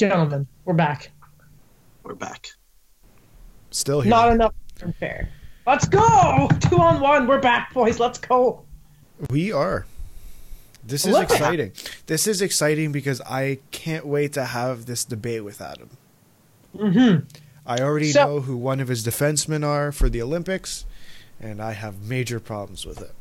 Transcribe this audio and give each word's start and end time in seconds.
gentlemen, 0.00 0.46
we're 0.64 0.72
back. 0.72 1.10
We're 2.04 2.14
back. 2.14 2.48
Still 3.70 4.00
here. 4.00 4.08
Not 4.08 4.32
enough 4.32 4.54
fair. 4.98 5.28
Let's 5.66 5.86
go! 5.86 6.48
Two 6.58 6.78
on 6.78 7.02
one. 7.02 7.26
We're 7.26 7.38
back, 7.38 7.74
boys. 7.74 8.00
Let's 8.00 8.18
go. 8.18 8.62
We 9.28 9.52
are. 9.52 9.84
This 10.82 11.04
is 11.04 11.14
exciting. 11.14 11.72
This 12.06 12.26
is 12.26 12.40
exciting 12.40 12.92
because 12.92 13.20
I 13.20 13.58
can't 13.72 14.06
wait 14.06 14.32
to 14.32 14.46
have 14.46 14.86
this 14.86 15.04
debate 15.04 15.44
with 15.44 15.60
Adam. 15.60 15.90
Mm-hmm. 16.74 17.26
I 17.66 17.80
already 17.80 18.10
So- 18.12 18.24
know 18.26 18.40
who 18.40 18.56
one 18.56 18.80
of 18.80 18.88
his 18.88 19.04
defensemen 19.04 19.62
are 19.62 19.92
for 19.92 20.08
the 20.08 20.22
Olympics, 20.22 20.86
and 21.38 21.60
I 21.60 21.72
have 21.72 22.00
major 22.08 22.40
problems 22.40 22.86
with 22.86 23.02
it. 23.02 23.12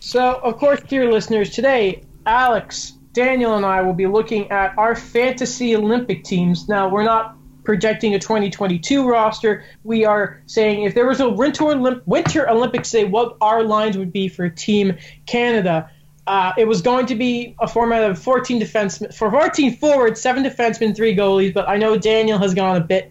So, 0.00 0.40
of 0.42 0.56
course, 0.56 0.80
dear 0.80 1.12
listeners, 1.12 1.50
today, 1.50 2.04
Alex, 2.24 2.94
Daniel, 3.12 3.56
and 3.56 3.66
I 3.66 3.82
will 3.82 3.92
be 3.92 4.06
looking 4.06 4.50
at 4.50 4.76
our 4.78 4.94
fantasy 4.94 5.74
Olympic 5.74 6.24
teams. 6.24 6.68
Now, 6.68 6.88
we're 6.88 7.04
not 7.04 7.36
projecting 7.64 8.14
a 8.14 8.18
2022 8.18 9.08
roster. 9.08 9.64
We 9.84 10.04
are 10.04 10.42
saying 10.46 10.84
if 10.84 10.94
there 10.94 11.06
was 11.06 11.20
a 11.20 11.28
winter, 11.28 11.64
Olymp- 11.64 12.02
winter 12.06 12.48
Olympics, 12.48 12.88
say 12.88 13.04
what 13.04 13.36
our 13.40 13.62
lines 13.62 13.98
would 13.98 14.12
be 14.12 14.28
for 14.28 14.48
Team 14.48 14.98
Canada. 15.26 15.90
Uh, 16.26 16.52
it 16.56 16.68
was 16.68 16.82
going 16.82 17.06
to 17.06 17.14
be 17.16 17.56
a 17.60 17.66
format 17.66 18.08
of 18.08 18.18
14 18.18 18.60
defensemen, 18.60 19.12
for 19.12 19.30
14 19.30 19.76
forwards, 19.76 20.20
seven 20.20 20.44
defensemen, 20.44 20.94
three 20.94 21.16
goalies. 21.16 21.52
But 21.52 21.68
I 21.68 21.76
know 21.76 21.98
Daniel 21.98 22.38
has 22.38 22.54
gone 22.54 22.76
a 22.76 22.80
bit 22.80 23.10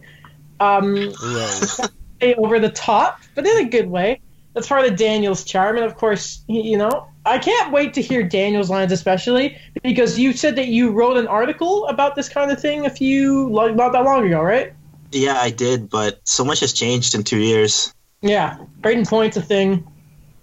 um, 0.60 0.96
over 2.38 2.60
the 2.60 2.72
top, 2.74 3.20
but 3.36 3.46
in 3.46 3.66
a 3.66 3.70
good 3.70 3.90
way. 3.90 4.22
That's 4.60 4.68
part 4.68 4.86
of 4.86 4.98
Daniel's 4.98 5.46
charm, 5.46 5.78
and 5.78 5.86
of 5.86 5.96
course, 5.96 6.44
you 6.48 6.76
know, 6.76 7.08
I 7.26 7.40
can't 7.40 7.72
wait 7.72 7.94
to 7.94 8.02
hear 8.02 8.24
Daniel's 8.24 8.70
lines, 8.70 8.92
especially 8.92 9.58
because 9.84 10.20
you 10.20 10.34
said 10.34 10.58
that 10.58 10.68
you 10.68 10.92
wrote 10.92 11.16
an 11.16 11.28
article 11.28 11.88
about 11.88 12.18
this 12.18 12.28
kind 12.28 12.52
of 12.52 12.60
thing 12.60 12.86
a 12.86 12.90
few, 12.90 13.50
like, 13.54 13.74
not 13.74 13.94
that 13.94 14.04
long 14.04 14.28
ago, 14.28 14.42
right? 14.42 14.74
Yeah, 15.14 15.40
I 15.40 15.50
did, 15.50 15.90
but 15.90 16.20
so 16.26 16.44
much 16.44 16.60
has 16.60 16.74
changed 16.74 17.16
in 17.16 17.24
two 17.24 17.38
years. 17.38 17.94
Yeah, 18.22 18.58
Brayden 18.82 19.08
Point's 19.08 19.38
a 19.38 19.42
thing. 19.42 19.90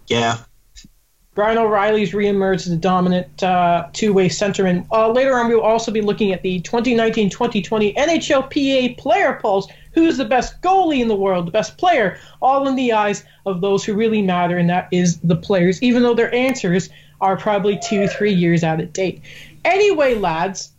Yeah, 0.06 0.39
Brian 1.37 1.59
O'Reilly's 1.59 2.12
reemerged 2.12 2.67
as 2.67 2.69
a 2.69 2.77
dominant 2.77 3.42
uh, 3.42 3.89
two-way 3.92 4.31
centerman. 4.31 4.87
Uh, 4.91 5.12
later 5.12 5.39
on, 5.39 5.48
we 5.48 5.55
will 5.55 5.62
also 5.62 5.92
be 5.92 6.00
looking 6.00 6.33
at 6.33 6.42
the 6.42 6.62
2019-2020 6.62 7.94
NHLPA 7.94 8.97
player 8.97 9.39
polls. 9.42 9.69
Who's 9.97 10.19
the 10.19 10.25
best 10.25 10.61
goalie 10.62 11.00
in 11.00 11.08
the 11.08 11.16
world, 11.16 11.48
the 11.48 11.50
best 11.50 11.78
player, 11.78 12.19
all 12.41 12.69
in 12.69 12.77
the 12.77 12.92
eyes 12.92 13.25
of 13.47 13.61
those 13.61 13.84
who 13.84 13.94
really 13.94 14.22
matter, 14.22 14.56
and 14.56 14.70
that 14.70 14.88
is 14.92 15.19
the 15.20 15.34
players, 15.34 15.83
even 15.83 16.05
though 16.05 16.14
their 16.14 16.33
answers 16.33 16.88
are 17.20 17.36
probably 17.36 17.80
two, 17.83 18.06
three 18.06 18.33
years 18.33 18.62
out 18.62 18.78
of 18.78 18.92
date. 18.92 19.22
Anyway, 19.64 20.14
lads, 20.14 20.72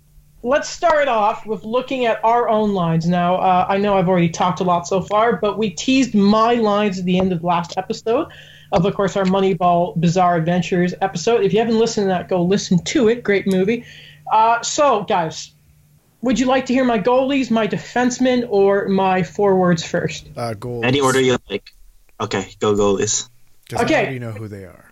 let's 0.44 0.70
start 0.70 1.08
off 1.08 1.46
with 1.46 1.64
looking 1.64 2.06
at 2.06 2.24
our 2.24 2.48
own 2.48 2.74
lines. 2.74 3.08
Now, 3.08 3.36
uh, 3.36 3.66
I 3.68 3.78
know 3.78 3.98
I've 3.98 4.08
already 4.08 4.30
talked 4.30 4.60
a 4.60 4.64
lot 4.64 4.88
so 4.88 5.02
far, 5.02 5.36
but 5.36 5.58
we 5.58 5.72
teased 5.72 6.14
my 6.14 6.54
lines 6.54 7.00
at 7.00 7.06
the 7.06 7.20
end 7.20 7.34
of 7.34 7.42
the 7.42 7.48
last 7.48 7.78
episode 7.78 8.28
of, 8.72 8.86
of 8.86 8.96
course, 8.96 9.16
our 9.16 9.26
Moneyball 9.26 10.00
Bizarre 10.00 10.36
Adventures 10.36 10.94
episode. 11.02 11.44
If 11.44 11.54
you 11.54 11.60
haven't 11.60 11.80
listened 11.80 12.06
to 12.06 12.10
that, 12.10 12.30
go 12.30 12.44
listen 12.44 12.84
to 12.84 13.08
it. 13.08 13.24
Great 13.24 13.48
movie. 13.48 13.86
Uh, 14.32 14.62
so, 14.62 15.04
guys, 15.04 15.54
would 16.22 16.40
you 16.40 16.46
like 16.48 16.66
to 16.68 16.74
hear 16.74 16.84
my 16.84 17.00
goalies, 17.00 17.52
my 17.52 17.68
defensemen, 17.68 18.46
or 18.50 18.88
my 18.88 19.24
forwards 19.24 19.84
first? 19.86 20.28
Uh, 20.36 20.54
goals. 20.54 20.84
any 20.86 21.00
order 21.00 21.20
you 21.22 21.38
like. 21.50 21.72
Okay, 22.20 22.48
go 22.60 22.74
goalies. 22.74 23.30
'Cause 23.70 23.82
Okay. 23.82 23.96
I 23.96 24.02
already 24.02 24.20
know 24.20 24.32
who 24.32 24.48
they 24.48 24.64
are. 24.66 24.92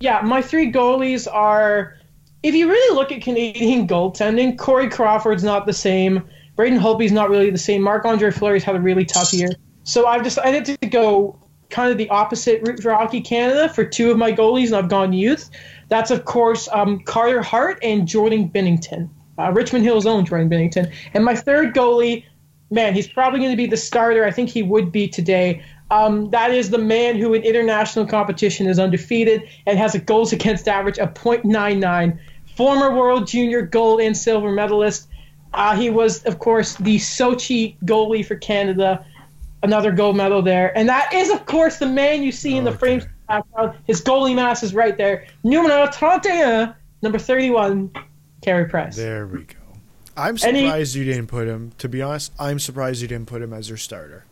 Yeah, 0.00 0.20
my 0.22 0.42
three 0.42 0.70
goalies 0.72 1.26
are. 1.32 1.94
If 2.42 2.54
you 2.54 2.68
really 2.68 2.94
look 2.94 3.10
at 3.12 3.22
Canadian 3.22 3.88
goaltending, 3.88 4.58
Corey 4.58 4.88
Crawford's 4.90 5.42
not 5.44 5.64
the 5.66 5.72
same. 5.72 6.22
Braden 6.54 6.78
Holtby's 6.78 7.12
not 7.12 7.30
really 7.30 7.50
the 7.50 7.58
same. 7.58 7.82
Marc 7.82 8.04
Andre 8.04 8.30
Fleury's 8.30 8.64
had 8.64 8.76
a 8.76 8.80
really 8.80 9.04
tough 9.04 9.32
year. 9.32 9.48
So 9.84 10.06
I've 10.06 10.22
decided 10.22 10.64
to 10.66 10.76
go 10.88 11.38
kind 11.70 11.90
of 11.90 11.98
the 11.98 12.08
opposite 12.10 12.62
route 12.66 12.80
for 12.82 12.92
Hockey 12.92 13.20
Canada 13.20 13.68
for 13.68 13.84
two 13.84 14.10
of 14.10 14.18
my 14.18 14.32
goalies, 14.32 14.66
and 14.66 14.76
I've 14.76 14.88
gone 14.88 15.12
youth. 15.12 15.50
That's, 15.88 16.10
of 16.10 16.24
course, 16.24 16.68
um, 16.72 17.00
Carter 17.00 17.42
Hart 17.42 17.78
and 17.82 18.06
Jordan 18.06 18.48
Binnington. 18.48 19.08
Uh, 19.38 19.52
Richmond 19.52 19.84
Hill's 19.84 20.06
own 20.06 20.24
Jordan 20.24 20.48
Binnington. 20.48 20.92
And 21.14 21.24
my 21.24 21.34
third 21.34 21.74
goalie, 21.74 22.24
man, 22.70 22.94
he's 22.94 23.06
probably 23.08 23.38
going 23.40 23.50
to 23.50 23.56
be 23.56 23.66
the 23.66 23.76
starter. 23.76 24.24
I 24.24 24.30
think 24.30 24.48
he 24.48 24.62
would 24.62 24.90
be 24.90 25.08
today. 25.08 25.62
Um, 25.90 26.30
that 26.30 26.50
is 26.50 26.70
the 26.70 26.78
man 26.78 27.16
who 27.16 27.32
in 27.34 27.42
international 27.42 28.06
competition 28.06 28.66
is 28.66 28.78
undefeated 28.78 29.42
and 29.66 29.78
has 29.78 29.94
a 29.94 29.98
goals 29.98 30.32
against 30.32 30.66
average 30.66 30.98
of 30.98 31.14
.99. 31.14 32.18
Former 32.56 32.94
world 32.94 33.26
junior 33.26 33.62
gold 33.62 34.00
and 34.00 34.16
silver 34.16 34.50
medalist. 34.50 35.08
Uh, 35.54 35.76
he 35.76 35.90
was, 35.90 36.24
of 36.24 36.38
course, 36.38 36.74
the 36.76 36.96
Sochi 36.96 37.76
goalie 37.84 38.24
for 38.24 38.36
Canada. 38.36 39.04
Another 39.62 39.90
gold 39.92 40.16
medal 40.16 40.42
there. 40.42 40.76
And 40.76 40.88
that 40.88 41.12
is, 41.12 41.30
of 41.30 41.46
course, 41.46 41.78
the 41.78 41.86
man 41.86 42.22
you 42.22 42.32
see 42.32 42.56
in 42.56 42.64
the 42.64 42.70
Okay. 42.70 42.78
frames 42.78 43.06
background. 43.28 43.76
His 43.86 44.02
goalie 44.02 44.34
mask 44.34 44.62
is 44.62 44.74
right 44.74 44.96
there. 44.96 45.26
Numero 45.44 45.86
31, 45.86 46.74
number 47.02 47.18
31, 47.18 47.90
Carey 48.42 48.68
Price. 48.68 48.96
There 48.96 49.26
we 49.26 49.44
go. 49.44 49.54
I'm 50.16 50.36
Any- 50.44 50.64
surprised 50.64 50.94
you 50.94 51.04
didn't 51.04 51.26
put 51.26 51.46
him. 51.46 51.72
To 51.78 51.88
be 51.88 52.02
honest, 52.02 52.32
I'm 52.38 52.58
surprised 52.58 53.02
you 53.02 53.08
didn't 53.08 53.26
put 53.26 53.42
him 53.42 53.52
as 53.52 53.68
your 53.68 53.78
starter. 53.78 54.24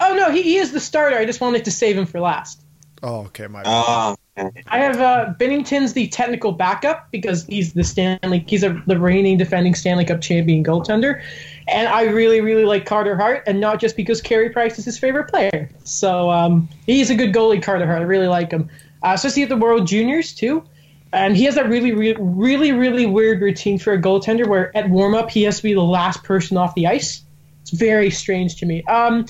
Oh, 0.00 0.14
no, 0.14 0.30
he, 0.30 0.42
he 0.42 0.56
is 0.56 0.72
the 0.72 0.80
starter. 0.80 1.16
I 1.16 1.24
just 1.24 1.40
wanted 1.40 1.64
to 1.64 1.70
save 1.70 1.96
him 1.96 2.06
for 2.06 2.20
last. 2.20 2.60
Oh, 3.02 3.20
okay, 3.26 3.46
my 3.46 3.62
bad. 3.62 3.84
Oh. 3.86 4.16
I 4.36 4.78
have 4.78 4.98
uh, 4.98 5.34
Binnington's 5.38 5.92
the 5.92 6.08
technical 6.08 6.52
backup 6.52 7.10
because 7.10 7.44
he's 7.44 7.74
the 7.74 7.84
Stanley, 7.84 8.44
he's 8.48 8.62
a, 8.62 8.82
the 8.86 8.98
reigning 8.98 9.36
defending 9.36 9.74
Stanley 9.74 10.06
Cup 10.06 10.22
champion 10.22 10.64
goaltender, 10.64 11.22
and 11.68 11.86
I 11.86 12.04
really 12.04 12.40
really 12.40 12.64
like 12.64 12.86
Carter 12.86 13.14
Hart, 13.14 13.42
and 13.46 13.60
not 13.60 13.78
just 13.78 13.94
because 13.94 14.22
Carey 14.22 14.48
Price 14.48 14.78
is 14.78 14.86
his 14.86 14.98
favorite 14.98 15.28
player. 15.28 15.68
So 15.84 16.30
um, 16.30 16.66
he's 16.86 17.10
a 17.10 17.14
good 17.14 17.34
goalie, 17.34 17.62
Carter 17.62 17.86
Hart. 17.86 18.00
I 18.00 18.04
really 18.04 18.26
like 18.26 18.50
him, 18.50 18.70
uh, 19.02 19.12
especially 19.14 19.42
at 19.42 19.50
the 19.50 19.56
World 19.58 19.86
Juniors 19.86 20.32
too. 20.32 20.64
And 21.12 21.36
he 21.36 21.44
has 21.44 21.56
that 21.56 21.68
really, 21.68 21.92
really, 21.92 22.16
really, 22.18 22.72
really 22.72 23.06
weird 23.06 23.42
routine 23.42 23.78
for 23.78 23.92
a 23.92 24.00
goaltender 24.00 24.46
where 24.46 24.74
at 24.76 24.88
warm 24.88 25.14
up 25.14 25.30
he 25.30 25.42
has 25.42 25.58
to 25.58 25.62
be 25.62 25.74
the 25.74 25.82
last 25.82 26.24
person 26.24 26.56
off 26.56 26.74
the 26.74 26.86
ice. 26.86 27.22
It's 27.60 27.70
very 27.70 28.10
strange 28.10 28.56
to 28.56 28.66
me. 28.66 28.82
Um, 28.84 29.26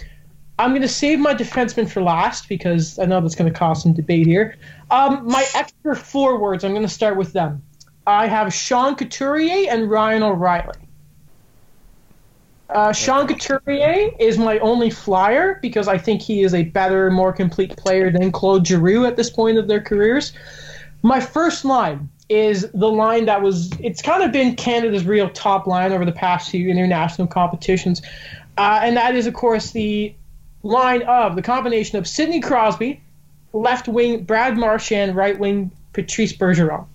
I'm 0.59 0.71
going 0.71 0.83
to 0.83 0.89
save 0.89 1.19
my 1.19 1.35
defenseman 1.35 1.91
for 1.91 2.03
last 2.03 2.49
because 2.49 2.99
I 2.99 3.07
know 3.07 3.21
that's 3.21 3.35
going 3.35 3.53
to 3.53 3.59
cause 3.59 3.83
some 3.83 3.95
debate 3.95 4.27
here. 4.27 4.57
Um, 4.91 5.27
my 5.27 5.45
extra 5.55 5.97
forwards, 5.97 6.63
I'm 6.63 6.71
going 6.73 6.83
to 6.87 6.89
start 6.89 7.17
with 7.17 7.33
them. 7.33 7.63
I 8.07 8.27
have 8.27 8.53
Sean 8.55 8.95
Couturier 8.95 9.69
and 9.71 9.91
Ryan 9.91 10.23
O'Reilly. 10.23 10.79
Uh, 12.69 12.93
Sean 12.93 13.27
Couturier 13.27 14.13
is 14.19 14.39
my 14.39 14.59
only 14.61 14.89
flyer 14.89 15.59
because 15.61 15.89
I 15.89 15.99
think 15.99 16.23
he 16.23 16.43
is 16.43 16.55
a 16.55 16.63
better, 16.63 17.11
more 17.11 17.33
complete 17.33 17.77
player 17.77 18.11
than 18.11 18.33
Claude 18.33 18.67
Giroux 18.67 19.05
at 19.05 19.17
this 19.17 19.31
point 19.31 19.59
of 19.59 19.69
their 19.69 19.81
careers. 19.81 20.33
My 21.03 21.21
first 21.21 21.65
line 21.65 22.09
is 22.29 22.71
the 22.73 22.89
line 22.89 23.27
that 23.27 23.43
was, 23.43 23.71
it's 23.81 24.01
kind 24.01 24.23
of 24.23 24.33
been 24.33 24.55
Canada's 24.55 25.05
real 25.05 25.29
top 25.29 25.67
line 25.67 25.93
over 25.93 26.05
the 26.05 26.13
past 26.13 26.51
few 26.51 26.69
international 26.69 27.27
competitions. 27.27 28.01
Uh, 28.57 28.81
and 28.83 28.97
that 28.97 29.15
is, 29.15 29.27
of 29.27 29.35
course, 29.35 29.73
the 29.73 30.15
line 30.63 31.03
of 31.03 31.37
the 31.37 31.43
combination 31.43 31.99
of 31.99 32.07
Sidney 32.07 32.41
Crosby, 32.41 33.03
left 33.53 33.89
wing 33.89 34.25
Brad 34.25 34.57
Marchand, 34.57 35.17
right 35.17 35.39
wing 35.39 35.71
Patrice 35.93 36.33
Bergeron. 36.33 36.87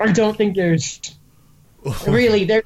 I 0.00 0.12
don't 0.12 0.36
think 0.36 0.56
there's 0.56 1.00
really 2.06 2.44
there. 2.44 2.62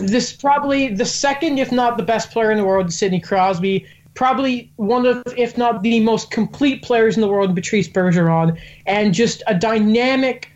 This 0.00 0.32
probably 0.32 0.88
the 0.88 1.04
second, 1.04 1.58
if 1.58 1.72
not 1.72 1.96
the 1.96 2.02
best 2.02 2.30
player 2.30 2.50
in 2.50 2.58
the 2.58 2.64
world, 2.64 2.92
Sidney 2.92 3.20
Crosby. 3.20 3.86
Probably 4.14 4.72
one 4.76 5.06
of, 5.06 5.22
if 5.36 5.56
not 5.56 5.82
the 5.82 6.00
most 6.00 6.30
complete 6.30 6.82
players 6.82 7.16
in 7.16 7.22
the 7.22 7.28
world, 7.28 7.54
Patrice 7.54 7.88
Bergeron, 7.88 8.58
and 8.86 9.14
just 9.14 9.42
a 9.46 9.54
dynamic 9.54 10.50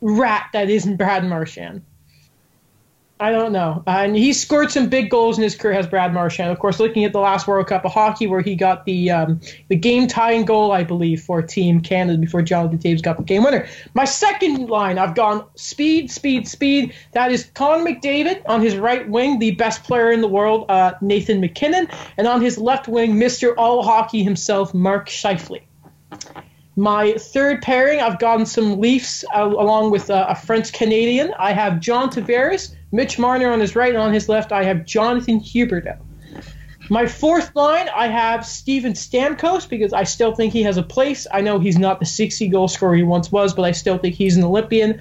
rat 0.00 0.48
that 0.52 0.68
isn't 0.68 0.96
Brad 0.96 1.24
Marchand. 1.24 1.82
I 3.20 3.32
don't 3.32 3.52
know. 3.52 3.82
Uh, 3.86 3.90
and 3.90 4.16
he 4.16 4.32
scored 4.32 4.70
some 4.70 4.88
big 4.88 5.10
goals 5.10 5.38
in 5.38 5.42
his 5.42 5.56
career, 5.56 5.74
has 5.74 5.88
Brad 5.88 6.14
Marchand. 6.14 6.52
Of 6.52 6.60
course, 6.60 6.78
looking 6.78 7.04
at 7.04 7.12
the 7.12 7.18
last 7.18 7.48
World 7.48 7.66
Cup 7.66 7.84
of 7.84 7.92
Hockey, 7.92 8.28
where 8.28 8.40
he 8.40 8.54
got 8.54 8.84
the 8.84 9.10
um, 9.10 9.40
the 9.66 9.74
game 9.74 10.06
tying 10.06 10.44
goal, 10.44 10.70
I 10.70 10.84
believe, 10.84 11.22
for 11.22 11.42
Team 11.42 11.80
Canada 11.80 12.18
before 12.18 12.42
Jonathan 12.42 12.78
Toews 12.78 13.02
got 13.02 13.16
the 13.16 13.24
game 13.24 13.42
winner. 13.42 13.66
My 13.94 14.04
second 14.04 14.68
line, 14.68 14.98
I've 14.98 15.16
gone 15.16 15.44
speed, 15.56 16.12
speed, 16.12 16.46
speed. 16.46 16.94
That 17.12 17.32
is 17.32 17.50
Connor 17.54 17.84
McDavid 17.84 18.42
on 18.46 18.60
his 18.60 18.76
right 18.76 19.08
wing, 19.08 19.40
the 19.40 19.50
best 19.52 19.82
player 19.82 20.12
in 20.12 20.20
the 20.20 20.28
world, 20.28 20.66
uh, 20.68 20.92
Nathan 21.00 21.40
MacKinnon, 21.40 21.88
and 22.16 22.28
on 22.28 22.40
his 22.40 22.56
left 22.56 22.86
wing, 22.86 23.14
Mr. 23.14 23.52
All 23.56 23.82
Hockey 23.82 24.22
himself, 24.22 24.72
Mark 24.72 25.08
Scheifele. 25.08 25.62
My 26.78 27.14
third 27.14 27.60
pairing, 27.60 28.00
I've 28.00 28.20
gotten 28.20 28.46
some 28.46 28.80
Leafs 28.80 29.24
uh, 29.34 29.42
along 29.42 29.90
with 29.90 30.10
uh, 30.10 30.26
a 30.28 30.36
French 30.36 30.72
Canadian. 30.72 31.34
I 31.36 31.50
have 31.50 31.80
John 31.80 32.08
Tavares, 32.08 32.72
Mitch 32.92 33.18
Marner 33.18 33.50
on 33.50 33.58
his 33.58 33.74
right, 33.74 33.88
and 33.88 33.98
on 33.98 34.12
his 34.12 34.28
left, 34.28 34.52
I 34.52 34.62
have 34.62 34.84
Jonathan 34.84 35.40
Huberdeau. 35.40 35.98
My 36.88 37.08
fourth 37.08 37.50
line, 37.56 37.88
I 37.92 38.06
have 38.06 38.46
Steven 38.46 38.92
Stamkos 38.92 39.68
because 39.68 39.92
I 39.92 40.04
still 40.04 40.32
think 40.36 40.52
he 40.52 40.62
has 40.62 40.76
a 40.76 40.84
place. 40.84 41.26
I 41.32 41.40
know 41.40 41.58
he's 41.58 41.78
not 41.78 41.98
the 41.98 42.06
60 42.06 42.46
goal 42.46 42.68
scorer 42.68 42.94
he 42.94 43.02
once 43.02 43.32
was, 43.32 43.52
but 43.52 43.64
I 43.64 43.72
still 43.72 43.98
think 43.98 44.14
he's 44.14 44.36
an 44.36 44.44
Olympian. 44.44 45.00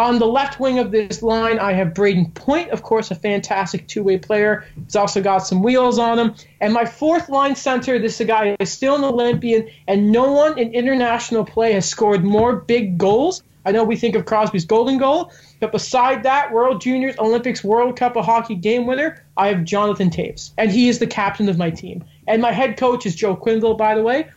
On 0.00 0.18
the 0.18 0.26
left 0.26 0.58
wing 0.58 0.78
of 0.78 0.90
this 0.90 1.22
line, 1.22 1.58
I 1.58 1.74
have 1.74 1.88
Brayden 1.88 2.32
Point, 2.32 2.70
of 2.70 2.82
course, 2.82 3.10
a 3.10 3.14
fantastic 3.14 3.86
two 3.86 4.02
way 4.02 4.16
player. 4.16 4.64
He's 4.74 4.96
also 4.96 5.20
got 5.20 5.46
some 5.46 5.62
wheels 5.62 5.98
on 5.98 6.18
him. 6.18 6.34
And 6.58 6.72
my 6.72 6.86
fourth 6.86 7.28
line 7.28 7.54
center, 7.54 7.98
this 7.98 8.14
is 8.14 8.22
a 8.22 8.24
guy 8.24 8.48
who 8.48 8.56
is 8.58 8.72
still 8.72 8.96
an 8.96 9.04
Olympian, 9.04 9.68
and 9.86 10.10
no 10.10 10.32
one 10.32 10.58
in 10.58 10.72
international 10.72 11.44
play 11.44 11.74
has 11.74 11.86
scored 11.86 12.24
more 12.24 12.56
big 12.56 12.96
goals. 12.96 13.42
I 13.66 13.72
know 13.72 13.84
we 13.84 13.96
think 13.96 14.14
of 14.16 14.24
Crosby's 14.24 14.64
golden 14.64 14.96
goal, 14.96 15.34
but 15.60 15.70
beside 15.70 16.22
that, 16.22 16.50
World 16.50 16.80
Juniors, 16.80 17.16
Olympics, 17.18 17.62
World 17.62 17.98
Cup 17.98 18.16
of 18.16 18.24
Hockey 18.24 18.54
game 18.54 18.86
winner, 18.86 19.22
I 19.36 19.48
have 19.48 19.64
Jonathan 19.64 20.08
Toews. 20.08 20.52
And 20.56 20.70
he 20.70 20.88
is 20.88 20.98
the 20.98 21.06
captain 21.06 21.50
of 21.50 21.58
my 21.58 21.68
team. 21.68 22.04
And 22.26 22.40
my 22.40 22.52
head 22.52 22.78
coach 22.78 23.04
is 23.04 23.14
Joe 23.14 23.36
Quenneville, 23.36 23.76
by 23.76 23.96
the 23.96 24.02
way. 24.02 24.30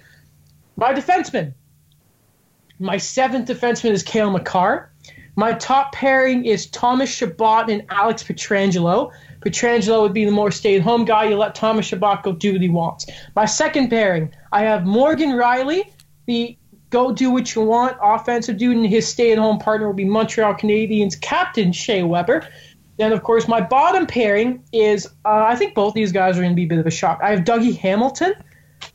My 0.76 0.94
defenseman. 0.94 1.54
My 2.80 2.98
seventh 2.98 3.48
defenseman 3.48 3.92
is 3.92 4.04
Cale 4.04 4.30
Makar. 4.30 4.90
My 5.36 5.54
top 5.54 5.94
pairing 5.94 6.46
is 6.46 6.68
Thomas 6.68 7.10
Chabot 7.10 7.70
and 7.70 7.84
Alex 7.90 8.24
Pietrangelo. 8.24 9.12
Pietrangelo 9.42 10.04
would 10.04 10.14
be 10.14 10.26
the 10.26 10.32
more 10.32 10.52
stay-at-home 10.52 11.06
guy. 11.06 11.26
You 11.26 11.38
let 11.38 11.56
Thomas 11.56 11.88
Chabot 11.88 12.22
go 12.24 12.34
do 12.34 12.54
what 12.54 12.62
he 12.62 12.70
wants. 12.70 13.08
My 13.36 13.46
second 13.46 13.90
pairing, 13.90 14.34
I 14.52 14.62
have 14.62 14.86
Morgan 14.86 15.32
Rielly, 15.32 15.92
the 16.28 16.58
go 16.92 17.12
do 17.12 17.32
what 17.32 17.56
you 17.56 17.64
want 17.64 17.98
offensive 18.02 18.58
dude, 18.58 18.78
and 18.78 18.86
his 18.86 19.08
stay-at-home 19.08 19.58
partner 19.58 19.88
will 19.88 19.96
be 19.96 20.06
Montreal 20.06 20.54
Canadiens 20.54 21.20
captain 21.20 21.72
Shea 21.72 22.04
Weber. 22.04 22.48
Then, 22.98 23.12
of 23.12 23.24
course, 23.24 23.48
my 23.48 23.60
bottom 23.60 24.06
pairing 24.06 24.64
is 24.72 25.08
uh, 25.26 25.46
I 25.48 25.56
think 25.56 25.74
both 25.74 25.96
these 25.96 26.12
guys 26.12 26.38
are 26.38 26.42
going 26.42 26.52
to 26.52 26.56
be 26.56 26.66
a 26.66 26.68
bit 26.68 26.78
of 26.78 26.86
a 26.86 26.92
shock. 26.92 27.20
I 27.24 27.32
have 27.32 27.40
Dougie 27.40 27.76
Hamilton, 27.76 28.36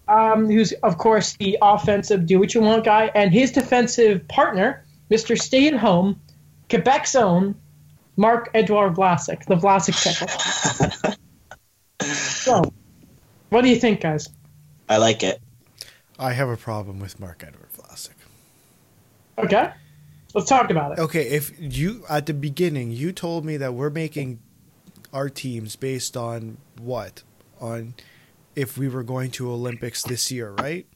um, 0.07 0.47
who's 0.47 0.71
of 0.85 0.99
course 0.99 1.33
the 1.35 1.59
offensive 1.61 2.27
do 2.27 2.39
what 2.39 2.55
you 2.55 2.61
want 2.61 2.85
guy, 2.85 3.11
and 3.17 3.33
his 3.33 3.51
defensive 3.51 4.27
partner, 4.29 4.87
Mr. 5.11 5.37
Stay 5.37 5.67
at 5.67 5.75
Home, 5.75 6.21
Quebec's 6.69 7.15
own 7.15 7.55
Marc-Édouard 8.17 8.97
Vlasic, 8.97 9.45
the 9.47 9.57
Vlasic 9.57 9.95
pickle. 10.03 11.17
so, 12.13 12.73
what 13.51 13.63
do 13.63 13.69
you 13.69 13.77
think, 13.77 14.01
guys? 14.01 14.29
I 14.89 14.97
like 14.97 15.23
it. 15.23 15.41
I 16.19 16.33
have 16.33 16.49
a 16.49 16.57
problem 16.57 16.99
with 16.99 17.21
Marc-Édouard 17.21 17.71
Vlasic. 17.77 18.15
Okay, 19.39 19.71
let's 20.35 20.49
talk 20.49 20.71
about 20.71 20.93
it. 20.93 20.99
Okay, 20.99 21.29
if 21.29 21.53
you 21.59 22.05
at 22.11 22.27
the 22.27 22.35
beginning 22.35 22.91
you 22.91 23.13
told 23.13 23.45
me 23.45 23.57
that 23.57 23.75
we're 23.75 23.89
making 23.89 24.41
our 25.13 25.29
teams 25.29 25.77
based 25.77 26.17
on 26.17 26.59
what? 26.81 27.23
On 27.61 27.95
if 28.57 28.77
we 28.77 28.89
were 28.89 29.05
going 29.05 29.31
to 29.33 29.49
Olympics 29.49 30.03
this 30.03 30.33
year, 30.33 30.51
right? 30.51 30.87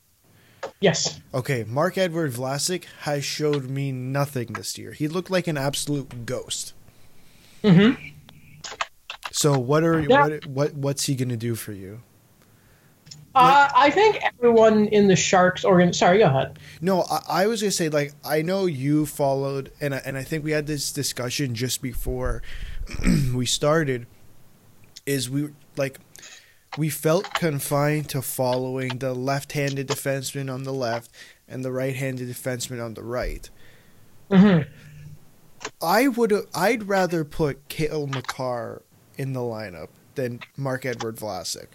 Yes. 0.80 1.20
Okay, 1.34 1.64
Marc-Édouard 1.66 2.30
Vlasic 2.32 2.84
has 3.02 3.24
showed 3.24 3.68
me 3.68 3.92
nothing 3.92 4.48
this 4.52 4.76
year. 4.78 4.92
He 4.92 5.08
looked 5.08 5.30
like 5.30 5.46
an 5.46 5.56
absolute 5.56 6.26
ghost. 6.26 6.74
Mm-hmm. 7.64 8.08
So 9.30 9.58
what 9.58 9.82
are 9.84 10.00
Yeah. 10.00 10.26
what 10.26 10.46
what 10.46 10.74
what's 10.74 11.06
he 11.06 11.14
gonna 11.14 11.36
do 11.36 11.54
for 11.54 11.72
you? 11.72 12.00
Uh, 13.34 13.66
I 13.74 13.90
think 13.90 14.18
everyone 14.22 14.88
in 14.88 15.08
the 15.08 15.16
Sharks 15.16 15.64
organ. 15.64 15.94
Sorry, 15.94 16.18
go 16.18 16.26
ahead. 16.26 16.58
No, 16.82 17.02
I, 17.10 17.22
I 17.44 17.46
was 17.46 17.62
gonna 17.62 17.70
say 17.70 17.88
like 17.88 18.12
I 18.24 18.42
know 18.42 18.66
you 18.66 19.06
followed, 19.06 19.72
and 19.80 19.94
I, 19.94 20.02
and 20.04 20.18
I 20.18 20.22
think 20.22 20.44
we 20.44 20.50
had 20.50 20.66
this 20.66 20.92
discussion 20.92 21.54
just 21.54 21.80
before 21.80 22.42
we 23.34 23.46
started. 23.46 24.06
Is 25.06 25.30
we 25.30 25.48
like 25.76 25.98
we 26.78 26.88
felt 26.88 27.34
confined 27.34 28.08
to 28.10 28.22
following 28.22 28.98
the 28.98 29.14
left-handed 29.14 29.88
defenseman 29.88 30.52
on 30.52 30.62
the 30.62 30.72
left 30.72 31.10
and 31.46 31.64
the 31.64 31.72
right-handed 31.72 32.28
defenseman 32.28 32.82
on 32.84 32.94
the 32.94 33.02
right. 33.02 33.50
Mm-hmm. 34.30 34.68
I 35.82 36.08
would 36.08 36.32
I'd 36.54 36.88
rather 36.88 37.24
put 37.24 37.68
Cale 37.68 38.06
Makar 38.06 38.82
in 39.16 39.32
the 39.32 39.40
lineup 39.40 39.88
than 40.14 40.40
Marc-Édouard 40.56 41.18
Vlasic. 41.18 41.66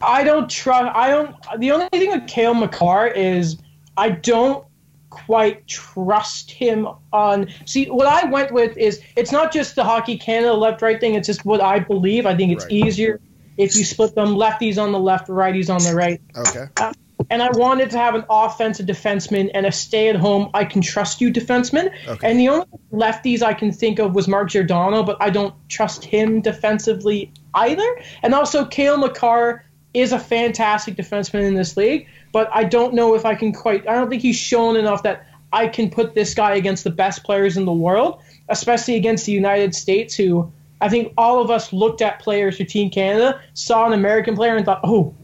I 0.00 0.24
don't 0.24 0.50
trust. 0.50 0.94
I 0.94 1.08
don't. 1.08 1.36
The 1.58 1.70
only 1.70 1.88
thing 1.90 2.10
with 2.10 2.26
Cale 2.26 2.54
Makar 2.54 3.08
is 3.08 3.56
I 3.96 4.10
don't 4.10 4.66
quite 5.10 5.66
trust 5.68 6.50
him 6.50 6.88
on. 7.12 7.48
See, 7.66 7.86
what 7.86 8.06
I 8.06 8.28
went 8.28 8.52
with 8.52 8.76
is 8.76 9.00
it's 9.16 9.30
not 9.30 9.52
just 9.52 9.76
the 9.76 9.84
Hockey 9.84 10.18
Canada 10.18 10.54
left 10.54 10.82
right 10.82 10.98
thing. 11.00 11.14
It's 11.14 11.26
just 11.26 11.44
what 11.44 11.60
I 11.60 11.78
believe. 11.78 12.26
I 12.26 12.34
think 12.34 12.52
it's 12.52 12.64
Right. 12.64 12.72
easier 12.72 13.20
if 13.56 13.76
you 13.76 13.84
split 13.84 14.14
them 14.14 14.34
lefties 14.36 14.82
on 14.82 14.92
the 14.92 14.98
left, 14.98 15.28
righties 15.28 15.72
on 15.72 15.82
the 15.82 15.94
right. 15.94 16.20
Okay. 16.36 16.66
Uh, 16.76 16.92
and 17.30 17.42
I 17.42 17.50
wanted 17.50 17.90
to 17.90 17.98
have 17.98 18.14
an 18.14 18.24
offensive 18.28 18.86
defenseman 18.86 19.50
and 19.54 19.66
a 19.66 19.72
stay-at-home 19.72 20.50
I 20.52 20.64
can 20.64 20.82
trust 20.82 21.20
you 21.20 21.32
defenseman. 21.32 21.92
Okay. 22.06 22.30
And 22.30 22.38
the 22.38 22.48
only 22.48 22.66
lefties 22.92 23.42
I 23.42 23.54
can 23.54 23.72
think 23.72 23.98
of 23.98 24.14
was 24.14 24.28
Mark 24.28 24.50
Giordano, 24.50 25.02
but 25.02 25.16
I 25.20 25.30
don't 25.30 25.54
trust 25.68 26.04
him 26.04 26.40
defensively 26.40 27.32
either. 27.54 28.00
And 28.22 28.34
also, 28.34 28.64
Cale 28.64 28.98
Makar 28.98 29.64
is 29.94 30.12
a 30.12 30.18
fantastic 30.18 30.96
defenseman 30.96 31.44
in 31.44 31.54
this 31.54 31.76
league, 31.76 32.08
but 32.32 32.50
I 32.52 32.64
don't 32.64 32.94
know 32.94 33.14
if 33.14 33.24
I 33.24 33.34
can 33.36 33.52
quite. 33.52 33.88
I 33.88 33.94
don't 33.94 34.10
think 34.10 34.22
he's 34.22 34.36
shown 34.36 34.76
enough 34.76 35.04
that 35.04 35.26
I 35.52 35.68
can 35.68 35.88
put 35.88 36.14
this 36.14 36.34
guy 36.34 36.56
against 36.56 36.82
the 36.82 36.90
best 36.90 37.22
players 37.22 37.56
in 37.56 37.64
the 37.64 37.72
world, 37.72 38.20
especially 38.48 38.96
against 38.96 39.24
the 39.24 39.32
United 39.32 39.74
States, 39.74 40.16
who 40.16 40.52
I 40.80 40.88
think 40.88 41.12
all 41.16 41.40
of 41.40 41.50
us 41.50 41.72
looked 41.72 42.02
at 42.02 42.18
players 42.18 42.58
for 42.58 42.64
Team 42.64 42.90
Canada, 42.90 43.40
saw 43.54 43.86
an 43.86 43.92
American 43.92 44.34
player, 44.34 44.56
and 44.56 44.64
thought, 44.64 44.80
oh, 44.84 45.14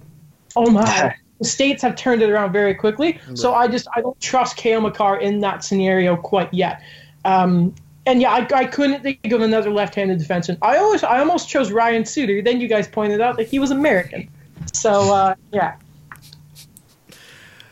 oh 0.57 0.71
my. 0.71 1.15
The 1.39 1.47
states 1.47 1.81
have 1.83 1.97
turned 1.97 2.21
it 2.21 2.29
around 2.29 2.53
very 2.53 2.75
quickly, 2.75 3.19
so 3.33 3.55
I 3.55 3.67
just 3.67 3.89
I 3.95 4.03
don't 4.03 4.21
trust 4.21 4.59
Cale 4.59 4.83
Makar 4.83 5.19
in 5.21 5.41
that 5.41 5.65
scenario 5.65 6.15
quite 6.15 6.53
yet. 6.53 6.83
Um, 7.25 7.75
and 8.05 8.21
yeah, 8.21 8.31
I, 8.33 8.47
I 8.55 8.65
couldn't 8.67 9.03
think 9.03 9.33
of 9.33 9.41
another 9.41 9.71
left-handed 9.71 10.19
defenseman. 10.19 10.59
I 10.61 10.77
always 10.77 11.03
I 11.03 11.19
almost 11.19 11.49
chose 11.49 11.73
Ryan 11.73 12.05
Suter. 12.05 12.43
Then 12.43 12.61
you 12.61 12.69
guys 12.69 12.87
pointed 12.89 13.23
out 13.23 13.39
that 13.39 13.49
he 13.49 13.59
was 13.59 13.71
American. 13.71 14.29
So 14.75 15.15
uh, 15.15 15.35
yeah, 15.51 15.77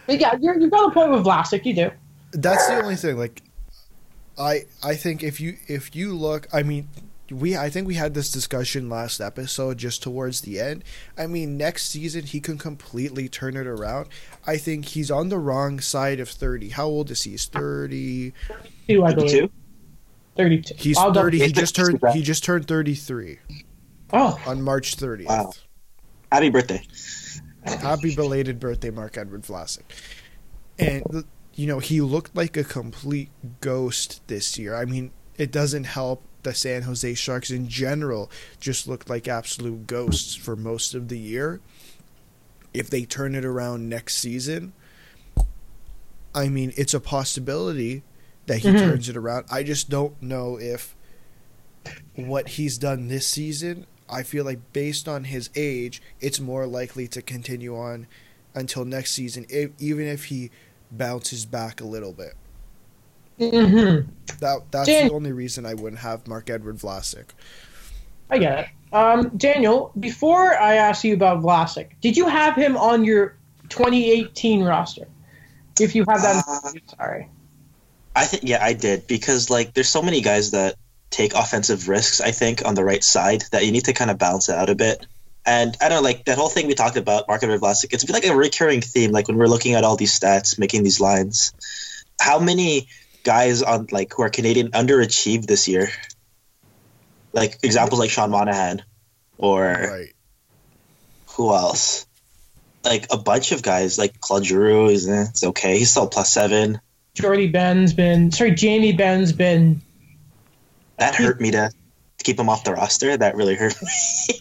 but 0.06 0.18
yeah, 0.18 0.34
you're, 0.40 0.58
you've 0.58 0.70
got 0.70 0.90
a 0.90 0.94
point 0.94 1.10
with 1.10 1.24
Vlasic. 1.24 1.66
You 1.66 1.74
do. 1.74 1.90
That's 2.32 2.66
the 2.68 2.82
only 2.82 2.96
thing. 2.96 3.18
Like, 3.18 3.42
I 4.38 4.64
I 4.82 4.94
think 4.94 5.22
if 5.22 5.40
you 5.40 5.56
if 5.66 5.94
you 5.94 6.14
look, 6.14 6.48
I 6.52 6.62
mean, 6.62 6.88
we 7.30 7.56
I 7.56 7.68
think 7.70 7.86
we 7.86 7.94
had 7.94 8.14
this 8.14 8.30
discussion 8.30 8.88
last 8.88 9.20
episode 9.20 9.78
just 9.78 10.02
towards 10.02 10.40
the 10.42 10.60
end. 10.60 10.84
I 11.16 11.26
mean, 11.26 11.56
next 11.56 11.86
season 11.90 12.24
he 12.24 12.40
can 12.40 12.58
completely 12.58 13.28
turn 13.28 13.56
it 13.56 13.66
around. 13.66 14.08
I 14.46 14.56
think 14.56 14.86
he's 14.86 15.10
on 15.10 15.28
the 15.28 15.38
wrong 15.38 15.80
side 15.80 16.20
of 16.20 16.28
thirty. 16.28 16.70
How 16.70 16.86
old 16.86 17.10
is 17.10 17.22
he? 17.22 17.32
He's 17.32 17.46
thirty. 17.46 18.32
Two, 18.88 19.04
I 19.04 19.14
believe. 19.14 19.30
52? 19.30 19.50
Thirty-two. 20.36 20.74
He's 20.78 20.96
I'll 20.98 21.12
thirty. 21.12 21.38
He 21.40 21.52
just 21.52 21.74
turned. 21.74 21.98
right? 22.02 22.14
He 22.14 22.22
just 22.22 22.44
turned 22.44 22.66
thirty 22.68 22.94
three 22.94 23.38
Oh, 24.12 24.40
on 24.46 24.62
March 24.62 24.94
thirtieth. 24.94 25.28
Wow. 25.28 25.52
Happy 26.30 26.50
birthday. 26.50 26.82
Happy 27.64 28.14
belated 28.14 28.60
birthday, 28.60 28.90
Marc-Édouard 28.90 29.46
Vlasic. 29.46 29.82
And 30.78 31.24
you 31.54 31.66
know 31.66 31.80
he 31.80 32.00
looked 32.00 32.36
like 32.36 32.56
a 32.56 32.64
complete 32.64 33.30
ghost 33.60 34.26
this 34.28 34.56
year. 34.58 34.74
I 34.76 34.84
mean, 34.84 35.10
it 35.36 35.50
doesn't 35.50 35.84
help 35.84 36.22
the 36.42 36.54
San 36.54 36.82
Jose 36.82 37.14
Sharks 37.14 37.50
in 37.50 37.68
general 37.68 38.30
just 38.60 38.86
looked 38.86 39.10
like 39.10 39.26
absolute 39.28 39.86
ghosts 39.86 40.34
for 40.34 40.56
most 40.56 40.94
of 40.94 41.08
the 41.08 41.18
year. 41.18 41.60
If 42.72 42.90
they 42.90 43.04
turn 43.04 43.34
it 43.34 43.44
around 43.44 43.88
next 43.88 44.16
season, 44.18 44.72
I 46.34 46.48
mean, 46.48 46.72
it's 46.76 46.94
a 46.94 47.00
possibility 47.00 48.02
that 48.46 48.58
he 48.58 48.68
Mhm. 48.68 48.78
turns 48.78 49.08
it 49.08 49.16
around. 49.16 49.46
I 49.50 49.62
just 49.62 49.88
don't 49.90 50.20
know 50.22 50.58
if 50.58 50.94
what 52.14 52.50
he's 52.50 52.78
done 52.78 53.08
this 53.08 53.26
season, 53.26 53.86
I 54.08 54.22
feel 54.22 54.44
like 54.44 54.72
based 54.72 55.08
on 55.08 55.24
his 55.24 55.50
age, 55.54 56.00
it's 56.20 56.40
more 56.40 56.66
likely 56.66 57.08
to 57.08 57.22
continue 57.22 57.76
on 57.76 58.06
until 58.54 58.84
next 58.84 59.12
season, 59.12 59.46
if, 59.48 59.70
even 59.78 60.06
if 60.06 60.26
he 60.26 60.50
bounces 60.90 61.44
back 61.44 61.80
a 61.80 61.84
little 61.84 62.12
bit. 62.12 62.34
Hmm 63.38 64.00
That 64.40 64.62
that's 64.70 64.86
Dan- 64.86 65.08
the 65.08 65.14
only 65.14 65.32
reason 65.32 65.64
I 65.64 65.74
wouldn't 65.74 66.00
have 66.00 66.26
Marc-Édouard 66.26 66.80
Vlasic. 66.80 67.26
I 68.30 68.38
get 68.38 68.58
it. 68.58 68.66
Um, 68.92 69.30
Daniel, 69.36 69.92
before 69.98 70.54
I 70.54 70.74
ask 70.76 71.04
you 71.04 71.14
about 71.14 71.42
Vlasic, 71.42 71.90
did 72.00 72.16
you 72.16 72.26
have 72.28 72.56
him 72.56 72.76
on 72.76 73.04
your 73.04 73.36
2018 73.68 74.64
roster? 74.64 75.06
If 75.80 75.94
you 75.94 76.04
have 76.08 76.22
that, 76.22 76.44
Uh, 76.46 76.72
sorry. 76.96 77.28
I 78.16 78.24
think 78.24 78.42
yeah, 78.44 78.64
I 78.64 78.72
did 78.72 79.06
because 79.06 79.48
like 79.50 79.74
there's 79.74 79.88
so 79.88 80.02
many 80.02 80.20
guys 80.20 80.50
that 80.50 80.74
take 81.10 81.34
offensive 81.34 81.88
risks. 81.88 82.20
I 82.20 82.32
think 82.32 82.64
on 82.66 82.74
the 82.74 82.84
right 82.84 83.04
side 83.04 83.44
that 83.52 83.64
you 83.64 83.72
need 83.72 83.84
to 83.84 83.92
kind 83.92 84.10
of 84.10 84.18
balance 84.18 84.48
it 84.48 84.56
out 84.56 84.70
a 84.70 84.74
bit. 84.74 85.06
And 85.46 85.76
I 85.80 85.88
don't 85.88 86.02
know, 86.02 86.08
like 86.08 86.24
that 86.24 86.36
whole 86.36 86.48
thing 86.48 86.66
we 86.66 86.74
talked 86.74 86.96
about, 86.96 87.28
Mark 87.28 87.42
Edward 87.42 87.60
Vlasic. 87.60 87.92
It's 87.92 88.04
been 88.04 88.14
like 88.14 88.26
a 88.26 88.36
recurring 88.36 88.80
theme. 88.80 89.12
Like 89.12 89.28
when 89.28 89.36
we're 89.36 89.46
looking 89.46 89.74
at 89.74 89.84
all 89.84 89.96
these 89.96 90.18
stats, 90.18 90.58
making 90.58 90.82
these 90.82 91.00
lines, 91.00 91.52
how 92.20 92.38
many 92.38 92.88
guys 93.28 93.62
on 93.62 93.86
like 93.92 94.10
who 94.14 94.22
are 94.22 94.30
Canadian 94.30 94.70
underachieved 94.70 95.44
this 95.44 95.68
year? 95.68 95.90
Like 97.34 97.58
examples 97.62 98.00
like 98.00 98.08
Sean 98.08 98.30
Monahan, 98.30 98.82
or 99.36 99.64
Right. 99.64 100.14
who 101.36 101.52
else? 101.54 102.06
Like 102.84 103.04
a 103.10 103.18
bunch 103.18 103.52
of 103.52 103.62
guys, 103.62 103.98
like 103.98 104.18
Claude 104.18 104.46
Giroux 104.46 104.86
is 104.86 105.06
eh, 105.06 105.26
it's 105.28 105.44
okay. 105.44 105.78
He's 105.78 105.90
still 105.90 106.06
plus 106.08 106.32
seven. 106.32 106.80
Jordie 107.12 107.48
Benn's 107.48 107.92
been 107.92 108.32
sorry, 108.32 108.52
Jamie 108.52 108.92
Benn's 108.92 109.32
been 109.32 109.82
That 110.96 111.14
hurt 111.14 111.38
me 111.38 111.50
to 111.50 111.70
keep 112.22 112.40
him 112.40 112.48
off 112.48 112.64
the 112.64 112.72
roster. 112.72 113.14
That 113.14 113.36
really 113.36 113.56
hurt 113.56 113.76
me. 113.82 113.88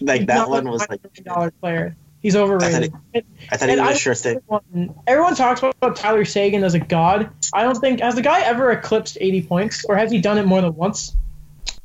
like 0.00 0.26
that 0.28 0.48
one 0.48 0.66
was 0.66 0.88
like 0.88 1.02
dollar 1.24 1.50
player. 1.50 1.94
He's 2.20 2.34
overrated. 2.34 2.92
I 3.14 3.56
thought 3.56 3.68
he 3.68 3.72
And 3.74 3.80
was 3.80 3.90
I- 3.90 3.92
a 3.92 3.96
sure 3.96 4.14
thing. 4.14 4.40
Everyone, 4.50 4.94
everyone 5.06 5.34
talks 5.36 5.62
about 5.62 5.96
Tyler 5.96 6.24
Seguin 6.24 6.64
as 6.64 6.74
a 6.74 6.78
god. 6.80 7.30
I 7.52 7.62
don't 7.62 7.76
think 7.78 8.00
has 8.00 8.14
the 8.16 8.22
guy 8.22 8.40
ever 8.40 8.70
eclipsed 8.72 9.18
80 9.20 9.42
points, 9.42 9.84
or 9.84 9.96
has 9.96 10.10
he 10.10 10.20
done 10.20 10.36
it 10.38 10.44
more 10.46 10.60
than 10.60 10.74
once? 10.74 11.14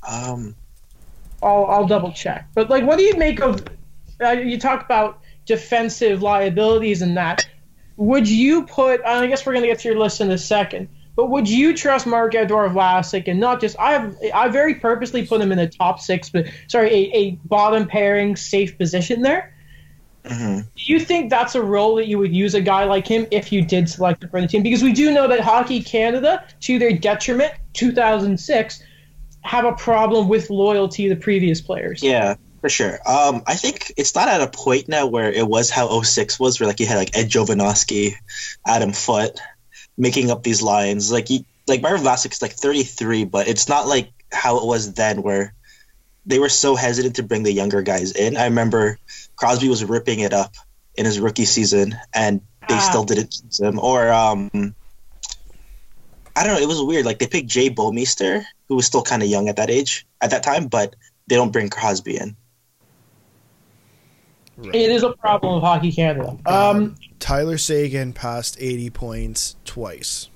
Um, 0.07 0.55
I'll 1.41 1.65
I'll 1.65 1.87
double 1.87 2.11
check. 2.11 2.47
But 2.55 2.69
like, 2.69 2.83
what 2.83 2.97
do 2.97 3.03
you 3.03 3.15
make 3.17 3.41
of? 3.41 3.63
Uh, 4.21 4.31
you 4.31 4.59
talk 4.59 4.83
about 4.83 5.19
defensive 5.45 6.21
liabilities 6.21 7.01
and 7.01 7.17
that. 7.17 7.47
Would 7.97 8.27
you 8.27 8.65
put? 8.65 9.01
I 9.05 9.27
guess 9.27 9.45
we're 9.45 9.53
gonna 9.53 9.67
get 9.67 9.79
to 9.79 9.89
your 9.89 9.99
list 9.99 10.19
in 10.21 10.31
a 10.31 10.37
second. 10.37 10.89
But 11.15 11.29
would 11.29 11.47
you 11.47 11.77
trust 11.77 12.07
Marc-Édouard 12.07 12.73
Vlasic 12.73 13.27
and 13.27 13.39
not 13.39 13.61
just? 13.61 13.77
I 13.77 13.91
have 13.91 14.15
I 14.33 14.47
very 14.47 14.75
purposely 14.75 15.27
put 15.27 15.39
him 15.41 15.51
in 15.51 15.59
the 15.59 15.67
top 15.67 15.99
six, 15.99 16.29
but 16.29 16.47
sorry, 16.67 16.89
a, 16.89 17.11
a 17.17 17.31
bottom 17.45 17.85
pairing 17.87 18.35
safe 18.35 18.77
position 18.79 19.21
there. 19.21 19.52
Mhm. 20.23 20.63
Do 20.63 20.93
you 20.93 20.99
think 20.99 21.29
that's 21.29 21.55
a 21.55 21.61
role 21.61 21.95
that 21.95 22.07
you 22.07 22.17
would 22.19 22.33
use 22.33 22.53
a 22.53 22.61
guy 22.61 22.85
like 22.85 23.07
him 23.07 23.27
if 23.31 23.51
you 23.51 23.63
did 23.63 23.89
select 23.89 24.23
him 24.23 24.29
for 24.29 24.41
the 24.41 24.47
team? 24.47 24.63
Because 24.63 24.83
we 24.83 24.93
do 24.93 25.11
know 25.11 25.27
that 25.27 25.39
Hockey 25.39 25.81
Canada, 25.81 26.45
to 26.61 26.79
their 26.79 26.93
detriment, 26.93 27.53
2006, 27.73 28.83
have 29.41 29.65
a 29.65 29.73
problem 29.73 30.29
with 30.29 30.49
loyalty 30.49 31.09
to 31.09 31.15
previous 31.15 31.61
players. 31.61 32.01
Yeah, 32.01 32.35
for 32.61 32.69
sure. 32.69 32.99
Um, 33.05 33.43
I 33.45 33.55
think 33.55 33.93
it's 33.97 34.15
not 34.15 34.29
at 34.29 34.41
a 34.41 34.47
point 34.47 34.87
now 34.87 35.05
where 35.07 35.31
it 35.31 35.47
was 35.47 35.69
how 35.69 36.01
06 36.01 36.39
was, 36.39 36.59
where 36.59 36.67
like 36.67 36.79
you 36.79 36.85
had 36.85 36.97
like 36.97 37.17
Ed 37.17 37.29
Jovanovski, 37.29 38.13
Adam 38.65 38.93
Foote, 38.93 39.39
making 39.97 40.31
up 40.31 40.43
these 40.43 40.61
lines. 40.61 41.11
Like 41.11 41.29
you, 41.29 41.41
like 41.67 41.81
Marvin 41.81 42.05
Vlasic's 42.05 42.41
like 42.41 42.53
33, 42.53 43.25
but 43.25 43.47
it's 43.47 43.67
not 43.67 43.87
like 43.87 44.11
how 44.31 44.57
it 44.57 44.65
was 44.65 44.93
then, 44.93 45.21
where 45.21 45.53
they 46.25 46.39
were 46.39 46.49
so 46.49 46.75
hesitant 46.75 47.15
to 47.17 47.23
bring 47.23 47.43
the 47.43 47.51
younger 47.51 47.81
guys 47.81 48.11
in. 48.13 48.37
I 48.37 48.45
remember 48.45 48.97
Crosby 49.35 49.69
was 49.69 49.83
ripping 49.83 50.19
it 50.19 50.33
up 50.33 50.53
in 50.95 51.05
his 51.05 51.19
rookie 51.19 51.45
season, 51.45 51.95
and 52.13 52.39
they 52.69 52.75
Ah. 52.75 52.79
still 52.89 53.03
didn't 53.03 53.35
use 53.43 53.59
him. 53.59 53.77
Or 53.79 54.11
um, 54.11 54.49
I 56.35 56.43
don't 56.43 56.53
know. 56.55 56.59
It 56.61 56.67
was 56.67 56.81
weird. 56.81 57.05
Like 57.05 57.19
they 57.19 57.27
picked 57.27 57.47
Jay 57.47 57.69
Bouwmeester, 57.69 58.43
who 58.69 58.75
was 58.75 58.85
still 58.85 59.01
kind 59.03 59.21
of 59.21 59.29
young 59.29 59.49
at 59.49 59.57
that 59.57 59.69
age, 59.69 60.05
at 60.21 60.29
that 60.31 60.43
time, 60.43 60.67
but 60.67 60.95
they 61.27 61.35
don't 61.35 61.51
bring 61.51 61.69
Crosby 61.69 62.17
in. 62.17 62.35
Right. 64.55 64.75
It 64.75 64.91
is 64.91 65.03
a 65.03 65.11
problem 65.13 65.55
of 65.55 65.63
Hockey 65.63 65.91
Canada. 65.91 66.37
Um, 66.45 66.95
Tyler 67.19 67.57
Seguin 67.57 68.13
passed 68.13 68.55
80 68.59 68.91
points 68.91 69.55
twice. 69.65 70.29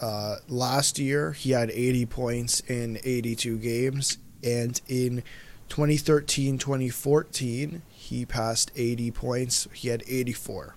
Uh, 0.00 0.36
last 0.48 0.98
year, 0.98 1.30
he 1.32 1.52
had 1.52 1.70
80 1.70 2.06
points 2.06 2.58
in 2.60 2.98
82 3.04 3.58
games, 3.58 4.18
and 4.42 4.80
in 4.88 5.22
2013 5.68 6.58
2014, 6.58 7.82
he 7.88 8.26
passed 8.26 8.70
80 8.76 9.10
points. 9.12 9.68
He 9.72 9.88
had 9.88 10.02
84. 10.06 10.74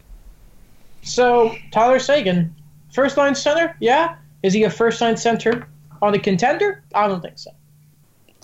so 1.03 1.55
Tyler 1.71 1.99
Seguin, 1.99 2.53
first 2.93 3.17
line 3.17 3.35
center, 3.35 3.75
yeah. 3.79 4.15
Is 4.43 4.53
he 4.53 4.63
a 4.63 4.69
first 4.69 5.01
line 5.01 5.17
center 5.17 5.67
on 6.01 6.13
a 6.13 6.19
contender? 6.19 6.83
I 6.93 7.07
don't 7.07 7.21
think 7.21 7.37
so. 7.39 7.51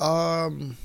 Um, 0.03 0.75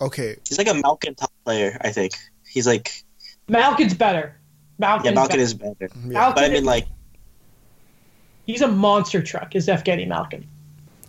okay, 0.00 0.36
He's 0.48 0.56
like 0.58 0.68
a 0.68 0.74
Malkin 0.74 1.14
top 1.16 1.32
player, 1.44 1.76
I 1.80 1.90
think. 1.90 2.12
He's 2.46 2.66
like 2.66 3.04
Malkin's 3.48 3.94
better. 3.94 4.36
Malkin's 4.78 5.06
yeah, 5.06 5.10
Malkin 5.12 5.30
better. 5.32 5.42
is 5.42 5.54
better. 5.54 5.74
yeah. 5.80 6.12
Malkin 6.12 6.34
But 6.36 6.44
I 6.44 6.48
mean 6.48 6.64
like 6.64 6.86
he's 8.46 8.62
a 8.62 8.68
monster 8.68 9.20
truck. 9.22 9.54
Is 9.56 9.66
Evgeny 9.66 10.06
Malkin? 10.06 10.46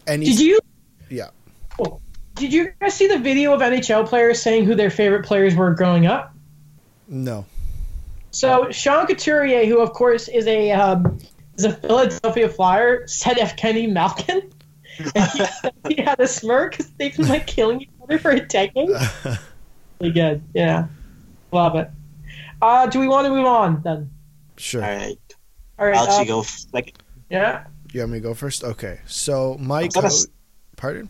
and 0.08 0.24
Did 0.24 0.40
you? 0.40 0.60
Yeah. 1.10 1.30
Did 2.42 2.54
you 2.54 2.74
guys 2.82 2.96
see 2.96 3.06
the 3.06 3.20
video 3.20 3.54
of 3.54 3.62
NHL 3.62 4.08
players 4.08 4.42
saying 4.42 4.66
who 4.66 4.74
their 4.74 4.90
favorite 4.90 5.28
players 5.28 5.54
were 5.54 5.76
growing 5.76 6.08
up? 6.08 6.34
no, 7.08 7.46
So 8.32 8.72
Sean 8.72 9.06
Couturier, 9.06 9.64
who 9.68 9.80
of 9.80 9.94
course 9.94 10.28
is 10.28 10.48
a 10.48 10.72
um, 10.72 11.20
is 11.56 11.66
a 11.66 11.74
Philadelphia 11.74 12.50
Flyer, 12.50 13.06
said 13.06 13.38
Evgeni 13.38 13.92
Malkin. 13.92 14.52
And 15.16 15.30
he, 15.32 15.96
he 15.96 16.02
had 16.02 16.20
a 16.20 16.28
smirk 16.28 16.72
because 16.72 16.92
they've 16.94 17.16
been 17.16 17.28
like 17.28 17.46
killing 17.46 17.82
each 17.82 17.90
other 18.02 18.18
for 18.18 18.32
a 18.32 18.40
decade. 18.40 18.90
Really 20.00 20.14
good, 20.14 20.44
yeah, 20.56 20.88
love 21.52 21.76
it. 21.76 21.92
Uh, 22.60 22.88
do 22.88 23.00
we 23.00 23.08
want 23.08 23.26
to 23.26 23.30
move 23.30 23.46
on 23.46 23.84
then? 23.84 24.10
sure. 24.58 24.84
all 24.84 24.90
right. 24.90 25.18
All 25.78 25.86
right, 25.86 25.96
I'll 25.96 26.06
let 26.06 26.18
uh, 26.18 26.22
you 26.22 26.28
go 26.28 26.46
like 26.74 26.98
yeah. 27.30 27.68
You 27.94 28.00
want 28.00 28.14
me 28.14 28.18
to 28.18 28.24
go 28.24 28.34
first? 28.34 28.64
Okay, 28.64 29.00
so 29.06 29.58
my 29.60 29.84
I'm 29.84 29.90
gonna 29.90 30.10
coach. 30.10 30.26
Pardon? 30.76 31.08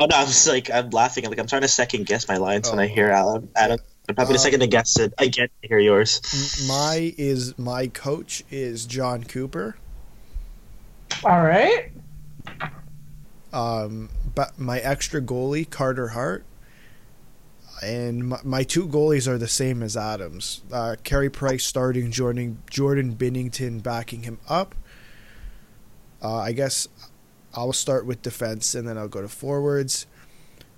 Oh 0.00 0.06
no, 0.06 0.16
I'm 0.16 0.26
just 0.28 0.46
like 0.46 0.70
I'm 0.70 0.90
laughing. 0.90 1.24
I'm 1.24 1.30
Like 1.30 1.40
I'm 1.40 1.46
trying 1.48 1.62
to 1.62 1.68
second 1.68 2.06
guess 2.06 2.28
my 2.28 2.36
lines 2.36 2.70
when 2.70 2.78
I 2.78 2.84
Oh. 2.84 2.94
hear 2.94 3.10
Adam. 3.10 3.48
Adam, 3.56 3.78
I'm 4.08 4.14
probably 4.14 4.34
Um, 4.36 4.38
second 4.40 4.60
to 4.60 4.66
guess 4.68 4.96
it. 4.98 5.12
I 5.18 5.26
get 5.26 5.50
to 5.62 5.68
hear 5.68 5.78
yours. 5.80 6.20
My 6.68 7.14
is 7.18 7.58
my 7.58 7.88
coach 7.88 8.44
is 8.50 8.86
Jon 8.86 9.24
Cooper. 9.24 9.76
All 11.24 11.42
right. 11.42 11.90
Um, 13.52 14.10
but 14.34 14.58
my 14.58 14.78
extra 14.78 15.20
goalie 15.20 15.68
Carter 15.68 16.08
Hart, 16.08 16.44
and 17.82 18.28
my, 18.28 18.38
my 18.44 18.62
two 18.62 18.86
goalies 18.86 19.26
are 19.26 19.38
the 19.38 19.48
same 19.48 19.82
as 19.82 19.96
Adams. 19.96 20.60
Uh, 20.70 20.94
Carey 21.02 21.30
Price 21.30 21.64
starting, 21.64 22.12
Jordan 22.12 22.62
Jordan 22.70 23.16
Binnington 23.16 23.82
backing 23.82 24.22
him 24.22 24.38
up. 24.48 24.74
Uh, 26.22 26.36
I 26.36 26.52
guess 26.52 26.86
I'll 27.58 27.72
start 27.72 28.06
with 28.06 28.22
defense 28.22 28.76
and 28.76 28.86
then 28.86 28.96
I'll 28.96 29.08
go 29.08 29.20
to 29.20 29.28
forwards. 29.28 30.06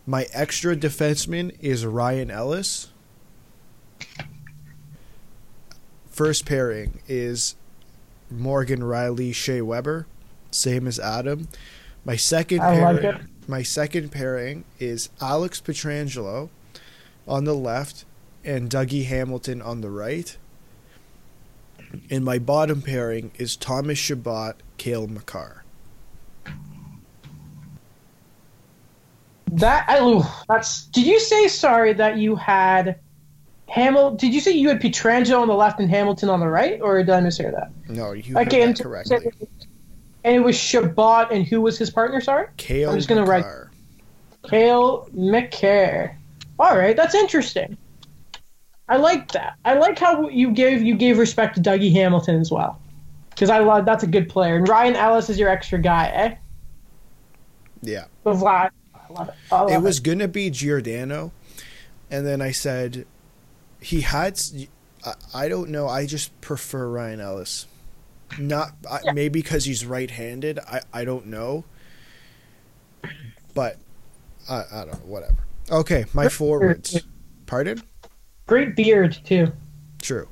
My 0.07 0.27
extra 0.33 0.75
defenseman 0.75 1.55
is 1.61 1.85
Ryan 1.85 2.31
Ellis. 2.31 2.89
First 6.09 6.47
pairing 6.47 7.01
is 7.07 7.55
Morgan 8.31 8.81
Rielly, 8.81 9.35
Shea 9.35 9.61
Weber, 9.61 10.07
same 10.51 10.87
as 10.87 10.99
Adam. 10.99 11.49
My 12.07 12.17
second 12.17 12.61
I 12.61 12.75
pairing, 12.75 13.05
like 13.05 13.21
my 13.47 13.63
second 13.63 14.11
pairing 14.11 14.65
is 14.79 15.11
Alex 15.21 15.61
Pietrangelo 15.61 16.49
on 17.29 17.45
the 17.45 17.55
left 17.55 18.07
and 18.43 18.71
Dougie 18.71 19.05
Hamilton 19.05 19.61
on 19.61 19.83
the 19.83 19.91
right. 19.91 20.35
And 22.09 22.25
my 22.25 22.39
bottom 22.39 22.81
pairing 22.81 23.33
is 23.37 23.55
Thomas 23.55 23.99
Chabot, 23.99 24.55
Cale 24.79 25.09
Makar. 25.09 25.60
That 29.55 29.85
I 29.89 30.01
ooh, 30.01 30.23
that's. 30.49 30.85
Did 30.87 31.07
you 31.07 31.19
say 31.21 31.49
sorry 31.49 31.93
that 31.95 32.19
you 32.19 32.37
had 32.37 32.99
Hamil? 33.69 34.17
Did 34.17 34.33
you 34.35 34.41
say 34.41 34.53
you 34.53 34.69
had 34.69 34.81
Pietrangelo 34.81 35.41
on 35.43 35.49
the 35.49 35.55
left 35.55 35.81
and 35.81 35.91
Hamilton 35.91 36.29
on 36.29 36.41
the 36.41 36.49
right, 36.49 36.81
or 36.81 36.99
did 36.99 37.11
I 37.11 37.21
mishear 37.21 37.51
that? 37.53 37.71
No, 37.89 38.13
you 38.13 38.35
heard 38.35 38.47
Okay, 38.47 38.61
that 38.61 38.69
and, 38.69 38.81
correctly. 38.81 39.33
and 40.25 40.37
it 40.37 40.41
was 40.41 40.57
Chabot, 40.57 41.33
and 41.33 41.45
who 41.47 41.61
was 41.61 41.79
his 41.79 41.91
partner? 41.91 42.21
Sorry, 42.21 42.47
Kale 42.59 42.91
I'm 42.91 42.97
just 42.97 43.09
gonna 43.09 43.25
write- 43.25 43.45
Makar. 43.45 43.71
Cale 44.49 45.09
Makar. 45.13 46.17
All 46.59 46.77
right, 46.77 46.97
that's 46.97 47.15
interesting. 47.15 47.77
I 48.89 48.97
like 48.97 49.33
that. 49.33 49.55
I 49.65 49.75
like 49.75 49.99
how 49.99 50.29
you 50.29 50.51
gave 50.53 50.83
you 50.83 50.95
gave 50.97 51.19
respect 51.19 51.55
to 51.57 51.61
Dougie 51.61 51.93
Hamilton 51.93 52.41
as 52.41 52.51
well, 52.53 52.81
because 53.31 53.51
I 53.51 53.59
love 53.61 53.85
that's 53.85 54.05
a 54.05 54.07
good 54.09 54.29
player. 54.29 54.57
And 54.57 54.69
Ryan 54.69 54.95
Ellis 54.97 55.29
is 55.31 55.39
your 55.39 55.49
extra 55.49 55.79
guy, 55.79 56.07
eh? 56.09 56.35
Yeah. 57.83 58.05
But 58.25 58.37
Vlad, 58.37 58.71
love 59.13 59.29
it. 59.29 59.35
I 59.53 59.61
love 59.61 59.71
It 59.73 59.83
was 59.83 60.01
gonna 60.01 60.29
be 60.29 60.51
Giordano, 60.51 61.33
and 62.11 62.27
then 62.27 62.41
I 62.43 62.51
said 62.53 63.07
he 63.81 64.01
had. 64.03 64.41
I 65.33 65.49
don't 65.49 65.71
know. 65.71 65.89
I 65.89 66.05
just 66.07 66.39
prefer 66.43 66.87
Ryan 66.89 67.21
Ellis. 67.21 67.67
Not 68.39 68.73
I, 68.91 69.01
Yeah. 69.05 69.13
maybe 69.13 69.41
because 69.41 69.65
he's 69.65 69.85
right-handed. 69.87 70.59
I 70.61 70.83
I 70.93 71.05
don't 71.05 71.27
know. 71.27 71.65
But 73.55 73.79
I 74.49 74.65
I 74.71 74.85
don't 74.85 74.93
know. 74.93 75.07
Whatever. 75.07 75.37
Okay, 75.71 76.05
my 76.13 76.29
forwards. 76.29 77.01
Pardon. 77.47 77.83
great 78.47 78.77
beard 78.77 79.17
too. 79.25 79.53
True. 80.03 80.29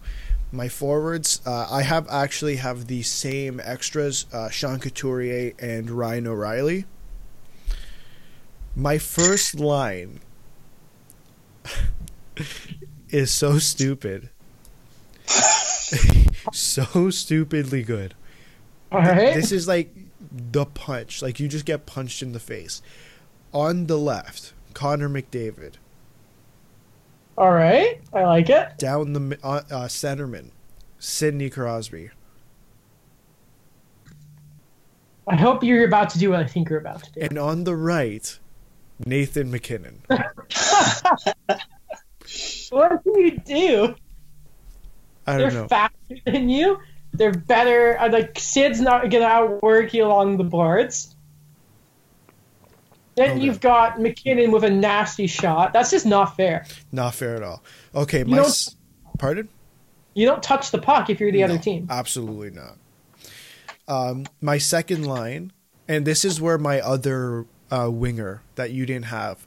My 0.51 0.69
forwards, 0.69 1.41
uh, 1.47 1.69
I 1.71 1.83
have 1.83 2.09
actually 2.11 2.57
have 2.57 2.87
the 2.87 3.03
same 3.03 3.61
extras, 3.63 4.25
uh, 4.33 4.49
Sean 4.49 4.79
Couturier 4.81 5.53
and 5.59 5.91
Ryan 5.91 6.27
O'Reilly. 6.27 6.87
My 8.79 8.97
first 8.99 9.59
line 9.59 10.21
is 13.11 13.33
so 13.33 13.59
stupid. 13.59 14.31
so 16.53 17.11
stupidly 17.11 17.83
good. 17.83 18.15
All 18.93 19.01
right. 19.01 19.35
This 19.35 19.51
is 19.51 19.67
like 19.67 19.93
the 20.31 20.65
punch. 20.65 21.23
Like 21.23 21.41
you 21.41 21.49
just 21.49 21.65
get 21.65 21.87
punched 21.87 22.23
in 22.23 22.31
the 22.31 22.39
face. 22.39 22.81
On 23.53 23.89
the 23.89 23.99
left, 23.99 24.53
Connor 24.75 25.09
McDavid. 25.09 25.75
All 27.37 27.51
right. 27.51 28.01
I 28.13 28.23
like 28.23 28.49
it. 28.49 28.79
Down 28.79 29.13
the 29.13 29.39
uh, 29.43 29.63
uh, 29.73 29.89
centerman, 29.89 30.51
Sidney 31.01 31.51
Crosby. 31.51 32.11
I 35.27 35.35
hope 35.35 35.65
you're 35.65 35.85
about 35.85 36.11
to 36.11 36.21
do 36.21 36.31
what 36.31 36.39
I 36.39 36.47
think 36.47 36.71
you're 36.71 36.79
about 36.79 37.03
to 37.03 37.11
do. 37.11 37.21
And 37.23 37.37
on 37.39 37.65
the 37.65 37.75
right, 37.75 38.39
Nathan 39.07 39.51
MacKinnon. 39.51 40.03
What 42.71 43.03
do 43.05 43.21
you 43.21 43.39
do? 43.39 43.95
I 45.27 45.37
They're 45.39 45.51
don't 45.51 45.63
know. 45.63 45.69
faster 45.69 46.17
than 46.27 46.49
you. 46.51 46.79
They're 47.13 47.33
better. 47.33 47.99
uh, 47.99 48.11
Like 48.11 48.39
Sid's 48.39 48.81
not 48.81 49.11
gonna 49.11 49.25
outwork 49.25 49.95
you 49.95 50.05
along 50.05 50.37
the 50.37 50.45
boards. 50.45 51.15
Then 53.17 53.33
Okay. 53.33 53.41
you've 53.41 53.61
got 53.61 53.99
MacKinnon 54.01 54.51
with 54.53 54.63
a 54.65 54.71
nasty 54.71 55.27
shot. 55.27 55.73
That's 55.73 55.91
just 55.91 56.05
not 56.07 56.37
fair. 56.37 56.67
Not 56.93 57.15
fair 57.15 57.35
at 57.37 57.43
all. 57.43 57.65
Okay, 57.95 58.25
my 58.25 58.41
s- 58.41 58.77
pardon? 59.19 59.49
You 60.15 60.27
don't 60.27 60.43
touch 60.43 60.71
the 60.71 60.79
puck 60.79 61.09
if 61.11 61.19
you're 61.21 61.33
the 61.33 61.41
No, 61.41 61.47
other 61.47 61.59
team. 61.59 61.87
Absolutely 61.91 62.51
not. 62.51 62.77
Um, 63.89 64.27
my 64.43 64.59
second 64.59 65.07
line, 65.07 65.53
and 65.89 66.05
this 66.07 66.25
is 66.25 66.41
where 66.41 66.59
my 66.59 66.81
other 66.81 67.47
uh, 67.71 67.91
winger 67.91 68.43
that 68.55 68.71
you 68.71 68.87
didn't 68.87 69.07
have. 69.07 69.47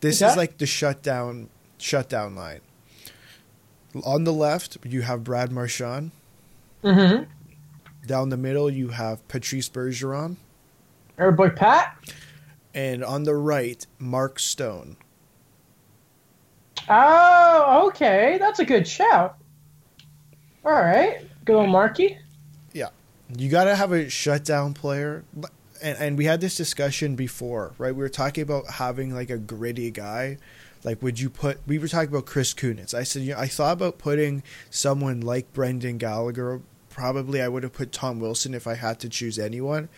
This 0.00 0.20
is 0.22 0.36
like 0.36 0.58
the 0.58 0.66
shutdown 0.66 1.48
shutdown 1.78 2.34
line. 2.34 2.60
On 4.04 4.24
the 4.24 4.32
left, 4.32 4.78
you 4.84 5.02
have 5.02 5.22
Brad 5.22 5.52
Marchand. 5.52 6.12
Mm-hmm. 6.82 7.24
Down 8.06 8.30
the 8.30 8.36
middle, 8.36 8.68
you 8.70 8.88
have 8.88 9.26
Patrice 9.28 9.68
Bergeron, 9.68 10.36
Our 11.18 11.30
boy 11.30 11.50
Pat. 11.50 11.96
and 12.74 13.04
on 13.04 13.22
the 13.24 13.34
right, 13.36 13.86
Mark 13.98 14.38
Stone. 14.40 14.96
Oh, 16.88 17.86
okay. 17.88 18.38
That's 18.40 18.58
a 18.58 18.64
good 18.64 18.88
shout. 18.88 19.36
All 20.64 20.72
right. 20.72 21.20
Good 21.44 21.54
old 21.54 21.70
Marky. 21.70 22.18
Yeah. 22.72 22.88
You 23.36 23.48
got 23.48 23.64
to 23.64 23.76
have 23.76 23.92
a 23.92 24.08
shutdown 24.08 24.74
player. 24.74 25.24
And, 25.82 25.98
and 25.98 26.18
we 26.18 26.24
had 26.26 26.40
this 26.40 26.56
discussion 26.56 27.16
before, 27.16 27.72
right? 27.78 27.94
We 27.94 28.02
were 28.02 28.08
talking 28.08 28.42
about 28.42 28.66
having 28.72 29.14
like 29.14 29.30
a 29.30 29.38
gritty 29.38 29.90
guy. 29.90 30.38
Like, 30.84 31.02
would 31.02 31.20
you 31.20 31.30
put? 31.30 31.60
We 31.66 31.78
were 31.78 31.88
talking 31.88 32.08
about 32.08 32.26
Chris 32.26 32.54
Kunitz. 32.54 32.94
I 32.94 33.02
said, 33.04 33.22
you 33.22 33.32
know, 33.32 33.38
I 33.38 33.46
thought 33.46 33.72
about 33.74 33.98
putting 33.98 34.42
someone 34.70 35.20
like 35.20 35.52
Brendan 35.52 35.98
Gallagher. 35.98 36.60
Probably, 36.88 37.40
I 37.40 37.48
would 37.48 37.62
have 37.62 37.72
put 37.72 37.92
Tom 37.92 38.20
Wilson 38.20 38.52
if 38.54 38.66
I 38.66 38.74
had 38.74 38.98
to 39.00 39.08
choose 39.08 39.38
anyone. 39.38 39.88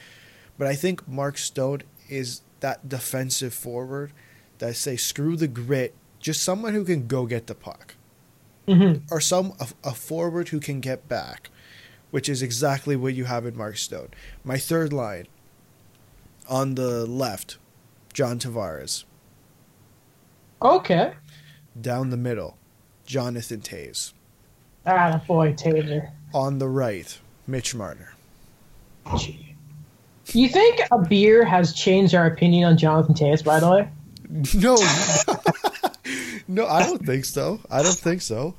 But 0.58 0.68
I 0.68 0.74
think 0.74 1.08
Mark 1.08 1.38
Stone 1.38 1.82
is 2.08 2.42
that 2.60 2.88
defensive 2.88 3.52
forward 3.52 4.12
that 4.58 4.76
say, 4.76 4.96
screw 4.96 5.36
the 5.36 5.48
grit, 5.48 5.94
just 6.20 6.42
someone 6.42 6.74
who 6.74 6.84
can 6.84 7.06
go 7.06 7.26
get 7.26 7.46
the 7.46 7.54
puck 7.54 7.96
Mm-hmm. 8.68 9.04
or 9.12 9.20
some 9.20 9.52
a, 9.60 9.68
a 9.88 9.92
forward 9.92 10.48
who 10.48 10.58
can 10.58 10.80
get 10.80 11.06
back, 11.06 11.50
which 12.10 12.30
is 12.30 12.40
exactly 12.40 12.96
what 12.96 13.12
you 13.12 13.24
have 13.26 13.44
in 13.44 13.54
Mark 13.54 13.76
Stone. 13.76 14.08
My 14.42 14.56
third 14.56 14.90
line 14.90 15.26
on 16.48 16.74
the 16.74 17.06
left, 17.06 17.58
John 18.12 18.38
Tavares. 18.38 19.04
Okay. 20.62 21.12
Down 21.80 22.10
the 22.10 22.16
middle, 22.16 22.56
Jonathan 23.04 23.60
Toews. 23.60 24.12
Ah, 24.86 25.22
boy, 25.26 25.54
Taylor. 25.54 26.10
On 26.32 26.58
the 26.58 26.68
right, 26.68 27.18
Mitch 27.46 27.74
Marner. 27.74 28.14
Gee. 29.18 29.54
You 30.32 30.48
think 30.48 30.80
a 30.90 30.98
beer 30.98 31.44
has 31.44 31.74
changed 31.74 32.14
our 32.14 32.26
opinion 32.26 32.64
on 32.64 32.78
Jonathan 32.78 33.14
Toews, 33.14 33.44
by 33.44 33.60
the 33.60 33.70
way? 33.70 33.88
No, 34.54 34.76
no, 36.48 36.66
I 36.66 36.82
don't 36.82 37.04
think 37.04 37.24
so. 37.24 37.60
I 37.70 37.82
don't 37.82 37.96
think 37.96 38.22
so. 38.22 38.54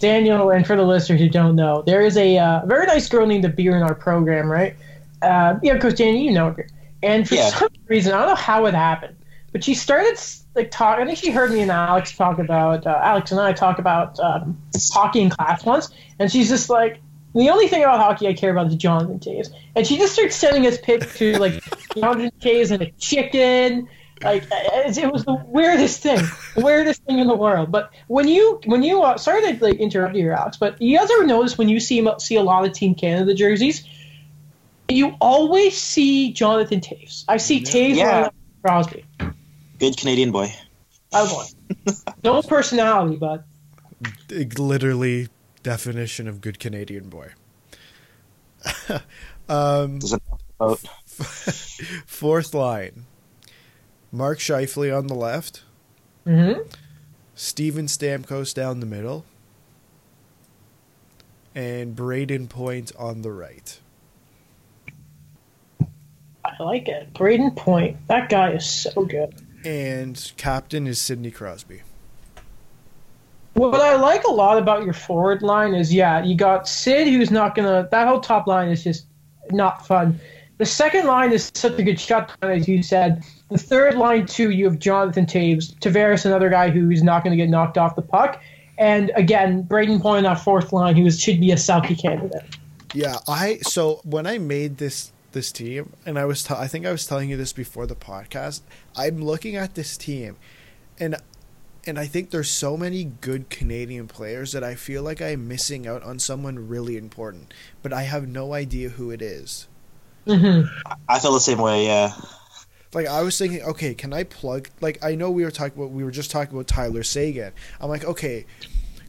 Daniel, 0.00 0.50
and 0.50 0.66
for 0.66 0.76
the 0.76 0.84
listeners 0.84 1.20
who 1.20 1.28
don't 1.28 1.54
know, 1.54 1.82
there 1.82 2.00
is 2.00 2.16
a 2.16 2.38
uh, 2.38 2.66
very 2.66 2.86
nice 2.86 3.08
girl 3.08 3.26
named 3.26 3.44
the 3.44 3.48
Beer 3.48 3.76
in 3.76 3.82
our 3.82 3.94
program, 3.94 4.50
right? 4.50 4.74
Uh, 5.22 5.58
yeah, 5.62 5.78
Coach 5.78 5.96
Daniel, 5.96 6.22
you 6.22 6.32
know 6.32 6.52
her. 6.52 6.66
And 7.06 7.28
for 7.28 7.34
Yeah. 7.34 7.48
some 7.48 7.68
reason, 7.88 8.12
I 8.12 8.18
don't 8.18 8.28
know 8.28 8.34
how 8.34 8.66
it 8.66 8.74
happened, 8.74 9.16
but 9.52 9.64
she 9.64 9.74
started 9.74 10.18
like 10.54 10.70
talking. 10.70 11.02
I 11.02 11.06
think 11.06 11.18
she 11.18 11.30
heard 11.30 11.52
me 11.52 11.60
and 11.60 11.70
Alex 11.70 12.16
talk 12.16 12.38
about 12.38 12.86
uh, 12.86 13.00
Alex 13.02 13.30
and 13.32 13.40
I 13.40 13.52
talk 13.52 13.78
about 13.78 14.18
um, 14.20 14.60
hockey 14.92 15.20
in 15.20 15.30
class 15.30 15.64
once, 15.64 15.90
and 16.18 16.30
she's 16.30 16.48
just 16.48 16.68
like, 16.70 17.00
the 17.34 17.50
only 17.50 17.68
thing 17.68 17.82
about 17.82 18.00
hockey 18.00 18.26
I 18.28 18.32
care 18.32 18.50
about 18.50 18.66
is 18.68 18.74
Jonathan 18.76 19.18
Toews, 19.18 19.48
and 19.74 19.86
she 19.86 19.98
just 19.98 20.14
starts 20.14 20.34
sending 20.36 20.66
us 20.66 20.78
pics 20.78 21.14
to 21.18 21.34
like 21.38 21.62
Jonathan 21.94 22.30
Toews 22.40 22.70
and 22.70 22.82
a 22.82 22.90
chicken. 22.98 23.88
Like 24.22 24.44
it 24.50 24.96
it 24.96 25.12
was 25.12 25.24
the 25.24 25.34
weirdest 25.46 26.02
thing, 26.02 26.20
weirdest 26.56 27.02
thing 27.04 27.18
in 27.18 27.26
the 27.28 27.36
world. 27.36 27.70
But 27.70 27.90
when 28.08 28.26
you 28.28 28.60
when 28.64 28.82
you 28.82 29.02
uh, 29.02 29.18
sorry 29.18 29.42
to 29.42 29.62
like 29.62 29.76
interrupt 29.76 30.16
you, 30.16 30.32
Alex, 30.32 30.56
but 30.56 30.80
you 30.80 30.98
guys 30.98 31.10
ever 31.10 31.26
notice 31.26 31.58
when 31.58 31.68
you 31.68 31.78
see 31.80 32.06
see 32.18 32.36
a 32.36 32.42
lot 32.42 32.64
of 32.66 32.72
Team 32.72 32.94
Canada 32.94 33.34
jerseys, 33.34 33.86
you 34.88 35.14
always 35.20 35.76
see 35.76 36.32
Jonathan 36.32 36.80
Toews. 36.80 37.24
I 37.28 37.36
see 37.38 37.60
Toews 37.62 37.96
Yeah. 37.96 38.12
lining 38.12 38.30
Crosby. 38.62 39.04
Good 39.78 39.96
Canadian 39.96 40.32
boy. 40.32 40.54
I 41.12 41.22
want 41.24 41.54
no 42.24 42.42
personality, 42.42 43.16
but 43.16 43.44
literally 44.58 45.28
definition 45.62 46.28
of 46.28 46.40
good 46.40 46.58
Canadian 46.58 47.08
boy. 47.08 47.30
um, 49.48 49.98
Doesn't 49.98 50.22
fourth 52.06 52.54
line, 52.54 53.06
Mark 54.12 54.38
Scheifele 54.38 54.96
on 54.96 55.06
the 55.06 55.14
left. 55.14 55.62
hmm 56.24 56.52
Steven 57.34 57.86
Stamkos 57.86 58.54
down 58.54 58.80
the 58.80 58.86
middle, 58.86 59.24
and 61.54 61.94
Brayden 61.94 62.48
Point 62.48 62.92
on 62.98 63.20
the 63.22 63.30
right. 63.30 63.78
I 66.58 66.62
like 66.62 66.88
it. 66.88 67.12
Brayden 67.14 67.54
Point, 67.56 67.96
that 68.08 68.28
guy 68.28 68.52
is 68.52 68.68
so 68.68 69.04
good. 69.04 69.34
And 69.64 70.32
captain 70.36 70.86
is 70.86 71.00
Sidney 71.00 71.30
Crosby. 71.30 71.82
What 73.54 73.80
I 73.80 73.96
like 73.96 74.24
a 74.24 74.30
lot 74.30 74.58
about 74.58 74.84
your 74.84 74.92
forward 74.92 75.42
line 75.42 75.74
is, 75.74 75.92
yeah, 75.92 76.22
you 76.22 76.36
got 76.36 76.68
Sid, 76.68 77.08
who's 77.08 77.30
not 77.30 77.54
gonna. 77.54 77.88
That 77.90 78.06
whole 78.06 78.20
top 78.20 78.46
line 78.46 78.68
is 78.68 78.84
just 78.84 79.06
not 79.50 79.86
fun. 79.86 80.20
The 80.58 80.66
second 80.66 81.06
line 81.06 81.32
is 81.32 81.50
such 81.54 81.78
a 81.78 81.82
good 81.82 81.98
shutdown, 81.98 82.50
as 82.50 82.68
you 82.68 82.82
said. 82.82 83.24
The 83.50 83.58
third 83.58 83.94
line, 83.94 84.26
too, 84.26 84.50
you 84.50 84.64
have 84.64 84.78
Jonathan 84.78 85.26
Toews, 85.26 85.74
Tavares, 85.80 86.24
another 86.24 86.48
guy 86.48 86.70
who's 86.70 87.02
not 87.02 87.24
going 87.24 87.30
to 87.30 87.36
get 87.36 87.50
knocked 87.50 87.78
off 87.78 87.94
the 87.96 88.02
puck, 88.02 88.42
and 88.78 89.10
again, 89.16 89.62
Braden 89.62 90.00
Point 90.00 90.26
on 90.26 90.34
that 90.34 90.42
fourth 90.42 90.72
line, 90.72 90.96
who 90.96 91.10
should 91.10 91.40
be 91.40 91.50
a 91.50 91.56
Selke 91.56 92.00
candidate. 92.00 92.56
Yeah, 92.94 93.18
I 93.28 93.58
so 93.58 94.00
when 94.04 94.26
I 94.26 94.38
made 94.38 94.78
this 94.78 95.12
this 95.36 95.52
team, 95.52 95.94
and 96.06 96.18
I 96.18 96.26
was 96.26 96.42
t- 96.42 96.54
I 96.54 96.68
think 96.68 96.86
I 96.86 96.92
was 96.92 97.06
telling 97.06 97.30
you 97.30 97.36
this 97.36 97.52
before 97.54 97.86
the 97.86 97.96
podcast. 97.96 98.62
I'm 98.96 99.18
looking 99.24 99.56
at 99.56 99.76
this 99.76 99.96
team, 99.96 100.38
and 100.98 101.16
and 101.86 101.98
I 101.98 102.06
think 102.06 102.30
there's 102.30 102.50
so 102.50 102.76
many 102.76 103.04
good 103.04 103.50
Canadian 103.50 104.08
players 104.08 104.52
that 104.52 104.64
I 104.64 104.74
feel 104.74 105.02
like 105.04 105.22
I'm 105.22 105.48
missing 105.48 105.86
out 105.86 106.02
on 106.02 106.18
someone 106.18 106.68
really 106.68 106.96
important, 106.96 107.54
but 107.82 107.92
I 107.92 108.02
have 108.04 108.28
no 108.28 108.54
idea 108.54 108.90
who 108.90 109.10
it 109.12 109.22
is. 109.22 109.68
hmm 110.26 110.62
I 111.08 111.18
feel 111.20 111.32
the 111.34 111.40
same 111.40 111.58
way. 111.58 111.86
Yeah. 111.86 112.12
Like 112.92 113.06
I 113.06 113.22
was 113.22 113.36
thinking, 113.38 113.62
okay, 113.62 113.94
can 113.94 114.12
I 114.12 114.24
plug? 114.24 114.70
Like 114.80 114.98
I 115.04 115.14
know 115.14 115.30
we 115.30 115.44
were 115.44 115.50
talking 115.50 115.78
about 115.78 115.90
we 115.92 116.04
were 116.04 116.10
just 116.10 116.30
talking 116.30 116.54
about 116.54 116.68
Tyler 116.68 117.02
Seguin. 117.02 117.52
I'm 117.80 117.88
like, 117.90 118.04
okay, 118.04 118.46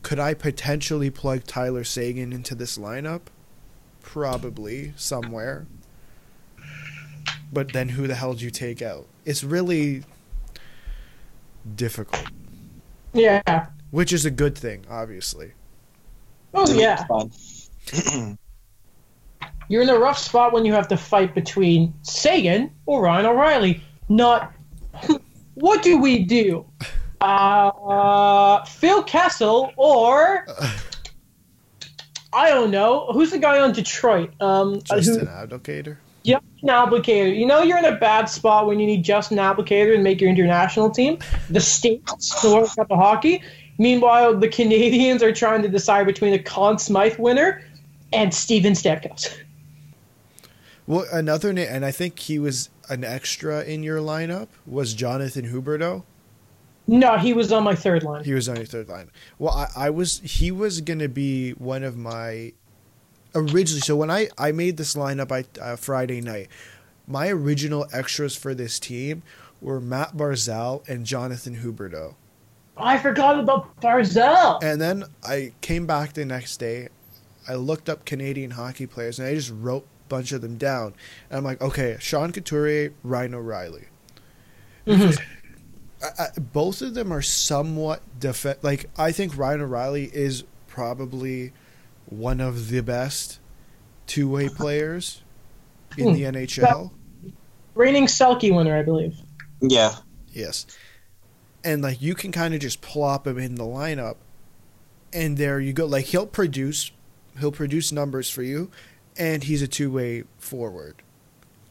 could 0.03 0.19
I 0.19 0.33
potentially 0.33 1.09
plug 1.11 1.45
Tyler 1.45 1.83
Seguin 1.83 2.33
into 2.33 2.55
this 2.55 2.77
lineup? 2.77 3.23
Probably 4.01 4.93
somewhere. 4.97 5.67
But 7.51 7.73
then 7.73 7.89
who 7.89 8.07
the 8.07 8.15
hell 8.15 8.33
do 8.33 8.43
you 8.45 8.51
take 8.51 8.81
out? 8.81 9.07
It's 9.25 9.43
really 9.43 10.03
difficult, 11.75 12.25
Yeah. 13.13 13.67
which 13.91 14.11
is 14.13 14.25
a 14.25 14.31
good 14.31 14.57
thing, 14.57 14.85
obviously. 14.89 15.53
Oh, 16.53 16.71
yeah. 16.73 17.05
You're 19.69 19.81
in 19.81 19.89
a 19.89 19.97
rough 19.97 20.17
spot 20.17 20.53
when 20.53 20.63
you 20.65 20.71
have 20.73 20.87
to 20.89 20.97
fight 20.97 21.35
between 21.35 21.93
Seguin 22.01 22.71
or 22.85 23.01
Ryan 23.01 23.25
O'Reilly. 23.25 23.81
Not 24.07 24.53
what 25.55 25.83
do 25.83 25.97
we 25.97 26.19
do? 26.19 26.65
Uh, 27.19 28.63
Phil 28.65 29.03
Kessel 29.03 29.73
or 29.75 30.45
I 32.33 32.49
don't 32.49 32.71
know 32.71 33.07
who's 33.11 33.31
the 33.31 33.39
guy 33.39 33.59
on 33.59 33.73
Detroit. 33.73 34.31
Um, 34.39 34.81
uh, 34.89 34.95
Just 35.01 35.19
who, 35.19 35.25
an 35.27 35.27
advocator. 36.27 36.47
Justin 36.57 36.69
Abdelkader. 36.69 37.37
You 37.37 37.45
know 37.45 37.61
you're 37.61 37.77
in 37.77 37.85
a 37.85 37.95
bad 37.95 38.25
spot 38.25 38.67
when 38.67 38.79
you 38.79 38.87
need 38.87 39.03
Justin 39.03 39.37
Abdelkader 39.37 39.93
and 39.93 40.03
make 40.03 40.21
your 40.21 40.29
international 40.29 40.89
team. 40.89 41.19
The 41.49 41.61
states, 41.61 42.41
the 42.41 42.53
World 42.53 42.69
Cup 42.75 42.91
of 42.91 42.97
hockey. 42.97 43.43
Meanwhile, 43.77 44.37
the 44.39 44.47
Canadians 44.47 45.21
are 45.21 45.31
trying 45.31 45.61
to 45.61 45.69
decide 45.69 46.05
between 46.07 46.33
a 46.33 46.39
Conn 46.39 46.79
Smythe 46.79 47.19
winner 47.19 47.61
and 48.11 48.33
Steven 48.33 48.73
Stamkos. 48.73 49.37
Well, 50.87 51.05
another 51.11 51.53
name, 51.53 51.67
and 51.69 51.85
I 51.85 51.91
think 51.91 52.17
he 52.19 52.39
was 52.39 52.69
an 52.89 53.03
extra 53.03 53.63
in 53.63 53.83
your 53.83 53.99
lineup 53.99 54.47
was 54.65 54.93
Jonathan 54.93 55.51
Huberdeau. 55.51 56.03
No, 56.87 57.17
he 57.17 57.33
was 57.33 57.51
on 57.51 57.65
my 57.65 57.75
third 57.75 58.03
line. 58.03 58.23
He 58.23 58.33
was 58.33 58.47
on 58.47 58.55
your 58.55 58.65
third 58.65 58.87
line. 58.87 59.11
Well, 59.37 59.53
I, 59.53 59.67
I 59.75 59.89
was 59.89 60.19
he 60.19 60.51
was 60.51 60.79
gonna 60.79 61.09
be 61.09 61.51
one 61.51 61.83
of 61.83 61.97
my 61.97 62.53
originally, 63.35 63.81
so 63.81 63.95
when 63.95 64.09
I 64.11 64.29
I 64.37 64.51
made 64.51 64.77
this 64.77 64.95
lineup 64.95 65.31
I 65.31 65.45
uh, 65.61 65.75
Friday 65.75 66.21
night, 66.21 66.47
my 67.07 67.29
original 67.29 67.87
extras 67.93 68.35
for 68.35 68.53
this 68.53 68.79
team 68.79 69.23
were 69.61 69.79
Matt 69.79 70.15
Barzal 70.15 70.87
and 70.87 71.05
Jonathan 71.05 71.57
Huberdeau. 71.57 72.15
I 72.75 72.97
forgot 72.99 73.39
about 73.39 73.79
Barzal. 73.81 74.61
And 74.61 74.79
then 74.79 75.05
I 75.23 75.53
came 75.61 75.87
back 75.87 76.13
the 76.13 76.25
next 76.25 76.57
day. 76.57 76.89
I 77.47 77.55
looked 77.55 77.89
up 77.89 78.05
Canadian 78.05 78.51
hockey 78.51 78.85
players 78.85 79.17
and 79.19 79.27
I 79.27 79.33
just 79.33 79.51
wrote 79.51 79.83
a 79.83 80.09
bunch 80.09 80.31
of 80.31 80.41
them 80.41 80.57
down. 80.57 80.93
And 81.29 81.37
I'm 81.37 81.43
like, 81.43 81.61
okay, 81.61 81.97
Sean 81.99 82.31
Couturier, 82.31 82.93
Ryan 83.03 83.33
O'Reilly. 83.35 83.85
Mhm. 84.85 85.19
I, 86.03 86.23
I, 86.23 86.39
both 86.39 86.81
of 86.81 86.93
them 86.93 87.11
are 87.11 87.21
somewhat 87.23 88.01
def- 88.19 88.63
like 88.63 88.89
I 88.97 89.11
think 89.11 89.35
Ryan 89.37 89.61
O'Reilly 89.61 90.11
is 90.13 90.43
probably 90.67 91.53
one 92.07 92.39
of 92.41 92.69
the 92.69 92.81
best 92.81 93.39
two-way 94.05 94.49
players 94.55 95.21
in 95.97 96.09
Hmm. 96.09 96.13
the 96.13 96.23
NHL. 96.23 96.91
Reigning 97.75 98.07
Selke 98.07 98.55
winner, 98.55 98.77
I 98.77 98.83
believe. 98.83 99.15
Yeah. 99.61 99.95
Yes. 100.31 100.65
And 101.63 101.81
like 101.81 102.01
you 102.01 102.15
can 102.15 102.31
kind 102.31 102.53
of 102.53 102.59
just 102.59 102.81
plop 102.81 103.27
him 103.27 103.37
in 103.37 103.55
the 103.55 103.63
lineup 103.63 104.15
and 105.13 105.37
there 105.37 105.59
you 105.59 105.73
go. 105.73 105.85
Like 105.85 106.05
he'll 106.05 106.27
produce 106.27 106.91
he'll 107.39 107.51
produce 107.51 107.91
numbers 107.91 108.29
for 108.29 108.43
you 108.43 108.71
and 109.17 109.43
he's 109.43 109.61
a 109.61 109.67
two-way 109.67 110.23
forward. 110.37 110.95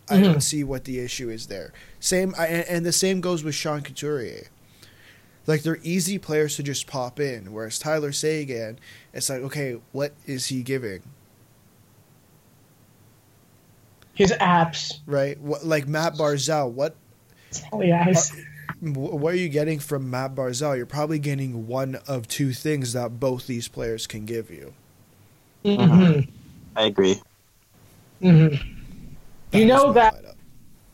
I 0.08 0.20
don't 0.20 0.40
see 0.40 0.62
what 0.62 0.84
the 0.84 1.00
issue 1.00 1.30
is 1.30 1.48
there. 1.48 1.72
Same 1.98 2.34
I, 2.38 2.46
and 2.46 2.68
and 2.68 2.86
the 2.86 2.92
same 2.92 3.20
goes 3.20 3.42
with 3.42 3.54
Sean 3.56 3.82
Couturier. 3.82 4.46
Like 5.46 5.62
they're 5.62 5.78
easy 5.82 6.18
players 6.18 6.56
to 6.56 6.62
just 6.62 6.86
pop 6.86 7.20
in 7.20 7.52
whereas 7.52 7.78
Tyler 7.78 8.12
Seguin 8.12 8.78
it's 9.12 9.28
like 9.30 9.42
okay, 9.42 9.78
what 9.92 10.12
is 10.26 10.46
he 10.46 10.62
giving? 10.62 11.02
His 14.14 14.32
apps. 14.32 14.94
Right? 15.06 15.38
What 15.40 15.64
like 15.64 15.86
Matt 15.86 16.14
Barzal, 16.14 16.70
what 16.72 16.96
Oh, 17.72 17.80
yes. 17.82 18.30
Wh- 18.80 18.96
what 18.96 19.32
are 19.34 19.38
you 19.38 19.48
getting 19.48 19.78
from 19.78 20.10
Matt 20.10 20.34
Barzal? 20.34 20.76
You're 20.76 20.84
probably 20.86 21.18
getting 21.18 21.66
one 21.66 21.96
of 22.08 22.26
two 22.28 22.52
things 22.52 22.92
that 22.94 23.20
both 23.20 23.46
these 23.46 23.68
players 23.68 24.06
can 24.06 24.24
give 24.24 24.50
you. 24.50 24.74
hmm 25.64 26.20
I 26.74 26.82
agree. 26.84 27.20
hmm 28.20 28.48
You 29.52 29.66
know 29.66 29.92
that- 29.92 30.14
lineup. 30.14 30.35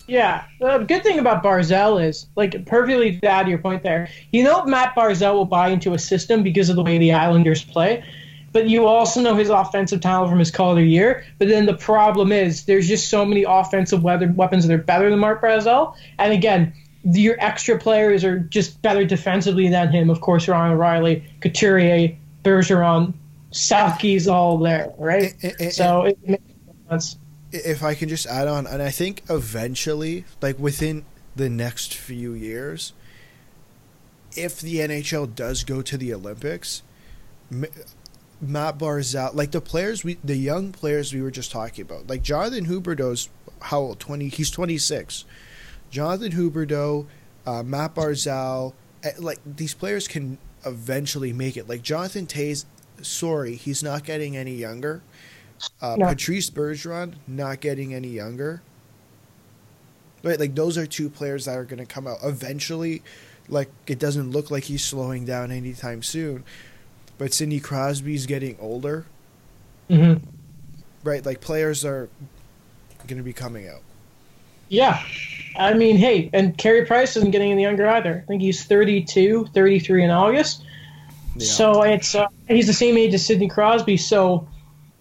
Yeah. 0.06 0.44
The 0.60 0.78
good 0.78 1.02
thing 1.02 1.18
about 1.18 1.42
Barzal 1.42 2.04
is, 2.04 2.26
like, 2.36 2.66
perfectly 2.66 3.18
to 3.20 3.26
add 3.26 3.44
to 3.44 3.50
your 3.50 3.58
point 3.58 3.82
there, 3.82 4.08
you 4.30 4.42
know 4.42 4.64
Matt 4.64 4.94
Barzal 4.94 5.34
will 5.34 5.44
buy 5.44 5.68
into 5.68 5.94
a 5.94 5.98
system 5.98 6.42
because 6.42 6.68
of 6.68 6.76
the 6.76 6.82
way 6.82 6.98
the 6.98 7.12
Islanders 7.12 7.64
play, 7.64 8.04
but 8.52 8.68
you 8.68 8.86
also 8.86 9.20
know 9.20 9.34
his 9.34 9.48
offensive 9.48 10.00
talent 10.00 10.30
from 10.30 10.38
his 10.38 10.50
Calder 10.50 10.84
year. 10.84 11.24
But 11.38 11.48
then 11.48 11.66
the 11.66 11.74
problem 11.76 12.32
is 12.32 12.64
there's 12.66 12.88
just 12.88 13.08
so 13.08 13.24
many 13.24 13.44
offensive 13.44 14.02
weather 14.02 14.30
weapons 14.34 14.66
that 14.66 14.74
are 14.74 14.78
better 14.78 15.08
than 15.08 15.18
Mark 15.18 15.40
Barzal. 15.40 15.94
And 16.18 16.32
again, 16.32 16.72
your 17.04 17.36
extra 17.40 17.78
players 17.78 18.24
are 18.24 18.38
just 18.38 18.80
better 18.82 19.04
defensively 19.04 19.68
than 19.68 19.90
him. 19.90 20.10
Of 20.10 20.20
course, 20.20 20.48
Ryan 20.48 20.72
O'Reilly, 20.72 21.24
Couturier, 21.40 22.16
Bergeron, 22.44 23.14
Selke's 23.52 24.28
all 24.28 24.58
there, 24.58 24.92
right? 24.98 25.34
Eh, 25.42 25.52
eh, 25.58 25.70
So 25.70 26.02
it 26.02 26.18
makes 26.28 26.42
sense. 26.88 27.16
If 27.52 27.82
I 27.82 27.94
can 27.94 28.08
just 28.08 28.26
add 28.26 28.48
on, 28.48 28.66
and 28.66 28.82
I 28.82 28.90
think 28.90 29.22
eventually, 29.28 30.24
like 30.40 30.58
within 30.58 31.04
the 31.36 31.48
next 31.48 31.94
few 31.94 32.32
years, 32.32 32.92
if 34.36 34.60
the 34.60 34.76
NHL 34.76 35.34
does 35.34 35.64
go 35.64 35.82
to 35.82 35.96
the 35.96 36.14
Olympics, 36.14 36.82
Matt 37.50 38.78
Barzal, 38.78 39.34
like 39.34 39.50
the 39.50 39.60
players 39.60 40.02
we, 40.02 40.18
the 40.24 40.36
young 40.36 40.72
players 40.72 41.12
we 41.12 41.22
were 41.22 41.30
just 41.30 41.52
talking 41.52 41.82
about, 41.82 42.08
like 42.08 42.22
Jonathan 42.22 42.66
Huberdeau's 42.66 43.28
how 43.60 43.78
old? 43.78 44.00
Twenty? 44.00 44.28
He's 44.28 44.50
twenty 44.50 44.78
six. 44.78 45.24
Jonathan 45.90 46.32
Huberdeau, 46.32 47.06
uh, 47.46 47.62
Matt 47.62 47.94
Barzal, 47.94 48.72
eh, 49.04 49.12
like 49.18 49.38
these 49.44 49.74
players 49.74 50.08
can 50.08 50.38
eventually 50.64 51.32
make 51.32 51.56
it. 51.56 51.68
Like 51.68 51.82
Jonathan 51.82 52.26
Toews, 52.26 52.64
sorry, 53.02 53.56
he's 53.56 53.82
not 53.82 54.04
getting 54.04 54.36
any 54.36 54.54
younger. 54.54 55.02
Uh, 55.80 55.96
No. 55.98 56.06
Patrice 56.06 56.50
Bergeron 56.50 57.14
not 57.26 57.60
getting 57.60 57.94
any 57.94 58.08
younger. 58.08 58.62
Right, 60.22 60.38
like 60.38 60.54
those 60.54 60.78
are 60.78 60.86
two 60.86 61.10
players 61.10 61.46
that 61.46 61.56
are 61.58 61.64
going 61.64 61.80
to 61.80 61.86
come 61.86 62.06
out 62.06 62.18
eventually. 62.22 63.02
Like 63.48 63.70
it 63.88 63.98
doesn't 63.98 64.30
look 64.30 64.50
like 64.50 64.64
he's 64.64 64.84
slowing 64.84 65.24
down 65.24 65.50
anytime 65.50 66.02
soon, 66.02 66.44
but 67.18 67.34
Sidney 67.34 67.58
Crosby's 67.60 68.26
getting 68.26 68.56
older. 68.60 69.06
hmm 69.88 70.14
Right, 71.02 71.26
like 71.26 71.40
players 71.40 71.84
are 71.84 72.08
going 73.08 73.16
to 73.18 73.24
be 73.24 73.32
coming 73.32 73.68
out. 73.68 73.80
Yeah. 74.68 75.02
I 75.56 75.74
mean, 75.74 75.96
hey, 75.96 76.30
and 76.32 76.56
Carey 76.56 76.86
Price 76.86 77.16
isn't 77.16 77.32
getting 77.32 77.50
any 77.50 77.62
younger 77.62 77.88
either. 77.88 78.22
I 78.24 78.26
think 78.26 78.40
he's 78.40 78.62
32, 78.64 79.46
33 79.52 80.04
in 80.04 80.10
August. 80.10 80.62
Yeah. 81.34 81.44
So 81.46 81.82
it's 81.82 82.14
uh, 82.14 82.28
he's 82.48 82.68
the 82.68 82.72
same 82.72 82.96
age 82.96 83.12
as 83.12 83.26
Sidney 83.26 83.48
Crosby. 83.48 83.96
So, 83.96 84.46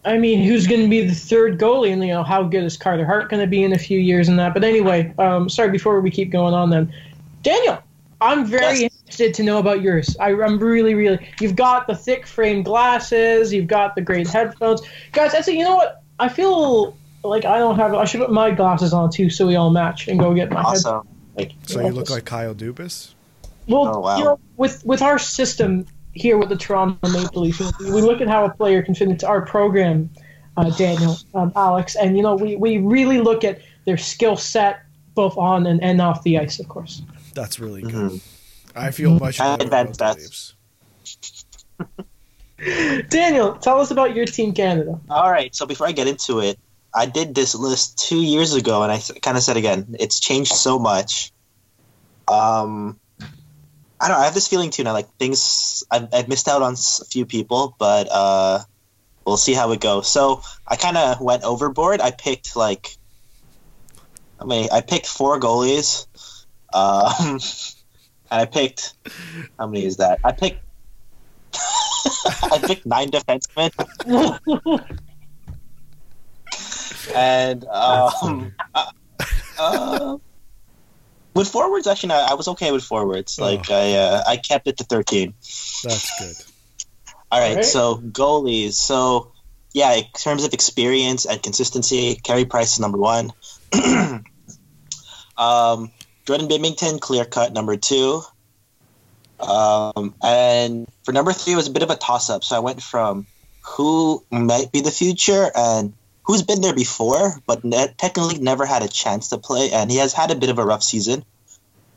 I 0.04 0.18
mean, 0.18 0.44
who's 0.44 0.66
going 0.68 0.82
to 0.82 0.88
be 0.90 1.02
the 1.06 1.14
third 1.14 1.60
goalie? 1.60 1.92
And 1.94 2.02
you 2.02 2.10
know, 2.10 2.24
how 2.24 2.44
good 2.44 2.64
is 2.64 2.76
Carter 2.78 3.06
Hart 3.06 3.30
going 3.30 3.40
to 3.42 3.48
be 3.48 3.64
in 3.64 3.74
a 3.74 3.78
few 3.78 4.00
years 4.00 4.28
and 4.30 4.40
that? 4.40 4.54
But 4.54 4.64
anyway, 4.64 5.14
um, 5.20 5.48
sorry. 5.50 5.70
Before 5.70 6.02
we 6.02 6.10
keep 6.10 6.32
going 6.32 6.54
on, 6.56 6.70
then 6.72 6.92
Daniel, 7.44 7.82
I'm 8.20 8.46
very 8.46 8.82
Yes. 8.82 8.92
interested 9.04 9.34
to 9.36 9.44
know 9.44 9.60
about 9.60 9.82
yours. 9.82 10.16
I, 10.20 10.30
I'm 10.32 10.58
really, 10.58 10.96
really. 10.96 11.28
You've 11.40 11.56
got 11.56 11.86
the 11.88 11.96
thick 11.96 12.26
frame 12.26 12.64
glasses. 12.64 13.54
You've 13.54 13.68
got 13.68 13.94
the 13.96 14.02
great 14.02 14.28
headphones, 14.28 14.82
guys. 15.12 15.34
I 15.36 15.42
say, 15.42 15.56
you 15.58 15.64
know 15.64 15.76
what? 15.76 16.02
I 16.20 16.30
feel 16.30 16.98
like 17.24 17.46
I 17.46 17.60
don't 17.60 17.76
have. 17.76 17.94
I 17.94 18.06
should 18.06 18.22
put 18.22 18.32
my 18.32 18.50
glasses 18.52 18.94
on 18.94 19.12
too, 19.12 19.30
so 19.30 19.46
we 19.46 19.56
all 19.56 19.70
match 19.70 20.08
and 20.08 20.20
go 20.20 20.34
get 20.34 20.50
my 20.50 20.62
head. 20.62 20.68
Awesome. 20.68 21.08
Like, 21.36 21.52
so 21.68 21.80
you 21.80 21.92
look 21.92 22.10
like 22.10 22.26
Kyle 22.26 22.56
Dubas. 22.56 23.14
well, 23.68 23.88
Oh, 23.88 24.00
wow. 24.00 24.18
you 24.18 24.24
know, 24.24 24.40
with 24.58 24.84
with 24.84 25.02
our 25.04 25.20
system 25.20 25.86
here 26.14 26.38
with 26.38 26.50
the 26.50 26.56
Toronto 26.58 27.08
Maple 27.10 27.42
Leafs, 27.44 27.60
we 27.80 28.02
look 28.02 28.22
at 28.22 28.28
how 28.28 28.46
a 28.46 28.50
player 28.54 28.82
can 28.82 28.96
fit 28.96 29.10
into 29.10 29.28
our 29.28 29.42
program, 29.46 30.10
uh, 30.58 30.70
Daniel, 30.72 31.18
um, 31.34 31.52
Alex, 31.56 31.96
and 31.96 32.18
you 32.18 32.24
know 32.24 32.36
we, 32.36 32.56
we 32.56 32.78
really 32.78 33.20
look 33.20 33.44
at 33.44 33.62
their 33.86 33.98
skill 33.98 34.36
set 34.36 34.84
both 35.16 35.38
on 35.38 35.66
and, 35.68 35.82
and 35.84 36.02
off 36.02 36.24
the 36.24 36.38
ice, 36.38 36.60
of 36.60 36.68
course. 36.68 37.02
That's 37.34 37.60
really 37.60 37.82
good. 37.82 37.94
Mhm. 38.12 38.22
I 38.76 38.92
feel 38.92 39.20
much 39.20 39.40
I 39.40 39.58
better 39.58 39.68
about 39.68 39.90
advanced 39.90 40.00
the 40.00 40.06
that. 40.06 40.18
Leafs. 40.18 40.54
Daniel, 43.10 43.54
tell 43.56 43.80
us 43.80 43.92
about 43.92 44.16
your 44.16 44.26
team, 44.26 44.54
Canada. 44.54 45.00
All 45.10 45.32
right. 45.32 45.54
So 45.56 45.66
before 45.66 45.88
I 45.88 45.92
get 45.94 46.08
into 46.08 46.40
it, 46.40 46.60
I 46.94 47.06
did 47.06 47.34
this 47.34 47.56
list 47.56 47.98
two 47.98 48.22
years 48.22 48.54
ago, 48.54 48.84
and 48.84 48.92
I 48.92 49.00
kind 49.22 49.38
of 49.38 49.44
said 49.44 49.58
again, 49.58 49.96
it's 50.00 50.20
changed 50.20 50.52
so 50.54 50.78
much. 50.78 51.32
Um, 52.28 53.00
I 54.02 54.08
don't. 54.08 54.18
know, 54.18 54.22
I 54.22 54.26
have 54.26 54.34
this 54.34 54.48
feeling 54.48 54.72
too 54.72 54.84
now. 54.84 54.94
Like 54.94 55.10
things, 55.18 55.84
I've, 55.92 56.08
I've 56.12 56.28
missed 56.28 56.48
out 56.48 56.64
on 56.64 56.74
a 56.74 57.06
few 57.06 57.26
people, 57.26 57.76
but 57.78 58.08
uh, 58.12 58.60
we'll 59.26 59.38
see 59.38 59.54
how 59.54 59.72
it 59.72 59.80
goes. 59.80 60.10
So 60.10 60.42
I 60.68 60.76
kind 60.76 60.98
of 60.98 61.22
went 61.22 61.44
overboard. 61.44 62.02
I 62.02 62.10
picked 62.10 62.56
like, 62.56 62.98
I 64.40 64.46
mean, 64.46 64.70
I 64.72 64.82
picked 64.82 65.06
four 65.06 65.40
goalies, 65.40 66.08
um, 66.74 67.30
and 68.32 68.42
I 68.42 68.46
picked 68.46 68.96
how 69.60 69.68
many 69.68 69.86
is 69.86 69.98
that? 69.98 70.20
I 70.24 70.32
picked. 70.32 70.64
I 72.52 72.60
picked 72.66 72.86
nine 72.86 73.12
defensemen. 73.12 73.72
and 77.16 77.66
um, 77.66 78.54
uh, 78.74 78.92
uh, 79.60 80.18
with 81.34 81.48
forwards, 81.48 81.88
actually, 81.88 82.10
no, 82.10 82.16
I 82.16 82.34
was 82.34 82.48
okay 82.50 82.72
with 82.72 82.84
forwards. 82.84 83.40
Like 83.40 83.70
I, 83.70 83.94
uh, 83.96 84.24
I 84.28 84.38
kept 84.38 84.68
it 84.68 84.78
to 84.78 84.84
thirteen. 84.84 85.34
That's 85.84 86.20
good. 86.20 86.36
All 87.32 87.40
right, 87.40 87.52
Alright. 87.52 87.66
so 87.66 87.96
goalies. 87.98 88.74
So 88.74 89.32
yeah, 89.74 89.94
in 89.94 90.04
terms 90.14 90.44
of 90.44 90.54
experience 90.54 91.26
and 91.26 91.42
consistency, 91.42 92.16
Carey 92.16 92.46
Price 92.46 92.74
is 92.74 92.80
number 92.80 92.98
one. 92.98 93.32
um, 95.38 95.92
Jordan 96.26 96.48
Binnington, 96.48 97.00
clear 97.00 97.26
cut 97.26 97.54
number 97.54 97.78
two. 97.78 98.22
Um, 99.40 100.14
and 100.22 100.88
for 101.04 101.14
number 101.14 101.34
three, 101.34 101.54
it 101.54 101.56
was 101.56 101.68
a 101.68 101.72
bit 101.72 101.84
of 101.84 101.90
a 101.90 101.96
toss 101.96 102.30
up. 102.30 102.44
So 102.44 102.56
I 102.56 102.60
went 102.60 102.84
from 102.84 103.26
who 103.62 104.24
might 104.30 104.72
be 104.72 104.82
the 104.82 104.92
future 104.92 105.50
and 105.56 105.94
who's 106.24 106.44
been 106.44 106.62
there 106.62 106.76
before, 106.76 107.34
but 107.48 107.64
ne- 107.64 107.94
technically 107.98 108.40
never 108.40 108.66
had 108.66 108.84
a 108.84 108.88
chance 108.88 109.30
to 109.30 109.38
play. 109.38 109.72
And 109.72 109.90
he 109.92 109.98
has 109.98 110.14
had 110.14 110.32
a 110.32 110.36
bit 110.36 110.50
of 110.50 110.60
a 110.60 110.66
rough 110.66 110.84
season 110.84 111.24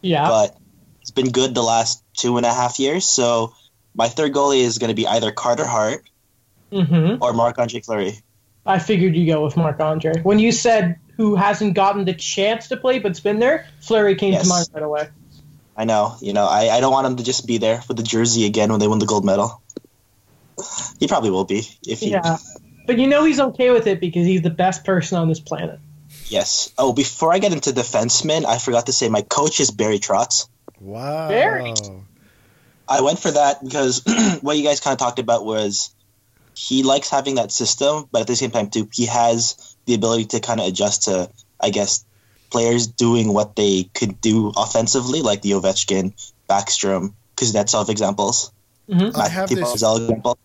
yeah. 0.04 0.28
but 0.28 0.56
it's 1.00 1.10
been 1.10 1.30
good 1.30 1.54
the 1.54 1.62
last 1.62 2.02
two 2.16 2.36
and 2.36 2.46
a 2.46 2.52
half 2.52 2.78
years. 2.78 3.04
So 3.04 3.54
my 3.94 4.08
third 4.08 4.32
goalie 4.32 4.60
is 4.60 4.78
going 4.78 4.88
to 4.88 4.94
be 4.94 5.06
either 5.06 5.32
Carter 5.32 5.66
Hart 5.66 6.02
hmm 6.70 7.16
or 7.20 7.32
Marc 7.32 7.58
Andre 7.58 7.80
Fleury. 7.80 8.18
I 8.66 8.78
figured 8.78 9.14
you 9.14 9.26
go 9.26 9.44
with 9.44 9.56
Marc 9.56 9.80
Andre. 9.80 10.20
When 10.22 10.38
you 10.38 10.50
said 10.52 10.98
who 11.16 11.36
hasn't 11.36 11.74
gotten 11.74 12.04
the 12.04 12.14
chance 12.14 12.68
to 12.68 12.76
play 12.76 12.98
but's 12.98 13.20
been 13.20 13.38
there, 13.38 13.66
Fleury 13.80 14.16
came 14.16 14.32
Yes. 14.32 14.42
to 14.42 14.48
mind 14.48 14.66
right 14.72 14.82
away. 14.82 15.08
I 15.76 15.84
know, 15.84 16.16
you 16.20 16.32
know, 16.32 16.46
I, 16.46 16.70
I 16.70 16.80
don't 16.80 16.92
want 16.92 17.06
him 17.06 17.16
to 17.16 17.24
just 17.24 17.46
be 17.46 17.58
there 17.58 17.80
for 17.80 17.94
the 17.94 18.02
jersey 18.02 18.46
again 18.46 18.70
when 18.70 18.80
they 18.80 18.88
win 18.88 18.98
the 19.00 19.06
gold 19.06 19.24
medal. 19.24 19.60
He 21.00 21.08
probably 21.08 21.30
will 21.30 21.44
be 21.44 21.68
if 21.86 22.00
he. 22.00 22.10
Yeah. 22.10 22.38
But 22.86 22.98
you 22.98 23.06
know 23.06 23.24
he's 23.24 23.40
okay 23.40 23.70
with 23.70 23.86
it 23.86 24.00
because 24.00 24.26
he's 24.26 24.42
the 24.42 24.50
best 24.50 24.84
person 24.84 25.18
on 25.18 25.28
this 25.28 25.40
planet. 25.40 25.78
Yes. 26.26 26.72
Oh, 26.78 26.92
before 26.92 27.32
I 27.32 27.38
get 27.38 27.52
into 27.52 27.70
defensemen, 27.70 28.44
I 28.44 28.58
forgot 28.58 28.86
to 28.86 28.92
say 28.92 29.08
my 29.08 29.22
coach 29.22 29.60
is 29.60 29.70
Barry 29.70 29.98
Trotz. 29.98 30.48
Wow. 30.80 31.28
Very. 31.28 31.74
I 32.88 33.00
went 33.00 33.18
for 33.18 33.30
that 33.30 33.62
because 33.62 34.02
what 34.42 34.56
you 34.56 34.64
guys 34.64 34.80
kind 34.80 34.92
of 34.92 34.98
talked 34.98 35.18
about 35.18 35.44
was 35.44 35.94
he 36.54 36.82
likes 36.82 37.10
having 37.10 37.36
that 37.36 37.50
system, 37.50 38.06
but 38.12 38.20
at 38.20 38.26
the 38.26 38.36
same 38.36 38.50
time 38.50 38.68
too, 38.70 38.88
he 38.92 39.06
has 39.06 39.76
the 39.86 39.94
ability 39.94 40.26
to 40.26 40.40
kind 40.40 40.60
of 40.60 40.66
adjust 40.66 41.04
to, 41.04 41.30
I 41.60 41.70
guess, 41.70 42.04
players 42.50 42.86
doing 42.86 43.32
what 43.32 43.56
they 43.56 43.84
could 43.94 44.20
do 44.20 44.52
offensively, 44.56 45.22
like 45.22 45.42
the 45.42 45.52
Ovechkin, 45.52 46.12
Backstrom, 46.48 47.14
Kuznetsov 47.36 47.88
examples. 47.88 48.52
Mhm. 48.88 49.16
I 49.16 49.28
have 49.28 49.50
Matt 49.50 49.58
this- 49.58 49.72
example. 49.72 50.38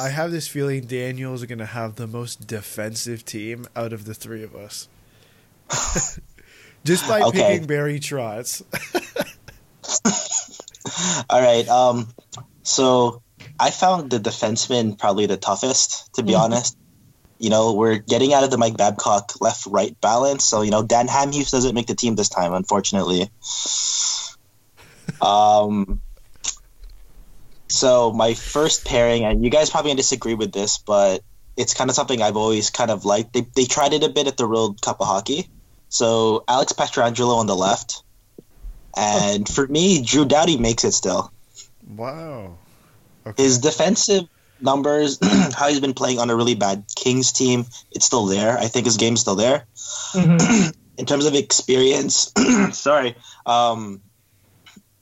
I 0.00 0.10
have 0.10 0.30
this 0.30 0.46
feeling 0.48 0.86
Daniel's 0.86 1.44
going 1.44 1.58
to 1.58 1.66
have 1.66 1.96
the 1.96 2.06
most 2.06 2.46
defensive 2.46 3.24
team 3.24 3.66
out 3.74 3.92
of 3.92 4.04
the 4.04 4.14
three 4.14 4.42
of 4.44 4.54
us. 4.54 4.88
Just 6.84 7.06
by 7.08 7.22
Okay. 7.22 7.38
picking 7.54 7.66
Barry 7.66 7.98
Trotz. 7.98 8.62
All 11.30 11.40
right. 11.40 11.68
Um, 11.68 12.08
so 12.62 13.22
I 13.58 13.70
found 13.70 14.10
the 14.10 14.18
defenseman 14.20 14.98
probably 14.98 15.26
the 15.26 15.36
toughest, 15.36 16.12
to 16.14 16.22
be 16.22 16.32
Mhm. 16.32 16.40
honest. 16.40 16.76
You 17.38 17.50
know, 17.50 17.74
we're 17.74 17.98
getting 17.98 18.32
out 18.32 18.44
of 18.44 18.50
the 18.50 18.58
Mike 18.58 18.76
Babcock 18.76 19.40
left 19.40 19.66
right 19.66 19.96
balance. 20.00 20.44
So, 20.44 20.62
you 20.62 20.70
know, 20.70 20.82
Dan 20.82 21.06
Hamhuis 21.08 21.50
doesn't 21.50 21.74
make 21.74 21.86
the 21.86 21.94
team 21.94 22.16
this 22.16 22.28
time, 22.28 22.52
unfortunately. 22.52 23.30
um, 25.20 26.00
so 27.68 28.12
my 28.12 28.34
first 28.34 28.84
pairing, 28.84 29.24
and 29.24 29.44
you 29.44 29.50
guys 29.50 29.70
probably 29.70 29.94
disagree 29.94 30.34
with 30.34 30.52
this, 30.52 30.78
but 30.78 31.22
it's 31.56 31.74
kind 31.74 31.90
of 31.90 31.96
something 31.96 32.22
I've 32.22 32.36
always 32.36 32.70
kind 32.70 32.90
of 32.90 33.04
liked. 33.04 33.32
They, 33.32 33.46
they 33.54 33.64
tried 33.64 33.92
it 33.92 34.02
a 34.04 34.08
bit 34.08 34.26
at 34.26 34.36
the 34.36 34.46
World 34.46 34.80
Cup 34.80 35.00
of 35.00 35.06
Hockey. 35.06 35.48
So 35.88 36.44
Alex 36.46 36.72
Pietrangelo 36.72 37.36
on 37.36 37.46
the 37.46 37.56
left. 37.56 38.02
And 38.96 39.48
for 39.48 39.66
me, 39.66 40.02
Drew 40.02 40.24
Doughty 40.24 40.56
makes 40.56 40.84
it 40.84 40.92
still. 40.92 41.32
Wow. 41.86 42.58
Okay. 43.26 43.42
His 43.42 43.58
defensive 43.58 44.24
numbers, 44.60 45.18
how 45.54 45.68
he's 45.68 45.80
been 45.80 45.94
playing 45.94 46.18
on 46.18 46.30
a 46.30 46.36
really 46.36 46.54
bad 46.54 46.84
Kings 46.94 47.32
team, 47.32 47.66
it's 47.92 48.06
still 48.06 48.26
there. 48.26 48.56
I 48.58 48.68
think 48.68 48.86
his 48.86 48.96
game's 48.96 49.20
still 49.20 49.36
there. 49.36 49.66
Mhm. 50.12 50.74
In 50.98 51.06
terms 51.06 51.26
of 51.26 51.34
experience, 51.34 52.32
sorry, 52.72 53.14
um, 53.46 54.00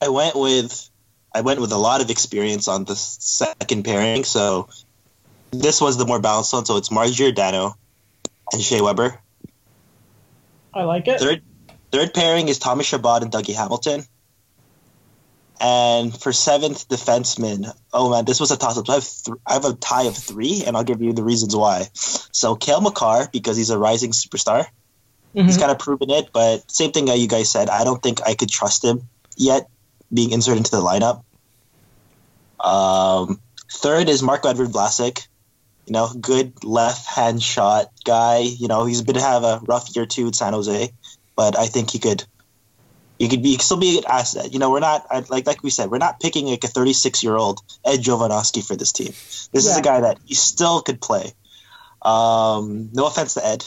I 0.00 0.10
went 0.10 0.36
with 0.36 0.90
I 1.36 1.42
went 1.42 1.60
with 1.60 1.70
a 1.72 1.76
lot 1.76 2.00
of 2.00 2.08
experience 2.08 2.66
on 2.66 2.84
the 2.84 2.96
second 2.96 3.84
pairing. 3.84 4.24
So 4.24 4.70
this 5.50 5.82
was 5.82 5.98
the 5.98 6.06
more 6.06 6.18
balanced 6.18 6.54
one. 6.54 6.64
So 6.64 6.78
it's 6.78 6.90
Mark 6.90 7.10
Giordano 7.10 7.74
and 8.52 8.62
Shea 8.62 8.80
Weber. 8.80 9.20
I 10.72 10.84
like 10.84 11.06
it. 11.08 11.20
Third 11.20 11.42
third 11.92 12.14
pairing 12.14 12.48
is 12.48 12.58
Thomas 12.58 12.86
Chabot 12.86 13.22
and 13.22 13.30
Dougie 13.30 13.54
Hamilton. 13.54 14.06
And 15.60 16.18
for 16.18 16.32
seventh 16.32 16.88
defenseman, 16.88 17.70
oh 17.92 18.10
man, 18.10 18.24
this 18.24 18.40
was 18.40 18.50
a 18.50 18.56
toss 18.56 18.78
up. 18.78 18.88
I 18.88 18.94
have 18.94 19.08
th- 19.24 19.36
I 19.46 19.52
have 19.54 19.64
a 19.66 19.74
tie 19.74 20.04
of 20.04 20.16
three, 20.16 20.64
and 20.66 20.74
I'll 20.74 20.84
give 20.84 21.02
you 21.02 21.12
the 21.12 21.22
reasons 21.24 21.54
why. 21.54 21.88
So 21.94 22.56
Cale 22.56 22.80
Makar 22.80 23.28
because 23.30 23.58
he's 23.58 23.70
a 23.70 23.78
rising 23.78 24.12
superstar. 24.12 24.66
He's 25.34 25.56
Mhm. 25.56 25.60
kind 25.60 25.70
of 25.70 25.78
proven 25.78 26.08
it, 26.08 26.30
but 26.32 26.70
same 26.70 26.92
thing 26.92 27.06
that 27.06 27.18
you 27.18 27.28
guys 27.28 27.50
said. 27.50 27.68
I 27.68 27.84
don't 27.84 28.02
think 28.02 28.22
I 28.26 28.34
could 28.34 28.48
trust 28.48 28.82
him 28.82 29.08
yet 29.36 29.68
being 30.12 30.30
inserted 30.30 30.58
into 30.58 30.70
the 30.70 30.82
lineup. 30.82 31.22
Um, 32.60 33.40
third 33.70 34.08
is 34.08 34.22
Marco 34.22 34.48
Edward 34.48 34.68
Vlasic. 34.68 35.26
You 35.86 35.92
know, 35.92 36.10
good 36.20 36.64
left 36.64 37.06
hand 37.06 37.42
shot 37.42 37.86
guy. 38.04 38.38
You 38.38 38.68
know, 38.68 38.86
he's 38.86 39.02
been 39.02 39.14
to 39.14 39.20
have 39.20 39.44
a 39.44 39.60
rough 39.66 39.94
year 39.94 40.06
too 40.06 40.28
at 40.28 40.34
San 40.34 40.52
Jose, 40.52 40.92
but 41.36 41.58
I 41.58 41.66
think 41.66 41.90
he 41.90 41.98
could. 41.98 42.24
He 43.18 43.28
could 43.28 43.42
be 43.42 43.50
he 43.50 43.56
could 43.56 43.64
still 43.64 43.78
be 43.78 43.96
a 43.96 44.00
good 44.02 44.10
asset. 44.10 44.52
You 44.52 44.58
know, 44.58 44.70
we're 44.70 44.80
not 44.80 45.30
like 45.30 45.46
like 45.46 45.62
we 45.62 45.70
said, 45.70 45.90
we're 45.90 45.98
not 45.98 46.20
picking 46.20 46.46
like 46.46 46.64
a 46.64 46.68
36 46.68 47.22
year 47.22 47.34
old 47.34 47.60
Ed 47.84 48.00
Jovanovski 48.00 48.66
for 48.66 48.76
this 48.76 48.92
team. 48.92 49.08
This 49.52 49.66
is 49.66 49.78
a 49.78 49.82
guy 49.82 50.00
that 50.00 50.18
he 50.26 50.34
still 50.34 50.82
could 50.82 51.00
play. 51.00 51.32
Um, 52.02 52.90
no 52.92 53.06
offense 53.06 53.34
to 53.34 53.46
Ed, 53.46 53.64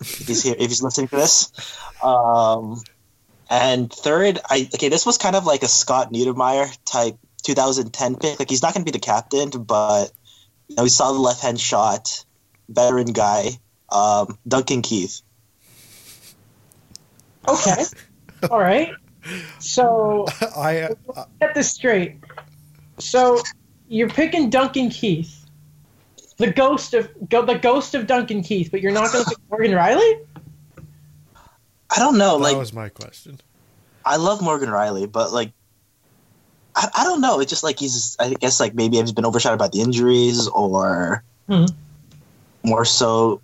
if 0.00 0.26
he's 0.28 0.42
here, 0.42 0.54
if 0.56 0.68
he's 0.68 0.82
listening 0.82 1.08
to 1.08 1.16
this. 1.16 1.50
Um, 2.02 2.80
and 3.48 3.92
third, 3.92 4.38
I 4.48 4.68
okay, 4.74 4.88
this 4.88 5.06
was 5.06 5.18
kind 5.18 5.36
of 5.36 5.44
like 5.44 5.62
a 5.62 5.68
Scott 5.68 6.12
Niedermayer 6.12 6.76
type 6.84 7.16
2010 7.42 8.16
pick. 8.16 8.38
Like 8.38 8.50
he's 8.50 8.62
not 8.62 8.74
going 8.74 8.84
to 8.84 8.90
be 8.90 8.96
the 8.96 9.04
captain, 9.04 9.50
but 9.50 10.10
you 10.68 10.76
know, 10.76 10.84
he 10.84 10.90
saw 10.90 11.12
the 11.12 11.18
left 11.18 11.42
hand 11.42 11.58
shot, 11.58 12.24
veteran 12.68 13.12
guy, 13.12 13.50
um, 13.88 14.38
Duncan 14.46 14.82
Keith. 14.82 15.22
Okay. 17.48 17.84
All 18.50 18.58
right. 18.58 18.92
So 19.58 20.26
I 20.56 20.82
uh, 20.82 21.24
get 21.40 21.54
this 21.54 21.70
straight. 21.70 22.16
So 22.98 23.40
you're 23.88 24.10
picking 24.10 24.50
Duncan 24.50 24.90
Keith, 24.90 25.46
the 26.36 26.52
ghost 26.52 26.94
of 26.94 27.10
go, 27.28 27.44
the 27.44 27.58
ghost 27.58 27.94
of 27.94 28.06
Duncan 28.06 28.42
Keith, 28.42 28.70
but 28.70 28.80
you're 28.80 28.92
not 28.92 29.12
going 29.12 29.24
to 29.24 29.30
pick 29.30 29.38
Morgan 29.50 29.72
Rielly. 29.72 30.24
I 31.94 31.98
don't 31.98 32.18
know, 32.18 32.38
that 32.38 32.44
like 32.44 32.56
was 32.56 32.72
my 32.72 32.88
question. 32.88 33.40
I 34.04 34.16
love 34.16 34.40
Morgan 34.42 34.68
Rielly, 34.68 35.10
but 35.10 35.32
like. 35.32 35.52
I, 36.76 36.88
I 36.98 37.04
don't 37.04 37.20
know. 37.20 37.40
It's 37.40 37.50
just 37.50 37.64
like 37.64 37.78
he's. 37.78 38.16
I 38.20 38.34
guess 38.34 38.60
like 38.60 38.74
maybe 38.74 38.98
he's 38.98 39.12
been 39.12 39.26
overshadowed 39.26 39.58
by 39.58 39.68
the 39.68 39.80
injuries, 39.80 40.46
or 40.46 41.24
Mhm. 41.48 41.74
more 42.62 42.84
so. 42.84 43.40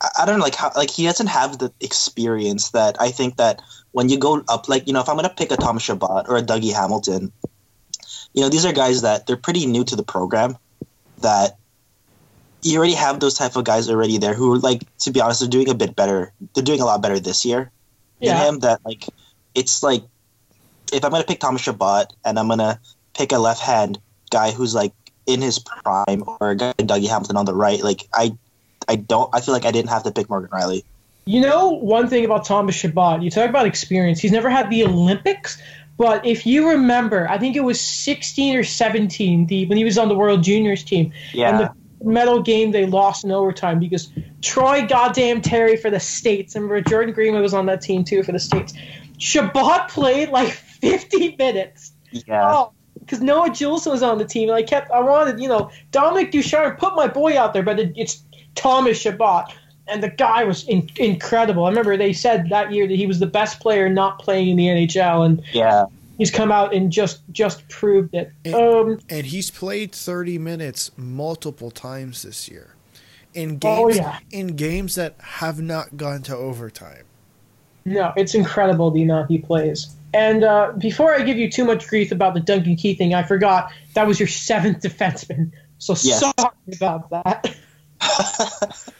I, 0.00 0.08
I 0.20 0.26
don't 0.26 0.38
know, 0.38 0.44
like 0.44 0.56
how 0.56 0.72
like 0.76 0.90
he 0.90 1.04
doesn't 1.04 1.28
have 1.28 1.58
the 1.58 1.72
experience 1.80 2.70
that 2.72 3.00
I 3.00 3.10
think 3.12 3.36
that 3.36 3.62
when 3.92 4.08
you 4.10 4.18
go 4.18 4.42
up, 4.48 4.68
like 4.68 4.86
you 4.88 4.92
know, 4.92 5.00
if 5.00 5.08
I'm 5.08 5.16
gonna 5.16 5.30
pick 5.30 5.52
a 5.52 5.56
Thomas 5.56 5.82
Chabot 5.82 6.26
or 6.28 6.36
a 6.36 6.42
Dougie 6.42 6.74
Hamilton, 6.74 7.32
you 8.34 8.42
know, 8.42 8.48
these 8.50 8.66
are 8.66 8.72
guys 8.72 9.02
that 9.02 9.26
they're 9.26 9.36
pretty 9.36 9.64
new 9.66 9.84
to 9.84 9.96
the 9.96 10.04
program. 10.04 10.58
That 11.22 11.56
you 12.62 12.78
already 12.78 12.94
have 12.94 13.20
those 13.20 13.34
type 13.34 13.56
of 13.56 13.64
guys 13.64 13.88
already 13.88 14.18
there 14.18 14.34
who 14.34 14.54
are 14.54 14.58
like, 14.58 14.82
to 14.98 15.10
be 15.10 15.20
honest, 15.20 15.40
they're 15.40 15.48
doing 15.48 15.68
a 15.68 15.74
bit 15.74 15.96
better. 15.96 16.32
They're 16.54 16.64
doing 16.64 16.80
a 16.80 16.84
lot 16.84 17.02
better 17.02 17.18
this 17.18 17.44
year 17.44 17.70
than 18.20 18.36
him. 18.36 18.58
That 18.60 18.80
like, 18.84 19.04
it's 19.54 19.82
like 19.82 20.02
if 20.92 21.04
I'm 21.04 21.10
gonna 21.10 21.24
pick 21.24 21.40
Thomas 21.40 21.62
Chabot 21.62 22.12
and 22.24 22.38
I'm 22.38 22.48
gonna 22.48 22.80
pick 23.14 23.32
a 23.32 23.38
left 23.38 23.60
hand 23.60 23.98
guy 24.30 24.50
who's 24.52 24.74
like 24.74 24.92
in 25.26 25.40
his 25.40 25.58
prime 25.58 26.24
or 26.26 26.50
a 26.50 26.56
guy 26.56 26.74
like 26.78 26.86
Dougie 26.86 27.08
Hamilton 27.08 27.36
on 27.36 27.46
the 27.46 27.54
right, 27.54 27.82
like 27.82 28.08
I, 28.12 28.36
I 28.88 28.96
don't. 28.96 29.34
I 29.34 29.40
feel 29.40 29.54
like 29.54 29.64
I 29.64 29.70
didn't 29.70 29.90
have 29.90 30.02
to 30.04 30.10
pick 30.10 30.28
Morgan 30.28 30.50
Rielly. 30.50 30.84
You 31.26 31.40
know 31.40 31.70
one 31.70 32.08
thing 32.08 32.24
about 32.24 32.44
Thomas 32.44 32.74
Chabot. 32.74 33.22
You 33.22 33.30
talk 33.30 33.48
about 33.48 33.66
experience. 33.66 34.20
He's 34.20 34.32
never 34.32 34.50
had 34.50 34.68
the 34.70 34.84
Olympics, 34.84 35.62
but 35.96 36.26
if 36.26 36.46
you 36.46 36.70
remember, 36.70 37.28
I 37.28 37.38
think 37.38 37.56
it 37.56 37.60
was 37.60 37.80
16 37.80 38.56
or 38.56 38.64
17 38.64 39.46
the 39.46 39.66
when 39.66 39.78
he 39.78 39.84
was 39.84 39.98
on 39.98 40.08
the 40.08 40.14
World 40.14 40.42
Juniors 40.42 40.82
team. 40.82 41.12
Yeah, 41.32 41.50
And 41.50 41.60
the 41.60 41.79
medal 42.02 42.40
game 42.42 42.70
they 42.70 42.86
lost 42.86 43.24
in 43.24 43.30
overtime 43.30 43.78
because 43.78 44.10
Troy 44.42 44.86
goddamn 44.86 45.42
Terry 45.42 45.76
for 45.76 45.90
the 45.90 46.00
States. 46.00 46.54
And 46.54 46.64
remember 46.64 46.88
Jordan 46.88 47.14
Greenway 47.14 47.40
was 47.40 47.54
on 47.54 47.66
that 47.66 47.80
team 47.80 48.04
too 48.04 48.22
for 48.22 48.32
the 48.32 48.38
States. 48.38 48.72
Chabot 49.18 49.88
played 49.88 50.30
like 50.30 50.50
50 50.80 51.36
minutes. 51.36 51.92
yeah, 52.10 52.50
Oh, 52.52 52.72
because 52.98 53.20
Noah 53.20 53.50
Jules 53.50 53.86
was 53.86 54.02
on 54.02 54.18
the 54.18 54.24
team, 54.24 54.48
and 54.48 54.56
I 54.56 54.62
kept 54.62 54.90
I 54.90 55.00
wanted 55.00 55.40
you 55.40 55.48
know 55.48 55.70
Dominic 55.90 56.30
Ducharme 56.30 56.76
put 56.76 56.94
my 56.94 57.08
boy 57.08 57.38
out 57.38 57.52
there, 57.52 57.62
but 57.62 57.78
it, 57.80 57.92
it's 57.96 58.22
Thomas 58.54 58.98
Chabot, 59.00 59.52
and 59.88 60.02
the 60.02 60.08
guy 60.08 60.44
was 60.44 60.66
in, 60.68 60.88
incredible. 60.96 61.64
I 61.64 61.70
remember 61.70 61.96
they 61.96 62.12
said 62.12 62.48
that 62.50 62.72
year 62.72 62.86
that 62.86 62.94
he 62.94 63.06
was 63.06 63.18
the 63.18 63.26
best 63.26 63.60
player 63.60 63.88
not 63.88 64.18
playing 64.20 64.48
in 64.48 64.56
the 64.56 64.66
NHL, 64.66 65.26
and 65.26 65.42
yeah. 65.52 65.86
He's 66.20 66.30
come 66.30 66.52
out 66.52 66.74
and 66.74 66.92
just 66.92 67.22
just 67.32 67.66
proved 67.70 68.14
it. 68.14 68.30
And- 68.44 68.54
Um, 68.54 68.98
And 69.08 69.24
he's 69.26 69.50
played 69.50 69.92
30 69.92 70.36
minutes 70.38 70.90
multiple 70.96 71.70
times 71.70 72.20
this 72.22 72.46
year. 72.46 72.74
In 73.32 73.58
Oh, 73.64 73.86
games 73.88 73.96
yeah. 73.96 74.18
in 74.30 74.48
games 74.56 74.94
that 74.96 75.14
have 75.18 75.60
not 75.62 75.96
gone 75.96 76.20
to 76.24 76.36
overtime. 76.36 77.04
No, 77.86 78.12
it's 78.16 78.34
incredible 78.34 78.90
the 78.90 79.02
amount 79.02 79.30
he 79.30 79.38
plays. 79.38 79.88
And 80.12 80.44
uh, 80.44 80.72
before 80.76 81.14
I 81.14 81.22
give 81.22 81.38
you 81.38 81.50
too 81.50 81.64
much 81.64 81.86
grief 81.88 82.12
about 82.12 82.34
the 82.34 82.40
Duncan 82.40 82.76
Key 82.76 82.94
thing, 82.94 83.14
I 83.14 83.22
forgot 83.22 83.72
that 83.94 84.06
was 84.06 84.20
your 84.20 84.28
seventh 84.46 84.80
defenseman. 84.82 85.52
So 85.78 85.94
Yes. 86.02 86.20
sorry 86.20 86.52
about 86.76 87.08
that. 87.10 87.56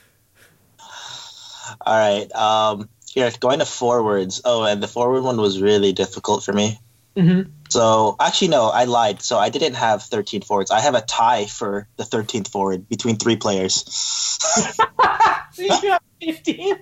All 1.87 1.97
right. 1.99 2.33
Um, 2.33 2.89
here 3.13 3.31
going 3.41 3.59
to 3.59 3.67
forwards. 3.67 4.41
Oh, 4.45 4.65
and 4.65 4.83
the 4.83 4.89
forward 4.89 5.23
one 5.23 5.37
was 5.41 5.61
really 5.61 5.93
difficult 5.93 6.43
for 6.45 6.53
me. 6.53 6.79
Hmm 7.21 7.41
So 7.69 8.17
actually, 8.19 8.49
no, 8.49 8.69
I 8.69 8.85
lied. 8.85 9.23
So 9.23 9.39
I 9.39 9.49
didn't 9.51 9.75
have 9.75 10.03
13 10.03 10.43
forwards. 10.43 10.71
I 10.71 10.81
have 10.81 10.95
a 10.95 11.01
tie 11.03 11.47
for 11.47 11.89
the 11.97 12.05
13th 12.05 12.49
forward 12.49 12.89
between 12.89 13.17
three 13.17 13.37
players. 13.37 13.85
so 13.91 15.63
you 15.63 15.69
got 15.83 16.03
15? 16.23 16.77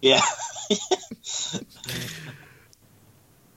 yeah. 0.00 0.20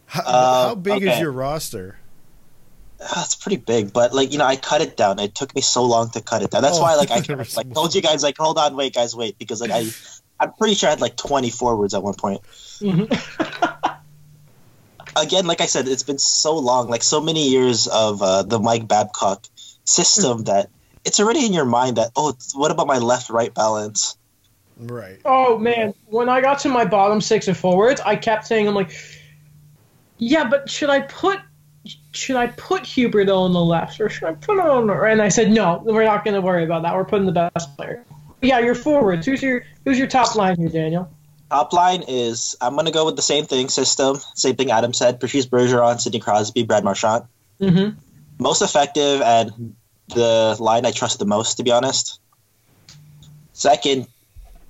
How, 0.08 0.22
Uh, 0.22 0.68
how 0.70 0.76
big 0.76 0.96
is 1.04 1.10
okay. 1.10 1.20
your 1.20 1.32
roster? 1.32 1.98
uh, 3.02 3.24
it's 3.26 3.36
pretty 3.36 3.58
big, 3.58 3.92
but 3.92 4.14
like 4.14 4.32
you 4.32 4.38
know, 4.38 4.46
I 4.46 4.56
cut 4.56 4.82
it 4.82 4.96
down. 4.96 5.20
It 5.20 5.36
took 5.36 5.54
me 5.56 5.62
so 5.62 5.84
long 5.84 6.10
to 6.12 6.22
cut 6.22 6.42
it 6.42 6.52
down. 6.52 6.62
That's 6.62 6.78
Oh, 6.78 6.84
why 6.84 6.96
like 6.96 7.12
I 7.12 7.20
there 7.20 7.38
kept, 7.38 7.58
like 7.58 7.74
told 7.74 7.94
you 7.94 8.02
guys 8.02 8.24
like 8.24 8.38
hold 8.38 8.58
on, 8.58 8.76
wait, 8.76 8.94
guys, 8.94 9.16
wait, 9.16 9.38
because 9.38 9.60
like 9.62 9.72
I, 9.72 9.84
I'm 10.40 10.54
pretty 10.54 10.76
sure 10.76 10.88
I 10.88 10.92
had 10.92 11.02
like 11.02 11.18
20 11.18 11.50
forwards 11.50 11.94
at 11.94 12.02
one 12.04 12.14
point. 12.14 12.42
Mhm. 12.82 13.10
Again, 15.16 15.46
like 15.46 15.62
I 15.62 15.66
said, 15.66 15.88
it's 15.88 16.04
been 16.04 16.20
so 16.20 16.58
long, 16.58 16.90
like 16.90 17.04
so 17.04 17.22
many 17.22 17.50
years 17.50 17.88
of 17.88 18.22
uh, 18.22 18.44
the 18.44 18.60
Mike 18.60 18.88
Babcock 18.88 19.46
system 19.86 20.44
that 20.46 20.70
it's 21.06 21.20
already 21.20 21.46
in 21.46 21.54
your 21.54 21.66
mind 21.66 21.98
that 21.98 22.12
oh, 22.16 22.36
what 22.54 22.72
about 22.72 22.88
my 22.88 22.98
left-right 22.98 23.54
balance? 23.54 24.18
Right. 24.78 25.20
Oh 25.24 25.58
man, 25.58 25.94
when 26.08 26.28
I 26.28 26.42
got 26.42 26.60
to 26.60 26.70
my 26.70 26.86
bottom 26.86 27.22
six 27.22 27.48
of 27.48 27.58
forwards, 27.58 28.02
I 28.02 28.18
kept 28.18 28.46
saying, 28.46 28.68
"I'm 28.68 28.76
like, 28.76 28.92
yeah, 30.18 30.50
but 30.50 30.70
should 30.70 30.90
I 30.90 31.02
put 31.02 31.40
should 32.12 32.36
I 32.36 32.48
put 32.48 32.84
Huberdeau 32.84 33.42
on 33.42 33.54
the 33.54 33.64
left 33.64 34.02
or 34.02 34.10
should 34.10 34.28
I 34.28 34.34
put 34.34 34.58
him 34.58 34.66
on 34.66 34.88
the 34.88 34.94
right?" 34.94 35.14
And 35.14 35.22
I 35.22 35.30
said, 35.30 35.52
"No, 35.52 35.82
we're 35.86 36.04
not 36.04 36.26
going 36.26 36.34
to 36.34 36.42
worry 36.42 36.66
about 36.66 36.84
that. 36.84 36.94
We're 36.94 37.06
putting 37.06 37.26
the 37.26 37.50
best 37.56 37.76
player." 37.78 38.04
Yeah, 38.42 38.60
your 38.60 38.76
forwards. 38.76 39.26
Who's 39.26 39.42
your 39.42 39.64
who's 39.86 39.98
your 39.98 40.08
top 40.08 40.36
line 40.36 40.58
here, 40.58 40.70
Daniel? 40.70 41.10
Top 41.50 41.74
line 41.74 42.04
is 42.08 42.56
I'm 42.60 42.76
gonna 42.76 42.92
go 42.92 43.06
with 43.06 43.16
the 43.16 43.22
same 43.22 43.46
thing 43.46 43.70
system, 43.70 44.20
same 44.34 44.56
thing 44.56 44.72
Adam 44.72 44.94
said: 44.94 45.20
Patrice 45.20 45.46
Bergeron, 45.46 46.00
Sidney 46.00 46.20
Crosby, 46.20 46.64
Brad 46.64 46.84
Marchand. 46.84 47.26
Mm-hmm. 47.62 47.98
most 48.38 48.62
effective 48.62 49.22
and 49.22 49.76
the 50.10 50.58
line 50.60 50.86
I 50.86 50.92
trust 50.92 51.20
the 51.20 51.26
most, 51.26 51.56
to 51.56 51.64
be 51.64 51.72
honest. 51.72 52.20
Second, 53.54 54.08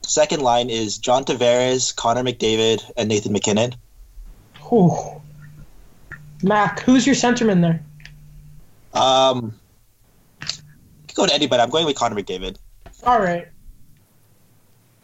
second 0.03 0.41
line 0.41 0.69
is 0.69 0.99
John 0.99 1.25
Tavares, 1.25 1.95
Connor 1.95 2.23
McDavid, 2.23 2.83
and 2.95 3.09
Nathan 3.09 3.33
MacKinnon. 3.33 3.73
Whew. 4.69 5.21
Mac, 6.43 6.81
who's 6.81 7.05
your 7.07 7.15
centerman 7.15 7.61
there? 7.61 7.83
Um, 8.93 9.55
go 11.15 11.25
to 11.25 11.33
anybody. 11.33 11.61
I'm 11.63 11.69
going 11.69 11.85
with 11.85 11.95
Connor 11.95 12.15
McDavid. 12.15 12.57
All 13.03 13.19
right. 13.19 13.47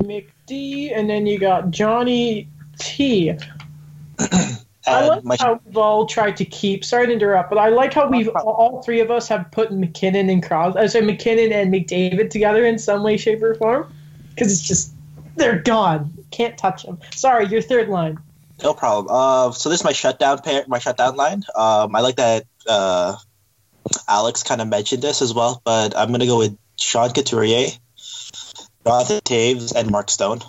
McD, 0.02 0.96
and 0.96 1.10
then 1.10 1.26
you 1.26 1.40
got 1.40 1.72
Johnny 1.72 2.50
T. 2.80 3.36
I 4.88 5.00
And 5.00 5.08
like 5.08 5.24
my, 5.24 5.38
how 5.40 5.60
we've 5.64 5.78
all 5.78 6.06
tried 6.08 6.38
to 6.38 6.46
keep. 6.46 6.84
Sorry 6.84 7.06
to 7.08 7.14
interrupt, 7.14 7.50
but 7.50 7.60
I 7.60 7.70
like 7.70 7.94
how 7.94 8.10
we've 8.10 8.28
all, 8.30 8.50
all 8.50 8.82
three 8.82 9.00
of 9.00 9.12
us 9.12 9.28
have 9.28 9.52
put 9.52 9.72
MacKinnon 9.72 10.30
and 10.30 10.42
Crosby, 10.42 10.80
I 10.80 10.88
say 10.88 11.02
MacKinnon 11.02 11.52
and 11.52 11.72
McDavid 11.72 12.32
together 12.32 12.66
in 12.66 12.80
some 12.80 13.04
way, 13.04 13.18
shape, 13.18 13.44
or 13.44 13.54
form, 13.56 13.94
because 14.30 14.52
it's 14.52 14.68
just 14.68 14.94
they're 15.36 15.60
gone. 15.60 16.12
Can't 16.32 16.58
touch 16.58 16.84
them. 16.84 17.00
Sorry, 17.14 17.48
your 17.48 17.62
third 17.62 17.90
line. 17.90 18.20
no 18.64 18.74
problem. 18.74 19.08
Uh, 19.10 19.52
so 19.52 19.70
this 19.70 19.82
is 19.82 19.84
my 19.84 19.94
shutdown 19.94 20.40
pair, 20.40 20.64
my 20.68 20.80
shutdown 20.80 21.16
line. 21.16 21.44
Um, 21.56 21.96
I 21.96 22.02
like 22.02 22.16
that. 22.16 22.46
Uh, 22.68 23.18
Alex 24.08 24.44
kind 24.44 24.62
of 24.62 24.68
mentioned 24.68 25.02
this 25.04 25.22
as 25.22 25.34
well, 25.34 25.62
but 25.64 25.96
I'm 25.96 26.12
gonna 26.12 26.26
go 26.26 26.40
with 26.40 26.58
Sean 26.78 27.12
Couturier, 27.12 27.70
Jonathan 28.86 29.20
Toews, 29.22 29.76
and 29.76 29.92
Mark 29.92 30.10
Stone. 30.10 30.40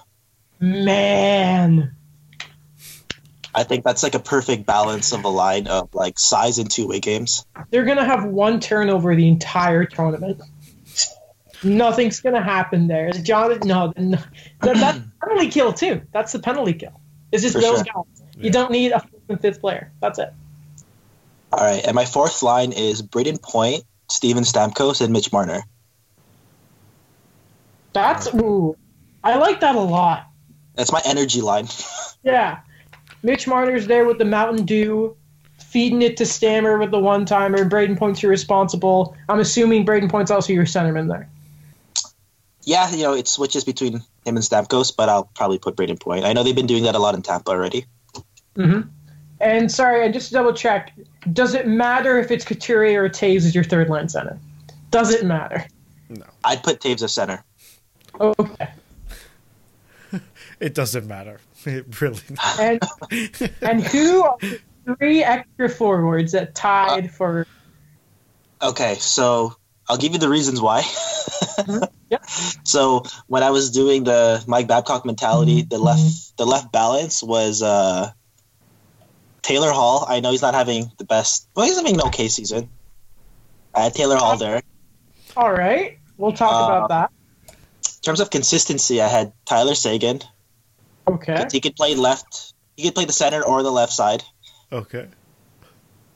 Man, 0.61 1.95
I 3.55 3.65
think 3.65 3.85
that's 3.85 4.03
like 4.03 4.15
a 4.15 4.21
perfect 4.21 4.65
balance 4.65 5.13
of 5.13 5.25
a 5.25 5.29
line 5.29 5.67
of 5.67 5.95
like 5.95 6.19
size 6.19 6.59
and 6.59 6.71
two 6.71 6.89
way 6.89 7.01
games. 7.01 7.45
they're 7.71 7.85
gonna 7.85 8.05
have 8.05 8.25
one 8.25 8.61
turnover 8.61 9.15
the 9.15 9.29
entire 9.29 9.85
tournament. 9.85 10.41
Nothing's 11.63 12.21
gonna 12.21 12.43
happen 12.43 12.89
there. 12.89 13.09
Is 13.09 13.23
John? 13.23 13.59
No, 13.65 13.93
no 13.97 14.19
that, 14.61 14.77
that's 14.77 15.01
penalty 15.23 15.51
kill 15.51 15.73
too. 15.73 16.03
That's 16.13 16.33
the 16.33 16.39
penalty 16.39 16.75
kill. 16.75 17.01
It's 17.31 17.43
just 17.43 17.55
For 17.55 17.61
those 17.61 17.79
sure. 17.79 18.05
guys. 18.05 18.23
You 18.37 18.51
don't 18.51 18.71
need 18.71 18.93
a 18.93 19.01
fourth 19.01 19.23
and 19.29 19.41
fifth 19.41 19.61
player. 19.61 19.93
That's 20.01 20.19
it. 20.19 20.33
All 21.53 21.61
right, 21.63 21.85
and 21.85 21.95
my 21.95 22.07
fourth 22.07 22.43
line 22.43 22.73
is 22.73 23.03
Brayden 23.03 23.41
Point, 23.41 23.85
Steven 24.09 24.45
Stamkos, 24.45 25.03
and 25.03 25.13
Mitch 25.13 25.31
Marner. 25.33 25.63
That's 27.93 28.33
ooh. 28.35 28.77
I 29.25 29.37
like 29.37 29.61
that 29.61 29.75
a 29.77 29.81
lot. 29.81 30.27
That's 30.75 30.93
my 30.93 31.01
energy 31.05 31.41
line. 31.41 31.69
Yeah. 32.25 32.61
Mitch 33.25 33.49
Marner's 33.49 33.89
there 33.89 34.05
with 34.05 34.19
the 34.19 34.25
Mountain 34.25 34.65
Dew, 34.65 35.17
feeding 35.59 36.03
it 36.03 36.17
to 36.19 36.25
Stammer 36.25 36.79
with 36.79 36.93
the 36.93 36.99
one 37.01 37.27
timer. 37.27 37.65
Brayden 37.69 37.99
Point's 37.99 38.23
your 38.23 38.31
responsible. 38.31 39.17
I'm 39.29 39.41
assuming 39.41 39.85
Brayden 39.85 40.09
Point's 40.09 40.31
also 40.31 40.53
your 40.53 40.65
centerman 40.65 41.09
there. 41.09 41.29
yeah, 42.63 42.89
you 42.93 43.03
know, 43.03 43.13
it 43.15 43.27
switches 43.27 43.65
between 43.65 43.95
him 43.95 44.37
and 44.37 44.39
Stamkos, 44.39 44.95
but 44.97 45.09
I'll 45.09 45.25
probably 45.35 45.59
put 45.59 45.75
Brayden 45.75 45.99
Point. 45.99 46.25
I 46.25 46.33
know 46.33 46.45
they've 46.45 46.55
been 46.55 46.69
doing 46.69 46.85
that 46.85 46.95
a 46.95 47.01
lot 47.01 47.17
in 47.17 47.23
Tampa 47.23 47.51
already. 47.51 47.87
Mm-hmm. 48.55 48.89
And 49.41 49.73
sorry, 49.73 50.05
and 50.05 50.15
just 50.15 50.29
to 50.29 50.35
double 50.35 50.53
check, 50.53 50.93
does 51.33 51.55
it 51.55 51.67
matter 51.67 52.21
if 52.21 52.31
it's 52.31 52.45
Couturier 52.45 53.03
or 53.03 53.09
Toews 53.09 53.39
as 53.39 53.53
your 53.55 53.65
third 53.65 53.89
line 53.89 54.09
center? 54.09 54.39
Does 54.93 55.13
it 55.13 55.25
matter? 55.25 55.67
No. 56.09 56.25
I'd 56.45 56.63
put 56.63 56.81
Toews 56.81 57.03
as 57.03 57.13
center. 57.13 57.43
Okay. 58.21 58.69
It 60.61 60.75
doesn't 60.75 61.07
matter. 61.07 61.41
It 61.67 62.01
really. 62.01 62.21
And 62.61 62.81
and 63.63 63.83
who 63.83 64.23
are 64.25 64.37
the 64.41 64.97
three 64.99 65.23
extra 65.25 65.69
forwards 65.69 66.33
that 66.33 66.55
tied 66.55 67.13
for 67.13 67.47
Okay, 68.61 68.95
so 68.97 69.55
I'll 69.89 69.97
give 69.97 70.13
you 70.13 70.19
the 70.19 70.29
reasons 70.29 70.61
why. 70.61 70.83
Yep. 72.11 72.25
So 72.65 73.05
when 73.27 73.43
I 73.43 73.51
was 73.51 73.71
doing 73.71 74.05
the 74.05 74.43
Mike 74.47 74.67
Babcock 74.69 75.05
mentality, 75.07 75.63
the 75.63 75.79
left 75.79 76.37
the 76.37 76.45
left 76.45 76.71
balance 76.73 77.23
was 77.23 77.63
uh, 77.63 78.11
Taylor 79.43 79.71
Hall. 79.73 80.05
I 80.09 80.21
know 80.21 80.31
he's 80.31 80.43
not 80.43 80.55
having 80.55 80.91
the 80.99 81.05
best. 81.05 81.49
Well, 81.55 81.65
he's 81.67 81.77
having 81.77 81.95
an 81.95 82.03
okay 82.09 82.29
season. 82.29 82.69
I 83.75 83.81
had 83.85 83.95
Taylor 83.95 84.17
Hall 84.17 84.37
there. 84.37 84.63
All 85.37 85.53
right. 85.53 85.99
We'll 86.19 86.33
talk 86.33 86.53
Uh, 86.53 86.65
about 86.65 86.89
that. 86.91 87.11
In 88.03 88.05
terms 88.05 88.21
of 88.21 88.31
consistency, 88.31 89.01
I 89.01 89.07
had 89.07 89.33
Tyler 89.45 89.77
Seguin. 89.77 90.21
Okay. 91.07 91.47
He 91.53 91.61
could 91.61 91.77
play 91.77 91.95
left. 91.95 92.53
He 92.77 92.83
could 92.83 92.97
play 92.97 93.05
the 93.05 93.13
center 93.13 93.45
or 93.45 93.63
the 93.63 93.71
left 93.71 93.93
side. 93.93 94.25
Okay. 94.73 95.07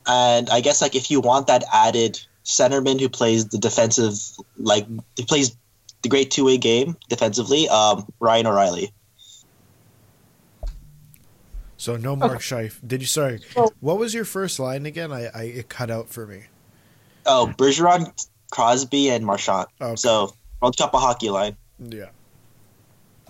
And 0.05 0.49
I 0.49 0.59
guess 0.59 0.81
like 0.81 0.95
if 0.95 1.09
you 1.09 1.21
want 1.21 1.47
that 1.47 1.63
added 1.73 2.19
centerman 2.43 2.99
who 2.99 3.07
plays 3.07 3.47
the 3.47 3.57
defensive, 3.57 4.15
like 4.57 4.85
he 5.15 5.23
plays 5.23 5.55
the 6.01 6.09
great 6.09 6.29
two 6.29 6.43
way 6.45 6.57
game 6.57 6.97
defensively, 7.07 7.69
um, 7.69 8.05
Ryan 8.19 8.47
O'Reilly. 8.47 8.91
So 11.77 11.95
no 11.95 12.15
Mark 12.15 12.39
Scheif. 12.39 12.79
Did 12.85 13.01
you? 13.01 13.07
Sorry. 13.07 13.39
So- 13.53 13.71
What 13.79 13.97
was 13.97 14.13
your 14.13 14.25
first 14.25 14.59
line 14.59 14.85
again? 14.85 15.11
I, 15.13 15.27
I 15.27 15.43
it 15.43 15.69
cut 15.69 15.89
out 15.91 16.09
for 16.09 16.25
me. 16.27 16.43
Oh, 17.25 17.53
Bergeron, 17.57 18.11
Crosby, 18.51 19.09
and 19.09 19.25
Marchand. 19.25 19.67
Okay. 19.79 19.95
So 19.95 20.33
World 20.61 20.77
Cup 20.77 20.93
of 20.93 21.01
hockey 21.01 21.29
line. 21.29 21.55
Yeah. 21.79 22.09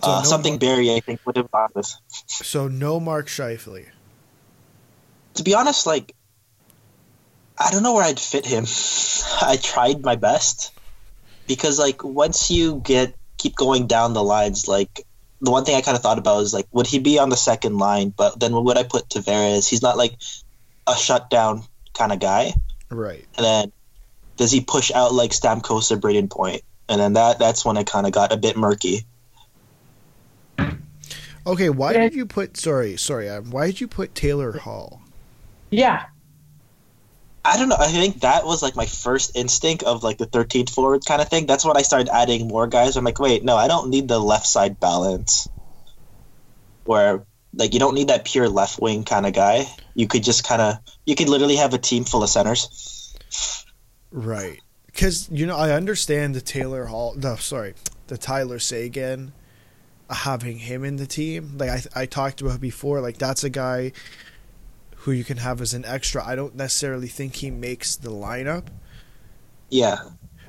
So 0.02 0.10
Uh, 0.10 0.18
no 0.22 0.28
something 0.28 0.54
Mar- 0.54 0.58
Barry 0.60 0.92
I 0.92 1.00
think 1.00 1.20
would 1.26 1.36
have 1.36 1.50
gone 1.50 1.70
with. 1.74 1.92
So 2.26 2.68
no 2.68 3.00
Mark 3.00 3.26
Scheifele. 3.26 3.86
To 5.34 5.42
be 5.42 5.54
honest, 5.54 5.86
like 5.86 6.14
I 7.58 7.70
don't 7.70 7.82
know 7.82 7.94
where 7.94 8.04
I'd 8.04 8.20
fit 8.20 8.46
him. 8.46 8.64
I 9.42 9.56
tried 9.56 10.02
my 10.02 10.16
best 10.16 10.72
because 11.46 11.78
like 11.78 12.04
once 12.04 12.50
you 12.50 12.80
get 12.84 13.14
keep 13.36 13.56
going 13.56 13.86
down 13.86 14.12
the 14.14 14.22
lines, 14.22 14.68
like 14.68 15.04
the 15.40 15.50
one 15.50 15.64
thing 15.64 15.76
I 15.76 15.80
kind 15.80 15.96
of 15.96 16.02
thought 16.02 16.18
about 16.18 16.40
is 16.42 16.54
like 16.54 16.66
would 16.72 16.86
he 16.86 16.98
be 16.98 17.18
on 17.18 17.28
the 17.28 17.36
second 17.36 17.78
line? 17.78 18.10
But 18.16 18.38
then 18.38 18.52
would 18.52 18.78
I 18.78 18.84
put 18.84 19.08
Tavares? 19.08 19.68
He's 19.68 19.82
not 19.82 19.96
like 19.96 20.14
a 20.86 20.96
shutdown 20.96 21.64
kind 21.94 22.12
of 22.12 22.20
guy. 22.20 22.52
Right. 22.88 23.26
And 23.36 23.44
then 23.44 23.72
does 24.36 24.52
he 24.52 24.60
push 24.60 24.92
out 24.92 25.12
like 25.12 25.32
Stamkos 25.32 25.90
or 25.90 25.96
Brayden 25.96 26.30
Point? 26.30 26.62
And 26.88 27.00
then 27.00 27.12
that 27.14 27.38
that's 27.38 27.64
when 27.64 27.76
it 27.76 27.86
kind 27.86 28.06
of 28.06 28.12
got 28.12 28.32
a 28.32 28.36
bit 28.36 28.56
murky. 28.56 29.06
Okay. 31.46 31.70
Why 31.70 31.92
did 31.94 32.14
you 32.14 32.26
put? 32.26 32.56
Sorry. 32.56 32.96
Sorry. 32.96 33.28
Um, 33.28 33.50
why 33.50 33.66
did 33.66 33.80
you 33.80 33.88
put 33.88 34.14
Taylor 34.14 34.58
Hall? 34.58 35.00
Yeah. 35.70 36.06
I 37.44 37.56
don't 37.56 37.68
know. 37.68 37.76
I 37.78 37.86
think 37.86 38.20
that 38.20 38.44
was 38.44 38.62
like 38.62 38.76
my 38.76 38.84
first 38.84 39.36
instinct 39.36 39.82
of 39.82 40.02
like 40.02 40.18
the 40.18 40.26
13th 40.26 40.70
forward 40.70 41.02
kind 41.06 41.22
of 41.22 41.28
thing. 41.28 41.46
That's 41.46 41.64
when 41.64 41.76
I 41.76 41.82
started 41.82 42.10
adding 42.12 42.48
more 42.48 42.66
guys. 42.66 42.96
I'm 42.96 43.04
like, 43.04 43.18
wait, 43.18 43.42
no, 43.44 43.56
I 43.56 43.68
don't 43.68 43.88
need 43.88 44.08
the 44.08 44.18
left 44.18 44.46
side 44.46 44.78
balance. 44.78 45.48
Where 46.84 47.24
like 47.54 47.72
you 47.72 47.80
don't 47.80 47.94
need 47.94 48.08
that 48.08 48.24
pure 48.24 48.48
left 48.48 48.80
wing 48.80 49.04
kind 49.04 49.26
of 49.26 49.32
guy. 49.32 49.66
You 49.94 50.06
could 50.06 50.22
just 50.22 50.44
kind 50.44 50.60
of 50.60 50.76
you 51.06 51.14
could 51.14 51.28
literally 51.28 51.56
have 51.56 51.74
a 51.74 51.78
team 51.78 52.04
full 52.04 52.22
of 52.22 52.28
centers. 52.28 53.14
Right. 54.10 54.60
Because 54.98 55.30
you 55.30 55.46
know 55.46 55.56
I 55.56 55.70
understand 55.70 56.34
the 56.34 56.40
Taylor 56.40 56.86
Hall. 56.86 57.14
No, 57.16 57.36
sorry, 57.36 57.74
the 58.08 58.18
Tyler 58.18 58.58
Seguin. 58.58 59.30
uh, 60.10 60.14
Having 60.14 60.58
him 60.58 60.82
in 60.82 60.96
the 60.96 61.06
team, 61.06 61.56
like 61.56 61.70
I 61.70 62.02
I 62.02 62.06
talked 62.06 62.40
about 62.40 62.60
before, 62.60 63.00
like 63.00 63.16
that's 63.16 63.44
a 63.44 63.48
guy 63.48 63.92
who 64.96 65.12
you 65.12 65.22
can 65.22 65.36
have 65.36 65.60
as 65.60 65.72
an 65.72 65.84
extra. 65.84 66.26
I 66.26 66.34
don't 66.34 66.56
necessarily 66.56 67.06
think 67.06 67.36
he 67.36 67.48
makes 67.48 67.94
the 67.94 68.10
lineup, 68.10 68.64
Yeah, 69.70 69.98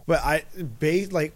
but 0.07 0.19
I 0.23 0.45
ba- 0.57 1.05
like 1.11 1.35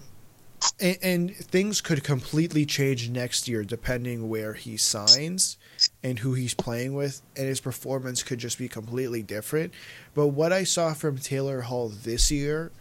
and, 0.79 0.97
and 1.03 1.35
things 1.35 1.81
could 1.81 2.03
completely 2.03 2.65
change 2.65 3.09
next 3.11 3.47
year 3.47 3.63
depending 3.63 4.27
where 4.27 4.53
he 4.53 4.75
signs 4.75 5.57
and 6.01 6.17
who 6.17 6.33
he's 6.33 6.55
playing 6.55 6.95
with, 6.95 7.21
and 7.35 7.45
his 7.45 7.59
performance 7.59 8.23
could 8.23 8.39
just 8.39 8.57
be 8.57 8.67
completely 8.67 9.21
different. 9.21 9.71
But 10.15 10.29
what 10.29 10.51
I 10.51 10.63
saw 10.63 10.95
from 10.95 11.19
Taylor 11.19 11.61
Hall 11.61 11.89
this 11.89 12.31
year, 12.31 12.71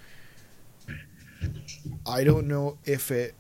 I 2.06 2.24
don't 2.24 2.48
know 2.48 2.78
if 2.84 3.10
it 3.10 3.34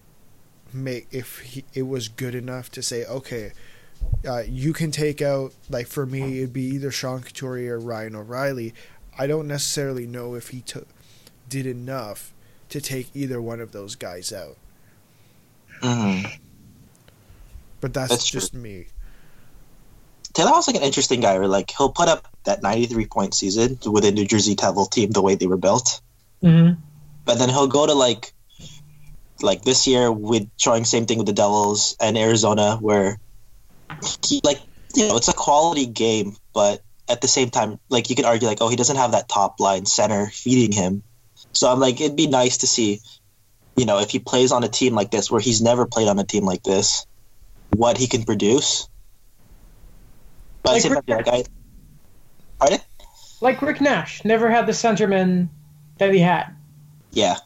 make 0.72 1.06
if 1.10 1.40
he, 1.40 1.64
it 1.74 1.82
was 1.82 2.08
good 2.08 2.34
enough 2.34 2.70
to 2.72 2.82
say 2.82 3.04
okay. 3.04 3.52
Uh, 4.26 4.42
you 4.48 4.72
can 4.72 4.90
take 4.90 5.22
out 5.22 5.52
like 5.70 5.86
for 5.86 6.06
me 6.06 6.38
it'd 6.38 6.52
be 6.52 6.62
either 6.62 6.90
Sean 6.90 7.20
Couturier 7.20 7.76
or 7.76 7.80
Ryan 7.80 8.16
O'Reilly. 8.16 8.74
I 9.18 9.26
don't 9.26 9.46
necessarily 9.46 10.06
know 10.06 10.34
if 10.34 10.48
he 10.48 10.60
took 10.60 10.88
did 11.48 11.66
enough 11.66 12.32
to 12.70 12.80
take 12.80 13.10
either 13.14 13.40
one 13.40 13.60
of 13.60 13.72
those 13.72 13.94
guys 13.94 14.32
out. 14.32 14.56
hmm 15.82 16.22
But 17.80 17.92
that's, 17.92 18.10
That's 18.10 18.26
just 18.30 18.54
me. 18.54 18.86
Taylor 20.32 20.50
Hall's 20.50 20.66
like 20.66 20.76
an 20.76 20.82
interesting 20.82 21.20
guy. 21.20 21.38
Where 21.38 21.48
like 21.48 21.70
he'll 21.76 21.92
put 21.92 22.08
up 22.08 22.26
that 22.44 22.62
93 22.62 23.06
point 23.06 23.34
season 23.34 23.78
with 23.84 24.04
a 24.04 24.10
New 24.10 24.24
Jersey 24.24 24.54
Devil 24.54 24.86
team 24.86 25.10
the 25.10 25.20
way 25.22 25.34
they 25.34 25.46
were 25.46 25.58
built, 25.58 26.00
Mm-hmm. 26.42 26.80
But 27.24 27.38
then 27.38 27.48
he'll 27.48 27.68
go 27.68 27.86
to 27.86 27.94
like 27.94 28.32
like 29.42 29.62
this 29.62 29.86
year 29.86 30.10
with 30.10 30.48
trying 30.56 30.84
same 30.84 31.06
thing 31.06 31.18
with 31.18 31.26
the 31.26 31.32
Devils 31.32 31.96
and 32.00 32.16
Arizona 32.16 32.76
where 32.76 33.18
he 34.26 34.40
like 34.44 34.60
you 34.94 35.08
know 35.08 35.16
it's 35.16 35.28
a 35.28 35.32
quality 35.32 35.86
game, 35.86 36.36
but 36.54 36.82
at 37.08 37.20
the 37.20 37.28
same 37.28 37.50
time 37.50 37.78
like 37.88 38.10
you 38.10 38.16
could 38.16 38.24
argue 38.24 38.46
like 38.48 38.58
oh 38.60 38.68
he 38.68 38.76
doesn't 38.76 38.96
have 38.96 39.12
that 39.12 39.28
top 39.28 39.60
line 39.60 39.86
center 39.86 40.26
feeding 40.26 40.72
him. 40.72 41.02
So 41.52 41.70
I'm 41.70 41.80
like 41.80 42.00
it'd 42.00 42.16
be 42.16 42.26
nice 42.26 42.58
to 42.58 42.66
see 42.66 43.00
you 43.76 43.86
know 43.86 43.98
if 43.98 44.10
he 44.10 44.18
plays 44.18 44.52
on 44.52 44.64
a 44.64 44.68
team 44.68 44.94
like 44.94 45.10
this 45.10 45.30
where 45.30 45.40
he's 45.40 45.60
never 45.60 45.86
played 45.86 46.08
on 46.08 46.18
a 46.18 46.24
team 46.24 46.44
like 46.44 46.62
this 46.62 47.06
what 47.70 47.96
he 47.96 48.06
can 48.06 48.24
produce. 48.24 48.88
But 50.62 50.72
Like 50.72 50.82
same 50.82 50.94
time, 50.94 51.02
like 51.08 51.28
I? 51.28 51.44
Like 53.40 53.60
Rick 53.60 53.80
Nash 53.80 54.24
never 54.24 54.48
had 54.48 54.66
the 54.66 54.72
centerman 54.72 55.48
that 55.98 56.12
he 56.14 56.20
had. 56.20 56.54
Yeah. 57.12 57.36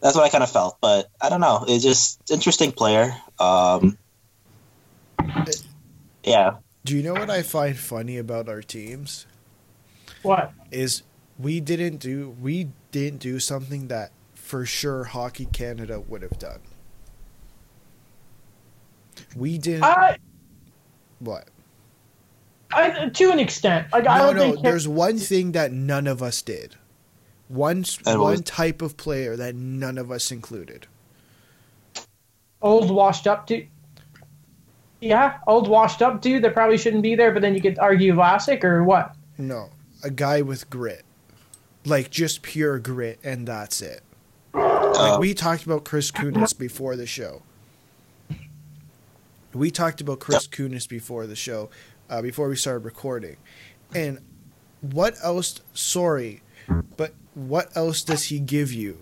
That's 0.00 0.14
what 0.16 0.24
I 0.24 0.28
kind 0.28 0.44
of 0.44 0.50
felt, 0.50 0.78
but 0.80 1.08
I 1.20 1.28
don't 1.30 1.40
know. 1.40 1.64
It's 1.66 1.82
just 1.82 2.30
interesting 2.30 2.72
player. 2.72 3.14
Um, 3.38 3.96
yeah. 6.22 6.56
Do 6.84 6.96
you 6.96 7.02
know 7.02 7.14
what 7.14 7.30
I 7.30 7.42
find 7.42 7.76
funny 7.78 8.18
about 8.18 8.48
our 8.48 8.60
teams? 8.60 9.26
What? 10.22 10.52
Is 10.70 11.02
we 11.38 11.60
didn't 11.60 11.98
do 11.98 12.36
we 12.40 12.68
didn't 12.92 13.20
do 13.20 13.40
something 13.40 13.88
that 13.88 14.12
for 14.34 14.66
sure 14.66 15.04
Hockey 15.04 15.46
Canada 15.46 16.00
would 16.00 16.22
have 16.22 16.38
done. 16.38 16.60
We 19.34 19.58
didn't 19.58 19.84
I, 19.84 20.18
what? 21.18 21.48
I, 22.72 23.08
to 23.08 23.30
an 23.30 23.38
extent. 23.38 23.88
Like 23.92 24.06
I 24.06 24.18
No, 24.18 24.26
don't 24.26 24.36
no. 24.36 24.42
think 24.52 24.62
There's 24.62 24.86
one 24.86 25.18
thing 25.18 25.52
that 25.52 25.72
none 25.72 26.06
of 26.06 26.22
us 26.22 26.42
did. 26.42 26.76
One 27.54 27.84
And 28.04 28.20
one 28.20 28.30
was- 28.32 28.40
type 28.40 28.82
of 28.82 28.96
player 28.96 29.36
that 29.36 29.54
none 29.54 29.96
of 29.96 30.10
us 30.10 30.32
included. 30.32 30.88
old 32.60 32.90
washed 32.90 33.26
up 33.26 33.46
dude. 33.46 33.68
Yeah, 35.00 35.38
old 35.46 35.68
washed 35.68 36.00
up 36.02 36.20
dude 36.22 36.42
that 36.42 36.54
probably 36.54 36.78
shouldn't 36.78 37.02
be 37.02 37.14
there, 37.14 37.30
but 37.30 37.42
then 37.42 37.54
you 37.54 37.60
could 37.60 37.78
argue 37.78 38.14
Vlasic 38.14 38.64
or 38.64 38.82
what? 38.82 39.14
No, 39.38 39.68
a 40.02 40.10
guy 40.10 40.40
with 40.42 40.68
grit, 40.70 41.04
like 41.84 42.10
just 42.10 42.40
pure 42.42 42.78
grit, 42.78 43.20
and 43.22 43.46
that's 43.46 43.82
it. 43.82 44.02
Like 44.54 45.20
we 45.20 45.32
talked 45.34 45.64
about 45.64 45.84
Chris 45.84 46.10
Kunitz 46.10 46.56
before 46.58 46.96
the 46.96 47.06
show. 47.06 47.42
We 49.52 49.70
talked 49.70 50.00
about 50.00 50.18
Chris 50.20 50.48
Kunitz 50.48 50.88
before 50.88 51.26
the 51.26 51.36
show, 51.36 51.68
uh, 52.10 52.20
before 52.22 52.48
we 52.48 52.56
started 52.56 52.84
recording, 52.84 53.36
and 53.94 54.18
what 54.80 55.14
else? 55.22 55.60
Sorry, 55.74 56.42
but 56.96 57.12
what 57.34 57.76
else 57.76 58.02
does 58.02 58.24
he 58.24 58.38
give 58.38 58.72
you 58.72 58.98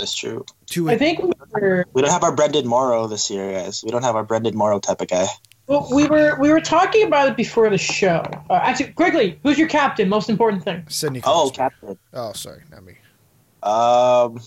that's 0.00 0.14
true. 0.14 0.46
to 0.68 0.88
I 0.90 0.94
a 0.94 0.98
think 0.98 1.22
we 1.22 1.30
were 1.52 1.84
We 1.92 2.02
don't 2.02 2.10
have 2.10 2.24
our 2.24 2.34
Brenden 2.34 2.64
Morrow 2.64 3.06
this 3.06 3.30
year, 3.30 3.52
guys. 3.52 3.84
We 3.84 3.90
don't 3.90 4.02
have 4.02 4.16
our 4.16 4.24
Brenden 4.24 4.54
Morrow 4.54 4.80
type 4.80 5.02
of 5.02 5.08
guy. 5.08 5.26
well, 5.66 5.88
we 5.92 6.06
were 6.08 6.36
we 6.40 6.50
were 6.50 6.60
talking 6.60 7.06
about 7.06 7.28
it 7.28 7.36
before 7.36 7.68
the 7.68 7.78
show. 7.78 8.22
Uh, 8.48 8.54
actually, 8.54 8.92
quickly, 8.92 9.38
who's 9.42 9.58
your 9.58 9.68
captain? 9.68 10.08
Most 10.08 10.30
important 10.30 10.64
thing. 10.64 10.84
Sidney? 10.88 11.20
Oh, 11.24 11.52
captain. 11.54 11.98
oh, 12.14 12.32
sorry, 12.32 12.62
not 12.70 12.82
me. 12.82 12.94
Um, 13.62 14.40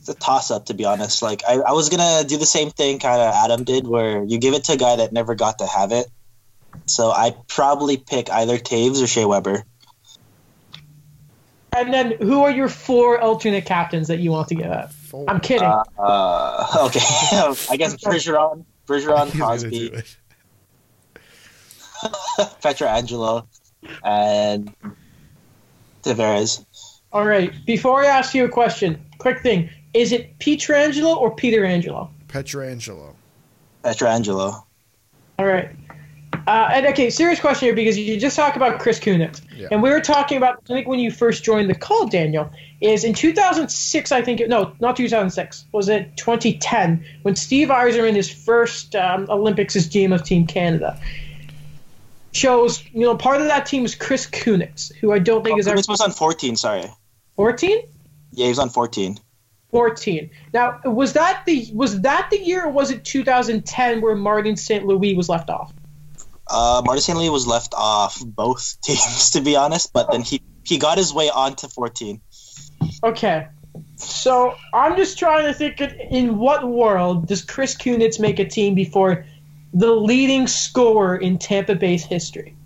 it's 0.00 0.08
a 0.08 0.14
toss 0.14 0.50
up, 0.50 0.66
to 0.66 0.74
be 0.74 0.84
honest. 0.84 1.22
Like, 1.22 1.42
I, 1.48 1.54
I 1.60 1.72
was 1.72 1.88
going 1.88 2.00
to 2.00 2.26
do 2.26 2.36
the 2.36 2.46
same 2.46 2.70
thing 2.70 2.98
kind 2.98 3.20
of 3.20 3.32
Adam 3.32 3.62
did, 3.62 3.86
where 3.86 4.24
you 4.24 4.38
give 4.38 4.54
it 4.54 4.64
to 4.64 4.72
a 4.72 4.76
guy 4.76 4.96
that 4.96 5.12
never 5.12 5.36
got 5.36 5.58
to 5.58 5.66
have 5.66 5.92
it. 5.92 6.06
So 6.90 7.10
I 7.10 7.36
probably 7.48 7.96
pick 7.96 8.30
either 8.30 8.58
Toews 8.58 9.02
or 9.02 9.06
Shea 9.06 9.24
Weber. 9.24 9.64
And 11.76 11.94
then, 11.94 12.16
who 12.20 12.42
are 12.42 12.50
your 12.50 12.68
four 12.68 13.20
alternate 13.20 13.64
captains 13.64 14.08
that 14.08 14.18
you 14.18 14.32
want 14.32 14.48
to 14.48 14.56
give 14.56 14.66
up? 14.66 14.92
Four. 14.92 15.30
I'm 15.30 15.40
kidding. 15.40 15.68
Uh, 15.68 15.84
uh, 15.98 16.66
okay. 16.86 16.98
I 17.70 17.76
guess 17.76 17.94
Bergeron, 17.94 18.64
Bergeron, 18.88 19.26
He's 19.30 19.40
gonna 19.40 19.60
Crosby, 19.60 19.86
it. 19.86 20.16
Pietrangelo, 22.60 23.46
and 24.02 24.74
Tavares. 26.02 26.64
All 27.12 27.24
right. 27.24 27.52
Before 27.66 28.02
I 28.02 28.06
ask 28.06 28.34
you 28.34 28.44
a 28.44 28.48
question, 28.48 29.00
quick 29.18 29.40
thing: 29.40 29.70
is 29.94 30.10
it 30.10 30.40
Pietrangelo 30.40 31.16
or 31.16 31.34
Peter 31.34 31.64
Angelo? 31.64 32.10
Petrangelo. 32.26 33.14
Petrangelo. 33.84 34.64
All 35.38 35.46
right. 35.46 35.70
Uh, 36.46 36.70
and 36.72 36.86
okay, 36.86 37.10
serious 37.10 37.40
question 37.40 37.66
here 37.66 37.74
because 37.74 37.98
you 37.98 38.18
just 38.18 38.36
talked 38.36 38.56
about 38.56 38.80
Chris 38.80 38.98
Kunitz, 38.98 39.40
Yeah. 39.56 39.68
and 39.70 39.82
we 39.82 39.90
were 39.90 40.00
talking 40.00 40.36
about 40.36 40.58
I 40.64 40.72
think 40.74 40.86
when 40.88 40.98
you 40.98 41.10
first 41.10 41.44
joined 41.44 41.68
the 41.70 41.74
call, 41.74 42.06
Daniel, 42.06 42.50
is 42.80 43.04
in 43.04 43.14
2006. 43.14 44.12
I 44.12 44.22
think 44.22 44.40
it, 44.40 44.48
no, 44.48 44.72
not 44.80 44.96
2006. 44.96 45.66
Was 45.72 45.88
it 45.88 46.16
2010 46.16 47.04
when 47.22 47.36
Steve 47.36 47.68
Yzerman 47.68 48.14
his 48.14 48.30
first 48.30 48.94
um, 48.96 49.26
Olympics 49.28 49.76
as 49.76 49.88
GM 49.88 50.14
of 50.14 50.24
Team 50.24 50.46
Canada? 50.46 50.98
Shows 52.32 52.84
you 52.92 53.00
know 53.00 53.16
part 53.16 53.40
of 53.40 53.48
that 53.48 53.66
team 53.66 53.84
is 53.84 53.94
Chris 53.96 54.26
Kunitz, 54.26 54.94
who 54.94 55.12
I 55.12 55.18
don't 55.18 55.42
think 55.42 55.56
Oh, 55.56 55.58
is 55.58 55.66
ever 55.66 55.78
Kunitz 55.78 55.88
was 55.88 56.00
on 56.00 56.12
14, 56.12 56.54
sorry. 56.56 56.84
14. 57.36 57.80
Yeah, 58.32 58.44
he 58.44 58.48
was 58.50 58.58
on 58.60 58.70
14. 58.70 59.18
14. 59.72 60.30
Now, 60.52 60.80
was 60.84 61.12
that 61.14 61.42
the 61.46 61.68
was 61.74 62.00
that 62.02 62.28
the 62.30 62.38
year 62.38 62.66
or 62.66 62.70
was 62.70 62.90
it 62.92 63.04
2010 63.04 64.00
where 64.00 64.14
Martin 64.14 64.56
St. 64.56 64.86
Louis 64.86 65.14
was 65.14 65.28
left 65.28 65.50
off? 65.50 65.72
Uh, 66.50 66.82
Martin. 66.84 67.16
Louis 67.16 67.30
was 67.30 67.46
left 67.46 67.74
off 67.76 68.20
both 68.24 68.76
teams, 68.84 69.30
to 69.30 69.40
be 69.40 69.56
honest, 69.56 69.92
but 69.92 70.10
then 70.10 70.22
he, 70.22 70.42
he 70.64 70.78
got 70.78 70.98
his 70.98 71.12
way 71.14 71.30
onto 71.30 71.68
14. 71.68 72.20
Okay. 73.04 73.46
So 73.96 74.54
I'm 74.74 74.96
just 74.96 75.18
trying 75.18 75.46
to 75.46 75.54
think 75.54 75.80
in- 75.80 76.00
in 76.10 76.38
what 76.38 76.66
world 76.68 77.28
does 77.28 77.42
Chris 77.42 77.76
Kunitz 77.76 78.18
make 78.18 78.38
a 78.38 78.48
team 78.48 78.74
before 78.74 79.26
the 79.72 79.92
leading 79.92 80.46
scorer 80.48 81.16
in 81.16 81.38
Tampa 81.38 81.74
Bay's 81.74 82.04
history? 82.04 82.56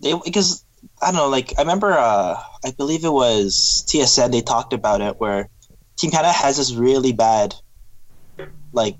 They, 0.00 0.14
because, 0.24 0.64
I 1.00 1.06
don't 1.06 1.14
know, 1.14 1.28
like, 1.28 1.54
I 1.56 1.62
remember, 1.62 1.92
uh, 1.92 2.38
I 2.64 2.70
believe 2.72 3.04
it 3.04 3.12
was 3.12 3.84
TSN, 3.88 4.32
they 4.32 4.42
talked 4.42 4.72
about 4.72 5.00
it, 5.00 5.18
where 5.18 5.48
Team 5.96 6.10
Canada 6.10 6.32
has 6.32 6.58
this 6.58 6.74
really 6.74 7.12
bad, 7.12 7.54
like, 8.72 8.96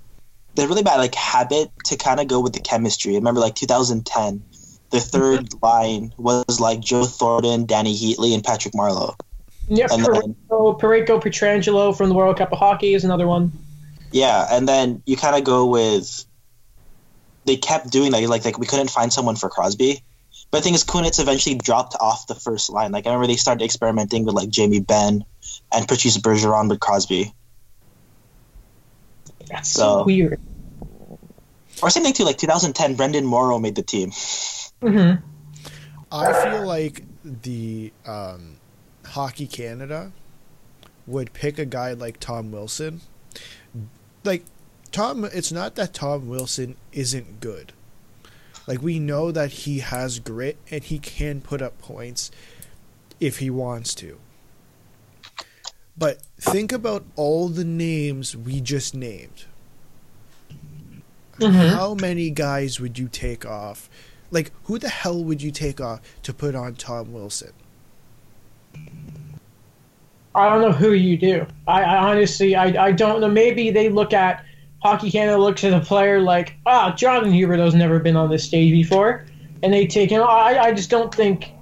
the 0.54 0.66
really 0.68 0.82
bad, 0.82 0.96
like, 0.96 1.14
habit 1.14 1.70
to 1.86 1.96
kind 1.96 2.20
of 2.20 2.28
go 2.28 2.40
with 2.40 2.52
the 2.52 2.60
chemistry. 2.60 3.12
I 3.12 3.16
remember, 3.16 3.40
like, 3.40 3.54
2010, 3.54 4.42
the 4.90 5.00
third 5.00 5.46
mm-hmm. 5.46 5.64
line 5.64 6.14
was, 6.16 6.60
like, 6.60 6.80
Joe 6.80 7.04
Thornton, 7.04 7.66
Dany 7.66 7.94
Heatley, 7.94 8.34
and 8.34 8.44
Patrick 8.44 8.74
Marleau. 8.74 9.16
Yeah, 9.68 9.86
And 9.90 10.04
then- 10.04 10.36
Pareko, 10.48 10.80
Pareko 10.80 11.22
Pietrangelo 11.22 11.96
from 11.96 12.08
the 12.08 12.14
World 12.14 12.36
Cup 12.36 12.52
of 12.52 12.58
Hockey 12.58 12.94
is 12.94 13.04
another 13.04 13.26
one. 13.26 13.52
Yeah, 14.14 14.46
and 14.48 14.68
then 14.68 15.02
you 15.06 15.16
kind 15.16 15.34
of 15.34 15.42
go 15.42 15.66
with. 15.66 16.24
They 17.46 17.56
kept 17.56 17.90
doing 17.90 18.12
that. 18.12 18.22
Like, 18.28 18.44
like 18.44 18.58
we 18.58 18.66
couldn't 18.66 18.90
find 18.90 19.12
someone 19.12 19.34
for 19.34 19.48
Crosby, 19.48 20.02
but 20.50 20.58
the 20.58 20.62
thing 20.62 20.74
is, 20.74 20.84
Kunitz 20.84 21.20
eventually 21.20 21.56
dropped 21.56 21.96
off 21.98 22.28
the 22.28 22.36
first 22.36 22.70
line. 22.70 22.92
Like 22.92 23.06
I 23.06 23.10
remember 23.10 23.26
they 23.26 23.34
started 23.34 23.64
experimenting 23.64 24.24
with 24.24 24.36
like 24.36 24.50
Jamie 24.50 24.78
Benn 24.78 25.24
and 25.72 25.88
Patrice 25.88 26.16
Bergeron 26.18 26.68
with 26.68 26.78
Crosby, 26.78 27.34
That's 29.54 29.70
so, 29.70 29.80
So- 30.00 30.04
weird. 30.04 30.40
or 31.82 31.90
same 31.90 32.02
thing 32.02 32.12
too. 32.12 32.24
Like 32.24 32.38
2010, 32.38 32.96
Brenden 32.96 33.24
Morrow 33.24 33.58
made 33.58 33.74
the 33.76 33.82
team. 33.82 34.10
hmm 34.82 35.12
I 36.12 36.32
feel 36.44 36.66
like 36.66 37.02
the 37.24 37.92
um, 38.06 38.56
Hockey 39.04 39.46
Canada 39.48 40.12
would 41.06 41.32
pick 41.32 41.58
a 41.58 41.64
guy 41.64 41.92
like 41.92 42.20
Tom 42.20 42.52
Wilson. 42.52 43.00
Like 44.22 44.44
Tom, 44.92 45.24
it's 45.24 45.50
not 45.50 45.74
that 45.74 45.92
Tom 45.94 46.28
Wilson 46.28 46.76
isn't 46.92 47.40
good. 47.40 47.72
Like 48.68 48.80
we 48.80 48.98
know 49.00 49.32
that 49.32 49.50
he 49.50 49.80
has 49.80 50.20
grit 50.20 50.56
and 50.70 50.84
he 50.84 50.98
can 50.98 51.40
put 51.40 51.60
up 51.60 51.78
points 51.78 52.30
if 53.20 53.38
he 53.38 53.50
wants 53.50 53.94
to. 53.96 54.18
But 55.96 56.20
think 56.40 56.72
about 56.72 57.04
all 57.16 57.48
the 57.48 57.64
names 57.64 58.36
we 58.36 58.60
just 58.60 58.94
named. 58.94 59.44
Mhm. 61.38 61.70
How 61.74 61.94
many 61.94 62.30
guys 62.30 62.80
would 62.80 62.98
you 62.98 63.08
take 63.08 63.44
off? 63.46 63.88
Like, 64.30 64.50
who 64.64 64.78
the 64.78 64.88
hell 64.88 65.22
would 65.22 65.42
you 65.42 65.50
take 65.50 65.80
off 65.80 66.00
to 66.22 66.32
put 66.32 66.54
on 66.54 66.74
Tom 66.74 67.12
Wilson? 67.12 67.52
I 70.34 70.48
don't 70.48 70.62
know 70.62 70.72
who 70.72 70.92
you 70.92 71.16
do. 71.16 71.46
I, 71.68 71.82
I 71.82 72.10
honestly, 72.10 72.56
I, 72.56 72.86
I 72.86 72.92
don't 72.92 73.20
know. 73.20 73.28
Maybe 73.28 73.70
they 73.70 73.88
look 73.88 74.12
at 74.12 74.44
Hockey 74.82 75.10
Canada 75.10 75.38
looks 75.38 75.62
at 75.62 75.72
a 75.72 75.80
player 75.80 76.20
like, 76.20 76.56
ah, 76.66 76.92
Jonathan 76.94 77.32
Huberdeau's 77.32 77.74
never 77.74 78.00
been 78.00 78.16
on 78.16 78.30
this 78.30 78.44
stage 78.44 78.72
before, 78.72 79.24
and 79.62 79.72
they 79.72 79.86
take 79.86 80.10
him. 80.10 80.22
I, 80.22 80.58
I 80.58 80.72
just 80.72 80.90
don't 80.90 81.14
think. 81.14 81.52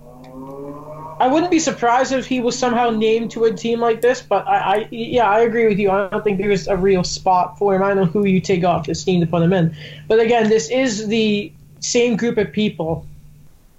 I 1.18 1.28
wouldn't 1.28 1.50
be 1.50 1.58
surprised 1.58 2.12
if 2.12 2.26
he 2.26 2.40
was 2.40 2.58
somehow 2.58 2.90
named 2.90 3.32
to 3.32 3.44
a 3.44 3.52
team 3.52 3.80
like 3.80 4.00
this, 4.00 4.22
but 4.22 4.46
I, 4.46 4.56
I 4.56 4.88
yeah, 4.90 5.28
I 5.28 5.40
agree 5.40 5.66
with 5.68 5.78
you. 5.78 5.90
I 5.90 6.08
don't 6.08 6.22
think 6.22 6.38
there's 6.38 6.68
a 6.68 6.76
real 6.76 7.04
spot 7.04 7.58
for 7.58 7.74
him. 7.74 7.82
I 7.82 7.88
don't 7.88 7.96
know 7.96 8.04
who 8.04 8.24
you 8.24 8.40
take 8.40 8.64
off 8.64 8.86
this 8.86 9.04
team 9.04 9.20
to 9.20 9.26
put 9.26 9.42
him 9.42 9.52
in. 9.52 9.76
But 10.08 10.20
again, 10.20 10.48
this 10.48 10.70
is 10.70 11.08
the 11.08 11.52
same 11.80 12.16
group 12.16 12.38
of 12.38 12.52
people 12.52 13.06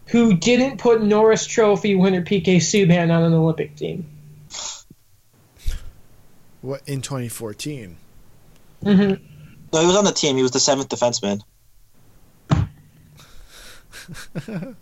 who 0.07 0.33
didn't 0.33 0.77
put 0.77 1.01
Norris 1.01 1.45
Trophy 1.45 1.95
winner 1.95 2.21
PK 2.21 2.57
Subban 2.57 3.11
on 3.11 3.23
an 3.23 3.33
Olympic 3.33 3.75
team. 3.75 4.05
What 6.61 6.81
in 6.87 7.01
2014? 7.01 7.97
hmm 8.83 8.89
No, 8.91 9.15
he 9.81 9.85
was 9.85 9.95
on 9.95 10.05
the 10.05 10.11
team. 10.11 10.37
He 10.37 10.43
was 10.43 10.51
the 10.51 10.59
seventh 10.59 10.89
defenseman. 10.89 11.41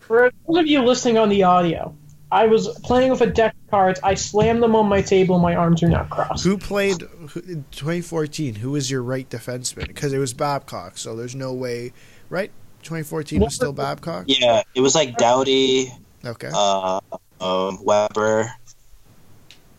For 0.00 0.30
those 0.46 0.58
of 0.58 0.66
you 0.66 0.82
listening 0.82 1.18
on 1.18 1.28
the 1.28 1.42
audio, 1.42 1.94
I 2.30 2.46
was 2.46 2.68
playing 2.84 3.10
with 3.10 3.20
a 3.20 3.26
deck 3.26 3.54
of 3.54 3.70
cards. 3.70 4.00
I 4.02 4.14
slammed 4.14 4.62
them 4.62 4.74
on 4.76 4.86
my 4.88 5.02
table. 5.02 5.38
My 5.38 5.54
arms 5.54 5.82
are 5.82 5.88
now 5.88 6.04
crossed. 6.04 6.44
Who 6.44 6.58
played 6.58 7.00
who, 7.02 7.40
in 7.40 7.64
2014? 7.70 8.56
Who 8.56 8.72
was 8.72 8.90
your 8.90 9.02
right 9.02 9.28
defenseman? 9.28 9.88
Because 9.88 10.12
it 10.12 10.18
was 10.18 10.34
Babcock, 10.34 10.98
so 10.98 11.16
there's 11.16 11.34
no 11.34 11.52
way, 11.52 11.92
right? 12.28 12.50
2014 12.82 13.40
was 13.40 13.54
still 13.54 13.72
Babcock. 13.72 14.24
Yeah, 14.28 14.62
it 14.74 14.80
was 14.80 14.94
like 14.94 15.16
Doughty, 15.16 15.92
Okay. 16.24 16.50
uh, 16.52 17.00
um, 17.40 17.78
Weber. 17.84 18.50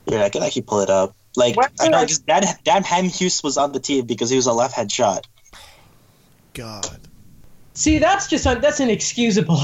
Yeah, 0.08 0.24
I 0.24 0.30
can 0.30 0.44
actually 0.44 0.64
pull 0.64 0.82
it 0.82 0.90
up. 0.90 1.16
Like, 1.36 1.56
Weber, 1.56 1.72
I 1.80 1.90
know, 1.90 1.98
like- 2.00 2.08
just 2.08 2.26
Dan, 2.26 2.44
Dan 2.64 2.84
Hamhuis 2.84 3.44
was 3.44 3.58
on 3.58 3.72
the 3.72 3.80
team 3.80 4.06
because 4.06 4.30
he 4.30 4.36
was 4.36 4.48
a 4.48 4.54
left-hand 4.54 4.92
shot. 4.92 5.28
God. 6.54 7.00
See, 7.80 7.98
that's 7.98 8.28
just 8.28 8.46
un- 8.46 8.60
that's 8.60 8.82
inexcusable. 8.82 9.62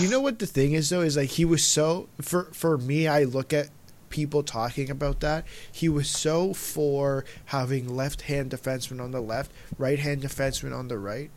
You 0.00 0.08
know 0.08 0.20
what 0.20 0.38
the 0.38 0.46
thing 0.46 0.72
is 0.72 0.88
though 0.90 1.00
is 1.00 1.16
like 1.16 1.30
he 1.30 1.44
was 1.44 1.64
so 1.64 2.08
for 2.20 2.44
for 2.52 2.78
me 2.78 3.08
I 3.08 3.24
look 3.24 3.52
at 3.52 3.70
people 4.08 4.44
talking 4.44 4.88
about 4.90 5.18
that 5.18 5.44
he 5.72 5.88
was 5.88 6.08
so 6.08 6.54
for 6.54 7.24
having 7.46 7.96
left 7.96 8.22
hand 8.22 8.52
defenseman 8.52 9.02
on 9.02 9.10
the 9.10 9.20
left 9.20 9.50
right 9.76 9.98
hand 9.98 10.22
defenseman 10.22 10.72
on 10.78 10.86
the 10.86 10.96
right 10.98 11.32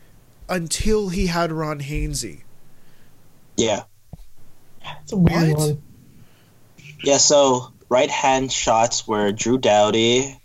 until 0.48 1.08
he 1.08 1.26
had 1.26 1.50
Ron 1.50 1.80
Hainsey. 1.80 2.42
Yeah, 3.56 3.82
It's 5.02 5.10
a 5.12 5.16
weird 5.16 5.48
What? 5.48 5.58
one. 5.58 5.82
yeah. 7.02 7.16
So 7.16 7.72
right-hand 7.88 8.52
shots 8.52 9.08
were 9.08 9.32
Drew 9.32 9.58
Doughty. 9.58 10.38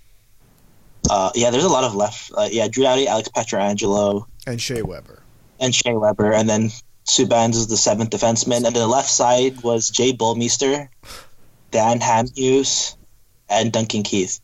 Uh, 1.08 1.30
yeah, 1.36 1.52
there's 1.52 1.64
a 1.66 1.70
lot 1.70 1.84
of 1.84 1.94
left. 1.94 2.32
Uh, 2.36 2.48
yeah, 2.52 2.68
Drew 2.70 2.84
Doughty, 2.86 3.08
Alex 3.08 3.30
Pietrangelo, 3.30 4.26
and 4.48 4.62
Shea 4.62 4.82
Weber. 4.82 5.22
and 5.60 5.74
Shea 5.74 5.94
Weber, 5.94 6.34
and 6.34 6.50
then 6.50 6.70
Subban's 7.06 7.58
is 7.58 7.68
the 7.68 7.78
seventh 7.78 8.10
defenseman, 8.12 8.66
and 8.66 8.76
the 8.76 8.88
left 8.88 9.10
side 9.10 9.62
was 9.64 9.90
Jay 9.90 10.14
Bouwmeester, 10.14 10.88
Dan 11.72 12.00
Hamhuis, 12.00 12.96
and 13.50 13.72
Duncan 13.72 14.04
Keith. 14.04 14.40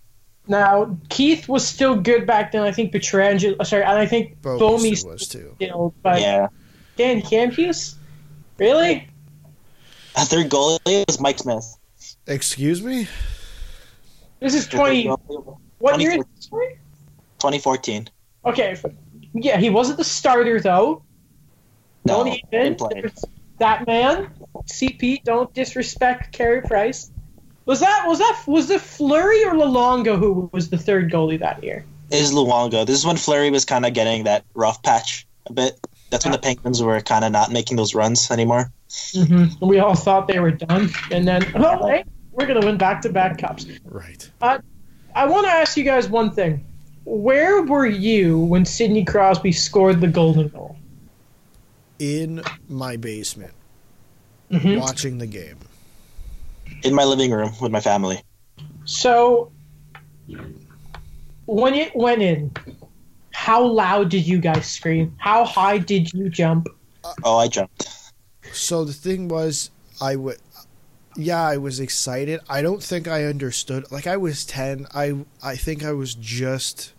Now 0.47 0.97
Keith 1.09 1.47
was 1.47 1.65
still 1.67 1.95
good 1.95 2.25
back 2.25 2.51
then. 2.51 2.63
I 2.63 2.71
think 2.71 2.91
Pietrangelo. 2.93 3.55
Uh, 3.59 3.63
sorry, 3.63 3.83
and 3.83 3.97
I 3.97 4.05
think 4.07 4.41
Bo 4.41 4.57
Bomey's 4.59 5.05
was 5.05 5.27
too. 5.27 5.53
still. 5.55 5.93
But 6.01 6.21
yeah, 6.21 6.47
Dan 6.97 7.21
Campius, 7.21 7.95
really? 8.57 9.07
a 10.15 10.25
third 10.25 10.49
goalie 10.49 11.05
was 11.07 11.19
Mike 11.19 11.37
Smith. 11.39 11.77
Excuse 12.27 12.81
me? 12.81 13.07
This 14.39 14.55
is 14.55 14.67
The 14.67 14.77
twenty. 14.77 15.07
What 15.77 15.99
year? 16.01 16.11
is 16.17 16.25
this? 16.35 16.47
2014. 17.39 18.09
Okay, 18.45 18.71
f- 18.71 18.85
yeah, 19.33 19.57
he 19.57 19.69
wasn't 19.69 19.97
the 19.97 20.03
starter 20.03 20.59
though. 20.59 21.03
No, 22.05 22.23
don't 22.23 22.39
even. 22.53 23.11
That 23.59 23.85
man, 23.85 24.31
CP, 24.71 25.23
don't 25.23 25.53
disrespect 25.53 26.31
Carey 26.31 26.61
Price. 26.61 27.11
Was 27.65 27.81
that 27.81 28.05
was 28.07 28.19
that 28.19 28.43
was 28.47 28.69
it 28.69 28.81
Fleury 28.81 29.43
or 29.43 29.53
Lalonga 29.53 30.17
who 30.17 30.49
was 30.51 30.69
the 30.69 30.77
third 30.77 31.11
goalie 31.11 31.39
that 31.39 31.63
year? 31.63 31.85
Is 32.09 32.31
Luongo. 32.31 32.85
This 32.85 32.97
is 32.97 33.05
when 33.05 33.17
Fleury 33.17 33.51
was 33.51 33.65
kind 33.65 33.85
of 33.85 33.93
getting 33.93 34.23
that 34.23 34.43
rough 34.55 34.81
patch 34.81 35.27
a 35.45 35.53
bit. 35.53 35.79
That's 36.09 36.25
when 36.25 36.31
the 36.31 36.39
Penguins 36.39 36.81
were 36.81 36.99
kind 37.01 37.23
of 37.23 37.31
not 37.31 37.51
making 37.51 37.77
those 37.77 37.93
runs 37.93 38.31
anymore. 38.31 38.71
Mm-hmm. 38.89 39.63
We 39.63 39.77
all 39.77 39.93
thought 39.93 40.27
they 40.27 40.39
were 40.39 40.49
done, 40.51 40.89
and 41.11 41.27
then 41.27 41.45
oh, 41.55 41.87
hey, 41.87 42.05
we're 42.31 42.47
gonna 42.47 42.65
win 42.65 42.77
back-to-back 42.77 43.37
cups. 43.37 43.67
Right. 43.85 44.31
I 44.41 45.25
want 45.25 45.45
to 45.45 45.51
ask 45.51 45.77
you 45.77 45.83
guys 45.83 46.09
one 46.09 46.31
thing: 46.31 46.65
Where 47.11 47.63
were 47.63 47.87
you 47.87 48.37
when 48.37 48.65
Sidney 48.65 49.03
Crosby 49.03 49.51
scored 49.51 49.99
the 49.99 50.07
golden 50.07 50.47
goal? 50.49 50.77
In 51.97 52.43
my 52.67 52.97
basement 52.97 53.53
Mhm. 54.51 54.79
watching 54.79 55.17
the 55.17 55.25
game. 55.25 55.57
In 56.83 56.93
my 56.93 57.03
living 57.03 57.31
room 57.31 57.51
with 57.59 57.71
my 57.71 57.79
family. 57.81 58.21
So, 58.85 59.51
when 61.47 61.73
it 61.73 61.95
went 61.95 62.21
in, 62.21 62.51
how 63.31 63.65
loud 63.65 64.09
did 64.09 64.27
you 64.27 64.37
guys 64.37 64.67
scream? 64.67 65.15
How 65.17 65.45
high 65.45 65.79
did 65.79 66.13
you 66.13 66.29
jump? 66.29 66.67
Oh, 67.23 67.37
I 67.37 67.47
jumped. 67.47 67.87
So 68.53 68.85
the 68.85 68.93
thing 68.93 69.29
was, 69.29 69.71
I 69.99 70.15
would, 70.15 70.37
yeah, 71.15 71.41
I 71.41 71.57
was 71.57 71.79
excited. 71.79 72.39
I 72.47 72.61
don't 72.61 72.83
think 72.83 73.07
I 73.07 73.23
understood. 73.25 73.91
Like 73.91 74.05
I 74.05 74.15
was 74.17 74.45
ten. 74.45 74.85
I 74.93 75.25
I 75.41 75.55
think 75.55 75.83
I 75.83 75.91
was 75.91 76.13
just 76.13 76.93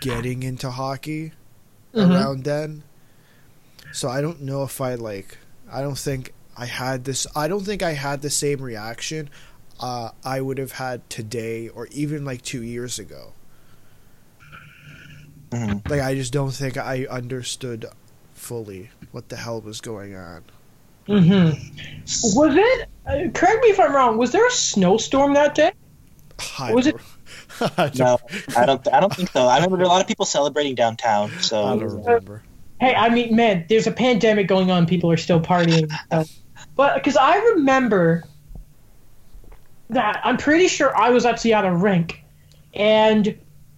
getting 0.00 0.42
into 0.42 0.70
hockey 0.70 1.32
Mhm. 1.94 2.10
around 2.10 2.44
then. 2.44 2.82
So 3.92 4.08
I 4.08 4.20
don't 4.20 4.42
know 4.42 4.62
if 4.64 4.80
I 4.80 4.94
like. 4.94 5.38
I 5.70 5.80
don't 5.80 5.98
think 5.98 6.32
I 6.56 6.66
had 6.66 7.04
this. 7.04 7.26
I 7.34 7.48
don't 7.48 7.64
think 7.64 7.82
I 7.82 7.92
had 7.92 8.22
the 8.22 8.30
same 8.30 8.60
reaction. 8.60 9.30
Uh, 9.80 10.10
I 10.24 10.40
would 10.40 10.58
have 10.58 10.72
had 10.72 11.08
today, 11.08 11.68
or 11.68 11.86
even 11.92 12.24
like 12.24 12.42
two 12.42 12.62
years 12.62 12.98
ago. 12.98 13.32
Mhm. 15.50 15.88
Like 15.88 16.00
I 16.00 16.14
just 16.14 16.32
don't 16.32 16.50
think 16.50 16.76
I 16.76 17.06
understood 17.06 17.86
fully 18.34 18.90
what 19.12 19.28
the 19.28 19.36
hell 19.36 19.60
was 19.60 19.80
going 19.80 20.14
on. 20.14 20.42
Mm-hmm. 21.08 22.36
Was 22.38 22.54
it? 22.54 22.88
Uh, 23.06 23.30
correct 23.32 23.62
me 23.62 23.70
if 23.70 23.80
I'm 23.80 23.94
wrong. 23.94 24.18
Was 24.18 24.32
there 24.32 24.46
a 24.46 24.50
snowstorm 24.50 25.32
that 25.34 25.54
day? 25.54 25.72
I 26.58 26.72
Was 26.74 26.86
it- 26.86 26.90
don't- 26.92 27.00
I 27.00 27.04
don't, 27.04 27.17
No, 27.98 28.18
I 28.56 28.66
don't. 28.66 28.92
I 28.92 29.00
don't 29.00 29.14
think 29.14 29.30
so. 29.30 29.46
I 29.46 29.56
remember 29.56 29.76
there 29.76 29.86
were 29.86 29.90
a 29.90 29.92
lot 29.92 30.00
of 30.00 30.08
people 30.08 30.24
celebrating 30.24 30.74
downtown. 30.74 31.30
So 31.40 31.64
I 31.64 31.74
So 31.74 31.80
don't 31.80 32.04
remember. 32.04 32.42
Hey, 32.80 32.94
I 32.94 33.08
mean, 33.08 33.34
man, 33.34 33.64
there's 33.68 33.86
a 33.86 33.92
pandemic 33.92 34.46
going 34.46 34.70
on. 34.70 34.86
People 34.86 35.10
are 35.10 35.16
still 35.16 35.40
partying. 35.40 35.92
So. 36.10 36.24
But 36.74 36.94
because 36.94 37.16
I 37.16 37.36
remember 37.36 38.24
that, 39.90 40.20
I'm 40.24 40.36
pretty 40.36 40.68
sure 40.68 40.96
I 40.96 41.10
was 41.10 41.24
actually 41.24 41.54
at 41.54 41.64
a 41.64 41.72
rink, 41.72 42.22
and 42.74 43.36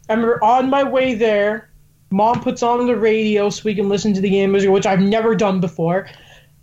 I 0.09 0.15
remember 0.15 0.43
on 0.43 0.69
my 0.71 0.83
way 0.83 1.15
there, 1.15 1.71
mom 2.11 2.43
puts 2.43 2.63
on 2.63 2.87
the 2.87 2.97
radio 2.97 3.49
so 3.51 3.63
we 3.65 3.75
can 3.75 3.89
listen 3.89 4.13
to 4.15 4.21
the 4.21 4.31
game, 4.31 4.53
music, 4.53 4.71
which 4.71 4.87
I've 4.87 5.01
never 5.01 5.35
done 5.35 5.61
before. 5.61 6.09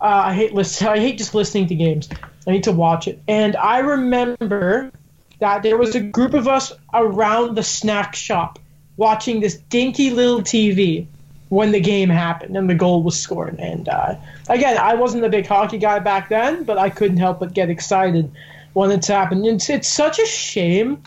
Uh, 0.00 0.22
I 0.26 0.34
hate 0.34 0.54
listen. 0.54 0.86
I 0.86 0.98
hate 0.98 1.18
just 1.18 1.34
listening 1.34 1.66
to 1.68 1.74
games. 1.74 2.08
I 2.46 2.52
need 2.52 2.64
to 2.64 2.72
watch 2.72 3.08
it. 3.08 3.20
And 3.26 3.56
I 3.56 3.78
remember 3.78 4.92
that 5.40 5.62
there 5.62 5.76
was 5.76 5.94
a 5.94 6.00
group 6.00 6.34
of 6.34 6.48
us 6.48 6.72
around 6.92 7.56
the 7.56 7.62
snack 7.62 8.14
shop 8.14 8.58
watching 8.96 9.40
this 9.40 9.56
dinky 9.56 10.10
little 10.10 10.40
TV 10.40 11.06
when 11.48 11.72
the 11.72 11.80
game 11.80 12.08
happened 12.08 12.56
and 12.56 12.68
the 12.68 12.74
goal 12.74 13.02
was 13.02 13.18
scored. 13.18 13.58
And 13.58 13.88
uh, 13.88 14.16
again, 14.48 14.76
I 14.76 14.94
wasn't 14.94 15.24
a 15.24 15.28
big 15.28 15.46
hockey 15.46 15.78
guy 15.78 15.98
back 15.98 16.28
then, 16.28 16.64
but 16.64 16.78
I 16.78 16.90
couldn't 16.90 17.16
help 17.16 17.40
but 17.40 17.54
get 17.54 17.70
excited 17.70 18.30
when 18.74 18.90
it's 18.90 19.06
happened. 19.06 19.46
It's, 19.46 19.70
it's 19.70 19.88
such 19.88 20.18
a 20.18 20.26
shame. 20.26 21.02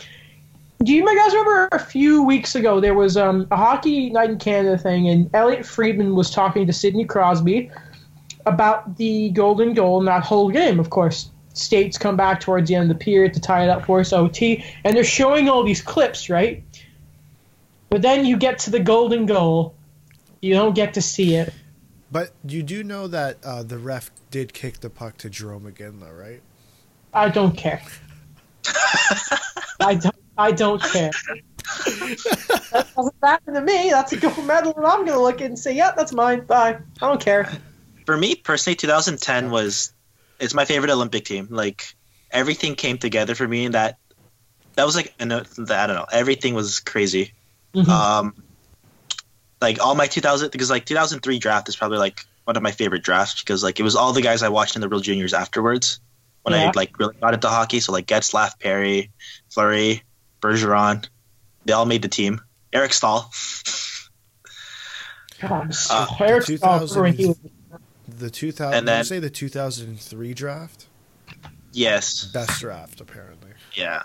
Do 0.83 0.93
you 0.93 1.05
guys 1.05 1.33
remember 1.33 1.69
a 1.73 1.79
few 1.79 2.23
weeks 2.23 2.55
ago 2.55 2.79
there 2.79 2.95
was 2.95 3.15
um, 3.17 3.47
a 3.51 3.55
hockey 3.55 4.09
night 4.09 4.31
in 4.31 4.39
Canada 4.39 4.79
thing, 4.79 5.07
and 5.07 5.29
Elliotte 5.35 5.65
Friedman 5.65 6.15
was 6.15 6.31
talking 6.31 6.65
to 6.65 6.73
Sidney 6.73 7.05
Crosby 7.05 7.69
about 8.47 8.97
the 8.97 9.29
golden 9.29 9.75
goal 9.75 9.99
in 9.99 10.05
that 10.05 10.23
whole 10.23 10.49
game. 10.49 10.79
Of 10.79 10.89
course, 10.89 11.29
states 11.53 11.97
come 11.97 12.15
back 12.15 12.39
towards 12.39 12.67
the 12.67 12.75
end 12.75 12.89
of 12.89 12.97
the 12.97 13.03
period 13.03 13.33
to 13.33 13.41
tie 13.41 13.63
it 13.63 13.69
up 13.69 13.85
for 13.85 13.99
us 13.99 14.13
OT, 14.13 14.63
and 14.83 14.95
they're 14.95 15.03
showing 15.03 15.49
all 15.49 15.63
these 15.63 15.81
clips, 15.81 16.29
right? 16.29 16.63
But 17.89 18.01
then 18.01 18.25
you 18.25 18.37
get 18.37 18.59
to 18.59 18.71
the 18.71 18.79
golden 18.79 19.25
goal, 19.25 19.75
you 20.41 20.53
don't 20.53 20.73
get 20.73 20.93
to 20.95 21.01
see 21.01 21.35
it. 21.35 21.53
But 22.11 22.31
you 22.45 22.63
do 22.63 22.83
know 22.83 23.07
that 23.07 23.37
uh, 23.43 23.63
the 23.63 23.77
ref 23.77 24.11
did 24.31 24.53
kick 24.53 24.79
the 24.79 24.89
puck 24.89 25.17
to 25.17 25.29
Jarome 25.29 25.67
again, 25.67 25.99
though, 25.99 26.11
right? 26.11 26.41
I 27.13 27.29
don't 27.29 27.55
care. 27.55 27.81
I 29.79 29.95
don't. 29.95 30.15
I 30.37 30.51
don't 30.51 30.81
care. 30.81 31.11
that 31.85 32.87
doesn't 32.95 33.21
matter 33.21 33.53
to 33.53 33.61
me. 33.61 33.89
That's 33.91 34.13
a 34.13 34.17
gold 34.17 34.45
medal, 34.45 34.73
and 34.75 34.85
I'm 34.85 35.05
gonna 35.05 35.21
look 35.21 35.35
at 35.35 35.41
it 35.41 35.45
and 35.45 35.59
say, 35.59 35.75
"Yeah, 35.75 35.91
that's 35.95 36.13
mine." 36.13 36.45
Bye. 36.45 36.79
I 37.01 37.07
don't 37.07 37.21
care. 37.21 37.51
For 38.05 38.17
me 38.17 38.35
personally, 38.35 38.75
2010 38.75 39.51
was 39.51 39.93
it's 40.41 40.53
my 40.53 40.65
favorite 40.65 40.91
Olympic 40.91 41.23
team. 41.23 41.47
Like 41.49 41.95
everything 42.31 42.75
came 42.75 42.97
together 42.97 43.35
for 43.35 43.47
me, 43.47 43.65
and 43.65 43.73
that 43.75 43.97
that 44.75 44.85
was 44.85 44.95
like 44.95 45.13
I 45.19 45.25
don't 45.25 45.95
know. 45.95 46.05
Everything 46.11 46.53
was 46.55 46.79
crazy. 46.79 47.33
Mhm. 47.73 47.87
Um, 47.87 48.43
like 49.61 49.79
all 49.79 49.95
my 49.95 50.07
2000 50.07 50.51
because 50.51 50.69
like 50.69 50.85
2003 50.85 51.39
draft 51.39 51.69
is 51.69 51.75
probably 51.75 51.99
like 51.99 52.25
one 52.45 52.57
of 52.57 52.63
my 52.63 52.71
favorite 52.71 53.03
drafts 53.03 53.41
because 53.41 53.63
like 53.63 53.79
it 53.79 53.83
was 53.83 53.95
all 53.95 54.11
the 54.11 54.21
guys 54.21 54.43
I 54.43 54.49
watched 54.49 54.75
in 54.75 54.81
the 54.81 54.89
World 54.89 55.03
Juniors 55.03 55.33
afterwards 55.33 55.99
when 56.43 56.53
I 56.55 56.71
like 56.75 56.97
really 56.99 57.15
got 57.21 57.33
into 57.35 57.47
hockey. 57.47 57.79
So 57.79 57.91
like 57.91 58.07
Getzlaf, 58.07 58.59
Perry, 58.59 59.11
Fleury, 59.49 60.03
Bergeron, 60.41 61.07
they 61.65 61.73
all 61.73 61.85
made 61.85 62.01
the 62.01 62.07
team. 62.09 62.41
Eric 62.73 62.93
Staal. 62.93 63.29
God, 65.41 65.75
Uh, 65.89 66.07
Eric 66.19 66.45
the 66.45 66.57
Staal, 66.57 66.87
when 67.01 67.13
he 67.13 67.25
was- 67.27 67.37
The 68.17 68.29
2000, 68.29 68.73
And 68.77 68.85
did 68.85 68.91
you 68.91 68.95
then- 68.97 69.05
say 69.05 69.19
the 69.19 69.29
2003 69.29 70.33
draft? 70.33 70.87
yes. 71.71 72.25
Best 72.25 72.59
draft, 72.59 72.99
apparently. 73.01 73.51
Yeah. 73.73 74.03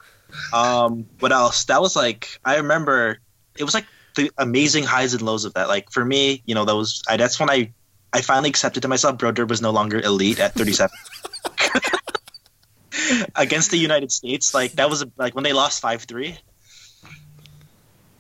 Um, 0.53 1.07
what 1.21 1.33
else? 1.33 1.65
That 1.65 1.81
was 1.81 1.97
like 1.97 2.39
I 2.45 2.57
remember 2.57 3.19
it 3.57 3.65
was 3.65 3.75
like 3.75 3.87
the 4.17 4.31
amazing 4.39 4.85
highs 4.85 5.15
and 5.15 5.23
lows 5.23 5.45
of 5.45 5.55
that. 5.55 5.69
Like 5.69 5.91
for 5.91 6.05
me, 6.05 6.43
you 6.47 6.55
know, 6.55 6.65
that 6.65 6.75
was 6.77 7.03
I, 7.09 7.17
that's 7.17 7.39
when 7.41 7.49
I 7.51 7.73
I 8.13 8.21
finally 8.23 8.51
accepted 8.51 8.83
to 8.83 8.89
myself 8.89 9.19
Brodeur 9.19 9.47
was 9.47 9.61
no 9.63 9.71
longer 9.71 10.01
elite 10.01 10.39
at 10.41 10.55
37. 10.55 10.91
Against 13.37 13.71
the 13.71 13.77
United 13.77 14.11
States, 14.11 14.53
like 14.55 14.73
that 14.73 14.89
was 14.91 15.05
like 15.17 15.35
when 15.35 15.45
they 15.45 15.53
lost 15.53 15.83
5-3. 15.83 16.37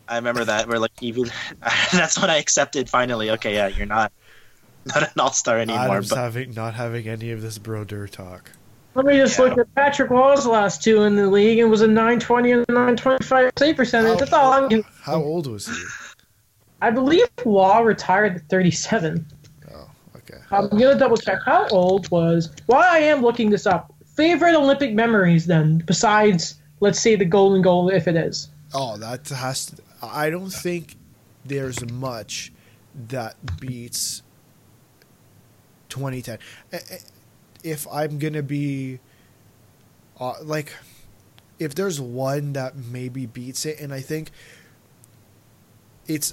I 0.09 0.16
remember 0.16 0.45
that 0.45 0.68
where 0.68 0.78
like 0.78 0.93
even 1.03 1.30
that's 1.93 2.20
when 2.20 2.30
I 2.30 2.37
accepted 2.37 2.89
finally. 2.91 3.30
Okay, 3.30 3.55
yeah, 3.55 3.66
you're 3.68 3.87
not 3.87 4.12
not 4.95 5.03
an 5.03 5.20
all-star 5.20 5.59
anymore, 5.59 5.80
Adam's 5.82 6.09
but 6.11 6.18
having 6.18 6.55
not 6.55 6.74
having 6.74 7.09
any 7.09 7.32
of 7.32 7.43
this 7.43 7.59
Brodeur 7.59 8.07
talk. 8.07 8.51
Let 8.95 9.05
me 9.05 9.16
just 9.18 9.39
Yeah. 9.39 9.45
look 9.47 9.59
at 9.59 9.74
Patrick 9.74 10.11
Roy's 10.11 10.47
last 10.47 10.82
two 10.82 11.03
in 11.03 11.16
the 11.16 11.26
league 11.28 11.59
and 11.59 11.70
was 11.70 11.82
a 11.82 11.87
920 11.87 12.53
and 12.53 12.64
925 12.68 13.53
save 13.59 13.76
percentage. 13.76 14.18
That's 14.18 14.32
all 14.32 14.53
I'm 14.53 14.68
gonna 14.68 14.82
How 15.03 15.16
old 15.16 15.47
was 15.47 15.66
he? 15.66 15.74
I 16.80 16.91
believe 16.91 17.26
Wall 17.45 17.84
retired 17.84 18.37
at 18.37 18.49
37. 18.49 19.26
Oh, 19.74 19.89
okay. 20.16 20.39
I'm 20.51 20.68
gonna 20.70 20.99
double 20.99 21.16
check. 21.16 21.41
How 21.45 21.66
old 21.68 22.11
was? 22.11 22.51
While 22.66 22.82
I 22.84 22.99
am 22.99 23.22
looking 23.22 23.51
this 23.51 23.66
up, 23.66 23.93
favorite 24.14 24.55
Olympic 24.55 24.95
memories 24.95 25.47
then, 25.47 25.82
besides 25.87 26.55
let's 26.80 27.01
say 27.01 27.16
the 27.16 27.24
golden 27.24 27.61
goal, 27.62 27.89
if 27.91 28.07
it 28.09 28.16
is. 28.16 28.49
Oh, 28.72 28.97
that 28.99 29.28
has 29.28 29.66
to. 29.66 29.82
I 30.03 30.30
don't 30.30 30.51
think 30.51 30.97
there's 31.45 31.84
much 31.91 32.53
that 33.09 33.37
beats 33.61 34.22
2010. 35.97 36.38
Eh, 36.72 36.78
eh, 36.90 36.99
If 37.64 37.86
I'm 37.90 38.18
gonna 38.18 38.42
be, 38.42 39.01
uh, 40.20 40.34
like, 40.42 40.72
if 41.59 41.74
there's 41.74 42.01
one 42.01 42.53
that 42.53 42.76
maybe 42.76 43.26
beats 43.26 43.64
it, 43.66 43.80
and 43.80 43.92
I 43.92 44.01
think 44.01 44.30
it's 46.07 46.32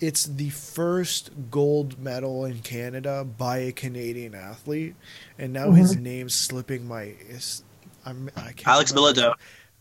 it's 0.00 0.24
the 0.24 0.50
first 0.50 1.30
gold 1.50 1.98
medal 2.00 2.44
in 2.44 2.58
Canada 2.60 3.22
by 3.24 3.58
a 3.58 3.72
Canadian 3.72 4.34
athlete, 4.34 4.96
and 5.38 5.52
now 5.52 5.70
his 5.70 5.96
name's 5.96 6.34
slipping 6.34 6.88
my. 6.88 7.14
Is, 7.28 7.62
I'm, 8.04 8.28
I 8.36 8.50
can't 8.52 8.66
Alex 8.66 8.92
remember. 8.92 9.20
Bilodeau. 9.20 9.34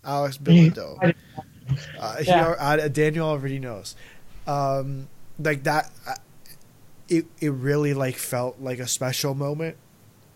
Alex 0.03 0.37
Bilodeau. 0.43 1.13
Uh, 1.99 2.15
Yeah. 2.21 2.53
al- 2.59 2.81
uh, 2.81 2.87
Daniel 2.87 3.27
already 3.27 3.57
knows. 3.57 3.95
Um, 4.45 5.07
like 5.39 5.63
that, 5.63 5.89
uh, 6.07 6.13
it 7.12 7.26
it 7.39 7.51
really 7.51 7.93
like 7.93 8.16
felt 8.16 8.59
like 8.59 8.80
a 8.80 8.88
special 8.88 9.36
moment. 9.36 9.76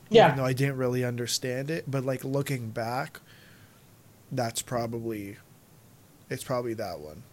Yeah. 0.09 0.27
Even 0.27 0.37
though 0.37 0.45
I 0.45 0.53
didn't 0.53 0.77
really 0.77 1.03
understand 1.03 1.71
it, 1.71 1.89
but 1.89 2.05
like 2.05 2.23
looking 2.23 2.69
back, 2.69 3.21
that's 4.31 4.61
probably, 4.61 5.37
it's 6.29 6.43
probably 6.43 6.75
that 6.75 6.99
one. 6.99 7.23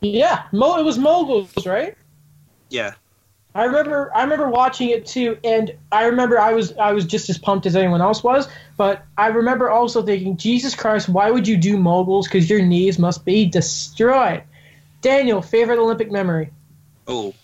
Yeah, 0.00 0.44
Mo, 0.52 0.78
it 0.78 0.84
was 0.84 0.96
moguls, 0.96 1.66
right? 1.66 1.96
Yeah. 2.70 2.94
I 3.56 3.64
remember 3.64 4.12
I 4.14 4.22
remember 4.22 4.48
watching 4.48 4.90
it 4.90 5.06
too, 5.06 5.38
and 5.42 5.74
I 5.90 6.04
remember 6.04 6.38
I 6.38 6.52
was 6.52 6.76
I 6.76 6.92
was 6.92 7.04
just 7.04 7.30
as 7.30 7.38
pumped 7.38 7.66
as 7.66 7.74
anyone 7.74 8.00
else 8.00 8.22
was. 8.22 8.48
But 8.76 9.04
I 9.16 9.28
remember 9.28 9.70
also 9.70 10.02
thinking, 10.02 10.36
Jesus 10.36 10.74
Christ, 10.74 11.08
why 11.08 11.30
would 11.30 11.48
you 11.48 11.56
do 11.56 11.76
moguls? 11.78 12.28
Because 12.28 12.50
your 12.50 12.62
knees 12.62 12.98
must 12.98 13.24
be 13.24 13.46
destroyed. 13.46 14.42
Daniel, 15.00 15.40
favorite 15.40 15.78
Olympic 15.78 16.10
memory? 16.10 16.50
Oh, 17.06 17.34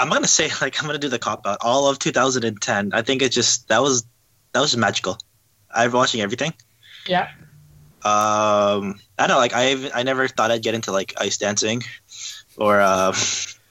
I'm 0.00 0.08
gonna 0.08 0.26
say 0.26 0.50
like 0.60 0.80
I'm 0.80 0.86
gonna 0.86 0.98
do 0.98 1.08
the 1.08 1.18
cop 1.18 1.46
out. 1.46 1.58
All 1.60 1.88
of 1.88 1.98
2010, 1.98 2.90
I 2.92 3.02
think 3.02 3.22
it 3.22 3.32
just 3.32 3.68
that 3.68 3.82
was 3.82 4.04
that 4.52 4.60
was 4.60 4.76
magical. 4.76 5.18
I'm 5.72 5.92
watching 5.92 6.20
everything. 6.20 6.54
Yeah. 7.06 7.28
Um, 8.02 8.98
I 9.18 9.26
don't 9.26 9.28
know, 9.28 9.38
like 9.38 9.52
I 9.54 9.90
I 9.94 10.02
never 10.02 10.26
thought 10.26 10.50
I'd 10.50 10.62
get 10.62 10.74
into 10.74 10.90
like 10.90 11.14
ice 11.18 11.36
dancing, 11.36 11.82
or 12.56 12.80
um, 12.80 13.14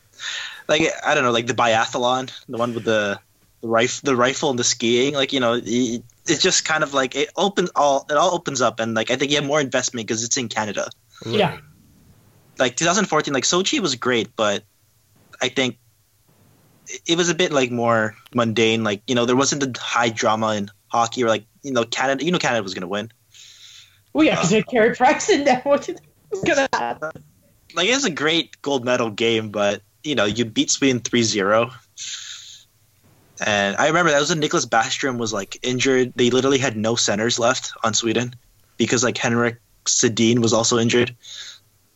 like 0.67 0.83
I 1.03 1.15
don't 1.15 1.23
know, 1.23 1.31
like 1.31 1.47
the 1.47 1.55
biathlon, 1.55 2.31
the 2.47 2.57
one 2.57 2.75
with 2.75 2.85
the 2.85 3.19
the 3.61 3.67
rifle, 3.67 4.05
the 4.05 4.15
rifle 4.15 4.51
and 4.51 4.59
the 4.59 4.63
skiing. 4.63 5.15
Like 5.15 5.33
you 5.33 5.39
know, 5.39 5.53
it, 5.53 6.03
it's 6.27 6.43
just 6.43 6.63
kind 6.63 6.83
of 6.83 6.93
like 6.93 7.15
it 7.15 7.29
opens 7.35 7.71
all 7.75 8.05
it 8.07 8.17
all 8.17 8.35
opens 8.35 8.61
up, 8.61 8.79
and 8.79 8.93
like 8.93 9.09
I 9.09 9.15
think 9.15 9.31
you 9.31 9.37
have 9.37 9.47
more 9.47 9.59
investment 9.59 10.07
because 10.07 10.23
it's 10.23 10.37
in 10.37 10.47
Canada. 10.47 10.89
Yeah. 11.25 11.57
Like 12.59 12.75
2014 12.75 13.33
like 13.33 13.45
sochi 13.45 13.79
was 13.79 13.95
great 13.95 14.35
but 14.35 14.63
i 15.41 15.47
think 15.47 15.77
it- 17.05 17.17
was 17.17 17.29
a 17.29 17.35
bit 17.35 17.51
like 17.51 17.71
more 17.71 18.15
mundane 18.33 18.83
like 18.83 19.01
you 19.07 19.15
know 19.15 19.25
there 19.25 19.35
wasn't 19.35 19.61
the 19.61 19.79
high 19.79 20.09
drama 20.09 20.55
in 20.55 20.69
hockey 20.87 21.23
or 21.23 21.27
like 21.27 21.45
you 21.61 21.71
know 21.71 21.83
canada 21.83 22.23
you 22.23 22.31
know 22.31 22.39
canada 22.39 22.63
was 22.63 22.73
going 22.73 22.81
to 22.81 22.87
win 22.87 23.11
Well, 24.13 24.25
yeah, 24.25 24.35
because 24.35 24.49
they 24.49 24.63
Price 24.95 25.29
in 25.29 25.43
there. 25.43 25.61
What 25.63 25.83
did- 25.83 26.01
what's 26.29 26.43
gonna 26.43 26.67
happen? 26.73 27.11
like 27.75 27.87
it 27.87 27.93
was 27.95 28.05
a 28.05 28.11
great 28.11 28.61
gold 28.61 28.85
medal 28.85 29.09
game 29.09 29.49
but 29.49 29.81
you 30.03 30.15
know 30.15 30.25
you 30.25 30.45
beat 30.45 30.71
sweden 30.71 30.99
3-0 30.99 31.71
and 33.45 33.75
i 33.77 33.87
remember 33.87 34.11
that 34.11 34.19
was 34.19 34.29
when 34.29 34.41
Nicklas 34.41 34.65
Backstrom 34.67 35.17
was 35.17 35.31
like 35.31 35.57
injured 35.61 36.13
they 36.15 36.29
literally 36.29 36.57
had 36.57 36.75
no 36.75 36.95
centers 36.95 37.37
left 37.39 37.71
on 37.83 37.93
sweden 37.93 38.33
because 38.77 39.03
like 39.03 39.17
henrik 39.17 39.59
sedin 39.85 40.39
was 40.39 40.53
also 40.53 40.77
injured 40.77 41.15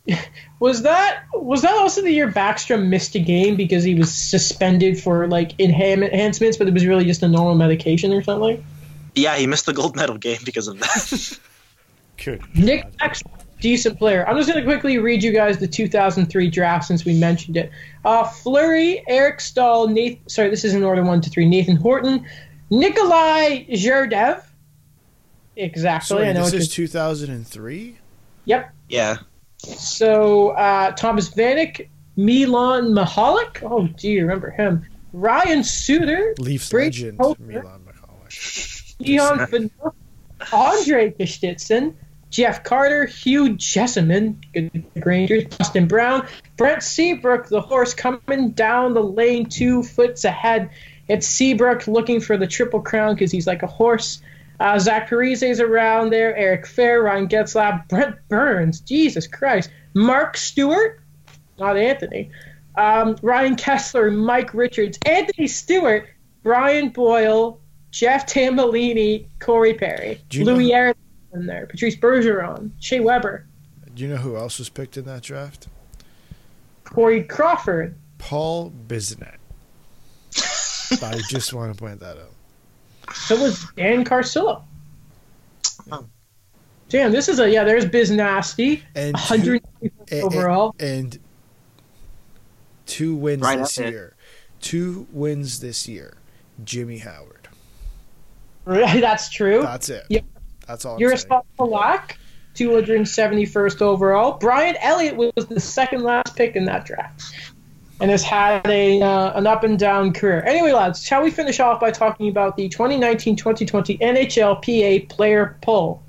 Was 0.60 0.82
that 0.82 1.24
was 1.34 1.62
that 1.62 1.74
also 1.74 2.00
the 2.00 2.10
year 2.10 2.30
Backstrom 2.30 2.86
missed 2.86 3.14
a 3.14 3.18
game 3.18 3.56
because 3.56 3.84
he 3.84 3.94
was 3.94 4.14
suspended 4.14 4.98
for 4.98 5.26
like 5.26 5.56
enha- 5.58 6.02
enhancements, 6.02 6.56
but 6.56 6.68
it 6.68 6.72
was 6.72 6.86
really 6.86 7.04
just 7.04 7.22
a 7.22 7.28
normal 7.28 7.54
medication 7.54 8.12
or 8.12 8.22
something? 8.22 8.64
yeah 9.14 9.36
he 9.36 9.46
missed 9.46 9.66
the 9.66 9.72
gold 9.72 9.94
medal 9.96 10.16
game 10.16 10.38
because 10.44 10.66
of 10.68 10.78
that 10.80 11.38
Good. 12.24 12.42
Nick 12.54 12.82
God. 12.82 12.92
Backstrom, 12.98 13.30
decent 13.60 13.98
player. 13.98 14.26
I'm 14.28 14.36
just 14.36 14.48
going 14.48 14.62
to 14.62 14.70
quickly 14.70 14.98
read 14.98 15.22
you 15.22 15.32
guys 15.32 15.58
the 15.58 15.66
2003 15.66 16.48
draft 16.48 16.84
since 16.86 17.04
we 17.04 17.18
mentioned 17.18 17.56
it. 17.56 17.70
Uh, 18.04 18.24
Fleury, 18.24 19.02
Eric 19.08 19.40
Staal, 19.40 19.88
Nathan. 19.88 20.28
Sorry, 20.28 20.48
this 20.48 20.64
is 20.64 20.74
in 20.74 20.84
order 20.84 21.02
one 21.02 21.20
to 21.22 21.30
three. 21.30 21.46
Nathan 21.48 21.76
Horton, 21.76 22.24
Nikolai 22.70 23.64
Zherdev. 23.66 24.44
Exactly. 25.56 26.06
Sorry, 26.06 26.28
I 26.28 26.32
know 26.32 26.44
this 26.44 26.54
is 26.54 26.68
2003. 26.68 27.98
Yep. 28.46 28.72
yeah 28.88 29.16
So 29.64 30.50
uh, 30.50 30.92
Thomas 30.92 31.30
Vanek, 31.30 31.88
Milan 32.16 32.92
Michalek. 32.92 33.62
Oh, 33.62 33.86
do 33.86 34.08
you 34.08 34.22
remember 34.22 34.50
him? 34.50 34.86
Ryan 35.12 35.62
Suter, 35.64 36.34
Leafs 36.38 36.70
Great 36.70 36.94
legend 36.94 37.18
poker. 37.18 37.42
Milan 37.42 37.80
Michalek. 37.86 38.96
Dion 38.98 39.38
Phaneuf, 39.38 39.94
Andrei 40.52 41.10
Kostitsyn, 41.12 41.94
Jeff 42.30 42.64
Carter, 42.64 43.06
Hugh 43.06 43.50
Jessiman, 43.50 44.36
good 44.52 44.84
Rangers, 44.96 45.44
Dustin 45.44 45.86
Brown, 45.86 46.26
Brent 46.56 46.82
Seabrook, 46.82 47.48
the 47.48 47.60
horse 47.60 47.94
coming 47.94 48.50
down 48.50 48.94
the 48.94 49.02
lane 49.02 49.46
two 49.48 49.82
foots 49.82 50.24
ahead. 50.24 50.70
It's 51.06 51.26
Seabrook 51.26 51.86
looking 51.86 52.20
for 52.20 52.36
the 52.36 52.46
triple 52.46 52.80
crown 52.80 53.14
because 53.14 53.30
he's 53.30 53.46
like 53.46 53.62
a 53.62 53.68
horse. 53.68 54.20
Uh, 54.60 54.78
Zach 54.78 55.08
Parise's 55.08 55.60
around 55.60 56.10
there, 56.10 56.36
Eric 56.36 56.64
Fehr, 56.64 57.02
Ryan 57.02 57.28
Getzlaf, 57.28 57.88
Brent 57.88 58.16
Burns, 58.28 58.80
Jesus 58.80 59.26
Christ, 59.26 59.70
Mark 59.94 60.36
Stewart, 60.36 61.00
not 61.58 61.76
Anthony, 61.76 62.30
um, 62.76 63.16
Ryan 63.22 63.56
Kesler, 63.56 64.14
Mike 64.14 64.54
Richards, 64.54 64.98
Anthony 65.06 65.46
Stewart, 65.48 66.08
Brian 66.42 66.90
Boyle, 66.90 67.60
Jeff 67.90 68.26
Tambellini, 68.26 69.26
Corey 69.40 69.74
Perry, 69.74 70.20
Louis 70.32 70.70
know- 70.70 70.94
in 71.32 71.46
there, 71.46 71.66
Patrice 71.66 71.96
Bergeron, 71.96 72.70
Shea 72.78 73.00
Weber, 73.00 73.46
Do 73.94 74.02
you 74.02 74.08
know 74.08 74.16
who 74.16 74.36
else 74.36 74.58
was 74.58 74.68
picked 74.68 74.96
in 74.96 75.04
that 75.06 75.22
draft? 75.22 75.68
Corey 76.84 77.24
Crawford. 77.24 77.96
Paul 78.18 78.72
Bissonnette. 78.86 79.38
I 81.02 81.20
just 81.28 81.52
want 81.52 81.74
to 81.74 81.78
point 81.78 82.00
that 82.00 82.16
out. 82.18 82.33
So 83.12 83.40
was 83.42 83.66
Dan 83.76 84.04
Carcillo. 84.04 84.62
Damn, 86.88 87.12
this 87.12 87.28
is 87.28 87.40
a 87.40 87.50
yeah. 87.50 87.64
There's 87.64 87.86
Biz 87.86 88.10
Nasty, 88.10 88.82
And 88.94 89.16
two, 89.16 89.20
100 89.34 89.62
eh, 89.82 89.88
and- 89.88 89.92
eh, 90.12 90.20
overall. 90.20 90.74
and 90.78 91.18
two 92.86 93.14
wins 93.16 93.42
Right 93.42 93.58
this 93.58 93.78
up 93.78 93.84
there. 93.84 93.92
year. 93.92 94.16
Two 94.60 95.06
wins 95.12 95.60
this 95.60 95.88
year. 95.88 96.16
Jimmy 96.64 96.98
Howard. 96.98 97.48
Right, 98.64 99.00
that's 99.00 99.28
true. 99.30 99.62
That's 99.62 99.88
it. 99.88 100.04
Yeah. 100.08 100.20
That's 100.66 100.84
all. 100.84 100.92
I'm 100.94 100.98
saying. 101.00 101.08
Yaroslav 101.08 101.44
Polak, 101.58 102.12
271st 102.54 103.82
overall. 103.82 104.38
Brian 104.38 104.76
Elliott 104.80 105.16
was 105.16 105.46
the 105.46 105.60
second 105.60 106.02
last 106.02 106.36
pick 106.36 106.54
in 106.56 106.64
that 106.66 106.84
draft, 106.84 107.22
and 108.00 108.10
has 108.10 108.22
had 108.22 108.66
a 108.66 109.00
uh, 109.00 109.38
an 109.38 109.46
up 109.46 109.64
and 109.64 109.78
down 109.78 110.12
career. 110.12 110.42
Anyway, 110.44 110.72
lads, 110.72 111.04
shall 111.04 111.22
we 111.22 111.30
finish 111.30 111.60
off 111.60 111.80
by 111.80 111.90
talking 111.90 112.28
about 112.28 112.56
the 112.56 112.68
2019-2020 112.68 114.00
NHL 114.00 115.08
PA 115.08 115.14
player 115.14 115.56
poll? 115.62 116.02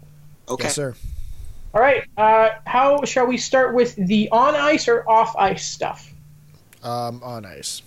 Okay. 0.47 0.65
Yes, 0.65 0.75
sir. 0.75 0.95
All 1.73 1.81
right, 1.81 2.03
uh, 2.17 2.49
how 2.65 3.03
shall 3.03 3.27
we 3.27 3.37
start 3.37 3.75
with 3.75 3.95
the 3.95 4.29
on 4.29 4.55
ice 4.55 4.87
or 4.87 5.07
off 5.09 5.35
ice 5.35 5.65
stuff? 5.67 6.11
Um, 6.83 7.21
on 7.23 7.45
ice. 7.45 7.81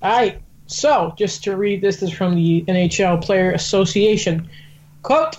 All 0.00 0.16
right. 0.16 0.40
So, 0.68 1.14
just 1.16 1.44
to 1.44 1.56
read 1.56 1.80
this, 1.80 2.00
this 2.00 2.10
is 2.10 2.16
from 2.16 2.34
the 2.34 2.64
NHL 2.66 3.22
Player 3.22 3.52
Association. 3.52 4.48
Quote 5.02 5.38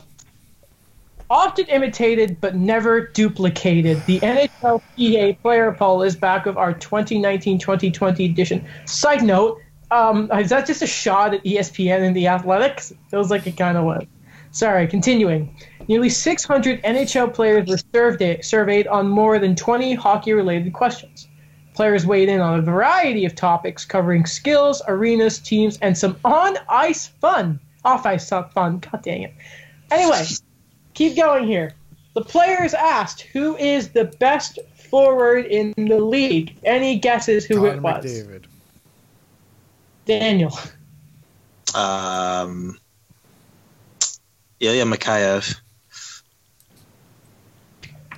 Often 1.30 1.66
imitated 1.66 2.40
but 2.40 2.56
never 2.56 3.08
duplicated, 3.08 4.02
the 4.06 4.20
NHL 4.22 4.82
PA 4.96 5.42
player 5.42 5.74
poll 5.74 6.02
is 6.04 6.16
back 6.16 6.46
of 6.46 6.58
our 6.58 6.74
2019 6.74 7.60
2020 7.60 8.26
edition. 8.26 8.66
Side 8.86 9.24
note, 9.24 9.62
um, 9.92 10.32
is 10.32 10.50
that 10.50 10.66
just 10.66 10.82
a 10.82 10.88
shot 10.88 11.34
at 11.34 11.44
ESPN 11.44 12.02
and 12.02 12.16
the 12.16 12.28
Athletics? 12.28 12.94
Feels 13.10 13.30
like 13.30 13.46
it 13.46 13.58
kind 13.58 13.78
of 13.78 13.84
was. 13.84 14.06
Sorry, 14.52 14.88
continuing. 14.88 15.54
Nearly 15.90 16.10
600 16.10 16.82
NHL 16.84 17.34
players 17.34 17.70
were 17.70 17.78
surveyed, 17.94 18.44
surveyed 18.44 18.88
on 18.88 19.10
more 19.10 19.38
than 19.38 19.56
20 19.56 19.96
hockey 19.96 20.34
related 20.34 20.74
questions. 20.74 21.28
Players 21.76 22.06
weighed 22.06 22.30
in 22.30 22.42
on 22.42 22.60
a 22.60 22.62
variety 22.62 23.26
of 23.26 23.36
topics 23.36 23.86
covering 23.86 24.26
skills, 24.26 24.82
arenas, 24.88 25.40
teams, 25.40 25.78
and 25.82 25.98
some 25.98 26.18
on 26.26 26.58
ice 26.70 27.08
fun. 27.08 27.60
Off 27.86 28.06
ice 28.06 28.30
fun. 28.30 28.80
God 28.80 29.02
dang 29.04 29.24
it. 29.24 29.34
Anyway, 29.92 30.24
keep 30.98 31.16
going 31.16 31.46
here. 31.46 31.74
The 32.16 32.24
players 32.24 32.74
asked 32.74 33.22
who 33.22 33.56
is 33.58 33.90
the 33.90 34.06
best 34.06 34.58
forward 34.90 35.46
in 35.46 35.76
the 35.78 36.00
league. 36.00 36.58
Any 36.64 36.98
guesses 36.98 37.46
who 37.46 37.58
Connor 37.58 37.76
it 37.76 37.82
was? 37.82 38.06
McDavid. 38.06 38.46
Daniel. 40.06 40.58
Um. 41.76 42.80
Ilya 44.60 44.86
Mikheyev. 44.86 45.56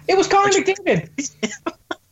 It 0.08 0.16
was 0.16 0.28
Connor 0.28 0.54
McDavid. 0.54 1.10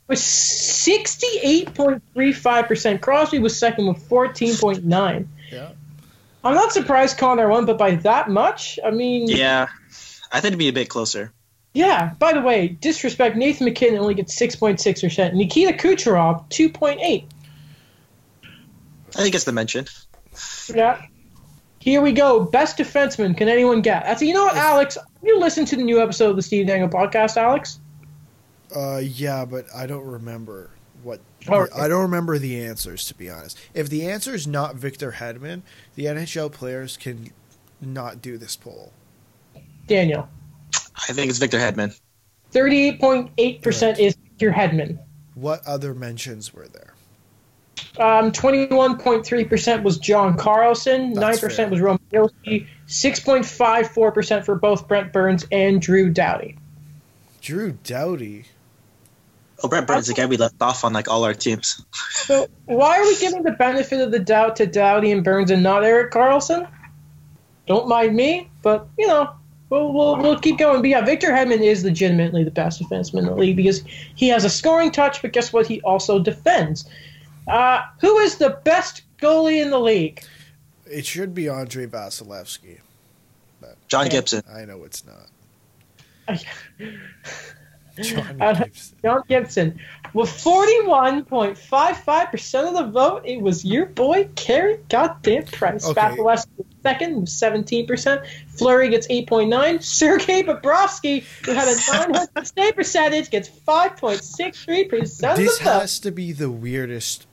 with 0.08 0.20
68.35%. 0.20 3.02
Crosby 3.02 3.40
was 3.40 3.58
second 3.58 3.88
with 3.88 4.10
14.9. 4.10 5.28
Yeah. 5.52 5.72
I'm 6.44 6.54
not 6.56 6.72
surprised 6.72 7.18
Connor 7.18 7.50
won, 7.50 7.66
but 7.66 7.78
by 7.78 7.96
that 7.96 8.30
much? 8.30 8.80
I 8.86 8.92
mean, 8.92 9.28
Yeah, 9.28 9.68
I 10.32 10.40
think 10.42 10.52
it'd 10.52 10.60
be 10.60 10.68
a 10.70 10.74
bit 10.74 10.90
closer. 10.90 11.32
yeah. 11.74 12.14
By 12.20 12.34
the 12.34 12.42
way, 12.42 12.68
disrespect, 12.70 13.36
Nathan 13.36 13.66
MacKinnon 13.66 14.00
only 14.00 14.14
gets 14.14 14.38
6.6%. 14.40 15.34
Nikita 15.34 15.74
Kucherov, 15.74 16.50
2.8. 16.50 17.26
I 19.16 19.22
think 19.22 19.36
it's 19.36 19.46
the 19.46 19.52
mention. 19.52 19.86
Yeah. 20.74 21.02
Here 21.80 22.02
we 22.02 22.12
go. 22.12 22.44
Best 22.44 22.78
defenseman. 22.78 23.38
Can 23.38 23.48
anyone 23.48 23.82
get? 23.82 24.04
That's 24.04 24.22
you 24.22 24.34
know 24.34 24.44
what, 24.46 24.58
Alex. 24.58 24.98
You 25.24 25.40
listen 25.40 25.66
to 25.66 25.76
the 25.76 25.84
new 25.84 26.02
episode 26.02 26.32
of 26.32 26.36
the 26.36 26.42
Steve 26.42 26.68
Dangle 26.68 26.90
podcast, 26.90 27.38
Alex. 27.38 27.80
Uh, 28.76 28.98
yeah, 29.02 29.46
but 29.46 29.66
I 29.74 29.86
don't 29.88 30.06
remember 30.06 30.72
what. 31.04 31.22
Okay. 31.48 31.72
I 31.74 31.88
don't 31.88 32.02
remember 32.02 32.38
the 32.38 32.62
answers 32.66 33.06
to 33.06 33.16
be 33.16 33.30
honest. 33.30 33.58
If 33.74 33.90
the 33.90 34.06
answer 34.06 34.36
is 34.36 34.46
not 34.46 34.76
Victor 34.76 35.14
Hedman, 35.14 35.62
the 35.96 36.06
NHL 36.06 36.52
players 36.52 36.98
can 36.98 37.32
not 37.80 38.22
do 38.22 38.38
this 38.38 38.58
poll. 38.58 38.92
Daniel. 39.88 40.30
I 40.74 41.14
think 41.14 41.30
it's 41.30 41.40
Victor 41.40 41.58
Hedman. 41.58 41.98
38.8% 42.54 44.00
is 44.00 44.16
Victor 44.16 44.52
Hedman. 44.52 45.00
What 45.36 45.66
other 45.66 45.94
mentions 45.94 46.54
were 46.54 46.68
there? 46.68 46.94
Um, 48.00 48.32
21.3% 48.32 49.84
was 49.84 49.98
John 49.98 50.38
Carlson. 50.38 51.14
That's 51.14 51.42
9% 51.42 51.56
fair. 51.56 51.70
was 51.70 51.82
Roman 51.82 52.02
Josi. 52.12 52.68
6.54% 52.88 54.46
for 54.46 54.56
both 54.56 54.88
Brent 54.88 55.12
Burns 55.12 55.46
and 55.52 55.82
Drew 55.82 56.12
Doughty. 56.12 56.58
Drew 57.42 57.72
Doughty. 57.84 58.46
Oh, 59.64 59.68
Brent 59.68 59.88
Burns, 59.88 60.08
the 60.08 60.14
guy 60.14 60.28
we 60.28 60.38
left 60.38 60.62
off 60.62 60.84
on 60.86 60.94
like 60.94 61.08
all 61.08 61.24
our 61.24 61.34
teams. 61.34 61.84
So 62.12 62.48
why 62.66 63.00
are 63.00 63.04
we 63.04 63.18
giving 63.18 63.42
the 63.44 63.52
benefit 63.52 64.00
of 64.02 64.12
the 64.12 64.20
doubt 64.20 64.58
to 64.58 64.68
Doughty 64.68 65.12
and 65.12 65.24
Burns 65.24 65.50
and 65.50 65.64
not 65.64 65.84
Erik 65.84 66.12
Karlsson? 66.12 66.68
Don't 67.66 67.88
mind 67.88 68.16
me, 68.16 68.50
but 68.62 68.88
you 68.98 69.08
know, 69.08 69.32
we'll 69.70 69.92
we'll, 69.94 70.18
we'll 70.18 70.40
keep 70.40 70.58
going. 70.58 70.82
But 70.82 70.90
yeah, 70.90 71.02
Victor 71.02 71.28
Hedman 71.30 71.62
is 71.62 71.84
legitimately 71.84 72.44
the 72.44 72.52
best 72.52 72.82
defenseman 72.82 73.20
in 73.20 73.26
the 73.26 73.36
league 73.36 73.58
because 73.58 73.84
he 74.16 74.28
has 74.30 74.44
a 74.46 74.50
scoring 74.50 74.92
touch, 74.92 75.22
but 75.22 75.34
guess 75.34 75.52
what? 75.54 75.68
He 75.68 75.82
also 75.82 76.20
defends. 76.20 76.90
Uh, 77.48 77.82
who 78.02 78.18
is 78.20 78.38
the 78.38 78.60
best 78.64 79.04
goalie 79.22 79.62
in 79.62 79.70
the 79.72 79.80
league? 79.80 80.24
It 80.86 81.06
should 81.06 81.34
be 81.34 81.50
Andrei 81.50 81.86
Vasilevskiy. 81.88 82.80
John 83.88 84.10
Gibson. 84.10 84.44
I 84.54 84.66
know 84.66 84.84
it's 84.84 85.04
not. 85.06 85.28
John 88.02 88.42
Uh, 88.42 88.54
Gibson. 88.54 88.98
John 89.04 89.22
Gibson. 89.28 89.80
With 90.14 90.30
41.55% 90.30 92.68
of 92.68 92.74
the 92.76 92.86
vote, 92.92 93.24
it 93.26 93.42
was 93.42 93.66
your 93.66 93.88
boy, 93.88 94.30
Carey 94.36 94.80
Goddamn 94.90 95.46
Price. 95.46 95.84
Okay. 95.86 96.00
Vasilevskiy 96.02 96.58
was 96.58 96.66
second 96.88 97.16
with 97.20 97.30
17%. 97.30 98.26
Fleury 98.48 98.90
gets 98.90 99.08
8.9. 99.08 99.84
Sergei 99.84 100.44
Bobrovsky, 100.44 101.24
who 101.46 101.54
had 101.54 101.68
a 101.68 101.76
900 102.14 102.48
save 102.48 102.76
percentage, 102.76 103.30
gets 103.30 103.50
5.63% 103.50 105.36
This 105.36 105.60
has 105.60 106.00
to 106.00 106.12
be 106.12 106.32
the 106.32 106.50
weirdest 106.50 107.28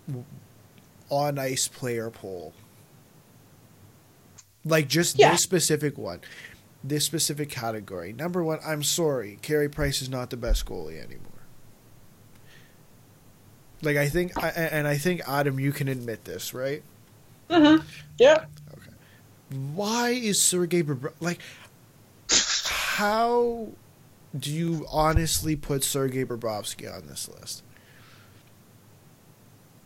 on 1.11 1.39
ice 1.39 1.69
player 1.69 2.11
poll. 2.11 2.53
Like 4.65 4.89
just 4.89 5.19
Yeah. 5.19 5.33
this 5.33 5.43
specific 5.43 5.97
one. 5.99 6.21
This 6.83 7.05
specific 7.05 7.49
category. 7.49 8.13
Number 8.13 8.43
one, 8.43 8.59
I'm 8.67 8.83
sorry, 8.83 9.39
Carey 9.41 9.69
Price 9.69 10.03
is 10.03 10.09
not 10.09 10.31
the 10.31 10.37
best 10.37 10.67
goalie 10.67 10.99
anymore. 11.03 11.21
Like 13.83 13.97
I 13.97 14.09
think, 14.09 14.33
I, 14.43 14.49
and 14.49 14.87
I 14.89 14.97
think 14.97 15.21
Adam, 15.29 15.61
you 15.61 15.71
can 15.73 15.89
admit 15.89 16.25
this, 16.25 16.53
right? 16.55 16.83
hmm 17.51 17.77
Yeah. 18.19 18.47
Why 19.75 20.11
is 20.11 20.41
Sergei 20.41 20.83
Bobro- 20.83 21.13
like? 21.21 21.41
How 22.29 23.69
do 24.39 24.51
you 24.51 24.87
honestly 24.91 25.57
put 25.57 25.85
Sergei 25.85 26.25
Bobrovsky 26.25 26.93
on 26.93 27.07
this 27.07 27.29
list? 27.29 27.63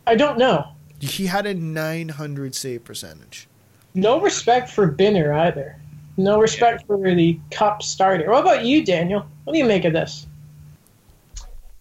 I 0.07 0.15
don't 0.15 0.37
know. 0.37 0.69
He 0.99 1.27
had 1.27 1.45
a 1.45 1.53
900 1.53 2.55
save 2.55 2.83
percentage. 2.83 3.47
No 3.93 4.19
respect 4.19 4.69
for 4.69 4.91
Binner 4.91 5.33
either. 5.33 5.79
No 6.17 6.39
respect 6.39 6.85
for 6.85 6.97
the 7.15 7.39
cup 7.51 7.81
starter. 7.81 8.29
What 8.29 8.41
about 8.41 8.65
you, 8.65 8.83
Daniel? 8.83 9.25
What 9.43 9.53
do 9.53 9.59
you 9.59 9.65
make 9.65 9.85
of 9.85 9.93
this? 9.93 10.27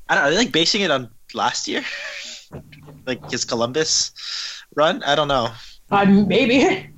I 0.09 0.15
don't 0.15 0.25
know. 0.25 0.29
Are 0.29 0.31
they 0.31 0.37
like 0.37 0.53
basing 0.53 0.83
it 0.83 0.91
on 0.91 1.11
last 1.35 1.67
year? 1.67 1.83
like 3.07 3.31
his 3.31 3.45
Columbus 3.45 4.13
run? 4.77 5.03
I 5.03 5.15
don't 5.15 5.29
know. 5.29 5.51
Uh, 5.91 6.05
maybe. 6.05 6.91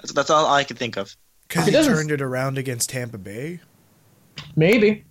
That's, 0.00 0.12
that's 0.12 0.30
all 0.30 0.46
I 0.46 0.64
can 0.64 0.76
think 0.76 0.96
of. 0.96 1.14
Because 1.48 1.66
He 1.66 1.76
he 1.76 1.82
turned 1.82 2.10
it 2.10 2.22
around 2.22 2.58
against 2.58 2.90
Tampa 2.90 3.18
Bay. 3.18 3.60
Maybe. 4.56 5.04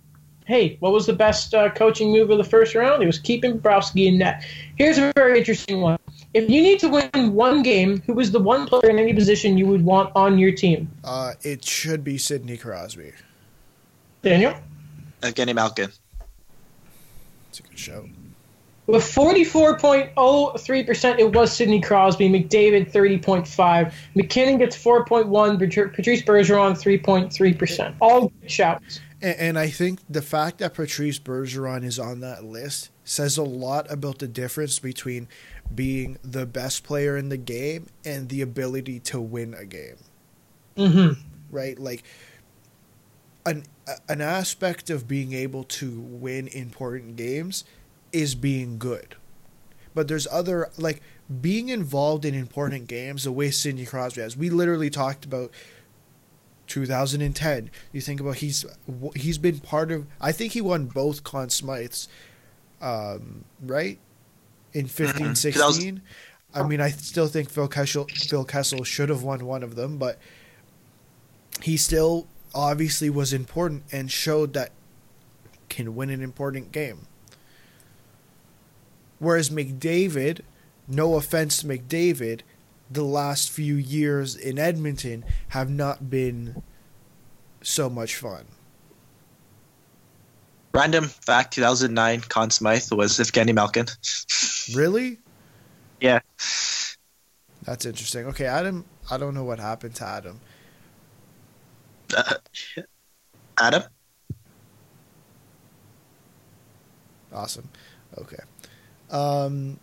Hey, 0.46 0.78
what 0.80 0.92
was 0.92 1.06
the 1.06 1.12
best 1.12 1.54
uh, 1.54 1.70
coaching 1.70 2.10
move 2.10 2.30
of 2.30 2.38
the 2.38 2.44
first 2.44 2.74
round? 2.74 3.02
It 3.02 3.06
was 3.06 3.18
keeping 3.18 3.60
Browski 3.60 4.06
in 4.06 4.18
net. 4.18 4.44
Here's 4.76 4.98
a 4.98 5.12
very 5.14 5.38
interesting 5.38 5.80
one. 5.80 5.98
If 6.34 6.48
you 6.50 6.62
need 6.62 6.80
to 6.80 6.88
win 6.88 7.34
one 7.34 7.62
game, 7.62 8.02
who 8.06 8.18
is 8.18 8.32
the 8.32 8.40
one 8.40 8.66
player 8.66 8.90
in 8.90 8.98
any 8.98 9.14
position 9.14 9.58
you 9.58 9.66
would 9.66 9.84
want 9.84 10.10
on 10.16 10.38
your 10.38 10.52
team? 10.52 10.90
Uh, 11.04 11.34
it 11.42 11.64
should 11.64 12.02
be 12.02 12.18
Sidney 12.18 12.56
Crosby. 12.56 13.12
Daniel? 14.22 14.54
Evgeni 15.22 15.54
Malkin. 15.54 15.90
It's 17.48 17.60
a 17.60 17.62
good 17.62 17.78
show. 17.78 18.08
With 18.90 19.04
44.03%, 19.04 21.18
it 21.18 21.32
was 21.32 21.52
Sidney 21.52 21.80
Crosby. 21.80 22.28
McDavid, 22.28 22.90
30.5. 22.90 23.92
MacKinnon 24.16 24.58
gets 24.58 24.76
4.1. 24.76 25.94
Patrice 25.94 26.22
Bergeron, 26.22 26.72
3.3%. 26.72 27.94
All 28.00 28.32
good 28.40 28.50
shouts. 28.50 28.98
And, 29.22 29.38
and 29.38 29.56
I 29.58 29.68
think 29.68 30.00
the 30.08 30.22
fact 30.22 30.58
that 30.58 30.74
Patrice 30.74 31.20
Bergeron 31.20 31.84
is 31.84 32.00
on 32.00 32.18
that 32.20 32.44
list 32.44 32.90
says 33.04 33.38
a 33.38 33.44
lot 33.44 33.88
about 33.90 34.18
the 34.18 34.26
difference 34.26 34.80
between 34.80 35.28
being 35.72 36.18
the 36.22 36.46
best 36.46 36.82
player 36.82 37.16
in 37.16 37.28
the 37.28 37.36
game 37.36 37.86
and 38.04 38.28
the 38.28 38.42
ability 38.42 38.98
to 39.00 39.20
win 39.20 39.54
a 39.54 39.66
game. 39.66 39.98
Mm-hmm. 40.76 41.20
right? 41.50 41.78
Like 41.78 42.02
an 43.46 43.64
an 44.08 44.20
aspect 44.20 44.90
of 44.90 45.08
being 45.08 45.32
able 45.32 45.64
to 45.64 46.00
win 46.00 46.46
important 46.48 47.16
games 47.16 47.64
is 48.12 48.34
being 48.34 48.78
good. 48.78 49.14
But 49.94 50.08
there's 50.08 50.26
other 50.30 50.70
like 50.78 51.02
being 51.40 51.68
involved 51.68 52.24
in 52.24 52.34
important 52.34 52.86
games 52.88 53.24
the 53.24 53.32
way 53.32 53.50
Sidney 53.50 53.84
Crosby 53.86 54.20
has. 54.20 54.36
We 54.36 54.50
literally 54.50 54.90
talked 54.90 55.24
about 55.24 55.52
2010. 56.66 57.70
You 57.92 58.00
think 58.00 58.20
about 58.20 58.36
he's 58.36 58.64
he's 59.16 59.38
been 59.38 59.58
part 59.60 59.90
of. 59.90 60.06
I 60.20 60.32
think 60.32 60.52
he 60.52 60.60
won 60.60 60.86
both 60.86 61.24
Conn 61.24 61.48
Smythes, 61.48 62.06
um, 62.80 63.44
right? 63.60 63.98
In 64.72 64.86
15, 64.86 65.26
Mhm. 65.28 65.36
16. 65.36 66.02
I 66.54 66.62
mean, 66.64 66.80
I 66.80 66.90
still 66.90 67.28
think 67.28 67.48
Phil 67.50 67.68
Kessel 67.68 68.06
Phil 68.12 68.44
Kessel 68.44 68.84
should 68.84 69.08
have 69.08 69.22
won 69.22 69.44
one 69.46 69.62
of 69.62 69.74
them, 69.76 69.98
but 69.98 70.18
he 71.62 71.76
still 71.76 72.26
obviously 72.54 73.10
was 73.10 73.32
important 73.32 73.84
and 73.92 74.10
showed 74.10 74.52
that 74.54 74.70
can 75.68 75.94
win 75.94 76.10
an 76.10 76.20
important 76.22 76.72
game. 76.72 77.06
Whereas 79.20 79.50
McDavid, 79.50 80.40
no 80.88 81.14
offense 81.14 81.58
to 81.58 81.66
McDavid, 81.68 82.40
the 82.90 83.04
last 83.04 83.50
few 83.50 83.76
years 83.76 84.34
in 84.34 84.58
Edmonton 84.58 85.24
have 85.50 85.70
not 85.70 86.10
been 86.10 86.62
so 87.62 87.88
much 87.88 88.16
fun. 88.16 88.46
Random 90.72 91.04
fact: 91.04 91.54
2009 91.54 92.22
Conn 92.22 92.50
Smythe 92.50 92.90
was 92.92 93.18
Evgeni 93.18 93.54
Malkin. 93.54 93.86
Really? 94.74 95.18
Yeah. 96.00 96.20
That's 97.64 97.84
interesting. 97.86 98.26
Okay, 98.26 98.46
Adam, 98.46 98.84
I 99.10 99.16
don't 99.16 99.34
know 99.34 99.42
what 99.42 99.58
happened 99.58 99.96
to 99.96 100.04
Adam. 100.04 100.40
Uh, 102.16 102.34
Adam. 103.58 103.82
Awesome. 107.32 107.68
Okay. 108.16 108.38
Um, 109.10 109.78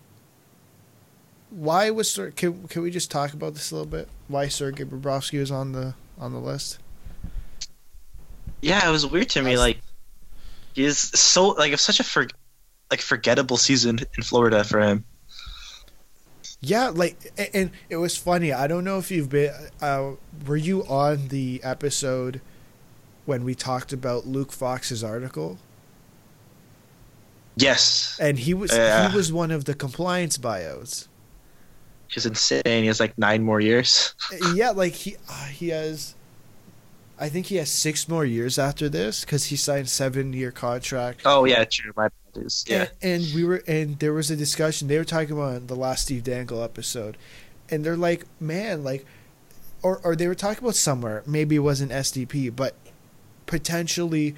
why 1.50 1.90
was 1.90 2.10
Ser- 2.10 2.32
can 2.32 2.68
can 2.68 2.82
we 2.82 2.92
just 2.92 3.10
talk 3.12 3.34
about 3.34 3.54
this 3.54 3.72
a 3.72 3.76
little 3.76 3.90
bit? 3.90 4.10
Why 4.28 4.48
Sergei 4.48 4.84
Bobrovsky 4.84 5.40
was 5.40 5.52
on 5.52 5.72
the 5.72 5.94
on 6.18 6.34
the 6.34 6.40
list? 6.40 6.80
Yeah, 8.62 8.88
it 8.88 8.92
was 8.92 9.06
weird 9.06 9.30
to 9.30 9.42
me. 9.42 9.58
Like, 9.58 9.80
he 10.74 10.84
is 10.84 10.98
so 10.98 11.50
like 11.50 11.74
it's 11.74 11.84
such 11.84 12.00
a 12.00 12.04
for, 12.04 12.28
like 12.90 13.02
forgettable 13.02 13.58
season 13.58 14.00
in 14.18 14.24
Florida 14.24 14.64
for 14.64 14.82
him. 14.82 15.06
Yeah, 16.60 16.90
like, 16.90 17.32
and 17.54 17.70
it 17.88 17.98
was 17.98 18.18
funny. 18.18 18.52
I 18.52 18.66
don't 18.66 18.84
know 18.84 18.98
if 18.98 19.12
you've 19.12 19.30
been. 19.30 19.54
Uh, 19.80 20.14
were 20.46 20.58
you 20.58 20.84
on 20.86 21.28
the 21.28 21.62
episode 21.64 22.42
when 23.26 23.44
we 23.44 23.54
talked 23.54 23.94
about 23.94 24.26
Luke 24.26 24.52
Fox's 24.52 25.04
article? 25.04 25.60
Yes, 27.58 28.18
And 28.22 28.38
he 28.40 28.54
was 28.54 28.72
Yeah. 28.72 29.10
he 29.10 29.16
was 29.16 29.32
one 29.34 29.52
of 29.52 29.66
the 29.66 29.74
compliance 29.74 30.38
bios. 30.38 31.08
he's 32.08 32.26
insane. 32.26 32.62
He 32.66 32.88
has 32.88 33.00
like 33.00 33.18
nine 33.18 33.44
more 33.44 33.60
years. 33.60 34.14
yeah, 34.56 34.70
like 34.72 34.94
he 34.94 35.16
uh, 35.30 35.46
he 35.46 35.70
has. 35.70 36.16
I 37.20 37.30
think 37.30 37.48
he 37.48 37.56
has 37.56 37.70
six 37.72 38.08
more 38.08 38.24
years 38.26 38.60
after 38.60 38.88
this 38.90 39.22
because 39.26 39.46
he 39.46 39.56
signed 39.56 39.90
seven 39.90 40.34
year 40.34 40.52
contract. 40.52 41.22
Oh 41.26 41.46
yeah, 41.46 41.64
true. 41.66 41.92
My 41.98 42.08
apologies. 42.08 42.64
Yeah, 42.68 42.88
And, 43.02 43.24
and 43.24 43.34
we 43.36 43.44
were 43.44 43.64
and 43.68 43.98
there 44.00 44.14
was 44.14 44.30
a 44.30 44.36
discussion. 44.36 44.88
They 44.88 44.98
were 45.00 45.04
talking 45.04 45.32
about 45.32 45.68
the 45.68 45.76
last 45.76 46.04
Steve 46.04 46.24
Dangle 46.24 46.62
episode, 46.64 47.18
and 47.72 47.84
they're 47.84 47.98
like, 47.98 48.26
man, 48.40 48.84
like, 48.84 49.04
or 49.82 50.00
or 50.04 50.16
they 50.16 50.28
were 50.28 50.36
talking 50.36 50.64
about 50.64 50.76
somewhere. 50.76 51.24
Maybe 51.26 51.56
it 51.56 51.66
wasn't 51.66 51.92
SDP, 51.92 52.56
but 52.56 52.76
potentially, 53.48 54.36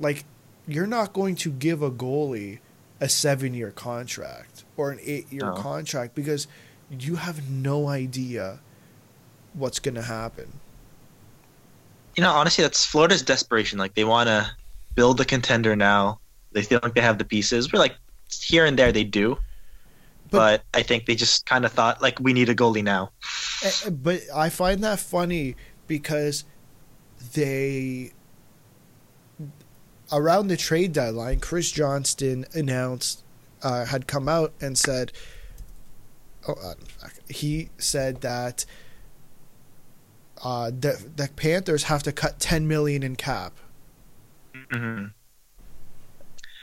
like, 0.00 0.24
you're 0.72 0.86
not 0.86 1.12
going 1.12 1.34
to 1.36 1.50
give 1.50 1.82
a 1.82 1.90
goalie 1.90 2.58
a 3.00 3.08
seven 3.08 3.54
year 3.54 3.70
contract 3.70 4.64
or 4.76 4.90
an 4.90 4.98
eight 5.02 5.30
year 5.32 5.42
No. 5.46 5.54
contract 5.54 6.14
because 6.14 6.46
you 6.90 7.16
have 7.16 7.48
no 7.50 7.88
idea 7.88 8.60
what's 9.54 9.78
going 9.78 9.94
to 9.94 10.02
happen. 10.02 10.52
you 12.16 12.22
know, 12.22 12.30
honestly, 12.32 12.62
that's 12.62 12.84
Florida's 12.84 13.22
desperation. 13.22 13.78
Like 13.78 13.94
they 13.94 14.04
want 14.04 14.28
to 14.28 14.50
build 14.94 15.20
a 15.20 15.24
contender 15.24 15.74
now. 15.76 16.18
They 16.52 16.62
feel 16.62 16.80
like 16.82 16.94
they 16.94 17.00
have 17.00 17.18
the 17.18 17.24
pieces. 17.24 17.72
We're 17.72 17.78
like 17.78 17.94
here 18.42 18.64
and 18.66 18.76
there 18.78 18.90
they 18.92 19.04
do, 19.04 19.38
But- 20.30 20.62
but, 20.72 20.78
I 20.78 20.82
think 20.82 21.06
they 21.06 21.14
just 21.14 21.46
kind 21.46 21.64
of 21.64 21.72
thought 21.72 22.02
like 22.02 22.18
we 22.20 22.32
need 22.32 22.48
a 22.48 22.54
goalie 22.54 22.82
now. 22.84 23.10
Eh, 23.64 23.90
but 23.90 24.20
I 24.34 24.48
find 24.50 24.82
that 24.84 24.98
funny 24.98 25.54
because 25.86 26.44
they 27.34 28.12
around 30.12 30.48
the 30.48 30.56
trade 30.56 30.92
deadline, 30.92 31.40
Chris 31.40 31.70
Johnston 31.70 32.46
announced 32.54 33.22
uh, 33.62 33.84
had 33.84 34.06
come 34.06 34.28
out 34.28 34.52
and 34.60 34.76
said, 34.76 35.12
"Oh, 36.48 36.54
uh, 36.54 36.74
he 37.28 37.70
said 37.78 38.20
that 38.22 38.64
uh, 40.42 40.70
the 40.70 41.02
the 41.16 41.28
Panthers 41.36 41.84
have 41.84 42.02
to 42.04 42.12
cut 42.12 42.40
ten 42.40 42.66
million 42.66 43.02
in 43.02 43.16
cap. 43.16 43.52
Mm-hmm. 44.54 45.06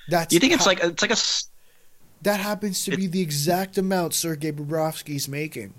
That's 0.09 0.33
You 0.33 0.39
think 0.39 0.53
it's 0.53 0.63
ha- 0.63 0.69
like 0.69 0.83
it's 0.83 1.01
like 1.01 1.11
a 1.11 1.17
that 2.23 2.39
happens 2.39 2.83
to 2.85 2.95
be 2.95 3.07
the 3.07 3.21
exact 3.21 3.77
amount 3.77 4.13
Sergei 4.13 4.51
Bobrovsky's 4.51 5.27
making. 5.27 5.73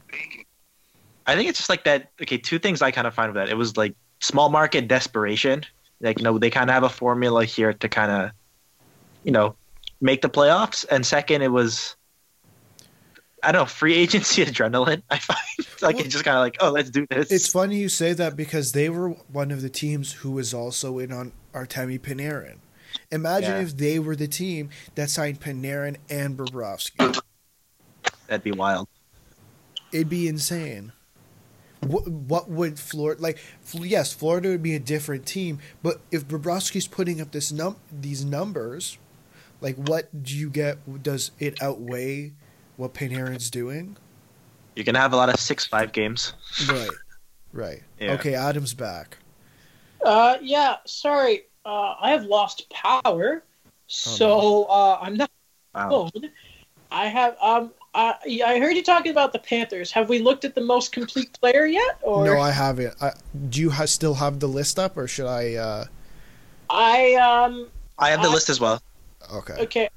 I 1.26 1.34
think 1.34 1.48
it's 1.48 1.58
just 1.58 1.68
like 1.68 1.84
that. 1.84 2.10
Okay, 2.22 2.38
two 2.38 2.58
things 2.58 2.80
I 2.80 2.90
kind 2.90 3.06
of 3.06 3.14
find 3.14 3.32
with 3.32 3.42
that. 3.42 3.50
It 3.50 3.56
was 3.56 3.76
like 3.76 3.94
small 4.20 4.48
market 4.48 4.88
desperation. 4.88 5.64
Like 6.00 6.18
you 6.18 6.24
know 6.24 6.38
they 6.38 6.50
kind 6.50 6.70
of 6.70 6.74
have 6.74 6.82
a 6.84 6.88
formula 6.88 7.44
here 7.44 7.72
to 7.72 7.88
kind 7.88 8.10
of, 8.12 8.30
you 9.24 9.32
know, 9.32 9.56
make 10.00 10.22
the 10.22 10.28
playoffs. 10.28 10.84
And 10.90 11.04
second, 11.04 11.42
it 11.42 11.50
was. 11.52 11.96
I 13.40 13.52
don't 13.52 13.62
know, 13.62 13.66
free 13.66 13.94
agency 13.94 14.44
adrenaline. 14.46 15.02
I 15.10 15.18
find 15.18 15.38
like 15.82 15.96
Well- 15.96 16.04
it's 16.04 16.12
just 16.12 16.24
kind 16.24 16.36
of 16.36 16.40
like, 16.42 16.56
oh, 16.60 16.70
let's 16.72 16.90
do 16.90 17.06
this. 17.08 17.30
It's 17.30 17.48
funny 17.48 17.76
you 17.76 17.88
say 17.88 18.12
that 18.12 18.34
because 18.36 18.72
they 18.72 18.88
were 18.88 19.10
one 19.10 19.52
of 19.52 19.62
the 19.62 19.68
teams 19.70 20.12
who 20.12 20.32
was 20.32 20.52
also 20.52 20.98
in 20.98 21.12
on 21.12 21.32
Artemi 21.54 22.00
Panarin. 22.00 22.56
Imagine 23.12 23.50
Yeah. 23.52 23.60
if 23.62 23.76
they 23.76 23.98
were 24.00 24.16
the 24.16 24.26
team 24.26 24.70
that 24.96 25.08
signed 25.10 25.40
Panarin 25.40 25.98
and 26.10 26.36
Bobrovsky. 26.36 27.20
That'd 28.26 28.42
be 28.42 28.50
wild. 28.52 28.88
It'd 29.92 30.08
be 30.08 30.26
insane. 30.26 30.92
What, 31.80 32.08
what 32.08 32.50
would 32.50 32.78
Florida 32.78 33.22
like? 33.22 33.38
Yes, 33.72 34.12
Florida 34.12 34.48
would 34.48 34.62
be 34.62 34.74
a 34.74 34.80
different 34.80 35.26
team, 35.26 35.60
but 35.82 36.00
if 36.10 36.26
Bobrovsky's 36.26 36.88
putting 36.88 37.20
up 37.20 37.30
this 37.30 37.52
num 37.52 37.76
these 37.92 38.24
numbers, 38.24 38.98
like 39.60 39.76
what 39.76 40.22
do 40.22 40.36
you 40.36 40.50
get? 40.50 41.02
Does 41.02 41.30
it 41.38 41.62
outweigh 41.62 42.32
what 42.76 42.94
Panarin's 42.94 43.50
doing? 43.50 43.96
You're 44.74 44.84
gonna 44.84 44.98
have 44.98 45.12
a 45.12 45.16
lot 45.16 45.28
of 45.28 45.38
six 45.38 45.66
five 45.66 45.92
games. 45.92 46.34
Right, 46.68 46.90
right. 47.52 47.82
Yeah. 48.00 48.12
Okay, 48.14 48.34
Adam's 48.34 48.74
back. 48.74 49.18
Uh, 50.04 50.36
yeah, 50.40 50.76
sorry. 50.86 51.42
Uh, 51.64 51.94
I 52.00 52.10
have 52.10 52.24
lost 52.24 52.70
power, 52.70 53.42
so 53.88 54.64
uh, 54.64 54.98
I'm 55.00 55.16
not 55.16 55.30
Wow. 55.74 56.10
I 56.90 57.06
have 57.06 57.36
um. 57.40 57.72
I 57.98 58.40
I 58.46 58.58
heard 58.60 58.76
you 58.76 58.82
talking 58.82 59.10
about 59.10 59.32
the 59.32 59.38
Panthers. 59.40 59.90
Have 59.92 60.08
we 60.08 60.20
looked 60.20 60.44
at 60.44 60.54
the 60.54 60.60
most 60.60 60.92
complete 60.92 61.32
player 61.40 61.66
yet? 61.66 61.98
Or 62.02 62.24
No, 62.24 62.38
I 62.40 62.50
haven't. 62.50 62.94
I, 63.02 63.12
do 63.50 63.60
you 63.60 63.70
ha- 63.70 63.86
still 63.86 64.14
have 64.14 64.38
the 64.40 64.46
list 64.46 64.78
up, 64.78 64.96
or 64.96 65.08
should 65.08 65.26
I? 65.26 65.54
Uh, 65.54 65.84
I 66.70 67.14
um. 67.14 67.68
I 67.98 68.10
have 68.10 68.22
the 68.22 68.28
I- 68.28 68.32
list 68.32 68.48
as 68.48 68.60
well. 68.60 68.80
okay. 69.34 69.54
Okay, 69.62 69.88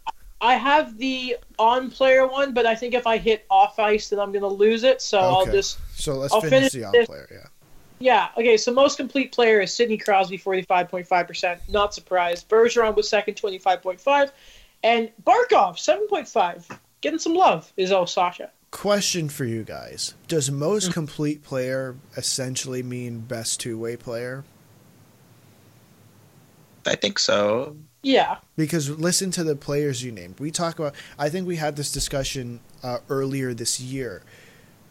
I 0.41 0.55
have 0.55 0.97
the 0.97 1.37
on 1.59 1.91
player 1.91 2.25
one, 2.27 2.53
but 2.53 2.65
I 2.65 2.73
think 2.75 2.93
if 2.95 3.05
I 3.05 3.17
hit 3.17 3.45
off 3.49 3.77
ice, 3.77 4.09
then 4.09 4.19
I'm 4.19 4.31
gonna 4.31 4.47
lose 4.47 4.83
it. 4.83 5.01
So 5.01 5.19
I'll 5.19 5.45
just 5.45 5.77
So 5.95 6.15
let's 6.15 6.33
I'll 6.33 6.41
finish 6.41 6.71
finish 6.71 6.71
the 6.73 6.83
on 6.85 6.91
this. 6.93 7.07
player. 7.07 7.27
Yeah. 7.31 7.47
yeah. 7.99 8.27
Okay, 8.35 8.57
so 8.57 8.73
most 8.73 8.97
complete 8.97 9.31
player 9.31 9.61
is 9.61 9.71
Sidney 9.73 9.97
Crosby, 9.97 10.37
forty 10.37 10.63
five 10.63 10.89
point 10.89 11.05
five 11.07 11.27
percent. 11.27 11.61
Not 11.69 11.93
surprised. 11.93 12.49
Bergeron 12.49 12.95
was 12.95 13.07
second, 13.07 13.35
twenty 13.35 13.59
five 13.59 13.83
point 13.83 14.01
five, 14.01 14.31
and 14.81 15.11
Barkov 15.23 15.77
seven 15.77 16.07
point 16.07 16.27
five. 16.27 16.67
Getting 17.01 17.19
some 17.19 17.33
love 17.33 17.71
is 17.77 17.91
oh 17.91 18.05
Sasha. 18.05 18.51
Question 18.71 19.27
for 19.27 19.43
you 19.43 19.63
guys: 19.63 20.13
Does 20.27 20.49
most 20.49 20.89
Mm. 20.89 20.93
complete 20.93 21.43
player 21.43 21.95
essentially 22.15 22.81
mean 22.83 23.19
best 23.19 23.59
two 23.59 23.77
way 23.77 23.95
player? 23.97 24.43
I 26.85 26.95
think 26.95 27.19
so. 27.19 27.75
Yeah. 28.01 28.37
Because 28.55 28.89
listen 28.89 29.29
to 29.31 29.43
the 29.43 29.55
players 29.55 30.03
you 30.03 30.11
named. 30.11 30.39
We 30.39 30.49
talk 30.51 30.79
about. 30.79 30.95
I 31.19 31.29
think 31.29 31.47
we 31.47 31.57
had 31.57 31.75
this 31.75 31.91
discussion 31.91 32.59
uh, 32.81 32.99
earlier 33.09 33.53
this 33.53 33.79
year, 33.79 34.23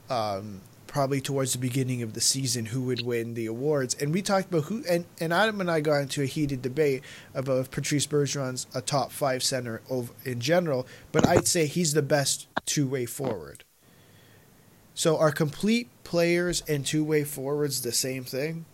um, 0.09 0.61
probably 0.91 1.21
towards 1.21 1.53
the 1.53 1.59
beginning 1.59 2.03
of 2.03 2.15
the 2.15 2.21
season, 2.21 2.67
who 2.67 2.83
would 2.83 3.07
win 3.07 3.35
the 3.35 3.47
awards, 3.47 3.95
and 3.95 4.13
we 4.13 4.21
talked 4.21 4.49
about 4.49 4.65
who. 4.65 4.83
And, 4.91 5.05
and 5.21 5.33
Adam 5.33 5.61
and 5.61 5.71
I 5.71 5.81
got 5.81 5.99
into 6.01 6.21
a 6.21 6.27
heated 6.27 6.63
debate 6.63 7.03
about 7.33 7.61
if 7.61 7.71
Patrice 7.71 8.09
Bergeron's 8.09 8.67
a 8.75 8.81
top 8.83 9.13
five 9.13 9.45
center 9.45 9.83
of, 9.89 10.11
in 10.25 10.41
general, 10.41 10.89
but 11.13 11.27
I'd 11.27 11.47
say 11.47 11.67
he's 11.67 11.95
the 11.95 12.03
best 12.03 12.49
two 12.67 12.89
way 12.89 13.07
forward. 13.07 13.63
So 14.93 15.17
are 15.17 15.31
complete 15.31 15.89
players 16.03 16.61
and 16.69 16.85
two 16.85 17.05
way 17.05 17.23
forwards 17.23 17.83
the 17.83 17.93
same 17.93 18.25
thing? 18.25 18.65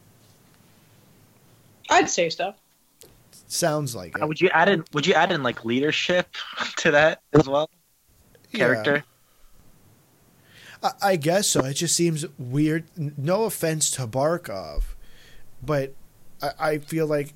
I'd 1.91 2.09
say 2.09 2.31
so. 2.31 2.55
Sounds 3.47 3.95
like 3.95 4.17
it. 4.17 4.23
Uh, 4.23 4.27
would 4.27 4.41
you 4.41 4.49
add 4.49 4.71
in? 4.71 4.85
Would 4.95 5.07
you 5.07 5.13
add 5.13 5.33
in 5.33 5.43
like 5.43 5.67
leadership 5.67 6.35
to 6.79 6.93
that 6.93 7.21
as 7.35 7.47
well? 7.47 7.69
Yeah. 8.53 9.03
Character. 10.81 10.99
I, 11.05 11.11
I 11.13 11.17
guess 11.17 11.47
so. 11.49 11.65
It 11.65 11.75
just 11.75 11.97
seems 11.97 12.25
weird. 12.39 12.85
No 12.97 13.45
offense 13.45 13.91
to 13.93 14.07
Barkov, 14.07 14.83
but 15.63 15.95
I, 16.43 16.51
I 16.59 16.79
feel 16.79 17.07
like 17.07 17.35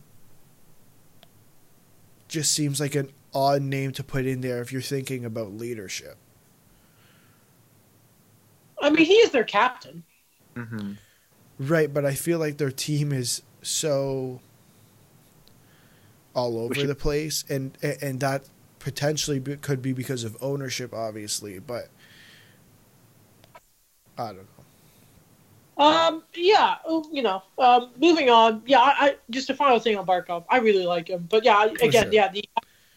just 2.28 2.52
seems 2.52 2.80
like 2.80 2.94
an 2.94 3.10
odd 3.34 3.62
name 3.62 3.92
to 3.92 4.04
put 4.04 4.26
in 4.26 4.40
there 4.40 4.60
if 4.60 4.72
you're 4.72 4.80
thinking 4.82 5.24
about 5.24 5.52
leadership. 5.52 6.16
I 8.80 8.90
mean, 8.90 9.04
he 9.04 9.14
is 9.14 9.30
their 9.30 9.44
captain. 9.44 10.04
hmm 10.56 10.92
Right, 11.58 11.92
but 11.92 12.06
I 12.06 12.14
feel 12.14 12.38
like 12.38 12.56
their 12.56 12.70
team 12.70 13.12
is 13.12 13.42
so 13.60 14.40
all 16.34 16.58
over 16.58 16.74
should- 16.74 16.88
the 16.88 16.94
place, 16.94 17.44
and 17.50 17.76
and 17.82 18.20
that 18.20 18.44
potentially 18.78 19.40
could 19.40 19.82
be 19.82 19.92
because 19.92 20.24
of 20.24 20.36
ownership, 20.40 20.94
obviously. 20.94 21.58
But 21.58 21.88
I 24.20 24.26
don't 24.28 24.36
know. 24.36 25.84
Um, 25.84 26.22
yeah, 26.34 26.76
you 27.10 27.22
know, 27.22 27.42
um, 27.58 27.90
moving 27.98 28.28
on. 28.28 28.62
Yeah, 28.66 28.80
I, 28.80 28.94
I 28.98 29.16
just 29.30 29.48
a 29.48 29.54
final 29.54 29.78
thing 29.78 29.96
on 29.96 30.04
Barkov. 30.04 30.44
I 30.50 30.58
really 30.58 30.84
like 30.84 31.08
him, 31.08 31.26
but 31.30 31.42
yeah, 31.42 31.64
again, 31.64 32.04
sure. 32.04 32.12
yeah, 32.12 32.28
the, 32.28 32.44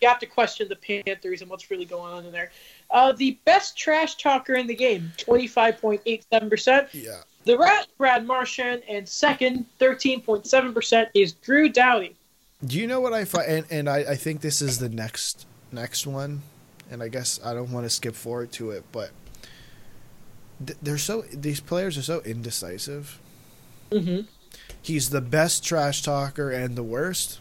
you 0.02 0.08
have 0.10 0.20
to 0.20 0.26
question 0.26 0.68
the 0.68 0.76
Panthers 0.76 1.42
and 1.42 1.50
what's 1.50 1.72
really 1.72 1.86
going 1.86 2.14
on 2.14 2.26
in 2.26 2.34
there. 2.34 2.52
Uh, 2.92 3.14
the 3.14 3.38
best 3.46 3.78
trash 3.78 4.16
talker 4.16 4.56
in 4.56 4.68
the 4.68 4.76
game, 4.76 5.14
twenty 5.16 5.48
five 5.48 5.80
point 5.80 6.02
eight 6.06 6.26
seven 6.30 6.50
percent. 6.50 6.90
Yeah, 6.92 7.22
The 7.46 7.58
rat, 7.58 7.88
Brad 7.98 8.26
Marchand, 8.26 8.84
and 8.90 9.08
second, 9.08 9.66
thirteen 9.80 10.20
point 10.20 10.46
seven 10.46 10.74
percent 10.74 11.08
is 11.14 11.32
Drew 11.32 11.70
Doughty. 11.70 12.18
Do 12.66 12.78
you 12.78 12.88
know 12.88 13.00
what 13.00 13.14
I 13.14 13.24
find? 13.24 13.50
And, 13.50 13.66
and 13.70 13.90
I, 13.90 14.00
I 14.00 14.16
think 14.16 14.42
this 14.42 14.62
is 14.62 14.80
the 14.80 14.90
next 14.90 15.46
next 15.72 16.06
one, 16.06 16.42
and 16.92 17.02
I 17.02 17.08
guess 17.08 17.40
I 17.46 17.54
don't 17.54 17.72
want 17.72 17.86
to 17.86 17.90
skip 17.90 18.16
forward 18.16 18.52
to 18.54 18.72
it, 18.72 18.84
but 18.92 19.12
they're 20.60 20.98
so 20.98 21.24
these 21.34 21.60
players 21.60 21.98
are 21.98 22.04
so 22.04 22.22
indecisive. 22.22 23.20
Mm-hmm. 23.92 24.22
He's 24.82 25.10
the 25.10 25.22
best 25.22 25.64
trash 25.64 26.02
talker 26.02 26.52
and 26.52 26.76
the 26.76 26.84
worst. 26.84 27.40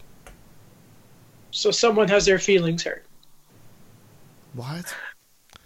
So 1.51 1.71
someone 1.71 2.07
has 2.07 2.25
their 2.25 2.39
feelings 2.39 2.83
hurt. 2.83 3.05
What? 4.53 4.93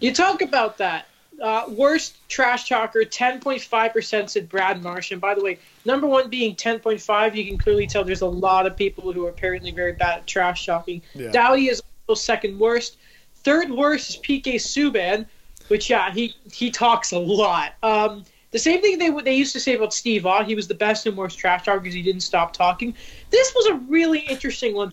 You 0.00 0.12
talk 0.12 0.42
about 0.42 0.78
that. 0.78 1.06
Uh, 1.40 1.64
worst 1.68 2.16
trash 2.28 2.68
talker, 2.68 3.00
10.5% 3.00 4.28
said 4.28 4.48
Brad 4.48 4.82
Marchand. 4.82 5.20
By 5.20 5.34
the 5.34 5.42
way, 5.42 5.58
number 5.84 6.06
one 6.06 6.28
being 6.28 6.56
10.5, 6.56 7.34
you 7.34 7.46
can 7.46 7.56
clearly 7.56 7.86
tell 7.86 8.02
there's 8.02 8.22
a 8.22 8.26
lot 8.26 8.66
of 8.66 8.76
people 8.76 9.12
who 9.12 9.24
are 9.26 9.30
apparently 9.30 9.70
very 9.70 9.92
bad 9.92 10.18
at 10.18 10.26
trash 10.26 10.66
talking. 10.66 11.00
Yeah. 11.14 11.30
Doughty 11.30 11.68
is 11.68 11.80
also 12.08 12.20
second 12.20 12.58
worst. 12.58 12.96
Third 13.44 13.70
worst 13.70 14.10
is 14.10 14.16
PK 14.16 14.56
Subban, 14.56 15.26
which, 15.68 15.88
yeah, 15.88 16.12
he, 16.12 16.34
he 16.52 16.70
talks 16.70 17.12
a 17.12 17.18
lot. 17.18 17.74
Um, 17.82 18.24
the 18.50 18.58
same 18.58 18.80
thing 18.80 18.98
they 18.98 19.10
they 19.22 19.34
used 19.34 19.52
to 19.52 19.60
say 19.60 19.74
about 19.74 19.92
Steve 19.92 20.24
Ott. 20.24 20.46
He 20.46 20.54
was 20.54 20.68
the 20.68 20.74
best 20.74 21.06
and 21.06 21.16
worst 21.16 21.38
trash 21.38 21.64
talker 21.64 21.80
because 21.80 21.94
he 21.94 22.02
didn't 22.02 22.22
stop 22.22 22.52
talking. 22.52 22.94
This 23.30 23.52
was 23.54 23.66
a 23.66 23.74
really 23.74 24.20
interesting 24.20 24.74
one. 24.74 24.92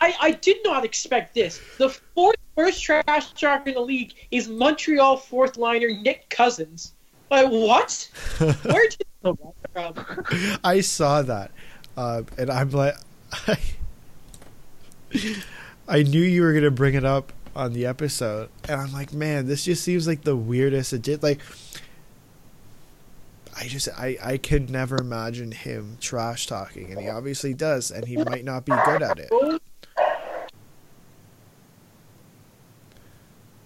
I, 0.00 0.14
I 0.20 0.30
did 0.32 0.58
not 0.64 0.84
expect 0.84 1.34
this. 1.34 1.60
The 1.78 1.90
fourth 1.90 2.36
worst 2.56 2.82
trash 2.82 3.32
talker 3.34 3.68
in 3.68 3.74
the 3.74 3.80
league 3.80 4.14
is 4.30 4.48
Montreal 4.48 5.18
fourth 5.18 5.58
liner 5.58 5.88
Nick 5.88 6.30
Cousins. 6.30 6.92
Like 7.30 7.50
what? 7.50 8.10
Where 8.38 8.88
did 8.88 9.06
come 9.22 9.38
from? 9.72 9.94
I 10.64 10.80
saw 10.80 11.22
that, 11.22 11.50
uh, 11.96 12.22
and 12.38 12.50
I'm 12.50 12.70
like, 12.70 12.94
I, 13.46 13.58
I 15.88 16.02
knew 16.02 16.22
you 16.22 16.42
were 16.42 16.54
gonna 16.54 16.70
bring 16.70 16.94
it 16.94 17.04
up 17.04 17.32
on 17.54 17.72
the 17.72 17.86
episode, 17.86 18.50
and 18.68 18.80
I'm 18.80 18.92
like, 18.92 19.12
man, 19.12 19.46
this 19.46 19.64
just 19.64 19.82
seems 19.82 20.06
like 20.06 20.22
the 20.22 20.36
weirdest. 20.36 20.92
It 20.92 21.02
did 21.02 21.22
like, 21.22 21.40
I 23.56 23.66
just, 23.68 23.88
I, 23.96 24.18
I 24.22 24.38
could 24.38 24.70
never 24.70 24.96
imagine 24.96 25.52
him 25.52 25.98
trash 26.00 26.46
talking, 26.46 26.90
and 26.90 27.00
he 27.00 27.08
obviously 27.08 27.54
does, 27.54 27.90
and 27.90 28.06
he 28.06 28.16
might 28.16 28.44
not 28.44 28.64
be 28.64 28.72
good 28.84 29.02
at 29.02 29.18
it. 29.18 29.30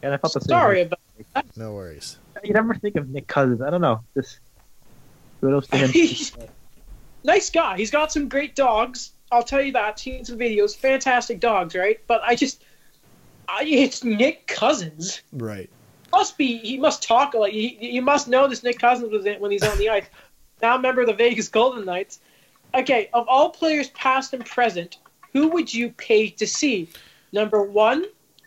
And 0.02 0.14
I 0.14 0.16
thought 0.16 0.32
the 0.32 0.40
same. 0.40 0.48
Sorry 0.48 0.82
about 0.82 1.00
No 1.56 1.74
worries. 1.74 2.18
You 2.44 2.52
never 2.54 2.74
think 2.74 2.96
of 2.96 3.08
Nick 3.08 3.26
Cousins. 3.26 3.60
I 3.60 3.70
don't 3.70 3.80
know. 3.80 4.00
Just 4.14 4.38
kudos 5.40 5.66
to 5.68 5.76
him. 5.76 6.48
nice 7.24 7.50
guy. 7.50 7.76
He's 7.76 7.90
got 7.90 8.12
some 8.12 8.28
great 8.28 8.54
dogs. 8.54 9.12
I'll 9.32 9.42
tell 9.42 9.60
you 9.60 9.72
that. 9.72 9.98
Seen 9.98 10.24
some 10.24 10.38
videos. 10.38 10.76
Fantastic 10.76 11.40
dogs, 11.40 11.74
right? 11.74 11.98
But 12.06 12.22
I 12.22 12.34
just, 12.34 12.62
I, 12.62 12.66
it's 13.60 14.04
Nick 14.04 14.46
Cousins. 14.46 15.22
Right. 15.32 15.70
Must 16.12 16.38
be. 16.38 16.58
He 16.58 16.78
must 16.78 17.02
talk 17.02 17.34
like. 17.34 17.52
He, 17.52 17.78
you 17.80 18.02
must 18.02 18.28
know 18.28 18.46
this 18.48 18.62
Nick 18.62 18.78
Cousins 18.78 19.12
was 19.12 19.26
in 19.26 19.40
when 19.40 19.50
he's 19.50 19.62
on 19.62 19.76
the 19.78 19.88
ice. 19.88 20.06
Now 20.62 20.76
member 20.78 21.02
of 21.02 21.06
the 21.06 21.14
Vegas 21.14 21.48
Golden 21.48 21.84
Knights. 21.84 22.20
Okay, 22.74 23.08
of 23.12 23.26
all 23.28 23.50
players 23.50 23.88
past 23.90 24.34
and 24.34 24.44
present, 24.44 24.98
who 25.32 25.48
would 25.48 25.72
you 25.72 25.90
pay 25.90 26.28
to 26.30 26.46
see? 26.46 26.88
Number 27.32 27.62
one 27.62 28.04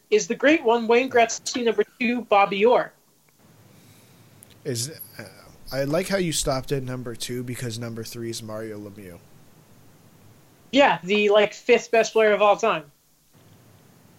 is 0.10 0.28
the 0.28 0.36
great 0.36 0.64
one, 0.64 0.88
Wayne 0.88 1.10
Gretzky. 1.10 1.64
Number 1.64 1.84
two, 2.00 2.22
Bobby 2.22 2.66
Orr. 2.66 2.92
Is 4.64 4.92
uh, 5.18 5.24
I 5.72 5.86
like 5.86 6.08
how 6.08 6.18
you 6.18 6.34
stopped 6.34 6.72
at 6.72 6.84
number 6.84 7.16
two 7.16 7.44
because 7.44 7.80
number 7.80 8.04
three 8.04 8.30
is 8.30 8.44
Mario 8.44 8.78
Lemieux. 8.80 9.20
Yeah, 10.72 11.00
the 11.04 11.30
like 11.30 11.54
fifth 11.54 11.92
best 11.92 12.14
player 12.14 12.34
of 12.34 12.42
all 12.42 12.58
time. 12.58 12.92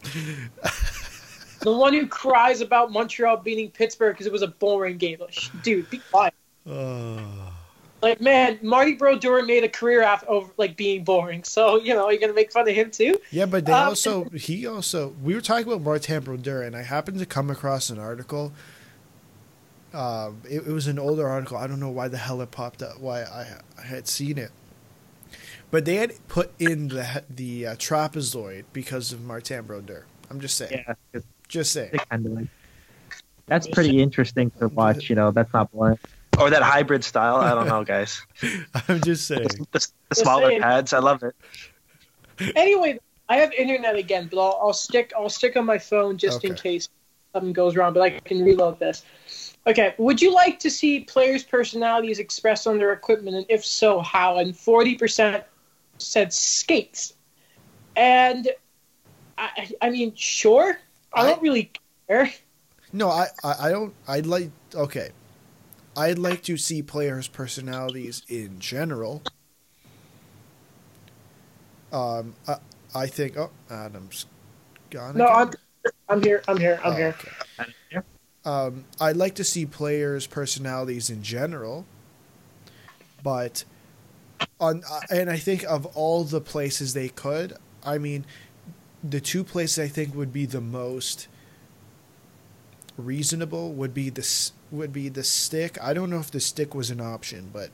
The 0.03 1.73
one 1.73 1.93
who 1.93 2.07
cries 2.07 2.61
about 2.61 2.93
Montreal 2.93 3.39
beating 3.39 3.71
Pittsburgh 3.71 4.15
because 4.15 4.27
it 4.27 4.33
was 4.33 4.43
a 4.43 4.49
boring 4.49 4.99
game. 4.99 5.19
Dude, 5.63 5.89
be 5.91 5.99
quiet. 5.99 6.35
Oh. 6.67 7.53
Like, 8.03 8.21
man, 8.21 8.59
Marty 8.63 8.95
Brodeur 8.95 9.45
made 9.45 9.63
a 9.63 9.69
career 9.69 10.03
out 10.03 10.25
of 10.25 10.53
like 10.57 10.77
being 10.77 11.05
boring. 11.05 11.45
So 11.45 11.77
you 11.81 11.95
know, 11.95 12.11
you're 12.11 12.21
gonna 12.21 12.33
make 12.33 12.51
fun 12.51 12.69
of 12.69 12.75
him 12.75 12.91
too. 12.91 13.17
Yeah, 13.31 13.47
but 13.47 13.65
they 13.65 13.73
Um, 13.73 13.89
also 13.89 14.25
he 14.31 14.67
also 14.67 15.15
we 15.23 15.35
were 15.35 15.41
talking 15.41 15.69
about 15.69 15.83
Martin 15.83 16.23
Brodeur, 16.23 16.63
and 16.63 16.75
I 16.75 16.83
happened 16.83 17.21
to 17.21 17.27
come 17.27 17.49
across 17.49 17.91
an 17.91 18.01
article. 18.01 18.53
Um, 19.95 20.43
it, 20.49 20.67
it 20.67 20.73
was 20.73 20.89
an 20.89 20.99
older 20.99 21.29
article. 21.29 21.57
I 21.59 21.67
don't 21.69 21.79
know 21.79 21.91
why 21.91 22.09
the 22.09 22.17
hell 22.17 22.41
it 22.41 22.51
popped 22.51 22.83
up. 22.83 22.99
Why 22.99 23.23
I 23.23 23.47
I 23.79 23.83
had 23.83 24.09
seen 24.09 24.37
it, 24.37 24.51
but 25.73 25.87
they 25.87 25.97
had 25.97 26.13
put 26.29 26.53
in 26.61 26.89
the 26.89 27.25
the 27.29 27.67
uh, 27.67 27.75
trapezoid 27.75 28.65
because 28.73 29.11
of 29.11 29.23
Martin 29.23 29.65
Brodeur. 29.65 30.05
I'm 30.31 30.39
just 30.39 30.57
saying. 30.57 30.85
yeah, 30.87 31.21
Just 31.49 31.73
saying. 31.73 31.91
kind 32.11 32.27
of 32.27 32.33
like. 32.33 32.47
That's 33.47 33.67
pretty 33.67 34.01
interesting 34.01 34.51
to 34.61 34.69
watch. 34.81 35.11
You 35.11 35.17
know, 35.17 35.33
that's 35.33 35.53
not 35.53 35.73
boring. 35.73 35.99
Or 36.39 36.51
that 36.51 36.63
hybrid 36.63 37.05
style. 37.05 37.37
I 37.37 37.55
don't 37.55 37.67
know, 37.67 37.85
guys. 37.85 38.25
I'm 38.89 39.01
just 39.01 39.27
saying. 39.27 39.49
The, 39.49 39.67
the, 39.73 39.89
the 40.11 40.15
smaller 40.15 40.51
saying. 40.51 40.63
pads. 40.63 40.93
I 40.93 40.99
love 40.99 41.23
it. 41.23 41.35
Anyway, 42.55 42.99
I 43.29 43.37
have 43.37 43.53
internet 43.53 43.97
again, 43.97 44.29
but 44.31 44.41
I'll, 44.41 44.59
I'll 44.63 44.73
stick 44.75 45.13
I'll 45.17 45.31
stick 45.31 45.57
on 45.57 45.65
my 45.65 45.79
phone 45.79 46.19
just 46.19 46.45
in 46.45 46.55
case 46.55 46.91
something 47.33 47.55
goes 47.55 47.77
wrong. 47.77 47.95
But 47.95 48.03
I 48.03 48.11
can 48.21 48.45
reload 48.45 48.79
this. 48.79 49.05
Okay, 49.67 49.95
would 49.97 50.21
you 50.21 50.35
like 50.35 50.59
to 50.59 50.71
see 50.71 51.01
players' 51.01 51.45
personalities 51.45 52.19
expressed 52.19 52.67
on 52.67 52.79
their 52.79 52.93
equipment, 52.93 53.37
and 53.37 53.47
if 53.49 53.65
so, 53.65 54.01
how? 54.01 54.37
And 54.39 54.55
forty 54.55 54.97
percent 54.97 55.45
said 56.03 56.33
skates, 56.33 57.15
and 57.97 58.49
I, 59.39 59.71
I 59.81 59.91
mean, 59.91 60.15
sure, 60.15 60.79
I 61.13 61.25
don't 61.25 61.43
really 61.43 61.73
care. 62.09 62.31
No, 62.95 63.09
I, 63.09 63.29
I, 63.43 63.55
I 63.59 63.71
don't. 63.71 63.95
I'd 64.07 64.27
like. 64.27 64.51
Okay, 64.75 65.09
I'd 65.97 66.19
like 66.19 66.43
to 66.43 66.59
see 66.59 66.83
players' 66.83 67.27
personalities 67.27 68.23
in 68.29 68.59
general. 68.61 69.23
Um, 71.91 72.35
I, 72.47 72.57
I 72.95 73.07
think. 73.07 73.39
Oh, 73.39 73.51
Adam's 73.71 74.27
gone. 74.91 75.17
No, 75.17 75.25
again? 75.27 75.37
I'm 75.39 75.91
I'm 76.11 76.23
here. 76.23 76.43
I'm 76.47 76.59
here. 76.59 76.81
I'm 76.85 76.93
Oh, 76.93 76.97
here. 76.97 77.17
okay. 77.19 78.01
Um, 78.45 78.85
I'd 79.01 79.17
like 79.17 79.37
to 79.37 79.45
see 79.45 79.65
players' 79.65 80.27
personalities 80.27 81.09
in 81.09 81.23
general, 81.23 81.87
but 83.23 83.65
on 84.61 84.83
uh, 84.91 85.01
and 85.11 85.31
I 85.31 85.37
think 85.37 85.65
of 85.65 85.87
all 85.97 86.25
the 86.25 86.41
places 86.41 86.95
they 86.95 87.09
could, 87.09 87.55
I 87.85 87.99
mean, 87.99 88.25
the 89.03 89.21
two 89.21 89.45
places 89.45 89.79
I 89.79 89.89
think 89.89 90.15
would 90.15 90.33
be 90.33 90.47
the 90.47 90.61
most 90.61 91.29
reasonable 92.97 93.73
would 93.73 93.95
be 93.95 94.11
the 94.11 94.51
would 94.71 94.93
be 94.93 95.09
the 95.09 95.25
stick. 95.25 95.79
I 95.83 95.93
don't 95.95 96.11
know 96.11 96.19
if 96.21 96.31
the 96.31 96.41
stick 96.41 96.75
was 96.75 96.91
an 96.91 97.01
option, 97.01 97.51
but 97.53 97.71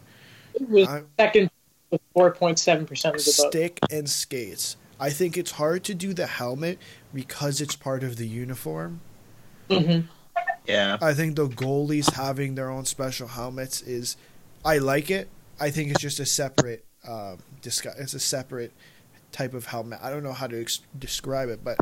It 0.54 0.68
was 0.68 0.88
I- 0.88 1.02
second 1.18 1.50
with 1.90 2.00
four 2.14 2.30
point 2.32 2.58
seven 2.58 2.86
percent 2.86 3.16
of 3.16 3.24
the 3.24 3.32
vote. 3.36 3.50
stick 3.50 3.78
and 3.90 4.08
skates. 4.08 4.76
I 5.00 5.10
think 5.10 5.36
it's 5.36 5.52
hard 5.52 5.84
to 5.84 5.94
do 5.94 6.12
the 6.12 6.26
helmet 6.26 6.78
because 7.14 7.60
it's 7.60 7.76
part 7.76 8.02
of 8.02 8.16
the 8.16 8.26
uniform. 8.26 9.00
hmm 9.70 10.00
Yeah. 10.66 10.98
I 11.00 11.14
think 11.14 11.36
the 11.36 11.46
goalies 11.48 12.12
having 12.14 12.56
their 12.56 12.68
own 12.68 12.84
special 12.84 13.28
helmets 13.28 13.80
is, 13.82 14.16
I 14.64 14.78
like 14.78 15.08
it. 15.10 15.28
I 15.60 15.70
think 15.70 15.90
it's 15.90 16.00
just 16.00 16.20
a 16.20 16.26
separate 16.26 16.84
um, 17.06 17.38
disguise. 17.62 17.96
It's 17.98 18.14
a 18.14 18.20
separate 18.20 18.72
type 19.32 19.54
of 19.54 19.66
helmet. 19.66 19.98
I 20.02 20.10
don't 20.10 20.22
know 20.22 20.32
how 20.32 20.46
to 20.46 20.60
ex- 20.60 20.80
describe 20.98 21.48
it, 21.48 21.62
but 21.62 21.78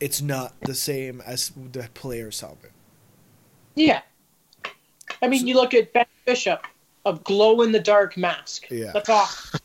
it's 0.00 0.20
not 0.20 0.54
the 0.62 0.74
same 0.74 1.20
as 1.26 1.52
the 1.72 1.88
player's 1.94 2.40
helmet. 2.40 2.72
Yeah. 3.74 4.02
I 5.22 5.28
mean, 5.28 5.46
you 5.46 5.54
look 5.54 5.74
at 5.74 5.92
Ben 5.92 6.06
Bishop, 6.24 6.66
a 7.06 7.14
glow 7.14 7.62
in 7.62 7.72
the 7.72 7.80
dark 7.80 8.16
mask. 8.16 8.66
Yeah. 8.70 8.92
That's 8.92 9.08
awesome. 9.08 9.60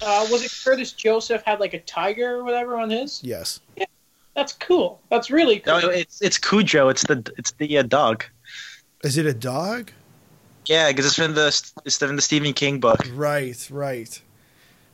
Uh, 0.00 0.26
was 0.30 0.44
it 0.44 0.52
Curtis 0.64 0.92
Joseph 0.92 1.42
had 1.44 1.60
like 1.60 1.74
a 1.74 1.80
tiger 1.80 2.36
or 2.36 2.44
whatever 2.44 2.76
on 2.76 2.90
his? 2.90 3.22
Yes. 3.22 3.60
Yeah, 3.76 3.84
That's 4.34 4.52
cool. 4.52 5.00
That's 5.10 5.30
really 5.30 5.60
cool. 5.60 5.80
No, 5.80 5.88
it's 5.90 6.20
it's 6.20 6.38
Cujo. 6.38 6.88
It's 6.88 7.04
the 7.04 7.32
it's 7.38 7.52
the 7.52 7.78
uh, 7.78 7.82
dog. 7.82 8.24
Is 9.04 9.16
it 9.16 9.26
a 9.26 9.34
dog? 9.34 9.92
Yeah, 10.66 10.88
because 10.88 11.06
it's 11.06 11.16
from 11.16 11.34
the 11.34 11.48
it's 11.84 11.98
from 11.98 12.16
the 12.16 12.22
Stephen 12.22 12.52
King 12.52 12.80
book. 12.80 13.00
Right, 13.14 13.68
right. 13.70 14.22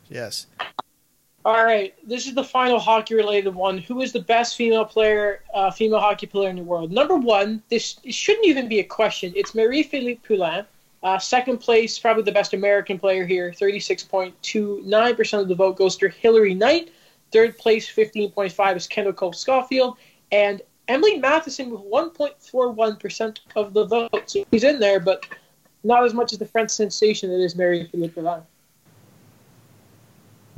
Yes. 0.08 0.46
All 1.44 1.64
right, 1.64 1.94
this 2.06 2.26
is 2.26 2.34
the 2.34 2.44
final 2.44 2.78
hockey-related 2.78 3.54
one. 3.54 3.78
Who 3.78 4.02
is 4.02 4.12
the 4.12 4.20
best 4.20 4.56
female 4.56 4.84
player, 4.84 5.42
uh, 5.54 5.70
female 5.70 6.00
hockey 6.00 6.26
player 6.26 6.50
in 6.50 6.56
the 6.56 6.62
world? 6.62 6.92
Number 6.92 7.16
one, 7.16 7.62
this 7.70 7.98
it 8.02 8.12
shouldn't 8.12 8.46
even 8.46 8.68
be 8.68 8.80
a 8.80 8.84
question. 8.84 9.32
It's 9.34 9.54
Marie-Philippe 9.54 10.20
Poulin. 10.26 10.66
Uh, 11.02 11.18
second 11.18 11.58
place, 11.58 11.98
probably 11.98 12.24
the 12.24 12.32
best 12.32 12.54
American 12.54 12.98
player 12.98 13.24
here. 13.24 13.52
Thirty-six 13.52 14.02
point 14.02 14.34
two 14.42 14.82
nine 14.84 15.14
percent 15.14 15.42
of 15.42 15.48
the 15.48 15.54
vote 15.54 15.76
goes 15.76 15.96
to 15.98 16.08
Hilary 16.08 16.54
Knight. 16.54 16.90
Third 17.32 17.56
place, 17.56 17.88
fifteen 17.88 18.30
point 18.30 18.52
five, 18.52 18.76
is 18.76 18.86
Kendall 18.86 19.12
Coyne 19.12 19.32
Schofield, 19.32 19.96
and 20.32 20.60
Emily 20.88 21.18
Matheson 21.18 21.70
with 21.70 21.82
one 21.82 22.10
point 22.10 22.34
four 22.42 22.70
one 22.70 22.96
percent 22.96 23.40
of 23.54 23.72
the 23.74 23.86
vote. 23.86 24.24
So 24.26 24.44
he's 24.50 24.64
in 24.64 24.80
there, 24.80 24.98
but 25.00 25.24
not 25.84 26.04
as 26.04 26.14
much 26.14 26.32
as 26.32 26.38
the 26.38 26.46
French 26.46 26.70
sensation 26.70 27.30
that 27.30 27.42
is 27.42 27.56
Marie-Philippe 27.56 28.14
Poulin. 28.14 28.42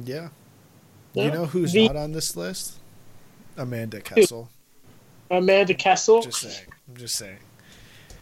Yeah. 0.03 0.29
Yeah. 1.15 1.25
You 1.25 1.31
know 1.31 1.47
who's 1.47 1.73
The- 1.73 1.87
not 1.89 1.97
on 1.97 2.13
this 2.13 2.37
list? 2.37 2.75
Amanda 3.57 4.01
Kessel. 4.01 4.49
Amanda 5.31 5.75
Kessel, 5.75 6.23
Just 6.23 6.41
saying. 6.41 6.67
I'm 6.89 6.97
just 6.97 7.17
saying. 7.17 7.39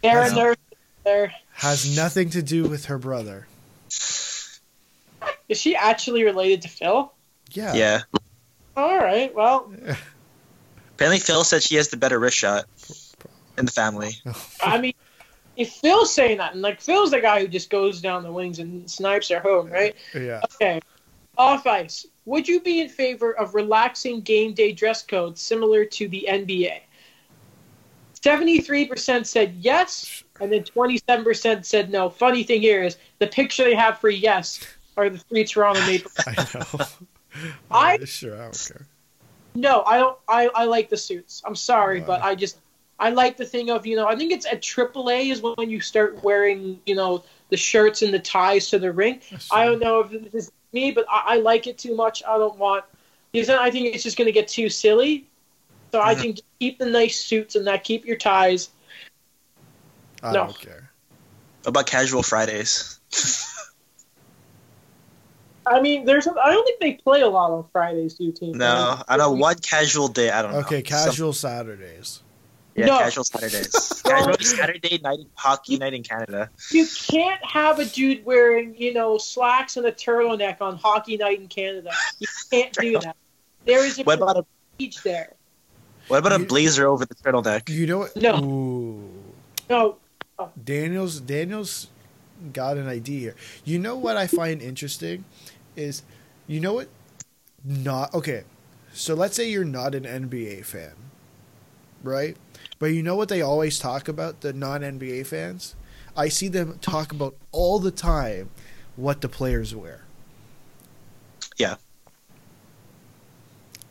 Aaron 0.03 0.35
Wow. 0.35 0.53
There. 1.05 1.33
Has 1.53 1.95
nothing 1.95 2.29
to 2.31 2.41
do 2.43 2.67
with 2.67 2.85
her 2.85 2.97
brother. 2.97 3.47
Is 5.47 5.59
she 5.59 5.75
actually 5.75 6.23
related 6.23 6.61
to 6.63 6.67
Phil? 6.67 7.11
Yeah. 7.51 7.73
Yeah. 7.73 8.01
All 8.77 8.97
right. 8.97 9.33
Well, 9.33 9.71
Apparently, 10.95 11.19
Phil 11.19 11.43
said 11.43 11.63
she 11.63 11.75
has 11.75 11.87
the 11.89 11.97
better 11.97 12.19
wrist 12.19 12.37
shot 12.37 12.65
in 13.57 13.65
the 13.65 13.71
family. 13.71 14.11
I 14.61 14.77
mean, 14.79 14.93
if 15.59 15.69
Phil's 15.73 16.11
saying 16.13 16.37
that, 16.39 16.53
and 16.53 16.61
like 16.61 16.79
Phil's 16.81 17.11
the 17.11 17.19
guy 17.21 17.41
who 17.41 17.47
just 17.47 17.69
goes 17.69 18.01
down 18.01 18.23
the 18.23 18.31
wings 18.31 18.57
and 18.59 18.89
snipes 18.89 19.27
their 19.27 19.41
home, 19.41 19.69
right? 19.69 19.95
Yeah. 20.15 20.41
Okay. 20.55 20.79
Off 21.37 21.67
ice. 21.67 22.05
Would 22.25 22.47
you 22.47 22.59
be 22.61 22.79
in 22.81 22.89
favor 22.89 23.33
of 23.37 23.53
relaxing 23.55 24.21
game 24.21 24.53
day 24.53 24.71
dress 24.71 25.03
codes 25.03 25.41
similar 25.41 25.83
to 25.85 26.07
the 26.07 26.27
NBA? 26.29 26.79
73% 28.21 29.25
said 29.25 29.55
yes, 29.59 30.23
and 30.41 30.51
then 30.51 30.63
27% 30.63 31.65
said 31.65 31.89
no. 31.89 32.09
Funny 32.09 32.43
thing 32.43 32.61
here 32.61 32.83
is 32.83 32.97
the 33.19 33.27
picture 33.27 33.63
they 33.63 33.75
have 33.75 33.99
for 33.99 34.09
yes 34.09 34.59
are 34.97 35.09
the 35.09 35.17
three 35.17 35.43
Toronto 35.45 35.79
Maple 35.85 36.11
Leafs. 36.27 36.27
I 36.27 36.59
know. 36.79 36.85
I- 37.71 38.05
sure, 38.05 38.35
I 38.35 38.43
don't 38.43 38.65
care. 38.67 38.85
No, 39.55 39.83
I 39.83 39.97
don't. 39.97 40.17
I, 40.27 40.47
I 40.53 40.65
like 40.65 40.89
the 40.89 40.97
suits. 40.97 41.41
I'm 41.45 41.55
sorry, 41.55 42.01
Wow. 42.01 42.07
but 42.07 42.21
I 42.23 42.35
just 42.35 42.59
I 42.99 43.09
like 43.11 43.37
the 43.37 43.45
thing 43.45 43.69
of 43.69 43.85
you 43.85 43.95
know 43.95 44.07
I 44.07 44.15
think 44.15 44.31
it's 44.31 44.45
at 44.45 44.61
AAA 44.61 45.31
is 45.31 45.41
when 45.41 45.69
you 45.69 45.79
start 45.81 46.21
wearing 46.23 46.79
you 46.85 46.95
know 46.95 47.23
the 47.49 47.57
shirts 47.57 48.01
and 48.01 48.13
the 48.13 48.19
ties 48.19 48.69
to 48.69 48.79
the 48.79 48.91
ring. 48.91 49.21
I 49.51 49.65
don't 49.65 49.79
know 49.79 50.01
if 50.01 50.31
this 50.31 50.45
is 50.47 50.51
me, 50.73 50.91
but 50.91 51.05
I, 51.09 51.23
I 51.27 51.35
like 51.37 51.65
it 51.67 51.77
too 51.77 51.95
much. 51.95 52.21
I 52.27 52.37
don't 52.37 52.57
want 52.57 52.85
because 53.31 53.47
then 53.47 53.57
I 53.59 53.71
think 53.71 53.93
it's 53.95 54.03
just 54.03 54.17
going 54.17 54.27
to 54.27 54.31
get 54.31 54.47
too 54.47 54.69
silly. 54.69 55.25
So 55.91 55.99
I 56.01 56.13
Mhm. 56.13 56.19
think 56.19 56.39
keep 56.59 56.77
the 56.77 56.85
nice 56.85 57.19
suits 57.19 57.55
and 57.55 57.65
that. 57.67 57.83
Keep 57.83 58.05
your 58.05 58.17
ties. 58.17 58.69
I 60.21 60.31
No. 60.33 60.45
don't 60.45 60.59
care. 60.59 60.91
What 61.63 61.69
about 61.69 61.87
casual 61.87 62.21
Fridays? 62.21 62.99
I 65.65 65.81
mean, 65.81 66.05
there's 66.05 66.27
I 66.27 66.51
don't 66.51 66.65
think 66.65 66.79
they 66.79 66.93
play 66.93 67.21
a 67.21 67.27
lot 67.27 67.51
on 67.51 67.65
Fridays. 67.71 68.15
Do 68.15 68.23
you 68.25 68.31
team? 68.31 68.57
No, 68.57 69.01
I 69.07 69.17
don't 69.17 69.35
know 69.35 69.39
one 69.39 69.55
casual 69.59 70.07
day. 70.07 70.29
I 70.31 70.41
don't 70.41 70.51
know. 70.51 70.59
Okay, 70.59 70.83
Some- 70.83 71.05
casual 71.05 71.33
Saturdays. 71.33 72.21
Yeah, 72.79 72.85
No. 72.85 72.97
casual 72.99 73.23
Saturdays. 73.23 74.01
casual 74.05 74.37
Saturday 74.39 74.99
night 75.03 75.19
hockey 75.35 75.77
night 75.77 75.93
in 75.93 76.03
Canada. 76.03 76.49
You 76.71 76.87
can't 77.07 77.43
have 77.45 77.79
a 77.79 77.85
dude 77.85 78.25
wearing, 78.25 78.75
you 78.77 78.93
know, 78.93 79.17
slacks 79.17 79.77
and 79.77 79.85
a 79.85 79.91
turtleneck 79.91 80.61
on 80.61 80.77
hockey 80.77 81.17
night 81.17 81.39
in 81.39 81.47
Canada. 81.47 81.91
You 82.19 82.27
can't 82.51 82.73
do 82.73 82.99
that. 82.99 83.15
There 83.65 83.85
is 83.85 83.99
a 83.99 84.03
What 84.03 84.21
about 84.21 84.37
a 84.37 84.45
beach 84.77 85.03
there. 85.03 85.33
what 86.07 86.17
about 86.19 86.33
a 86.33 86.39
blazer 86.45 86.87
over 86.87 87.05
the 87.05 87.15
turtleneck? 87.15 87.69
You 87.69 87.85
know 87.87 87.97
what? 87.99 88.15
No. 88.15 88.43
Ooh. 88.43 89.09
No, 89.69 89.97
Daniels 90.63 91.19
Daniels 91.19 91.87
got 92.53 92.77
an 92.77 92.87
idea 92.87 93.19
here. 93.19 93.35
You 93.65 93.77
know 93.77 93.95
what 93.97 94.17
I 94.17 94.25
find 94.25 94.61
interesting 94.61 95.25
is 95.75 96.01
you 96.47 96.59
know 96.59 96.73
what 96.73 96.87
not 97.63 98.13
okay. 98.13 98.43
So 98.93 99.13
let's 99.13 99.35
say 99.35 99.49
you're 99.49 99.65
not 99.65 99.93
an 99.93 100.03
NBA 100.03 100.65
fan. 100.65 100.93
Right? 102.01 102.37
But 102.79 102.87
you 102.87 103.03
know 103.03 103.15
what 103.15 103.29
they 103.29 103.41
always 103.41 103.77
talk 103.77 104.07
about 104.07 104.41
the 104.41 104.53
non-NBA 104.53 105.27
fans? 105.27 105.75
I 106.15 106.29
see 106.29 106.47
them 106.47 106.79
talk 106.79 107.11
about 107.11 107.35
all 107.51 107.79
the 107.79 107.91
time 107.91 108.49
what 108.95 109.21
the 109.21 109.29
players 109.29 109.75
wear. 109.75 110.05
Yeah. 111.57 111.75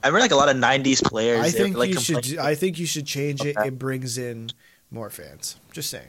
I 0.03 0.09
remember 0.09 0.21
like 0.23 0.31
a 0.31 0.37
lot 0.37 0.49
of 0.49 0.57
'90s 0.57 1.03
players. 1.03 1.41
I 1.41 1.51
think 1.51 1.77
like 1.77 1.91
you 1.91 2.01
should 2.01 2.39
I 2.39 2.55
think 2.55 2.79
you 2.79 2.87
should 2.87 3.05
change 3.05 3.45
it. 3.45 3.57
It 3.59 3.79
brings 3.79 4.17
in 4.17 4.51
more 4.91 5.11
fans. 5.11 5.57
Just 5.73 5.91
saying. 5.91 6.09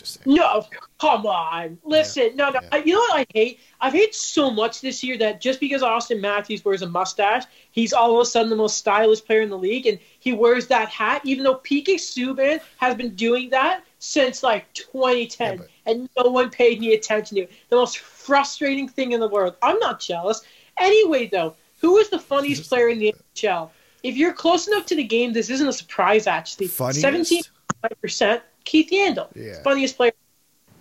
Just 0.00 0.24
saying. 0.24 0.36
no, 0.36 0.66
come 0.98 1.26
on. 1.26 1.78
Listen, 1.84 2.34
no, 2.34 2.48
no. 2.50 2.58
Yeah. 2.62 2.68
I, 2.72 2.76
you 2.78 2.94
know 2.94 3.00
what 3.00 3.20
I 3.20 3.26
hate? 3.34 3.60
I've 3.80 3.92
hated 3.92 4.14
so 4.14 4.50
much 4.50 4.80
this 4.80 5.04
year 5.04 5.18
that 5.18 5.40
just 5.40 5.60
because 5.60 5.82
Auston 5.82 6.20
Matthews 6.20 6.64
wears 6.64 6.80
a 6.82 6.88
mustache, 6.88 7.44
he's 7.70 7.92
all 7.92 8.14
of 8.14 8.22
a 8.22 8.24
sudden 8.24 8.48
the 8.48 8.56
most 8.56 8.78
stylish 8.78 9.22
player 9.24 9.42
in 9.42 9.50
the 9.50 9.58
league, 9.58 9.86
and 9.86 9.98
he 10.18 10.32
wears 10.32 10.66
that 10.68 10.88
hat, 10.88 11.20
even 11.24 11.44
though 11.44 11.56
PK 11.56 11.96
Subban 11.96 12.60
has 12.78 12.94
been 12.96 13.14
doing 13.14 13.50
that 13.50 13.84
since 13.98 14.42
like 14.42 14.72
2010, 14.72 15.52
Yeah, 15.52 15.56
but- 15.58 15.68
and 15.86 16.08
no 16.16 16.30
one 16.30 16.48
paid 16.50 16.78
any 16.78 16.94
attention 16.94 17.36
to 17.36 17.42
it. 17.42 17.52
The 17.68 17.76
most 17.76 17.98
frustrating 17.98 18.88
thing 18.88 19.12
in 19.12 19.20
the 19.20 19.28
world. 19.28 19.56
I'm 19.62 19.78
not 19.78 20.00
jealous. 20.00 20.42
Anyway, 20.78 21.26
though, 21.26 21.54
who 21.80 21.98
is 21.98 22.08
the 22.08 22.18
funniest 22.18 22.68
player 22.68 22.88
in 22.88 22.98
the 22.98 23.14
NHL? 23.34 23.70
If 24.02 24.16
you're 24.16 24.32
close 24.32 24.66
enough 24.66 24.86
to 24.86 24.94
the 24.96 25.04
game, 25.04 25.34
this 25.34 25.50
isn't 25.50 25.68
a 25.68 25.72
surprise, 25.74 26.26
actually. 26.26 26.68
Funniest? 26.68 27.50
17% 27.84 28.40
Keith 28.64 28.90
Yandle. 28.90 29.28
Yeah. 29.34 29.62
Funniest 29.62 29.96
player. 29.96 30.12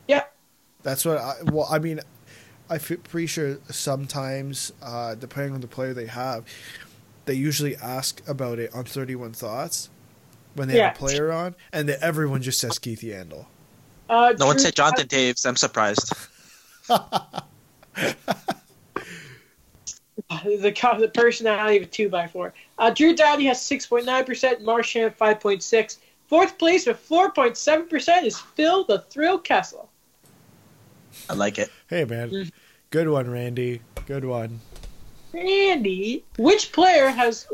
Yeah, 0.07 0.23
that's 0.83 1.05
what 1.05 1.17
I. 1.17 1.35
Well, 1.51 1.67
I 1.69 1.79
mean, 1.79 1.99
I'm 2.69 2.79
pretty 2.79 3.27
sure 3.27 3.57
sometimes, 3.69 4.71
uh, 4.81 5.15
depending 5.15 5.53
on 5.53 5.61
the 5.61 5.67
player 5.67 5.93
they 5.93 6.07
have, 6.07 6.45
they 7.25 7.33
usually 7.33 7.75
ask 7.77 8.27
about 8.27 8.59
it 8.59 8.73
on 8.73 8.85
31 8.85 9.33
Thoughts 9.33 9.89
when 10.55 10.67
they 10.67 10.77
Yeah. 10.77 10.87
have 10.87 10.95
a 10.95 10.99
player 10.99 11.31
on, 11.31 11.55
and 11.73 11.87
then 11.89 11.97
everyone 12.01 12.41
just 12.41 12.59
says 12.59 12.79
Keith 12.79 13.01
Yandle. 13.01 13.45
Uh, 14.09 14.33
No 14.39 14.47
one 14.47 14.57
said 14.57 14.75
Jonathan 14.75 15.07
Toews. 15.07 15.45
I'm 15.45 15.55
surprised. 15.55 16.11
the 20.29 20.71
the 20.99 21.11
personality 21.13 21.77
of 21.77 21.83
a 21.83 21.85
two 21.85 22.09
by 22.09 22.27
four. 22.27 22.53
Uh, 22.77 22.89
Drew 22.89 23.15
Doughty 23.15 23.45
has 23.45 23.61
six 23.61 23.85
point 23.85 24.05
nine 24.05 24.25
percent. 24.25 24.63
Marchand 24.63 25.15
five 25.15 25.39
point 25.39 25.63
six. 25.63 25.99
Fourth 26.29 26.59
place 26.59 26.85
with 26.85 26.99
four 26.99 27.31
point 27.31 27.57
seven 27.57 27.87
percent 27.87 28.25
is 28.25 28.37
Phil 28.37 28.85
the 28.85 28.99
Thrill 29.09 29.39
Kessel. 29.39 29.89
I 31.27 31.33
like 31.33 31.57
it. 31.57 31.71
Hey, 31.87 32.05
man. 32.05 32.29
Mm. 32.29 32.51
Good 32.91 33.09
one, 33.09 33.29
Randy. 33.29 33.81
Good 34.05 34.23
one. 34.23 34.59
Randy, 35.33 36.23
which 36.37 36.71
player 36.71 37.09
has 37.09 37.47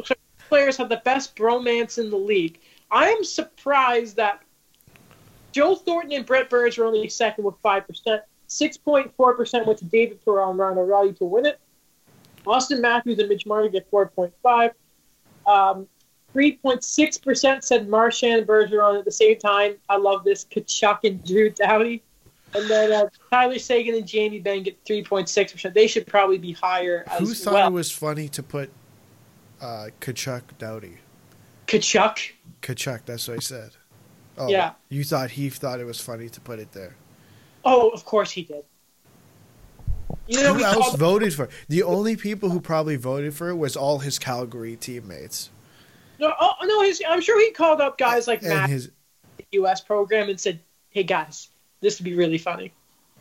players 0.49 0.75
have 0.77 0.89
the 0.89 1.01
best 1.05 1.35
bromance 1.35 1.97
in 1.97 2.09
the 2.09 2.17
league? 2.17 2.59
I 2.91 3.09
am 3.09 3.23
surprised 3.23 4.17
that 4.17 4.41
Joe 5.53 5.75
Thornton 5.75 6.11
and 6.11 6.25
Brent 6.25 6.49
Burns 6.49 6.77
were 6.77 6.85
only 6.85 7.07
second 7.07 7.45
with 7.45 7.55
five 7.63 7.87
percent. 7.87 8.23
Six 8.47 8.77
point 8.77 9.13
four 9.15 9.35
percent 9.35 9.65
went 9.67 9.79
to 9.79 9.85
David 9.85 10.23
Perron 10.25 10.49
and 10.49 10.59
Ron 10.59 10.77
O'Reilly 10.77 11.13
to 11.13 11.23
win 11.23 11.45
it. 11.45 11.59
Auston 12.45 12.81
Matthews 12.81 13.19
and 13.19 13.29
Mitch 13.29 13.45
Marner 13.45 13.69
get 13.69 13.89
four 13.89 14.05
point 14.07 14.33
five. 14.43 14.71
Um, 15.47 15.87
3.6% 16.35 17.63
said 17.63 17.87
Marchand 17.87 18.39
and 18.39 18.47
Bergeron 18.47 18.99
at 18.99 19.05
the 19.05 19.11
same 19.11 19.37
time. 19.37 19.75
I 19.89 19.97
love 19.97 20.23
this. 20.23 20.45
Tkachuk 20.45 20.99
and 21.03 21.23
Drew 21.23 21.49
Doughty. 21.49 22.03
And 22.53 22.69
then 22.69 22.91
uh, 22.93 23.09
Tyler 23.31 23.59
Seguin 23.59 23.95
and 23.95 24.07
Jamie 24.07 24.39
Benn 24.39 24.63
get 24.63 24.83
3.6%. 24.85 25.73
They 25.73 25.87
should 25.87 26.07
probably 26.07 26.37
be 26.37 26.53
higher 26.53 27.05
Who 27.19 27.33
thought 27.33 27.53
well. 27.53 27.67
it 27.67 27.73
was 27.73 27.91
funny 27.91 28.29
to 28.29 28.43
put 28.43 28.69
uh, 29.61 29.87
Tkachuk 30.01 30.41
Doughty? 30.57 30.97
Tkachuk? 31.67 32.31
Tkachuk, 32.61 33.01
that's 33.05 33.27
what 33.27 33.37
I 33.37 33.39
said. 33.41 33.71
Oh, 34.37 34.49
Yeah. 34.49 34.73
You 34.89 35.03
thought 35.03 35.31
he 35.31 35.49
thought 35.49 35.79
it 35.79 35.85
was 35.85 35.99
funny 35.99 36.29
to 36.29 36.41
put 36.41 36.59
it 36.59 36.71
there. 36.71 36.95
Oh, 37.63 37.89
of 37.89 38.05
course 38.05 38.31
he 38.31 38.43
did. 38.43 38.63
You 40.27 40.41
know, 40.43 40.53
Who 40.53 40.63
else 40.63 40.95
voted 40.95 41.33
for? 41.33 41.45
it? 41.45 41.51
The 41.67 41.83
only 41.83 42.15
people 42.15 42.49
who 42.49 42.59
probably 42.59 42.95
voted 42.95 43.33
for 43.33 43.49
it 43.49 43.55
was 43.55 43.75
all 43.75 43.99
his 43.99 44.17
Calgary 44.19 44.75
teammates 44.75 45.49
no, 46.19 46.33
oh, 46.39 46.53
no, 46.63 46.81
his, 46.81 47.01
I'm 47.07 47.21
sure 47.21 47.39
he 47.39 47.51
called 47.51 47.81
up 47.81 47.97
guys 47.97 48.27
like 48.27 48.41
Matt, 48.43 48.69
his. 48.69 48.91
the 49.37 49.45
U.S. 49.51 49.81
program, 49.81 50.29
and 50.29 50.39
said, 50.39 50.59
"Hey 50.89 51.03
guys, 51.03 51.49
this 51.81 51.99
would 51.99 52.05
be 52.05 52.15
really 52.15 52.37
funny." 52.37 52.71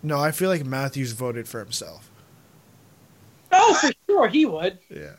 No, 0.03 0.21
I 0.21 0.33
feel 0.33 0.51
like 0.51 0.65
Matthews 0.67 1.13
voted 1.13 1.49
for 1.49 1.61
himself. 1.61 2.11
Oh, 3.53 3.75
for 3.75 3.91
sure, 4.09 4.29
he 4.29 4.47
would. 4.47 4.79
Yeah, 4.91 5.15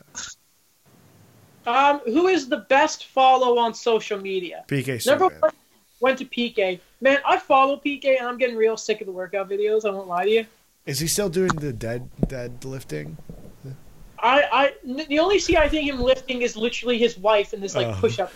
Um, 1.66 2.00
who 2.04 2.28
is 2.28 2.48
the 2.48 2.58
best 2.58 3.06
follow 3.06 3.58
on 3.58 3.74
social 3.74 4.18
media? 4.20 4.64
PK 4.68 5.04
Number 5.06 5.28
one 5.40 5.52
went 6.00 6.18
to 6.18 6.24
PK. 6.24 6.78
Man, 7.00 7.18
I 7.26 7.38
follow 7.38 7.80
PK, 7.84 8.18
and 8.18 8.28
I'm 8.28 8.38
getting 8.38 8.56
real 8.56 8.76
sick 8.76 9.00
of 9.00 9.06
the 9.06 9.12
workout 9.12 9.48
videos. 9.48 9.84
I 9.84 9.90
won't 9.90 10.08
lie 10.08 10.24
to 10.24 10.30
you. 10.30 10.46
Is 10.84 11.00
he 11.00 11.08
still 11.08 11.28
doing 11.28 11.50
the 11.56 11.72
dead 11.72 12.08
deadlifting? 12.26 13.16
I, 14.26 14.48
I, 14.52 15.04
the 15.08 15.18
only 15.18 15.38
see 15.38 15.56
I 15.56 15.68
think 15.68 15.88
him 15.88 16.00
lifting 16.00 16.42
is 16.42 16.56
literally 16.56 16.98
his 16.98 17.16
wife 17.16 17.54
in 17.54 17.60
this 17.60 17.74
like 17.76 17.86
Oh. 17.86 17.96
push 18.00 18.18
up, 18.18 18.32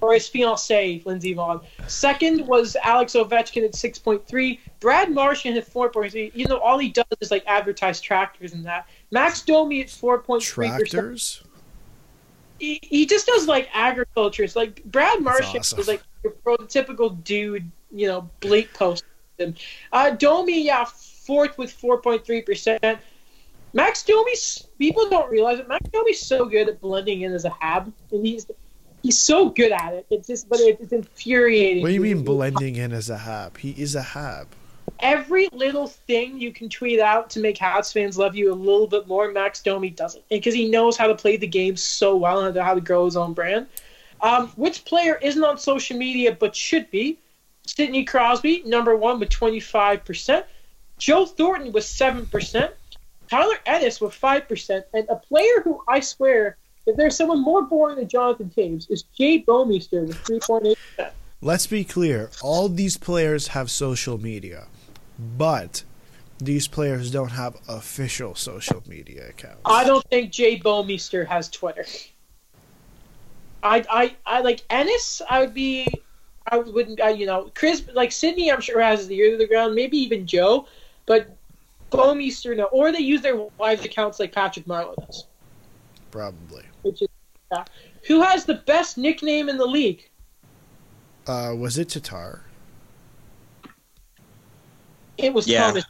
or 0.00 0.14
his 0.14 0.28
fiancee 0.28 1.02
Lindsey 1.04 1.34
Vonn. 1.34 1.62
Second 1.86 2.46
was 2.46 2.76
Alex 2.82 3.14
Ovechkin 3.14 3.64
at 3.64 3.74
six 3.74 3.98
point 3.98 4.26
three. 4.26 4.60
Brad 4.80 5.10
Marchand 5.12 5.56
at 5.56 5.66
four 5.66 5.90
point 5.90 6.12
three. 6.12 6.30
You 6.34 6.46
know, 6.46 6.58
all 6.58 6.78
he 6.78 6.88
does 6.88 7.06
is 7.20 7.30
like 7.30 7.44
advertise 7.46 8.00
tractors 8.00 8.52
and 8.52 8.64
that. 8.66 8.86
Max 9.10 9.42
Domi 9.42 9.82
at 9.82 9.90
four 9.90 10.18
point 10.20 10.42
three. 10.42 10.68
Tractors. 10.68 11.42
He, 12.58 12.80
he 12.82 13.06
just 13.06 13.26
does 13.26 13.46
like 13.46 13.68
agriculture. 13.72 14.42
It's 14.42 14.56
like 14.56 14.82
Brad 14.84 15.20
Marchand 15.22 15.58
awesome. 15.58 15.78
is 15.78 15.88
like 15.88 16.02
your 16.24 16.32
prototypical 16.44 17.22
dude. 17.24 17.70
You 17.92 18.08
know, 18.08 18.30
bleak 18.40 18.72
post. 18.74 19.04
Uh, 19.92 20.10
Domi, 20.10 20.64
yeah, 20.64 20.84
fourth 20.84 21.56
with 21.56 21.72
four 21.72 21.98
point 21.98 22.24
three 22.24 22.42
percent. 22.42 22.82
Max 23.72 24.02
Domi's 24.02 24.66
people 24.78 25.08
don't 25.10 25.30
realize 25.30 25.58
it. 25.58 25.68
Max 25.68 25.88
Domi's 25.90 26.20
so 26.20 26.46
good 26.46 26.68
at 26.68 26.80
blending 26.80 27.22
in 27.22 27.32
as 27.32 27.44
a 27.44 27.50
hab, 27.50 27.92
and 28.10 28.26
he's 28.26 28.46
he's 29.02 29.18
so 29.18 29.50
good 29.50 29.72
at 29.72 29.92
it. 29.92 30.06
It's 30.10 30.26
just, 30.26 30.48
but 30.48 30.60
it, 30.60 30.78
it's 30.80 30.92
infuriating. 30.92 31.82
What 31.82 31.88
do 31.88 31.94
you 31.94 32.00
mean 32.00 32.24
blending 32.24 32.76
in 32.76 32.92
as 32.92 33.10
a 33.10 33.18
hab? 33.18 33.58
He 33.58 33.70
is 33.70 33.94
a 33.94 34.02
hab. 34.02 34.48
Every 35.00 35.48
little 35.52 35.86
thing 35.86 36.40
you 36.40 36.52
can 36.52 36.68
tweet 36.68 36.98
out 36.98 37.30
to 37.30 37.40
make 37.40 37.56
Habs 37.58 37.92
fans 37.92 38.18
love 38.18 38.34
you 38.34 38.52
a 38.52 38.54
little 38.54 38.86
bit 38.86 39.06
more, 39.06 39.30
Max 39.30 39.62
Domi 39.62 39.90
doesn't, 39.90 40.26
because 40.28 40.54
he 40.54 40.68
knows 40.68 40.96
how 40.96 41.06
to 41.06 41.14
play 41.14 41.36
the 41.36 41.46
game 41.46 41.76
so 41.76 42.16
well 42.16 42.44
and 42.44 42.56
how 42.56 42.74
to 42.74 42.80
grow 42.80 43.04
his 43.04 43.16
own 43.16 43.32
brand. 43.32 43.66
Um, 44.20 44.48
which 44.56 44.84
player 44.84 45.16
isn't 45.22 45.44
on 45.44 45.58
social 45.58 45.96
media 45.96 46.32
but 46.32 46.56
should 46.56 46.90
be? 46.90 47.18
Sidney 47.66 48.04
Crosby, 48.04 48.62
number 48.64 48.96
one 48.96 49.20
with 49.20 49.28
twenty 49.28 49.60
five 49.60 50.04
percent. 50.04 50.46
Joe 50.96 51.26
Thornton 51.26 51.70
with 51.70 51.84
seven 51.84 52.26
percent. 52.26 52.72
Tyler 53.28 53.56
Ennis 53.66 54.00
with 54.00 54.14
five 54.14 54.48
percent, 54.48 54.86
and 54.94 55.06
a 55.08 55.16
player 55.16 55.60
who 55.62 55.82
I 55.88 56.00
swear, 56.00 56.56
if 56.86 56.96
there's 56.96 57.16
someone 57.16 57.42
more 57.42 57.62
boring 57.62 57.96
than 57.96 58.08
Jonathan 58.08 58.50
Toews, 58.56 58.90
is 58.90 59.02
Jay 59.16 59.42
Bouwmeester 59.42 60.06
with 60.06 60.18
three 60.18 60.40
point 60.40 60.66
eight 60.66 60.78
percent. 60.96 61.14
Let's 61.40 61.66
be 61.66 61.84
clear. 61.84 62.30
All 62.42 62.68
these 62.68 62.96
players 62.96 63.48
have 63.48 63.70
social 63.70 64.18
media, 64.18 64.66
but 65.18 65.84
these 66.38 66.68
players 66.68 67.10
don't 67.10 67.30
have 67.30 67.56
official 67.68 68.34
social 68.34 68.82
media 68.86 69.28
accounts. 69.28 69.60
I 69.64 69.84
don't 69.84 70.04
think 70.08 70.32
Jay 70.32 70.58
Bouwmeester 70.58 71.26
has 71.26 71.48
Twitter. 71.48 71.84
I 73.62 73.84
I 73.90 74.16
I 74.26 74.40
like 74.40 74.62
Ennis. 74.70 75.22
I 75.28 75.40
would 75.40 75.54
be. 75.54 75.86
I 76.50 76.58
wouldn't. 76.58 77.00
I, 77.00 77.10
you 77.10 77.26
know, 77.26 77.50
Chris 77.54 77.84
like 77.92 78.10
Sidney. 78.10 78.50
I'm 78.50 78.60
sure 78.60 78.80
has 78.80 79.06
the 79.06 79.16
ear 79.16 79.32
to 79.32 79.36
the 79.36 79.46
ground. 79.46 79.74
Maybe 79.74 79.98
even 79.98 80.26
Joe, 80.26 80.66
but 81.06 81.37
Bouwmeester 81.90 82.56
no. 82.56 82.64
Or 82.64 82.92
they 82.92 82.98
use 82.98 83.22
their 83.22 83.36
wives' 83.36 83.84
accounts 83.84 84.20
like 84.20 84.32
Patrick 84.32 84.66
Marleau 84.66 84.94
does. 85.06 85.26
Probably. 86.10 86.64
Which 86.82 87.02
is 87.02 87.08
yeah. 87.52 87.64
who 88.06 88.22
has 88.22 88.44
the 88.44 88.54
best 88.54 88.98
nickname 88.98 89.48
in 89.48 89.56
the 89.56 89.66
league? 89.66 90.08
Uh, 91.26 91.54
was 91.56 91.78
it 91.78 91.88
Tatar? 91.88 92.42
It 95.18 95.34
was 95.34 95.46
Yeah. 95.46 95.68
Thomas 95.68 95.84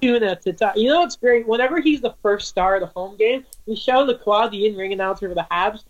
Tuna 0.00 0.36
to 0.36 0.52
tie. 0.52 0.74
You 0.76 0.88
know 0.88 1.00
what's 1.00 1.16
great? 1.16 1.46
Whenever 1.46 1.80
he's 1.80 2.00
the 2.00 2.14
first 2.22 2.48
star 2.48 2.74
of 2.74 2.80
the 2.80 2.86
home 2.88 3.16
game, 3.16 3.44
Michel 3.66 4.04
Lacroix, 4.04 4.48
the 4.48 4.66
in-ring 4.66 4.92
announcer 4.92 5.28
for 5.28 5.34
the 5.34 5.46
Habs, 5.50 5.84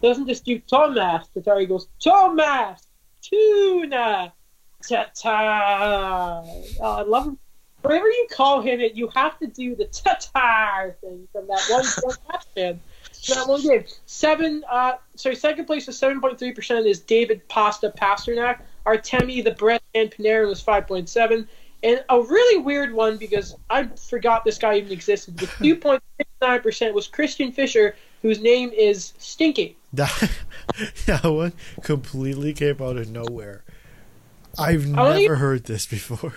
doesn't 0.00 0.26
just 0.26 0.44
do 0.44 0.58
Thomas 0.60 1.28
Tatar. 1.34 1.58
He 1.60 1.66
goes 1.66 1.88
Thomas 2.02 2.86
Tuna 3.20 4.32
Tatar. 4.82 6.42
Oh, 6.80 6.82
I 6.82 7.02
love 7.02 7.26
him. 7.26 7.38
Whenever 7.88 8.06
you 8.06 8.26
call 8.30 8.60
him 8.60 8.80
it, 8.80 8.96
you 8.96 9.08
have 9.14 9.38
to 9.38 9.46
do 9.46 9.74
the 9.74 9.86
Tatar 9.86 10.94
thing 11.00 11.26
from 11.32 11.46
that 11.46 11.64
one 11.70 11.84
from 12.34 12.76
that 13.28 13.48
one 13.48 13.62
game. 13.62 13.84
Seven. 14.04 14.62
Uh, 14.70 14.92
sorry, 15.14 15.34
second 15.34 15.64
place 15.64 15.86
with 15.86 15.96
seven 15.96 16.20
point 16.20 16.38
three 16.38 16.52
percent 16.52 16.86
is 16.86 17.00
David 17.00 17.48
Pasta 17.48 17.90
Pastrnak. 17.96 18.60
Artemi 18.84 19.42
the 19.42 19.52
Brett 19.52 19.82
and 19.94 20.10
Panarin 20.10 20.48
was 20.48 20.60
five 20.60 20.86
point 20.86 21.08
seven. 21.08 21.48
And 21.82 22.04
a 22.10 22.20
really 22.20 22.60
weird 22.60 22.92
one 22.92 23.16
because 23.16 23.56
I 23.70 23.86
forgot 23.86 24.44
this 24.44 24.58
guy 24.58 24.76
even 24.76 24.92
existed. 24.92 25.40
With 25.40 25.50
2.69% 25.50 26.92
was 26.92 27.06
Christian 27.06 27.52
Fischer, 27.52 27.94
whose 28.20 28.40
name 28.40 28.70
is 28.70 29.14
Stinky. 29.18 29.76
That, 31.06 31.24
one 31.24 31.54
completely 31.82 32.52
came 32.52 32.82
out 32.82 32.98
of 32.98 33.08
nowhere. 33.08 33.62
I've 34.58 34.86
never 34.86 35.36
heard 35.36 35.64
this 35.64 35.86
before. 35.86 36.34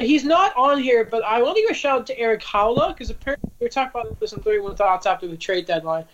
He's 0.00 0.24
not 0.24 0.56
on 0.56 0.78
here, 0.82 1.04
but 1.04 1.22
I 1.24 1.42
want 1.42 1.56
to 1.56 1.62
give 1.62 1.70
a 1.70 1.74
shout 1.74 2.00
out 2.00 2.06
to 2.08 2.18
Erik 2.18 2.40
Haula 2.42 2.88
because 2.88 3.10
apparently 3.10 3.50
we 3.60 3.66
were 3.66 3.70
talking 3.70 4.00
about 4.00 4.18
this 4.18 4.32
in 4.32 4.40
31 4.40 4.74
Thoughts 4.76 5.06
after 5.06 5.26
the 5.28 5.36
trade 5.36 5.66
deadline. 5.66 6.04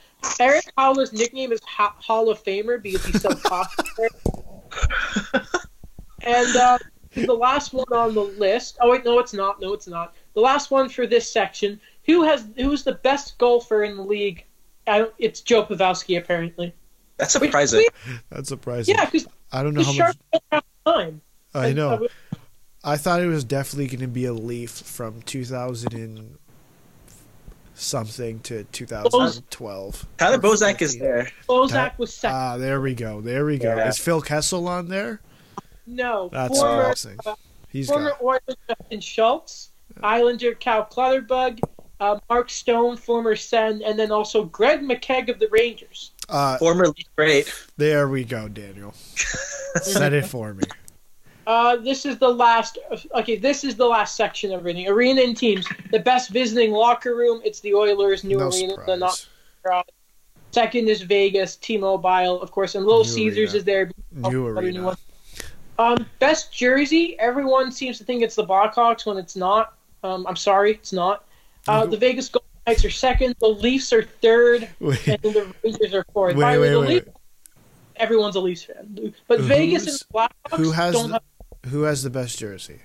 Erik 0.40 0.64
Haula's 0.76 1.12
nickname 1.12 1.52
is 1.52 1.60
ha- 1.64 1.94
Hall 1.98 2.28
of 2.28 2.42
Famer 2.42 2.82
because 2.82 3.04
he's 3.04 3.22
so 3.22 3.34
popular. 3.34 4.08
and 6.22 6.56
uh, 6.56 6.78
the 7.14 7.32
last 7.34 7.72
one 7.72 7.86
on 7.92 8.14
the 8.14 8.22
list. 8.22 8.78
Oh 8.80 8.90
wait, 8.90 9.04
no, 9.04 9.18
it's 9.18 9.32
not. 9.32 9.60
No, 9.60 9.72
it's 9.72 9.86
not. 9.86 10.14
The 10.34 10.40
last 10.40 10.70
one 10.70 10.88
for 10.88 11.06
this 11.06 11.30
section. 11.30 11.80
Who 12.06 12.22
has 12.24 12.46
who's 12.56 12.84
the 12.84 12.94
best 12.94 13.38
golfer 13.38 13.84
in 13.84 13.96
the 13.96 14.02
league? 14.02 14.44
I 14.86 14.98
don't, 14.98 15.14
it's 15.18 15.40
Joe 15.40 15.64
Pavelski 15.64 16.18
apparently. 16.18 16.74
That's 17.16 17.34
Which- 17.38 17.50
surprising. 17.50 17.86
That's 18.30 18.48
surprising. 18.48 18.94
Yeah, 18.96 19.04
because 19.04 19.26
I 19.52 19.62
don't 19.62 19.74
know 19.74 19.82
how 19.82 19.88
much. 19.88 19.96
Sharks 19.96 20.18
don't 20.32 20.42
have 20.52 20.64
time. 20.84 21.20
I 21.54 21.68
And, 21.68 21.76
know. 21.76 22.06
I 22.86 22.96
thought 22.96 23.20
it 23.20 23.26
was 23.26 23.42
definitely 23.42 23.88
going 23.88 24.00
to 24.00 24.06
be 24.06 24.26
a 24.26 24.32
leaf 24.32 24.70
from 24.70 25.20
2000 25.22 25.92
and 25.92 26.38
something 27.74 28.38
to 28.40 28.62
2012. 28.64 30.06
Tyler 30.18 30.38
Bozak 30.38 30.80
is 30.80 30.96
there. 30.96 31.28
Bozak 31.48 31.98
was 31.98 32.14
second. 32.14 32.36
Ah, 32.36 32.56
there 32.56 32.80
we 32.80 32.94
go. 32.94 33.20
There 33.20 33.44
we 33.44 33.58
go. 33.58 33.74
Yeah. 33.74 33.88
Is 33.88 33.98
Phil 33.98 34.20
Kessel 34.20 34.68
on 34.68 34.88
there? 34.88 35.20
no, 35.86 36.30
That's 36.32 36.58
former 36.58 36.84
amazing. 36.84 37.18
He's 37.68 37.88
former 37.88 38.10
got. 38.10 38.22
Oilers 38.22 38.56
Justin 38.68 39.00
Schultz, 39.00 39.70
Islander 40.02 40.54
Cal 40.54 40.84
Clutterbuck, 40.84 41.58
uh, 41.98 42.18
Mark 42.30 42.50
Stone, 42.50 42.96
former 42.96 43.34
Sen, 43.34 43.82
and 43.82 43.98
then 43.98 44.12
also 44.12 44.44
Greg 44.44 44.80
McKegg 44.80 45.28
of 45.28 45.38
the 45.40 45.48
Rangers. 45.50 46.12
Uh, 46.28 46.56
Former 46.58 46.86
league 46.86 47.06
great. 47.16 47.52
there 47.76 48.08
we 48.08 48.24
go, 48.24 48.48
Daniel. 48.48 48.92
Said 49.82 50.12
it 50.12 50.26
for 50.26 50.54
me. 50.54 50.64
Uh, 51.46 51.76
this 51.76 52.04
is 52.04 52.18
the 52.18 52.28
last. 52.28 52.78
Okay, 53.14 53.36
this 53.36 53.62
is 53.62 53.76
the 53.76 53.86
last 53.86 54.16
section 54.16 54.52
of 54.52 54.60
everything. 54.60 54.88
Arena 54.88 55.22
and 55.22 55.36
teams. 55.36 55.66
The 55.92 56.00
best 56.00 56.30
visiting 56.30 56.72
locker 56.72 57.14
room. 57.14 57.40
It's 57.44 57.60
the 57.60 57.72
Oilers' 57.74 58.24
new 58.24 58.38
No 58.38 58.48
arena. 58.48 58.74
The 58.84 58.96
not 58.96 59.24
surprise. 59.62 59.84
second 60.50 60.88
is 60.88 61.02
Vegas, 61.02 61.54
T-Mobile, 61.56 62.40
of 62.42 62.50
course, 62.50 62.74
and 62.74 62.84
Little 62.84 63.04
New 63.04 63.10
Caesars 63.10 63.50
arena. 63.50 63.56
is 63.58 63.64
there. 63.64 63.90
New 64.12 64.48
Another 64.48 64.66
arena. 64.66 64.96
Um, 65.78 66.06
best 66.18 66.52
jersey. 66.52 67.16
Everyone 67.20 67.70
seems 67.70 67.98
to 67.98 68.04
think 68.04 68.22
it's 68.22 68.34
the 68.34 68.44
Blackhawks 68.46 69.06
when 69.06 69.16
it's 69.18 69.36
not. 69.36 69.74
Um, 70.02 70.26
I'm 70.26 70.36
sorry, 70.36 70.72
it's 70.72 70.92
not. 70.92 71.24
Uh, 71.68 71.82
Mm-hmm. 71.82 71.90
the 71.90 71.96
Vegas 71.96 72.28
Golden 72.28 72.48
Knights 72.66 72.84
are 72.84 72.90
second. 72.90 73.36
The 73.40 73.48
Leafs 73.48 73.92
are 73.92 74.02
third, 74.02 74.68
Wait, 74.80 75.06
and 75.06 75.20
the 75.22 75.52
Rangers 75.62 75.94
are 75.94 76.04
fourth. 76.12 76.34
wait, 76.36 76.42
By 76.42 76.54
the 76.56 76.60
way, 76.60 76.68
wait, 76.68 76.72
the 76.74 76.80
wait, 76.80 76.88
Leafs, 77.06 77.08
everyone's 77.96 78.36
a 78.36 78.40
Leafs 78.40 78.62
fan, 78.64 79.12
but 79.28 79.40
Vegas 79.40 79.82
and 79.82 79.90
Who's- 79.90 79.98
the 80.00 80.14
Blackhawks 80.14 80.56
who 80.56 80.70
has 80.72 80.94
don't 80.94 81.10
have. 81.10 81.22
Who 81.68 81.82
has 81.82 82.02
the 82.02 82.10
best 82.10 82.38
jersey? 82.38 82.80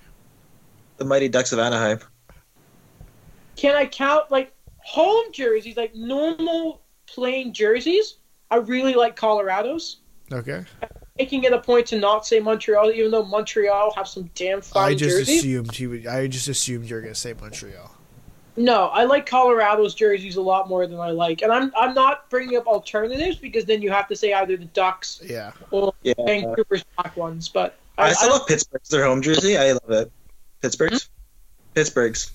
The 0.96 1.04
Mighty 1.04 1.28
Ducks 1.28 1.52
of 1.52 1.58
Anaheim. 1.58 2.00
Can 3.54 3.76
I 3.76 3.86
count 3.86 4.30
like 4.30 4.52
home 4.78 5.26
jerseys, 5.32 5.76
like 5.76 5.94
normal 5.94 6.82
plain 7.06 7.54
jerseys? 7.54 8.18
I 8.50 8.56
really 8.56 8.94
like 8.94 9.14
Colorado's. 9.14 9.98
Okay. 10.32 10.64
Making 11.18 11.44
it 11.44 11.52
a 11.52 11.60
point 11.60 11.86
to 11.88 11.98
not 11.98 12.26
say 12.26 12.40
Montreal, 12.40 12.90
even 12.90 13.10
though 13.10 13.24
Montreal 13.24 13.92
have 13.94 14.08
some 14.08 14.28
damn 14.34 14.60
fine 14.60 14.98
jerseys. 14.98 15.14
I 15.14 15.20
just 15.20 15.28
jerseys. 15.28 15.38
assumed 15.44 15.74
he 15.74 15.86
would. 15.86 16.06
I 16.06 16.26
just 16.26 16.48
assumed 16.48 16.88
you 16.88 16.96
were 16.96 17.02
going 17.02 17.14
to 17.14 17.18
say 17.20 17.34
Montreal. 17.34 17.91
No, 18.56 18.88
I 18.88 19.04
like 19.04 19.24
Colorado's 19.24 19.94
jerseys 19.94 20.36
a 20.36 20.42
lot 20.42 20.68
more 20.68 20.86
than 20.86 21.00
I 21.00 21.10
like, 21.10 21.40
and 21.42 21.50
I'm 21.50 21.72
I'm 21.76 21.94
not 21.94 22.28
bringing 22.28 22.56
up 22.58 22.66
alternatives 22.66 23.36
because 23.36 23.64
then 23.64 23.80
you 23.80 23.90
have 23.90 24.08
to 24.08 24.16
say 24.16 24.34
either 24.34 24.56
the 24.58 24.66
Ducks 24.66 25.22
Yeah. 25.24 25.52
or 25.70 25.94
Yeah. 26.02 26.12
Vancouver's 26.18 26.84
black 26.96 27.16
ones. 27.16 27.48
But 27.48 27.78
I, 27.96 28.10
I, 28.10 28.14
I 28.20 28.26
love 28.28 28.46
Pittsburgh's 28.46 28.88
their 28.90 29.04
home 29.06 29.22
jersey. 29.22 29.56
I 29.56 29.72
love 29.72 29.90
it. 29.90 30.12
Pittsburgh's. 30.60 31.04
Hmm? 31.04 31.08
Pittsburgh's. 31.74 32.30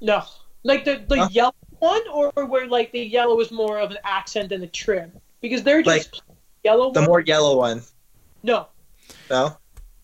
No, 0.00 0.22
like 0.62 0.84
the 0.84 1.02
the 1.06 1.18
Huh? 1.20 1.28
yellow 1.30 1.54
one, 1.78 2.02
or 2.12 2.30
where 2.46 2.66
like 2.66 2.92
the 2.92 3.00
yellow 3.00 3.38
is 3.40 3.50
more 3.50 3.78
of 3.78 3.90
an 3.90 3.98
accent 4.04 4.48
than 4.50 4.62
a 4.62 4.66
trim 4.66 5.12
because 5.42 5.62
they're 5.62 5.82
just 5.82 6.22
yellow. 6.62 6.90
The 6.90 7.00
one? 7.00 7.08
more 7.08 7.20
yellow 7.20 7.58
one. 7.58 7.82
no, 8.42 8.66
No. 9.30 9.56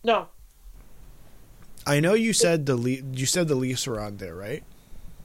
no. 0.04 0.28
I 1.86 2.00
know 2.00 2.14
you 2.14 2.32
said 2.32 2.66
the 2.66 2.76
Le- 2.76 3.02
you 3.12 3.26
said 3.26 3.48
the 3.48 3.54
Leafs 3.54 3.86
were 3.86 4.00
on 4.00 4.16
there, 4.16 4.34
right? 4.34 4.64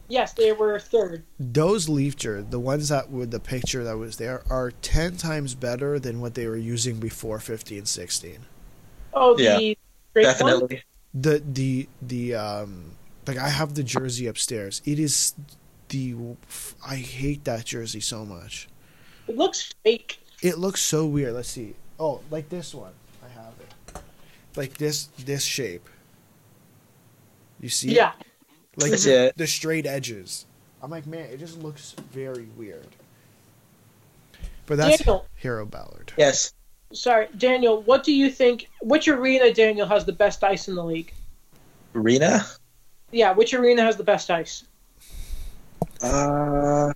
Yes, 0.07 0.33
they 0.33 0.51
were 0.51 0.79
third. 0.79 1.25
Those 1.39 1.87
Leaf 1.89 2.15
jerseys, 2.17 2.49
the 2.49 2.59
ones 2.59 2.89
that 2.89 3.09
with 3.09 3.31
the 3.31 3.39
picture 3.39 3.83
that 3.83 3.97
was 3.97 4.17
there, 4.17 4.43
are 4.49 4.71
ten 4.71 5.17
times 5.17 5.55
better 5.55 5.99
than 5.99 6.21
what 6.21 6.33
they 6.35 6.47
were 6.47 6.55
using 6.57 6.99
before 6.99 7.39
15, 7.39 7.85
16. 7.85 8.45
Oh, 9.13 9.35
the 9.35 9.43
Yeah, 9.43 9.59
great 10.13 10.25
one. 10.37 10.53
Definitely. 10.53 10.83
The 11.13 11.41
the 11.45 11.89
the 12.01 12.35
um 12.35 12.97
like 13.27 13.37
I 13.37 13.49
have 13.49 13.75
the 13.75 13.83
jersey 13.83 14.27
upstairs. 14.27 14.81
It 14.85 14.99
is 14.99 15.33
the 15.89 16.15
I 16.85 16.95
hate 16.97 17.43
that 17.45 17.65
jersey 17.65 18.01
so 18.01 18.25
much. 18.25 18.67
It 19.27 19.35
looks 19.35 19.71
fake. 19.83 20.19
It 20.41 20.57
looks 20.57 20.81
so 20.81 21.05
weird. 21.05 21.33
Let's 21.33 21.49
see. 21.49 21.75
Oh, 21.99 22.21
like 22.29 22.49
this 22.49 22.73
one. 22.73 22.93
I 23.23 23.27
have 23.29 23.53
it. 23.59 23.71
Like 24.55 24.77
this 24.77 25.05
this 25.17 25.43
shape. 25.43 25.89
You 27.59 27.69
see? 27.69 27.95
Yeah, 27.95 28.11
Like 28.77 28.91
That's 28.91 29.03
the, 29.05 29.27
it. 29.27 29.37
the 29.37 29.47
straight 29.47 29.85
edges. 29.85 30.45
I'm 30.81 30.91
like, 30.91 31.07
man, 31.07 31.29
it 31.29 31.39
just 31.39 31.57
looks 31.59 31.95
very 32.11 32.47
weird. 32.57 32.87
But 34.67 34.77
that's 34.77 34.97
Daniel. 34.99 35.25
Hero 35.35 35.65
Ballard. 35.65 36.13
Yes. 36.17 36.53
Sorry, 36.93 37.27
Daniel. 37.37 37.81
What 37.83 38.03
do 38.03 38.13
you 38.13 38.29
think? 38.29 38.67
Which 38.81 39.07
arena, 39.07 39.53
Daniel, 39.53 39.87
has 39.87 40.05
the 40.05 40.13
best 40.13 40.43
ice 40.43 40.67
in 40.67 40.75
the 40.75 40.83
league? 40.83 41.13
Arena. 41.95 42.45
Yeah, 43.11 43.31
which 43.33 43.53
arena 43.53 43.83
has 43.83 43.97
the 43.97 44.03
best 44.03 44.29
ice? 44.29 44.63
Uh. 46.01 46.91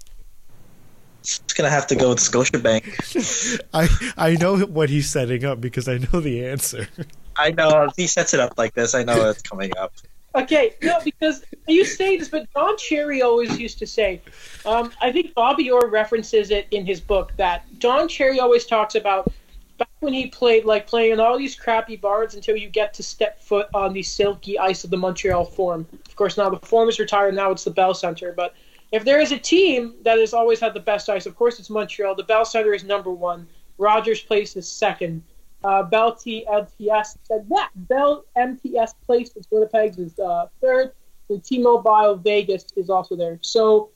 Just 1.22 1.56
gonna 1.58 1.70
have 1.70 1.86
to 1.88 1.96
go 1.96 2.10
with 2.10 2.20
Scotiabank. 2.20 3.62
I 3.74 3.88
I 4.18 4.36
know 4.36 4.58
what 4.60 4.90
he's 4.90 5.10
setting 5.10 5.44
up 5.46 5.60
because 5.60 5.88
I 5.88 5.98
know 5.98 6.22
the 6.22 6.46
answer. 6.46 6.88
I 7.36 7.52
know 7.52 7.90
he 7.98 8.08
sets 8.08 8.34
it 8.34 8.40
up 8.40 8.58
like 8.58 8.74
this. 8.74 8.96
I 8.96 9.04
know 9.04 9.30
it's 9.30 9.42
coming 9.42 9.72
up. 9.78 9.94
Okay, 10.36 10.76
no, 10.84 11.00
because 11.04 11.44
you 11.68 11.84
say 11.84 12.18
this, 12.18 12.30
but 12.30 12.52
Don 12.54 12.78
Cherry 12.78 13.22
always 13.22 13.60
used 13.60 13.80
to 13.80 13.88
say, 13.88 14.22
um, 14.64 14.92
I 15.02 15.12
think 15.12 15.34
Bobby 15.34 15.72
Orr 15.72 15.90
references 15.90 16.52
it 16.52 16.68
in 16.70 16.86
his 16.86 17.02
book 17.02 17.34
that 17.38 17.66
Don 17.80 18.08
Cherry 18.08 18.40
always 18.40 18.66
talks 18.66 18.94
about 18.94 19.32
back 19.80 19.90
when 20.02 20.14
he 20.14 20.28
played, 20.28 20.66
like 20.66 20.86
playing 20.86 21.14
in 21.14 21.20
all 21.20 21.38
these 21.38 21.56
crappy 21.56 21.96
bars 21.96 22.36
until 22.36 22.56
you 22.56 22.70
get 22.70 22.94
to 22.94 23.04
step 23.04 23.42
foot 23.42 23.68
on 23.74 23.94
the 23.94 24.04
silky 24.04 24.60
ice 24.60 24.84
of 24.84 24.92
the 24.92 24.98
Montreal 24.98 25.46
Forum. 25.46 25.88
Of 26.06 26.16
course, 26.16 26.38
now 26.38 26.50
the 26.50 26.60
Forum 26.60 26.90
is 26.90 27.00
retired, 27.00 27.34
now 27.34 27.52
it's 27.52 27.64
the 27.64 27.72
Bell 27.72 27.96
Center, 27.96 28.32
but 28.32 28.54
if 28.92 29.04
there 29.06 29.20
is 29.20 29.32
a 29.32 29.38
team 29.38 29.96
that 30.04 30.20
has 30.20 30.34
always 30.34 30.60
had 30.60 30.74
the 30.74 30.80
best 30.80 31.10
ice, 31.10 31.26
of 31.26 31.36
course 31.36 31.60
it's 31.60 31.70
Montreal. 31.70 32.16
The 32.16 32.24
Bell 32.24 32.46
Center 32.46 32.74
is 32.74 32.84
number 32.84 33.12
one. 33.12 33.48
Rogers 33.78 34.22
Place 34.22 34.56
is 34.56 34.68
second. 34.68 35.24
Uh, 35.64 35.84
Bell 35.84 36.16
T 36.16 36.46
MTS 36.48 37.18
said 37.24 37.48
that 37.50 37.70
Bell 37.76 38.26
MTS 38.38 38.94
Place 39.06 39.36
is 39.36 39.48
Winnipeg's 39.52 39.98
is 39.98 40.18
uh, 40.20 40.48
third. 40.62 40.94
The 41.30 41.38
T-Mobile 41.38 42.16
Vegas 42.16 42.66
is 42.76 42.90
also 42.90 43.16
there. 43.16 43.38
So 43.42 43.92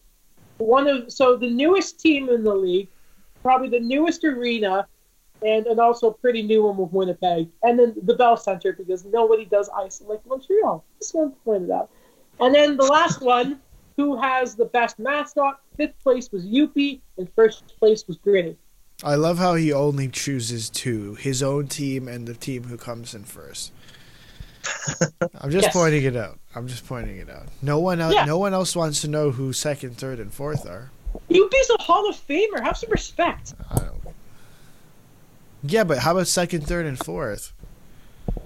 one 0.57 0.87
of 0.87 1.11
so 1.11 1.35
the 1.35 1.49
newest 1.49 1.99
team 1.99 2.29
in 2.29 2.43
the 2.43 2.53
league, 2.53 2.89
probably 3.41 3.69
the 3.69 3.79
newest 3.79 4.23
arena, 4.23 4.87
and 5.41 5.65
and 5.65 5.79
also 5.79 6.09
a 6.09 6.13
pretty 6.13 6.43
new 6.43 6.63
one 6.63 6.77
with 6.77 6.91
Winnipeg, 6.91 7.49
and 7.63 7.79
then 7.79 7.95
the 8.03 8.15
Bell 8.15 8.37
Center 8.37 8.73
because 8.73 9.05
nobody 9.05 9.45
does 9.45 9.69
ice 9.69 10.01
like 10.05 10.25
Montreal. 10.27 10.83
Just 10.99 11.15
want 11.15 11.33
to 11.33 11.39
point 11.41 11.63
it 11.63 11.71
out. 11.71 11.89
And 12.39 12.53
then 12.53 12.77
the 12.77 12.83
last 12.83 13.21
one, 13.21 13.59
who 13.95 14.19
has 14.19 14.55
the 14.55 14.65
best 14.65 14.99
mascot? 14.99 15.61
Fifth 15.77 15.99
place 16.03 16.31
was 16.31 16.45
Youppi, 16.45 17.01
and 17.17 17.27
first 17.35 17.77
place 17.79 18.07
was 18.07 18.17
Gritty. 18.17 18.57
I 19.03 19.15
love 19.15 19.37
how 19.37 19.55
he 19.55 19.71
only 19.73 20.07
chooses 20.07 20.69
two: 20.69 21.15
his 21.15 21.43
own 21.43 21.67
team 21.67 22.07
and 22.07 22.27
the 22.27 22.33
team 22.33 22.63
who 22.63 22.77
comes 22.77 23.13
in 23.13 23.23
first. 23.23 23.71
I'm 25.41 25.51
just 25.51 25.65
Yes. 25.65 25.73
pointing 25.73 26.03
it 26.03 26.15
out. 26.15 26.39
I'm 26.55 26.67
just 26.67 26.87
pointing 26.87 27.17
it 27.17 27.29
out. 27.29 27.47
No 27.61 27.79
one 27.79 27.99
else. 27.99 28.13
Yeah. 28.13 28.25
No 28.25 28.37
one 28.37 28.53
else 28.53 28.75
wants 28.75 29.01
to 29.01 29.07
know 29.09 29.31
who 29.31 29.51
second, 29.51 29.97
third, 29.97 30.19
and 30.19 30.33
fourth 30.33 30.65
are. 30.65 30.89
Youppi's 31.29 31.69
a 31.77 31.81
Hall 31.81 32.09
of 32.09 32.15
Famer. 32.15 32.61
Have 32.63 32.77
some 32.77 32.89
respect. 32.89 33.53
I 33.69 33.75
don't. 33.79 34.01
Yeah, 35.63 35.83
but 35.83 35.99
how 35.99 36.11
about 36.11 36.27
second, 36.27 36.65
third, 36.67 36.85
and 36.85 36.97
fourth? 36.97 37.51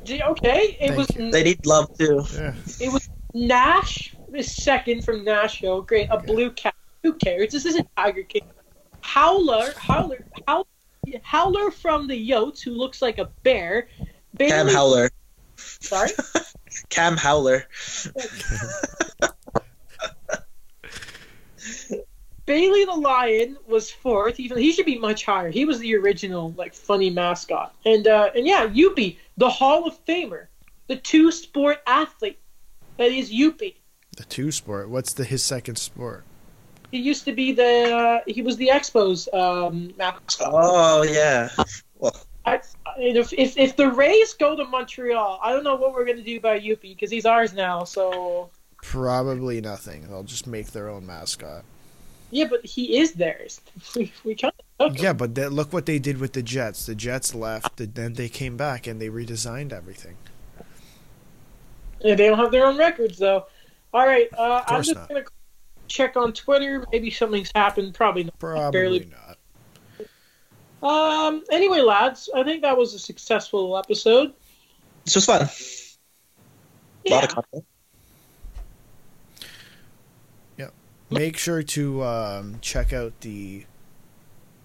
Okay, 0.09 0.77
it 0.79 0.88
Thank 0.88 0.97
was 0.97 1.15
you. 1.15 1.31
They 1.31 1.43
need 1.43 1.65
love 1.65 1.95
too. 1.97 2.23
Yeah. 2.34 2.53
it 2.79 2.91
was 2.91 3.09
Gnash 3.34 4.15
is 4.34 4.55
second 4.55 5.03
from 5.03 5.23
Nashville. 5.23 5.81
Great, 5.81 6.07
a 6.09 6.17
blue 6.19 6.49
cat. 6.51 6.73
Who 7.03 7.13
cares? 7.13 7.51
This 7.51 7.65
isn't 7.65 7.88
Tiger 7.95 8.23
King. 8.23 8.43
Howler, 9.07 9.71
Howler, 9.77 10.25
Howler, 10.45 10.65
Howler 11.23 11.71
from 11.71 12.07
the 12.07 12.29
Yotes, 12.29 12.61
who 12.61 12.71
looks 12.71 13.01
like 13.01 13.19
a 13.19 13.29
bear. 13.41 13.88
Bailey, 14.35 14.51
Cam 14.51 14.67
Howler. 14.67 15.09
Sorry. 15.55 16.09
Cam 16.89 17.15
Howler. 17.15 17.65
Bailey 22.45 22.84
the 22.84 22.91
Lion 22.91 23.57
was 23.65 23.89
fourth. 23.89 24.41
Even 24.41 24.57
he 24.57 24.73
should 24.73 24.85
be 24.85 24.99
much 24.99 25.23
higher. 25.23 25.49
He 25.49 25.63
was 25.63 25.79
the 25.79 25.95
original 25.95 26.53
like 26.57 26.73
funny 26.73 27.09
mascot. 27.09 27.73
And 27.85 28.07
uh, 28.07 28.31
and 28.35 28.45
yeah, 28.45 28.67
Youppi, 28.67 29.15
the 29.38 29.49
Hall 29.49 29.88
of 29.88 30.05
Famer, 30.05 30.47
the 30.88 30.97
two 30.97 31.31
sport 31.31 31.79
athlete. 31.88 32.39
That 32.97 33.11
is 33.11 33.31
Youppi. 33.31 33.75
The 34.17 34.25
two 34.25 34.51
sport. 34.51 34.89
What's 34.89 35.13
the 35.13 35.23
his 35.23 35.43
second 35.43 35.77
sport? 35.77 36.25
He 36.91 36.99
used 36.99 37.26
to 37.26 37.34
be 37.34 37.51
the 37.51 37.93
uh, 37.95 38.19
he 38.27 38.41
was 38.41 38.55
the 38.57 38.69
Expos 38.73 39.31
um, 39.34 39.93
mascot. 39.97 40.49
Oh 40.53 41.03
yeah. 41.03 41.49
I, 42.45 42.55
I- 42.55 42.61
if, 42.99 43.34
if 43.34 43.57
if 43.57 43.76
the 43.76 43.91
Rays 43.91 44.34
go 44.34 44.55
to 44.55 44.64
Montreal, 44.65 45.39
I 45.43 45.51
don't 45.51 45.64
know 45.64 45.76
what 45.76 45.93
we're 45.93 46.05
gonna 46.05 46.22
do 46.23 46.39
by 46.39 46.59
Youppi 46.59 46.81
because 46.95 47.11
he's 47.11 47.26
ours 47.26 47.53
now. 47.53 47.84
So 47.84 48.49
Probably 48.81 49.59
nothing. 49.61 50.07
They'll 50.07 50.23
just 50.23 50.47
make 50.47 50.68
their 50.72 50.88
own 50.89 51.05
mascot. 51.05 51.64
yeah, 52.31 52.45
but 52.49 52.65
he 52.65 52.97
is 52.99 53.14
theirs. 53.14 53.59
We, 53.95 54.14
we 54.23 54.35
kind 54.35 54.53
of. 54.80 54.97
Yeah, 54.97 55.14
but 55.14 55.35
they, 55.35 55.47
look 55.47 55.73
what 55.73 55.85
they 55.88 55.99
did 55.99 56.19
with 56.19 56.34
the 56.34 56.41
Jets. 56.43 56.85
The 56.85 56.95
Jets 56.95 57.35
left, 57.35 57.81
and 57.81 57.93
then 57.95 58.14
they 58.14 58.30
came 58.30 58.55
back 58.55 58.88
and 58.88 59.01
they 59.01 59.09
redesigned 59.09 59.73
everything. 59.73 60.15
Yeah, 62.01 62.15
they 62.15 62.27
don't 62.27 62.38
have 62.38 62.51
their 62.51 62.65
own 62.65 62.77
records 62.77 63.18
though. 63.18 63.45
All 63.93 64.05
right, 64.05 64.27
uh, 64.38 64.61
I'm 64.68 64.76
course 64.76 64.88
just 64.88 64.97
not. 64.99 65.09
gonna 65.09 65.23
check 65.88 66.15
on 66.18 66.34
Twitter. 66.34 66.85
Maybe 66.91 67.09
something's 67.11 67.51
happened. 67.55 67.93
Probably 67.93 68.26
not. 68.26 68.39
Probably 68.39 68.72
Barely. 68.72 69.11
not. 69.11 69.38
Um. 70.84 71.43
Anyway, 71.51 71.80
lads, 71.81 72.30
I 72.35 72.43
think 72.43 72.61
that 72.61 72.77
was 72.77 72.93
a 72.93 72.99
successful 72.99 73.77
episode. 73.77 74.34
This 75.05 75.15
was 75.15 75.26
fun. 75.26 75.41
A 75.41 75.49
Yeah. 77.09 77.15
lot 77.15 77.23
of 77.23 77.30
content. 77.35 77.65
Make 81.09 81.38
sure 81.38 81.64
to 81.64 82.03
um, 82.03 82.57
check 82.61 82.91
out 82.91 83.22
the. 83.22 83.65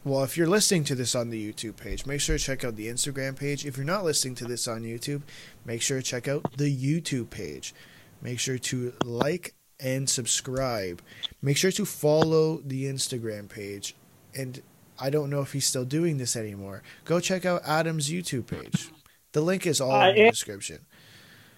Well, 0.04 0.24
if 0.24 0.36
you're 0.36 0.48
listening 0.48 0.82
to 0.84 0.96
this 0.96 1.14
on 1.14 1.30
the 1.30 1.52
YouTube 1.52 1.76
page, 1.76 2.04
make 2.04 2.20
sure 2.20 2.36
to 2.36 2.42
check 2.44 2.64
out 2.64 2.74
the 2.74 2.88
Instagram 2.88 3.36
page. 3.36 3.64
If 3.64 3.76
you're 3.76 3.86
not 3.86 4.02
listening 4.02 4.34
to 4.36 4.44
this 4.46 4.66
on 4.66 4.82
YouTube, 4.82 5.22
make 5.64 5.80
sure 5.82 5.98
to 5.98 6.02
check 6.02 6.26
out 6.26 6.56
the 6.56 6.64
YouTube 6.76 7.30
page. 7.30 7.72
Make 8.20 8.40
sure 8.40 8.58
to 8.58 8.92
like 9.04 9.54
and 9.82 10.08
subscribe. 10.08 11.02
Make 11.40 11.56
sure 11.56 11.72
to 11.72 11.84
follow 11.84 12.62
the 12.64 12.84
Instagram 12.84 13.48
page. 13.48 13.94
And 14.34 14.62
I 14.98 15.10
don't 15.10 15.30
know 15.30 15.40
if 15.40 15.52
he's 15.52 15.66
still 15.66 15.84
doing 15.84 16.18
this 16.18 16.36
anymore. 16.36 16.82
Go 17.04 17.20
check 17.20 17.44
out 17.44 17.62
Adam's 17.66 18.08
YouTube 18.08 18.46
page. 18.46 18.90
The 19.32 19.40
link 19.40 19.66
is 19.66 19.80
all 19.80 19.90
I 19.90 20.10
in 20.10 20.24
the 20.24 20.30
description. 20.30 20.78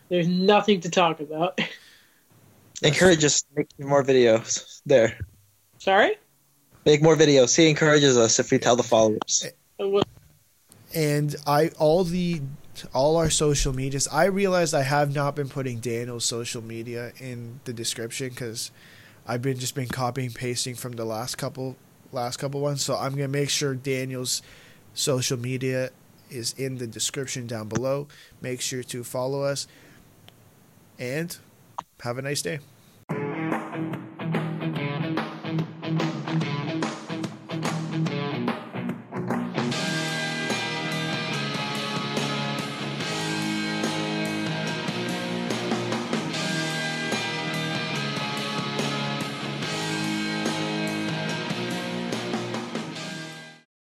There's 0.08 0.28
nothing 0.28 0.80
to 0.80 0.90
talk 0.90 1.20
about. 1.20 1.60
Encourage 2.82 3.24
us 3.24 3.42
to 3.42 3.48
make 3.56 3.68
more 3.78 4.02
videos. 4.02 4.80
There. 4.86 5.18
Sorry. 5.78 6.16
Make 6.84 7.02
more 7.02 7.16
videos. 7.16 7.56
He 7.56 7.68
encourages 7.68 8.16
us 8.16 8.38
if 8.38 8.50
we 8.50 8.58
tell 8.58 8.76
the 8.76 8.82
followers. 8.82 9.46
Uh, 9.80 10.02
and 10.94 11.34
I 11.46 11.68
all 11.78 12.04
the 12.04 12.40
all 12.92 13.16
our 13.16 13.30
social 13.30 13.72
medias. 13.72 14.08
I 14.08 14.24
realized 14.26 14.74
I 14.74 14.82
have 14.82 15.14
not 15.14 15.36
been 15.36 15.48
putting 15.48 15.78
Daniel's 15.80 16.24
social 16.24 16.62
media 16.62 17.12
in 17.18 17.60
the 17.64 17.72
description 17.72 18.30
because 18.30 18.70
I've 19.26 19.42
been 19.42 19.58
just 19.58 19.74
been 19.74 19.88
copying 19.88 20.30
pasting 20.30 20.74
from 20.74 20.92
the 20.92 21.04
last 21.04 21.36
couple 21.36 21.76
last 22.12 22.38
couple 22.38 22.60
ones. 22.60 22.84
So 22.84 22.96
I'm 22.96 23.12
gonna 23.12 23.28
make 23.28 23.50
sure 23.50 23.74
Daniel's 23.74 24.42
social 24.94 25.38
media 25.38 25.90
is 26.30 26.54
in 26.54 26.78
the 26.78 26.86
description 26.86 27.46
down 27.46 27.68
below. 27.68 28.08
Make 28.40 28.60
sure 28.60 28.82
to 28.84 29.04
follow 29.04 29.42
us 29.42 29.66
and 30.98 31.36
have 32.00 32.18
a 32.18 32.22
nice 32.22 32.42
day. 32.42 32.58